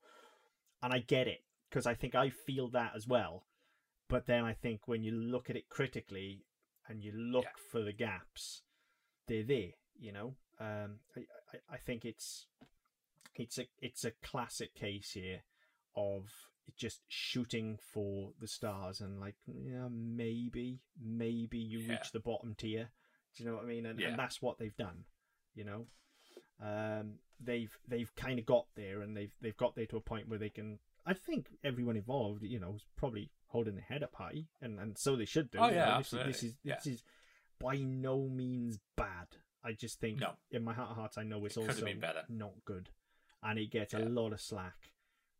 and 0.82 0.92
I 0.92 1.00
get 1.00 1.28
it 1.28 1.44
because 1.70 1.86
I 1.86 1.94
think 1.94 2.16
I 2.16 2.30
feel 2.30 2.70
that 2.70 2.94
as 2.96 3.08
well. 3.08 3.46
But 4.08 4.26
then 4.26 4.44
I 4.46 4.54
think 4.54 4.88
when 4.88 5.04
you 5.04 5.12
look 5.12 5.50
at 5.50 5.56
it 5.56 5.70
critically 5.70 6.46
and 6.88 7.04
you 7.04 7.12
look 7.12 7.46
Yeah. 7.46 7.52
for 7.72 7.82
the 7.84 7.94
gaps, 7.94 8.64
they're 9.28 9.44
there. 9.44 9.74
You 9.96 10.12
know, 10.12 10.36
um, 10.60 11.00
I, 11.16 11.22
I 11.54 11.60
I 11.76 11.78
think 11.78 12.04
it's 12.04 12.48
it's 13.36 13.60
a 13.60 13.68
it's 13.80 14.04
a 14.04 14.12
classic 14.24 14.74
case 14.74 15.12
here 15.12 15.44
of 15.96 16.32
just 16.78 17.02
shooting 17.08 17.78
for 17.94 18.32
the 18.40 18.48
stars 18.48 19.02
and 19.02 19.20
like 19.20 19.36
yeah 19.48 19.88
maybe 19.92 20.80
maybe 21.02 21.58
you 21.60 21.80
Yeah. 21.80 21.94
reach 21.94 22.12
the 22.12 22.20
bottom 22.20 22.56
tier. 22.58 22.90
Do 23.36 23.44
you 23.44 23.50
know 23.50 23.56
what 23.56 23.66
i 23.66 23.68
mean? 23.68 23.86
And, 23.86 24.00
Yeah. 24.00 24.10
and 24.10 24.20
that's 24.20 24.42
what 24.42 24.58
they've 24.58 24.76
done 24.78 25.06
you 25.56 25.64
know? 25.66 25.86
Um 26.62 27.16
they've 27.40 27.78
they've 27.88 28.14
kind 28.16 28.40
of 28.40 28.46
got 28.46 28.66
there 28.76 29.02
and 29.02 29.16
they've 29.18 29.34
they've 29.42 29.58
got 29.58 29.76
there 29.76 29.86
to 29.88 29.98
a 29.98 30.02
point 30.02 30.30
where 30.30 30.40
they 30.40 30.50
can 30.50 30.80
i 31.06 31.14
think 31.14 31.50
everyone 31.64 31.98
involved 31.98 32.42
you 32.44 32.60
know 32.60 32.74
is 32.76 32.86
probably 32.96 33.30
holding 33.48 33.76
their 33.76 33.84
head 33.84 34.02
up 34.04 34.16
high 34.16 34.46
and 34.62 34.80
and 34.80 34.98
so 34.98 35.16
they 35.16 35.26
should 35.26 35.52
do. 35.52 35.58
Oh, 35.60 35.68
you 35.68 35.76
yeah, 35.76 35.86
know, 35.90 35.98
this, 35.98 36.08
is- 36.08 36.12
this 36.12 36.20
absolutely. 36.28 36.50
is 36.50 36.56
this 36.64 36.94
is 36.94 37.04
by 37.60 37.76
no 37.78 38.28
means 38.28 38.80
bad. 38.98 39.28
I 39.64 39.74
just 39.74 40.00
think 40.00 40.20
No. 40.20 40.34
in 40.52 40.64
my 40.64 40.74
heart 40.74 40.90
of 40.92 40.96
hearts 40.98 41.18
i 41.18 41.24
know 41.24 41.46
it's 41.46 41.56
It 41.58 41.62
also 41.70 41.86
not 42.30 42.54
good. 42.66 42.90
And 43.42 43.60
it 43.60 43.72
gets 43.72 43.94
a 43.94 44.00
lot 44.00 44.32
of 44.34 44.40
slack 44.42 44.93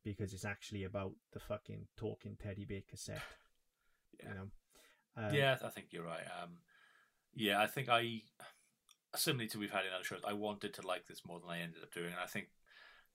because 0.04 0.34
it's 0.34 0.46
actually 0.46 0.84
about 0.84 1.14
the 1.34 1.40
fucking 1.40 1.88
talking 1.98 2.38
teddy 2.42 2.66
bear 2.66 2.82
cassette. 2.90 3.22
Yeah. 4.22 4.30
You 4.30 4.36
know. 4.36 5.28
Um, 5.28 5.34
yeah, 5.34 5.58
I 5.66 5.70
think 5.70 5.88
you're 5.90 6.06
right. 6.06 6.24
Um, 6.42 6.52
yeah, 7.34 7.60
I 7.60 7.66
think 7.66 7.90
I, 7.90 8.22
similarly 9.16 9.50
to 9.50 9.60
we've 9.60 9.72
had 9.72 9.86
in 9.86 9.94
other 9.94 10.04
shows, 10.04 10.22
I 10.26 10.34
wanted 10.34 10.74
to 10.76 10.88
like 10.88 11.08
this 11.08 11.26
more 11.26 11.40
than 11.40 11.50
I 11.50 11.60
ended 11.60 11.82
up 11.82 11.92
doing, 11.92 12.12
and 12.12 12.20
I 12.24 12.28
think 12.28 12.48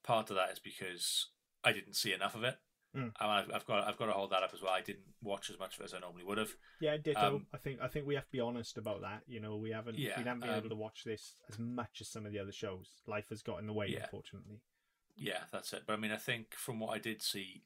part 0.03 0.29
of 0.31 0.37
that 0.37 0.51
is 0.51 0.59
because 0.59 1.27
I 1.65 1.73
didn't 1.73 1.95
see 1.95 2.13
enough 2.13 2.35
of 2.35 2.45
it. 2.45 2.57
Mm. 2.97 3.13
And 3.21 3.31
I've, 3.31 3.51
I've 3.55 3.67
got 3.67 3.87
I've 3.87 3.99
got 3.99 4.07
to 4.07 4.13
hold 4.13 4.31
that 4.31 4.43
up 4.43 4.53
as 4.55 4.63
well. 4.63 4.73
I 4.73 4.81
didn't 4.81 5.05
watch 5.23 5.51
as 5.51 5.59
much 5.59 5.75
of 5.77 5.83
it 5.83 5.85
as 5.85 5.95
I 5.95 6.01
normally 6.01 6.25
would 6.25 6.39
have. 6.39 6.51
Yeah, 6.81 6.97
ditto. 6.97 7.37
Um, 7.37 7.47
I 7.53 7.59
think 7.59 7.81
I 7.83 7.89
think 7.89 8.07
we 8.07 8.15
have 8.15 8.25
to 8.25 8.33
be 8.33 8.41
honest 8.41 8.79
about 8.79 9.03
that. 9.03 9.23
You 9.27 9.41
know, 9.41 9.57
we 9.57 9.71
haven't 9.71 9.99
Yeah, 9.99 10.15
we 10.17 10.25
haven't 10.25 10.41
been 10.41 10.51
um, 10.51 10.57
able 10.57 10.71
to 10.71 10.75
watch 10.75 11.05
this 11.05 11.35
as 11.51 11.59
much 11.59 12.01
as 12.01 12.09
some 12.09 12.25
of 12.25 12.33
the 12.33 12.39
other 12.39 12.53
shows. 12.53 12.89
Life 13.07 13.29
has 13.29 13.43
got 13.43 13.61
in 13.61 13.67
the 13.67 13.75
way, 13.75 13.89
Yeah. 13.89 14.05
unfortunately. 14.05 14.63
Yeah, 15.19 15.41
that's 15.53 15.73
it. 15.73 15.83
But 15.87 15.95
I 15.95 15.97
mean, 15.97 16.13
I 16.13 16.17
think 16.17 16.55
from 16.55 16.79
what 16.79 16.95
I 16.95 16.99
did 16.99 17.23
see, 17.23 17.65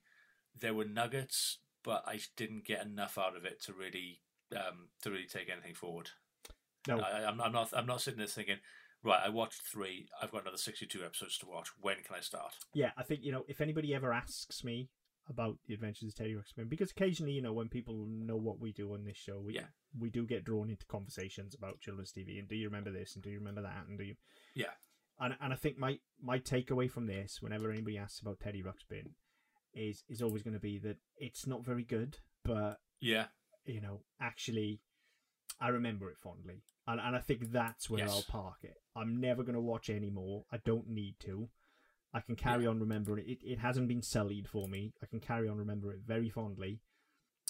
there 0.59 0.75
were 0.75 0.85
nuggets, 0.85 1.59
but 1.85 2.03
I 2.07 2.21
didn't 2.37 2.65
get 2.65 2.85
enough 2.85 3.19
out 3.19 3.37
of 3.37 3.45
it 3.45 3.61
to 3.65 3.73
really 3.73 4.21
um, 4.57 4.89
to 5.03 5.11
really 5.11 5.27
take 5.27 5.51
anything 5.51 5.75
forward. 5.75 6.11
No. 6.89 6.99
I, 7.01 7.25
I'm, 7.29 7.41
I'm 7.41 7.53
not. 7.53 7.69
I'm 7.73 7.87
not 7.87 8.01
sitting 8.01 8.19
there 8.19 8.27
thinking, 8.27 8.59
right, 9.05 9.21
I 9.25 9.29
watched 9.29 9.63
three. 9.63 10.09
I've 10.21 10.33
got 10.33 10.43
another 10.43 10.57
62 10.57 11.05
episodes 11.05 11.39
to 11.39 11.47
watch. 11.47 11.69
When 11.81 11.97
can 11.97 12.17
I 12.17 12.21
start? 12.21 12.55
Yeah, 12.75 12.91
I 12.97 13.03
think 13.03 13.21
you 13.23 13.33
know 13.33 13.45
if 13.49 13.61
anybody 13.61 13.95
ever 13.95 14.13
asks 14.13 14.65
me 14.65 14.89
about 15.29 15.57
the 15.69 15.75
Adventures 15.75 16.09
of 16.09 16.15
Teddy 16.17 16.35
Ruxpin 16.35 16.69
because 16.69 16.91
occasionally, 16.91 17.33
you 17.33 17.43
know, 17.43 17.53
when 17.53 17.69
people 17.69 18.07
know 18.09 18.37
what 18.37 18.59
we 18.59 18.73
do 18.73 18.93
on 18.93 19.05
this 19.05 19.17
show, 19.17 19.39
we 19.39 19.55
Yeah. 19.55 19.67
we 19.97 20.11
do 20.11 20.27
get 20.27 20.45
drawn 20.45 20.69
into 20.69 20.85
conversations 20.87 21.55
about 21.55 21.81
children's 21.81 22.13
TV. 22.13 22.39
And 22.41 22.49
do 22.49 22.57
you 22.57 22.67
remember 22.67 22.91
this? 22.91 23.15
And 23.15 23.23
do 23.23 23.31
you 23.31 23.39
remember 23.39 23.63
that? 23.63 23.85
And 23.89 23.97
do 23.99 24.05
you? 24.05 24.17
Yeah. 24.55 24.73
And 25.23 25.35
and 25.41 25.53
I 25.53 25.57
think 25.57 25.79
my 25.79 25.99
my 26.21 26.39
takeaway 26.41 26.91
from 26.91 27.07
this, 27.07 27.41
whenever 27.41 27.71
anybody 27.71 27.97
asks 27.97 28.21
about 28.21 28.41
Teddy 28.41 28.63
Ruxpin, 28.63 29.13
is 29.73 30.03
is 30.09 30.21
always 30.21 30.43
going 30.43 30.55
to 30.55 30.61
be 30.61 30.79
that 30.81 30.97
it's 31.17 31.47
not 31.47 31.65
very 31.65 31.85
good, 31.85 32.19
but 32.45 32.81
Yeah, 33.01 33.27
you 33.65 33.81
know, 33.81 34.01
actually, 34.21 34.81
I 35.61 35.69
remember 35.69 36.11
it 36.11 36.19
fondly, 36.19 36.65
and 36.89 37.01
and 37.01 37.15
I 37.15 37.21
think 37.21 37.53
that's 37.53 37.89
where 37.89 38.01
Yes. 38.01 38.11
I'll 38.11 38.25
park 38.43 38.59
it. 38.63 38.79
I'm 38.97 39.21
never 39.21 39.43
going 39.45 39.55
to 39.55 39.61
watch 39.61 39.89
any 39.89 40.11
more. 40.11 40.45
I 40.51 40.57
don't 40.59 40.89
need 40.89 41.17
to. 41.21 41.49
I 42.13 42.21
can 42.21 42.37
carry 42.37 42.67
on 42.67 42.81
remembering 42.81 43.25
it. 43.25 43.31
it. 43.31 43.53
It 43.53 43.59
hasn't 43.61 43.89
been 43.89 44.03
sullied 44.03 44.49
for 44.49 44.69
me. 44.69 44.93
I 45.03 45.07
can 45.07 45.21
carry 45.21 45.49
on 45.49 45.57
remembering 45.57 45.99
it 45.99 46.07
very 46.07 46.29
fondly. 46.29 46.81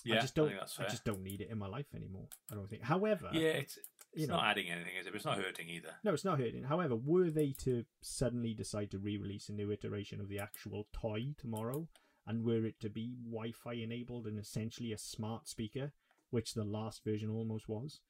Yeah. 0.04 0.16
I 0.16 0.20
just 0.20 0.34
don't. 0.34 0.52
that's 0.52 0.78
I 0.78 0.84
just 0.84 1.04
don't 1.04 1.22
need 1.22 1.40
it 1.40 1.50
in 1.50 1.58
my 1.58 1.68
life 1.68 1.86
anymore. 1.94 2.28
I 2.50 2.54
don't 2.54 2.68
think. 2.68 2.82
However, 2.82 3.28
yeah, 3.32 3.50
it's 3.50 3.76
you 4.14 4.24
it's 4.24 4.28
know, 4.28 4.36
not 4.36 4.46
adding 4.46 4.68
anything, 4.70 4.96
is 5.00 5.06
it? 5.06 5.10
But 5.10 5.16
it's 5.16 5.24
not 5.24 5.38
hurting 5.38 5.68
either. 5.70 5.94
no, 6.04 6.12
it's 6.12 6.24
not 6.24 6.38
hurting. 6.38 6.64
However, 6.64 6.94
were 6.96 7.30
they 7.30 7.52
to 7.64 7.84
suddenly 8.02 8.54
decide 8.54 8.90
to 8.90 8.98
re-release 8.98 9.48
a 9.48 9.52
new 9.52 9.70
iteration 9.70 10.20
of 10.20 10.28
the 10.28 10.38
actual 10.38 10.86
toy 10.92 11.34
tomorrow, 11.38 11.88
and 12.26 12.44
were 12.44 12.64
it 12.66 12.78
to 12.80 12.90
be 12.90 13.16
Wi-Fi 13.24 13.72
enabled 13.74 14.26
and 14.26 14.38
essentially 14.38 14.92
a 14.92 14.98
smart 14.98 15.48
speaker, 15.48 15.92
which 16.30 16.54
the 16.54 16.64
last 16.64 17.04
version 17.04 17.30
almost 17.30 17.68
was, 17.68 18.00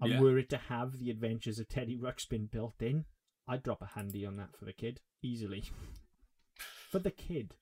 and 0.00 0.12
Yeah. 0.12 0.20
were 0.20 0.38
it 0.38 0.48
to 0.50 0.58
have 0.58 0.98
the 0.98 1.10
Adventures 1.10 1.58
of 1.58 1.68
Teddy 1.68 1.96
Ruxpin 1.96 2.50
built 2.50 2.82
in, 2.82 3.04
I'd 3.48 3.62
drop 3.62 3.82
a 3.82 3.86
handy 3.86 4.26
on 4.26 4.36
that 4.36 4.56
for 4.58 4.64
the 4.64 4.72
kid 4.72 5.00
easily. 5.22 5.64
for 6.90 6.98
the 6.98 7.10
kid, 7.10 7.54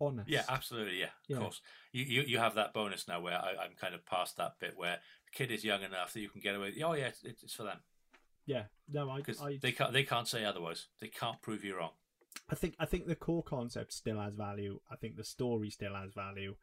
honest. 0.00 0.28
Yeah, 0.28 0.44
absolutely. 0.48 0.98
Yeah, 1.00 1.10
Yeah. 1.28 1.36
of 1.36 1.42
course. 1.42 1.60
You, 1.92 2.04
you 2.04 2.22
you 2.22 2.38
have 2.38 2.54
that 2.56 2.72
bonus 2.74 3.06
now 3.08 3.20
where 3.20 3.34
I, 3.38 3.54
I'm 3.64 3.74
kind 3.80 3.94
of 3.94 4.04
past 4.06 4.36
that 4.36 4.58
bit 4.60 4.74
where 4.76 4.98
the 5.26 5.36
kid 5.36 5.50
is 5.52 5.64
young 5.64 5.82
enough 5.82 6.12
that 6.12 6.20
you 6.20 6.28
can 6.28 6.40
get 6.40 6.54
away. 6.54 6.74
Oh 6.84 6.92
yeah, 6.94 7.08
it's, 7.08 7.22
it's 7.24 7.54
for 7.54 7.62
them 7.64 7.78
yeah. 8.46 8.64
No, 8.92 9.08
I, 9.10 9.18
because 9.18 9.40
I, 9.40 9.58
they 9.62 9.72
can't 9.72 9.92
they 9.92 10.02
can't 10.04 10.28
say 10.28 10.44
otherwise. 10.44 10.88
They 11.00 11.08
can't 11.08 11.40
prove 11.40 11.64
you 11.64 11.76
wrong. 11.78 11.92
I 12.50 12.56
think, 12.56 12.74
I 12.80 12.84
think 12.84 13.06
the 13.06 13.14
core 13.14 13.42
concept 13.44 13.92
still 13.92 14.20
has 14.20 14.34
value. 14.34 14.80
I 14.90 14.96
think 14.96 15.16
the 15.16 15.24
story 15.24 15.70
still 15.70 15.94
has 15.94 16.12
value. 16.12 16.56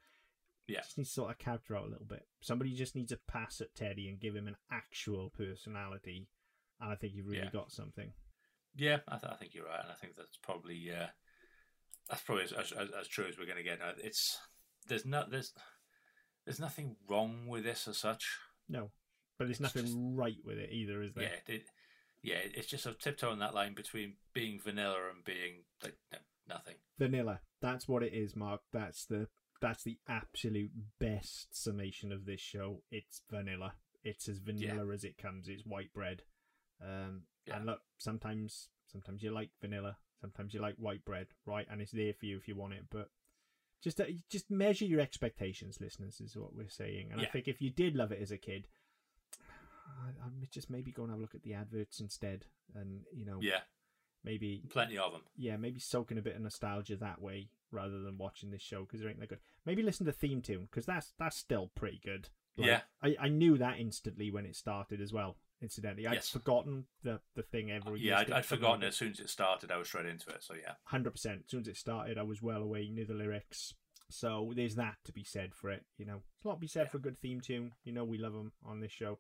Yeah. 0.68 0.82
just 0.82 0.98
needs 0.98 1.10
to 1.10 1.14
sort 1.16 1.32
of 1.32 1.40
character 1.40 1.76
out 1.76 1.86
a 1.88 1.90
little 1.90 2.06
bit. 2.06 2.28
Somebody 2.42 2.74
just 2.76 2.94
needs 2.96 3.12
to 3.12 3.20
pass 3.28 3.62
at 3.62 3.74
Teddy 3.74 4.08
and 4.10 4.20
give 4.20 4.36
him 4.36 4.48
an 4.48 4.58
actual 4.72 5.32
personality, 5.36 6.28
and 6.80 6.92
I 6.92 6.96
think 6.96 7.14
you've 7.16 7.26
really 7.28 7.44
Yeah. 7.46 7.50
got 7.52 7.72
something. 7.72 8.12
Yeah, 8.76 9.00
I, 9.08 9.18
th- 9.18 9.34
I 9.34 9.36
think 9.38 9.54
you're 9.56 9.66
right, 9.66 9.80
and 9.82 9.92
I 9.92 9.96
think 9.96 10.16
that's 10.18 10.38
probably 10.38 10.92
uh, 10.92 11.08
that's 12.12 12.22
probably 12.24 12.44
as, 12.44 12.52
as, 12.52 12.72
as 13.00 13.08
true 13.08 13.26
as 13.28 13.40
we're 13.40 13.46
going 13.46 13.58
to 13.58 13.64
get. 13.64 13.80
It's 14.04 14.38
there's 14.88 15.06
not 15.06 15.32
there's 15.32 15.54
there's 16.46 16.60
nothing 16.60 16.98
wrong 17.10 17.48
with 17.48 17.64
this 17.64 17.88
as 17.88 17.98
such. 17.98 18.38
No, 18.70 18.92
but 19.40 19.46
there's 19.46 19.60
nothing 19.60 19.86
just- 19.86 19.98
right 19.98 20.38
with 20.46 20.58
it 20.58 20.72
either, 20.72 21.02
is 21.02 21.14
there? 21.14 21.24
Yeah, 21.48 21.56
it, 21.56 21.64
yeah, 22.22 22.36
it's 22.44 22.68
just 22.68 22.86
a 22.86 22.94
tiptoeing 22.94 23.40
that 23.40 23.56
line 23.56 23.74
between 23.74 24.14
being 24.34 24.60
vanilla 24.64 24.98
and 25.14 25.24
being 25.24 25.64
like 25.84 25.96
no, 26.12 26.20
nothing. 26.48 26.76
Vanilla. 27.00 27.40
That's 27.62 27.88
what 27.88 28.04
it 28.04 28.14
is, 28.14 28.36
Mark. 28.36 28.62
That's 28.74 29.06
the 29.06 29.28
that's 29.62 29.84
the 29.84 29.98
absolute 30.10 30.72
best 31.00 31.56
summation 31.56 32.12
of 32.12 32.26
this 32.26 32.42
show. 32.42 32.82
It's 32.92 33.22
vanilla. 33.30 33.74
It's 34.04 34.28
as 34.28 34.40
vanilla 34.40 34.92
as 34.92 35.04
it 35.04 35.18
comes. 35.18 35.48
It's 35.48 35.64
white 35.66 35.94
bread. 35.94 36.24
Um, 36.84 37.24
Yeah. 37.48 37.58
And 37.58 37.66
look, 37.68 37.82
sometimes 38.00 38.70
sometimes 38.92 39.22
you 39.24 39.32
like 39.32 39.52
vanilla, 39.62 39.98
sometimes 40.22 40.54
you 40.54 40.62
like 40.62 40.76
white 40.76 41.04
bread, 41.04 41.28
right? 41.46 41.66
And 41.70 41.82
it's 41.82 41.92
there 41.92 42.14
for 42.14 42.26
you 42.28 42.38
if 42.38 42.48
you 42.48 42.56
want 42.56 42.74
it. 42.74 42.84
But 42.90 43.10
just 43.82 44.00
uh, 44.00 44.06
just 44.30 44.50
measure 44.52 44.86
your 44.86 45.00
expectations, 45.02 45.80
listeners, 45.82 46.22
is 46.22 46.38
what 46.38 46.56
we're 46.56 46.70
saying. 46.70 47.10
And 47.12 47.20
I 47.22 47.26
think 47.26 47.48
if 47.48 47.62
you 47.62 47.70
did 47.72 47.96
love 47.96 48.12
it 48.12 48.22
as 48.22 48.32
a 48.32 48.38
kid, 48.38 48.68
I, 49.88 50.10
I 50.26 50.28
would 50.40 50.52
just 50.52 50.70
maybe 50.70 50.92
go 50.92 51.04
and 51.04 51.12
have 51.12 51.20
a 51.20 51.22
look 51.22 51.36
at 51.36 51.44
the 51.44 51.54
adverts 51.54 52.00
instead, 52.00 52.46
and 52.76 53.02
you 53.14 53.26
know, 53.26 53.40
Yeah, 53.42 53.62
maybe 54.24 54.64
plenty 54.70 54.98
of 54.98 55.12
them. 55.12 55.22
yeah, 55.36 55.58
maybe 55.58 55.80
soaking 55.80 56.18
a 56.18 56.22
bit 56.22 56.36
of 56.36 56.42
nostalgia 56.42 56.96
that 56.98 57.22
way 57.22 57.50
rather 57.72 58.00
than 58.02 58.18
watching 58.18 58.52
this 58.52 58.62
show 58.62 58.82
because 58.82 59.02
it 59.02 59.08
ain't 59.08 59.20
that 59.20 59.30
good. 59.30 59.40
Maybe 59.66 59.82
listen 59.84 60.06
to 60.06 60.12
the 60.12 60.18
theme 60.18 60.42
tune 60.42 60.68
because 60.70 60.86
that's 60.86 61.14
that's 61.18 61.38
still 61.38 61.72
pretty 61.76 62.00
good. 62.04 62.30
Like, 62.58 62.68
Yeah. 62.68 62.82
I, 63.02 63.16
I 63.20 63.30
knew 63.30 63.58
that 63.58 63.80
instantly 63.80 64.30
when 64.30 64.46
it 64.46 64.56
started 64.56 65.02
as 65.02 65.14
well. 65.14 65.38
Incidentally, 65.62 66.08
I'd 66.08 66.14
Yes. 66.16 66.30
forgotten 66.30 66.86
the 67.04 67.20
the 67.36 67.44
thing 67.44 67.72
every 67.72 68.00
Yeah, 68.02 68.20
I'd, 68.20 68.32
I'd 68.32 68.46
forgotten 68.46 68.84
as 68.84 68.96
soon 68.96 69.12
as 69.12 69.20
it 69.20 69.30
started. 69.30 69.72
I 69.72 69.78
was 69.78 69.88
straight 69.88 70.08
into 70.08 70.30
it. 70.32 70.42
So 70.44 70.54
yeah, 70.56 70.74
Hundred 70.86 71.12
percent. 71.12 71.42
As 71.46 71.52
soon 71.52 71.62
as 71.62 71.68
it 71.68 71.78
started, 71.78 72.18
I 72.18 72.24
was 72.24 72.42
well 72.42 72.62
away, 72.64 72.90
knew 72.90 73.06
the 73.06 73.14
lyrics. 73.14 73.74
So 74.10 74.52
there's 74.56 74.76
that 74.76 74.96
to 75.06 75.14
be 75.14 75.24
said 75.24 75.54
for 75.54 75.70
it. 75.70 75.86
You 75.98 76.06
know, 76.06 76.22
it's 76.36 76.44
a 76.46 76.48
lot 76.48 76.56
to 76.56 76.60
be 76.62 76.68
said 76.68 76.86
Yeah. 76.88 76.90
for 76.90 76.98
a 76.98 77.02
good 77.02 77.20
theme 77.22 77.40
tune. 77.42 77.74
You 77.84 77.94
know, 77.94 78.04
we 78.04 78.18
love 78.18 78.34
them 78.34 78.52
on 78.66 78.80
this 78.80 78.92
show. 78.92 79.20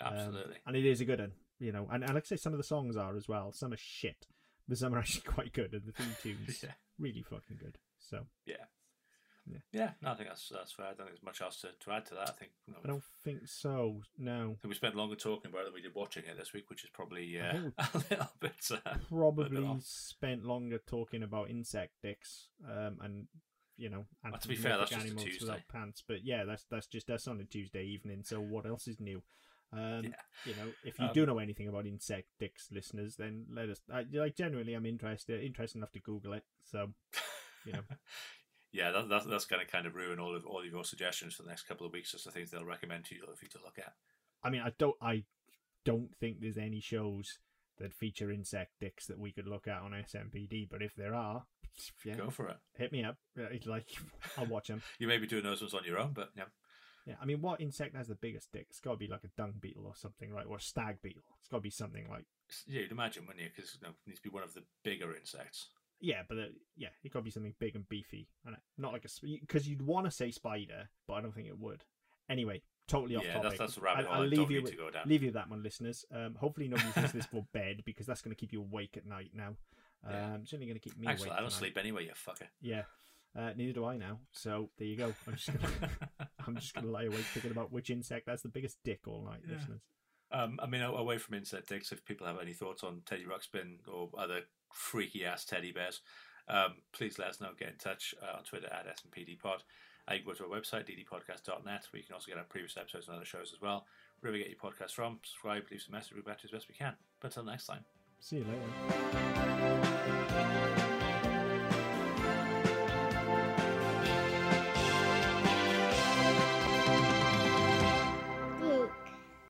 Um, 0.00 0.12
absolutely. 0.12 0.56
and 0.66 0.76
it 0.76 0.84
is 0.84 1.00
a 1.00 1.06
good 1.06 1.20
one, 1.20 1.32
you 1.58 1.72
know. 1.72 1.88
And, 1.90 2.04
and 2.04 2.12
like 2.14 2.24
I 2.24 2.26
say, 2.26 2.36
some 2.36 2.52
of 2.52 2.58
the 2.58 2.64
songs 2.64 2.96
are 2.98 3.16
as 3.16 3.28
well. 3.28 3.52
Some 3.52 3.72
are 3.72 3.78
shit, 3.78 4.26
but 4.68 4.76
some 4.76 4.92
are 4.94 4.98
actually 5.04 5.22
quite 5.22 5.52
good. 5.54 5.72
And 5.72 5.84
the 5.86 5.92
theme 5.92 6.14
tunes 6.22 6.62
yeah, 6.64 6.72
really 6.98 7.22
fucking 7.22 7.56
good. 7.58 7.78
So 7.98 8.26
yeah. 8.44 8.64
Yeah, 9.72 9.90
no, 10.02 10.10
I 10.10 10.14
think 10.14 10.28
that's 10.28 10.48
that's 10.48 10.72
fair. 10.72 10.86
I 10.86 10.88
don't 10.90 10.98
think 11.06 11.10
there's 11.10 11.22
much 11.22 11.40
else 11.40 11.60
to, 11.60 11.68
to 11.80 11.92
add 11.92 12.06
to 12.06 12.14
that. 12.14 12.28
I 12.30 12.32
think 12.32 12.52
you 12.66 12.72
know, 12.74 12.80
I 12.84 12.88
don't 12.88 13.04
think 13.24 13.46
so. 13.46 14.00
No, 14.18 14.42
I 14.58 14.60
think 14.60 14.68
we 14.68 14.74
spent 14.74 14.94
longer 14.96 15.16
talking 15.16 15.50
about 15.50 15.62
it 15.62 15.64
than 15.66 15.74
we 15.74 15.82
did 15.82 15.94
watching 15.94 16.24
it 16.24 16.36
this 16.36 16.52
week, 16.52 16.68
which 16.70 16.84
is 16.84 16.90
probably 16.90 17.40
I 17.40 17.48
uh, 17.48 17.70
a 17.94 17.98
little 18.10 18.30
bit. 18.40 18.70
Uh, 18.70 18.94
probably 19.08 19.64
off. 19.64 19.82
spent 19.82 20.44
longer 20.44 20.78
talking 20.86 21.22
about 21.22 21.50
insect 21.50 21.92
dicks. 22.02 22.48
Um, 22.68 22.98
and 23.02 23.26
you 23.76 23.90
know, 23.90 24.06
Well, 24.24 24.38
to 24.38 24.48
be 24.48 24.56
fair, 24.56 24.78
that's 24.78 24.90
just 24.90 25.02
a 25.02 25.06
animals 25.06 25.24
Tuesday. 25.24 25.44
without 25.46 25.68
pants. 25.70 26.02
But 26.06 26.24
yeah, 26.24 26.44
that's 26.44 26.64
that's 26.70 26.86
just 26.86 27.10
us 27.10 27.28
on 27.28 27.40
a 27.40 27.44
Tuesday 27.44 27.84
evening. 27.84 28.22
So 28.24 28.40
what 28.40 28.66
else 28.66 28.88
is 28.88 28.98
new? 29.00 29.22
Um, 29.72 30.04
Yeah. 30.04 30.10
you 30.46 30.54
know, 30.54 30.72
if 30.84 30.98
you 30.98 31.06
Um, 31.06 31.12
do 31.12 31.26
know 31.26 31.38
anything 31.38 31.68
about 31.68 31.86
insect 31.86 32.28
dicks, 32.38 32.68
listeners, 32.72 33.16
then 33.16 33.46
let 33.50 33.68
us. 33.68 33.80
I, 33.92 34.04
like 34.12 34.36
genuinely, 34.36 34.74
I'm 34.74 34.86
interested 34.86 35.42
interested 35.44 35.78
enough 35.78 35.92
to 35.92 36.00
Google 36.00 36.32
it. 36.32 36.44
So 36.64 36.94
you 37.66 37.72
know, 37.72 37.82
yeah, 38.76 38.90
that, 38.92 39.08
that's 39.08 39.24
that's 39.26 39.44
going 39.46 39.64
to 39.64 39.70
kind 39.70 39.86
of 39.86 39.94
ruin 39.94 40.18
all 40.18 40.36
of 40.36 40.46
all 40.46 40.60
of 40.60 40.66
your 40.66 40.84
suggestions 40.84 41.34
for 41.34 41.42
the 41.42 41.48
next 41.48 41.64
couple 41.66 41.86
of 41.86 41.92
weeks 41.92 42.14
as 42.14 42.24
the 42.24 42.30
things 42.30 42.50
they'll 42.50 42.64
recommend 42.64 43.04
to 43.06 43.14
you 43.14 43.22
for 43.22 43.44
you 43.44 43.48
to 43.50 43.58
look 43.64 43.78
at. 43.78 43.94
I 44.42 44.50
mean, 44.50 44.60
I 44.60 44.72
don't, 44.78 44.96
I 45.00 45.24
don't 45.84 46.10
think 46.20 46.40
there's 46.40 46.58
any 46.58 46.80
shows 46.80 47.38
that 47.78 47.92
feature 47.94 48.30
insect 48.30 48.72
dicks 48.80 49.06
that 49.06 49.18
we 49.18 49.32
could 49.32 49.46
look 49.46 49.66
at 49.66 49.82
on 49.82 49.92
SMPD. 49.92 50.68
But 50.70 50.82
if 50.82 50.94
there 50.94 51.14
are, 51.14 51.44
yeah, 52.04 52.14
Go 52.14 52.30
for 52.30 52.48
it. 52.48 52.56
hit 52.78 52.92
me 52.92 53.02
up. 53.04 53.16
It's 53.36 53.66
like 53.74 53.86
I'll 54.38 54.46
watch 54.46 54.68
them. 54.68 54.82
You 54.98 55.08
may 55.08 55.18
be 55.18 55.26
doing 55.26 55.42
those 55.42 55.60
ones 55.60 55.74
on 55.74 55.84
your 55.84 55.98
own, 55.98 56.12
but 56.14 56.30
yeah, 56.36 56.44
Yeah, 57.06 57.14
I 57.20 57.24
mean, 57.24 57.40
what 57.40 57.60
insect 57.60 57.96
has 57.96 58.08
the 58.08 58.14
biggest 58.14 58.52
dick? 58.52 58.66
It's 58.70 58.80
got 58.80 58.92
to 58.92 58.96
be 58.98 59.08
like 59.08 59.24
a 59.24 59.30
dung 59.36 59.54
beetle 59.60 59.86
or 59.86 59.94
something, 59.94 60.30
right? 60.32 60.46
Or 60.48 60.56
a 60.58 60.60
stag 60.60 61.02
beetle. 61.02 61.22
It's 61.40 61.48
got 61.48 61.58
to 61.58 61.62
be 61.62 61.70
something 61.70 62.06
like. 62.10 62.24
yeah, 62.66 62.82
you'd 62.82 62.92
imagine, 62.92 63.24
wouldn't 63.26 63.42
you? 63.44 63.50
Because 63.54 63.76
you 63.80 63.86
know, 63.86 63.90
it 63.94 64.08
needs 64.08 64.20
to 64.20 64.28
be 64.28 64.32
one 64.34 64.42
of 64.44 64.54
the 64.54 64.62
bigger 64.84 65.14
insects. 65.14 65.68
Yeah, 66.00 66.22
but 66.28 66.38
uh, 66.38 66.42
yeah, 66.76 66.88
it 67.02 67.12
got 67.12 67.20
to 67.20 67.24
be 67.24 67.30
something 67.30 67.54
big 67.58 67.74
and 67.74 67.88
beefy, 67.88 68.28
and 68.44 68.56
not 68.76 68.92
like 68.92 69.04
a 69.04 69.08
because 69.40 69.68
you'd 69.68 69.82
want 69.82 70.04
to 70.06 70.10
say 70.10 70.30
spider, 70.30 70.88
but 71.08 71.14
I 71.14 71.20
don't 71.22 71.34
think 71.34 71.48
it 71.48 71.58
would. 71.58 71.84
Anyway, 72.28 72.62
totally 72.88 73.16
off 73.16 73.24
yeah, 73.24 73.34
topic. 73.34 73.50
that's 73.50 73.58
that's 73.58 73.76
a 73.78 73.80
rabbit 73.80 74.06
I- 74.06 74.14
hole. 74.14 74.22
I'll 74.22 74.28
leave 74.28 74.50
you 74.50 74.62
with- 74.62 74.72
to 74.72 74.76
go 74.76 74.90
down. 74.90 75.08
leave 75.08 75.22
you 75.22 75.28
with 75.28 75.34
that 75.34 75.48
one, 75.48 75.62
listeners. 75.62 76.04
Um, 76.14 76.34
hopefully 76.34 76.68
nobody 76.68 76.92
to 76.92 77.12
this 77.16 77.26
for 77.26 77.46
bed 77.54 77.82
because 77.84 78.04
that's 78.06 78.20
going 78.20 78.34
to 78.34 78.38
keep 78.40 78.52
you 78.52 78.60
awake 78.60 78.96
at 78.96 79.06
night 79.06 79.30
now. 79.34 79.56
Um, 80.04 80.12
Yeah. 80.12 80.36
It's 80.42 80.52
only 80.54 80.66
going 80.66 80.78
to 80.78 80.80
keep 80.80 80.98
me 80.98 81.06
awake. 81.06 81.12
Actually, 81.14 81.28
awake. 81.30 81.38
I 81.38 81.40
don't 81.40 81.48
tonight. 81.50 81.58
sleep 81.58 81.78
anyway, 81.78 82.04
you 82.04 82.10
fucker. 82.12 82.48
Yeah, 82.60 82.82
uh, 83.38 83.52
neither 83.56 83.72
do 83.72 83.84
I 83.86 83.96
now. 83.96 84.18
So 84.32 84.70
there 84.78 84.86
you 84.86 84.96
go. 84.96 85.14
I'm 85.26 85.34
just 85.36 85.46
gonna, 85.46 85.90
I'm 86.46 86.54
just 86.56 86.74
gonna 86.74 86.88
lie 86.90 87.04
awake 87.04 87.24
thinking 87.32 87.52
about 87.52 87.72
which 87.72 87.88
insect 87.90 88.28
has 88.28 88.42
the 88.42 88.48
biggest 88.48 88.78
dick 88.84 89.00
all 89.06 89.24
night, 89.24 89.40
Yeah. 89.48 89.56
listeners. 89.56 89.80
Um, 90.32 90.58
I 90.60 90.66
mean, 90.66 90.82
away 90.82 91.18
from 91.18 91.34
insect 91.36 91.68
dicks, 91.68 91.92
if 91.92 92.04
people 92.04 92.26
have 92.26 92.40
any 92.40 92.52
thoughts 92.52 92.82
on 92.82 93.02
Teddy 93.06 93.24
Ruxpin 93.24 93.76
or 93.88 94.10
other 94.18 94.40
freaky 94.76 95.24
ass 95.24 95.44
teddy 95.44 95.72
bears, 95.72 96.00
um, 96.48 96.74
please 96.92 97.18
let 97.18 97.28
us 97.28 97.40
know. 97.40 97.50
Get 97.58 97.68
in 97.68 97.76
touch 97.76 98.14
uh, 98.22 98.36
on 98.36 98.44
Twitter 98.44 98.68
at 98.72 98.86
SMPDPod. 98.86 99.62
Uh, 100.08 100.14
you 100.14 100.20
can 100.20 100.26
go 100.26 100.34
to 100.34 100.44
our 100.44 100.50
website, 100.50 100.86
ddpodcast.net, 100.86 101.88
where 101.90 101.98
you 101.98 102.04
can 102.04 102.14
also 102.14 102.28
get 102.28 102.38
our 102.38 102.44
previous 102.44 102.76
episodes 102.76 103.08
and 103.08 103.16
other 103.16 103.24
shows 103.24 103.52
as 103.52 103.60
well. 103.60 103.86
Wherever 104.20 104.36
you 104.36 104.44
get 104.44 104.52
your 104.52 104.60
podcasts 104.60 104.92
from, 104.92 105.18
subscribe, 105.24 105.64
leave 105.70 105.82
some 105.82 105.94
message, 105.94 106.12
we'll 106.12 106.22
be 106.22 106.30
back 106.30 106.38
to 106.38 106.44
as 106.44 106.52
best 106.52 106.68
we 106.68 106.74
can. 106.74 106.94
But 107.20 107.28
until 107.28 107.44
next 107.44 107.66
time. 107.66 107.84
See 108.20 108.36
you 108.36 108.46
later. 110.78 110.95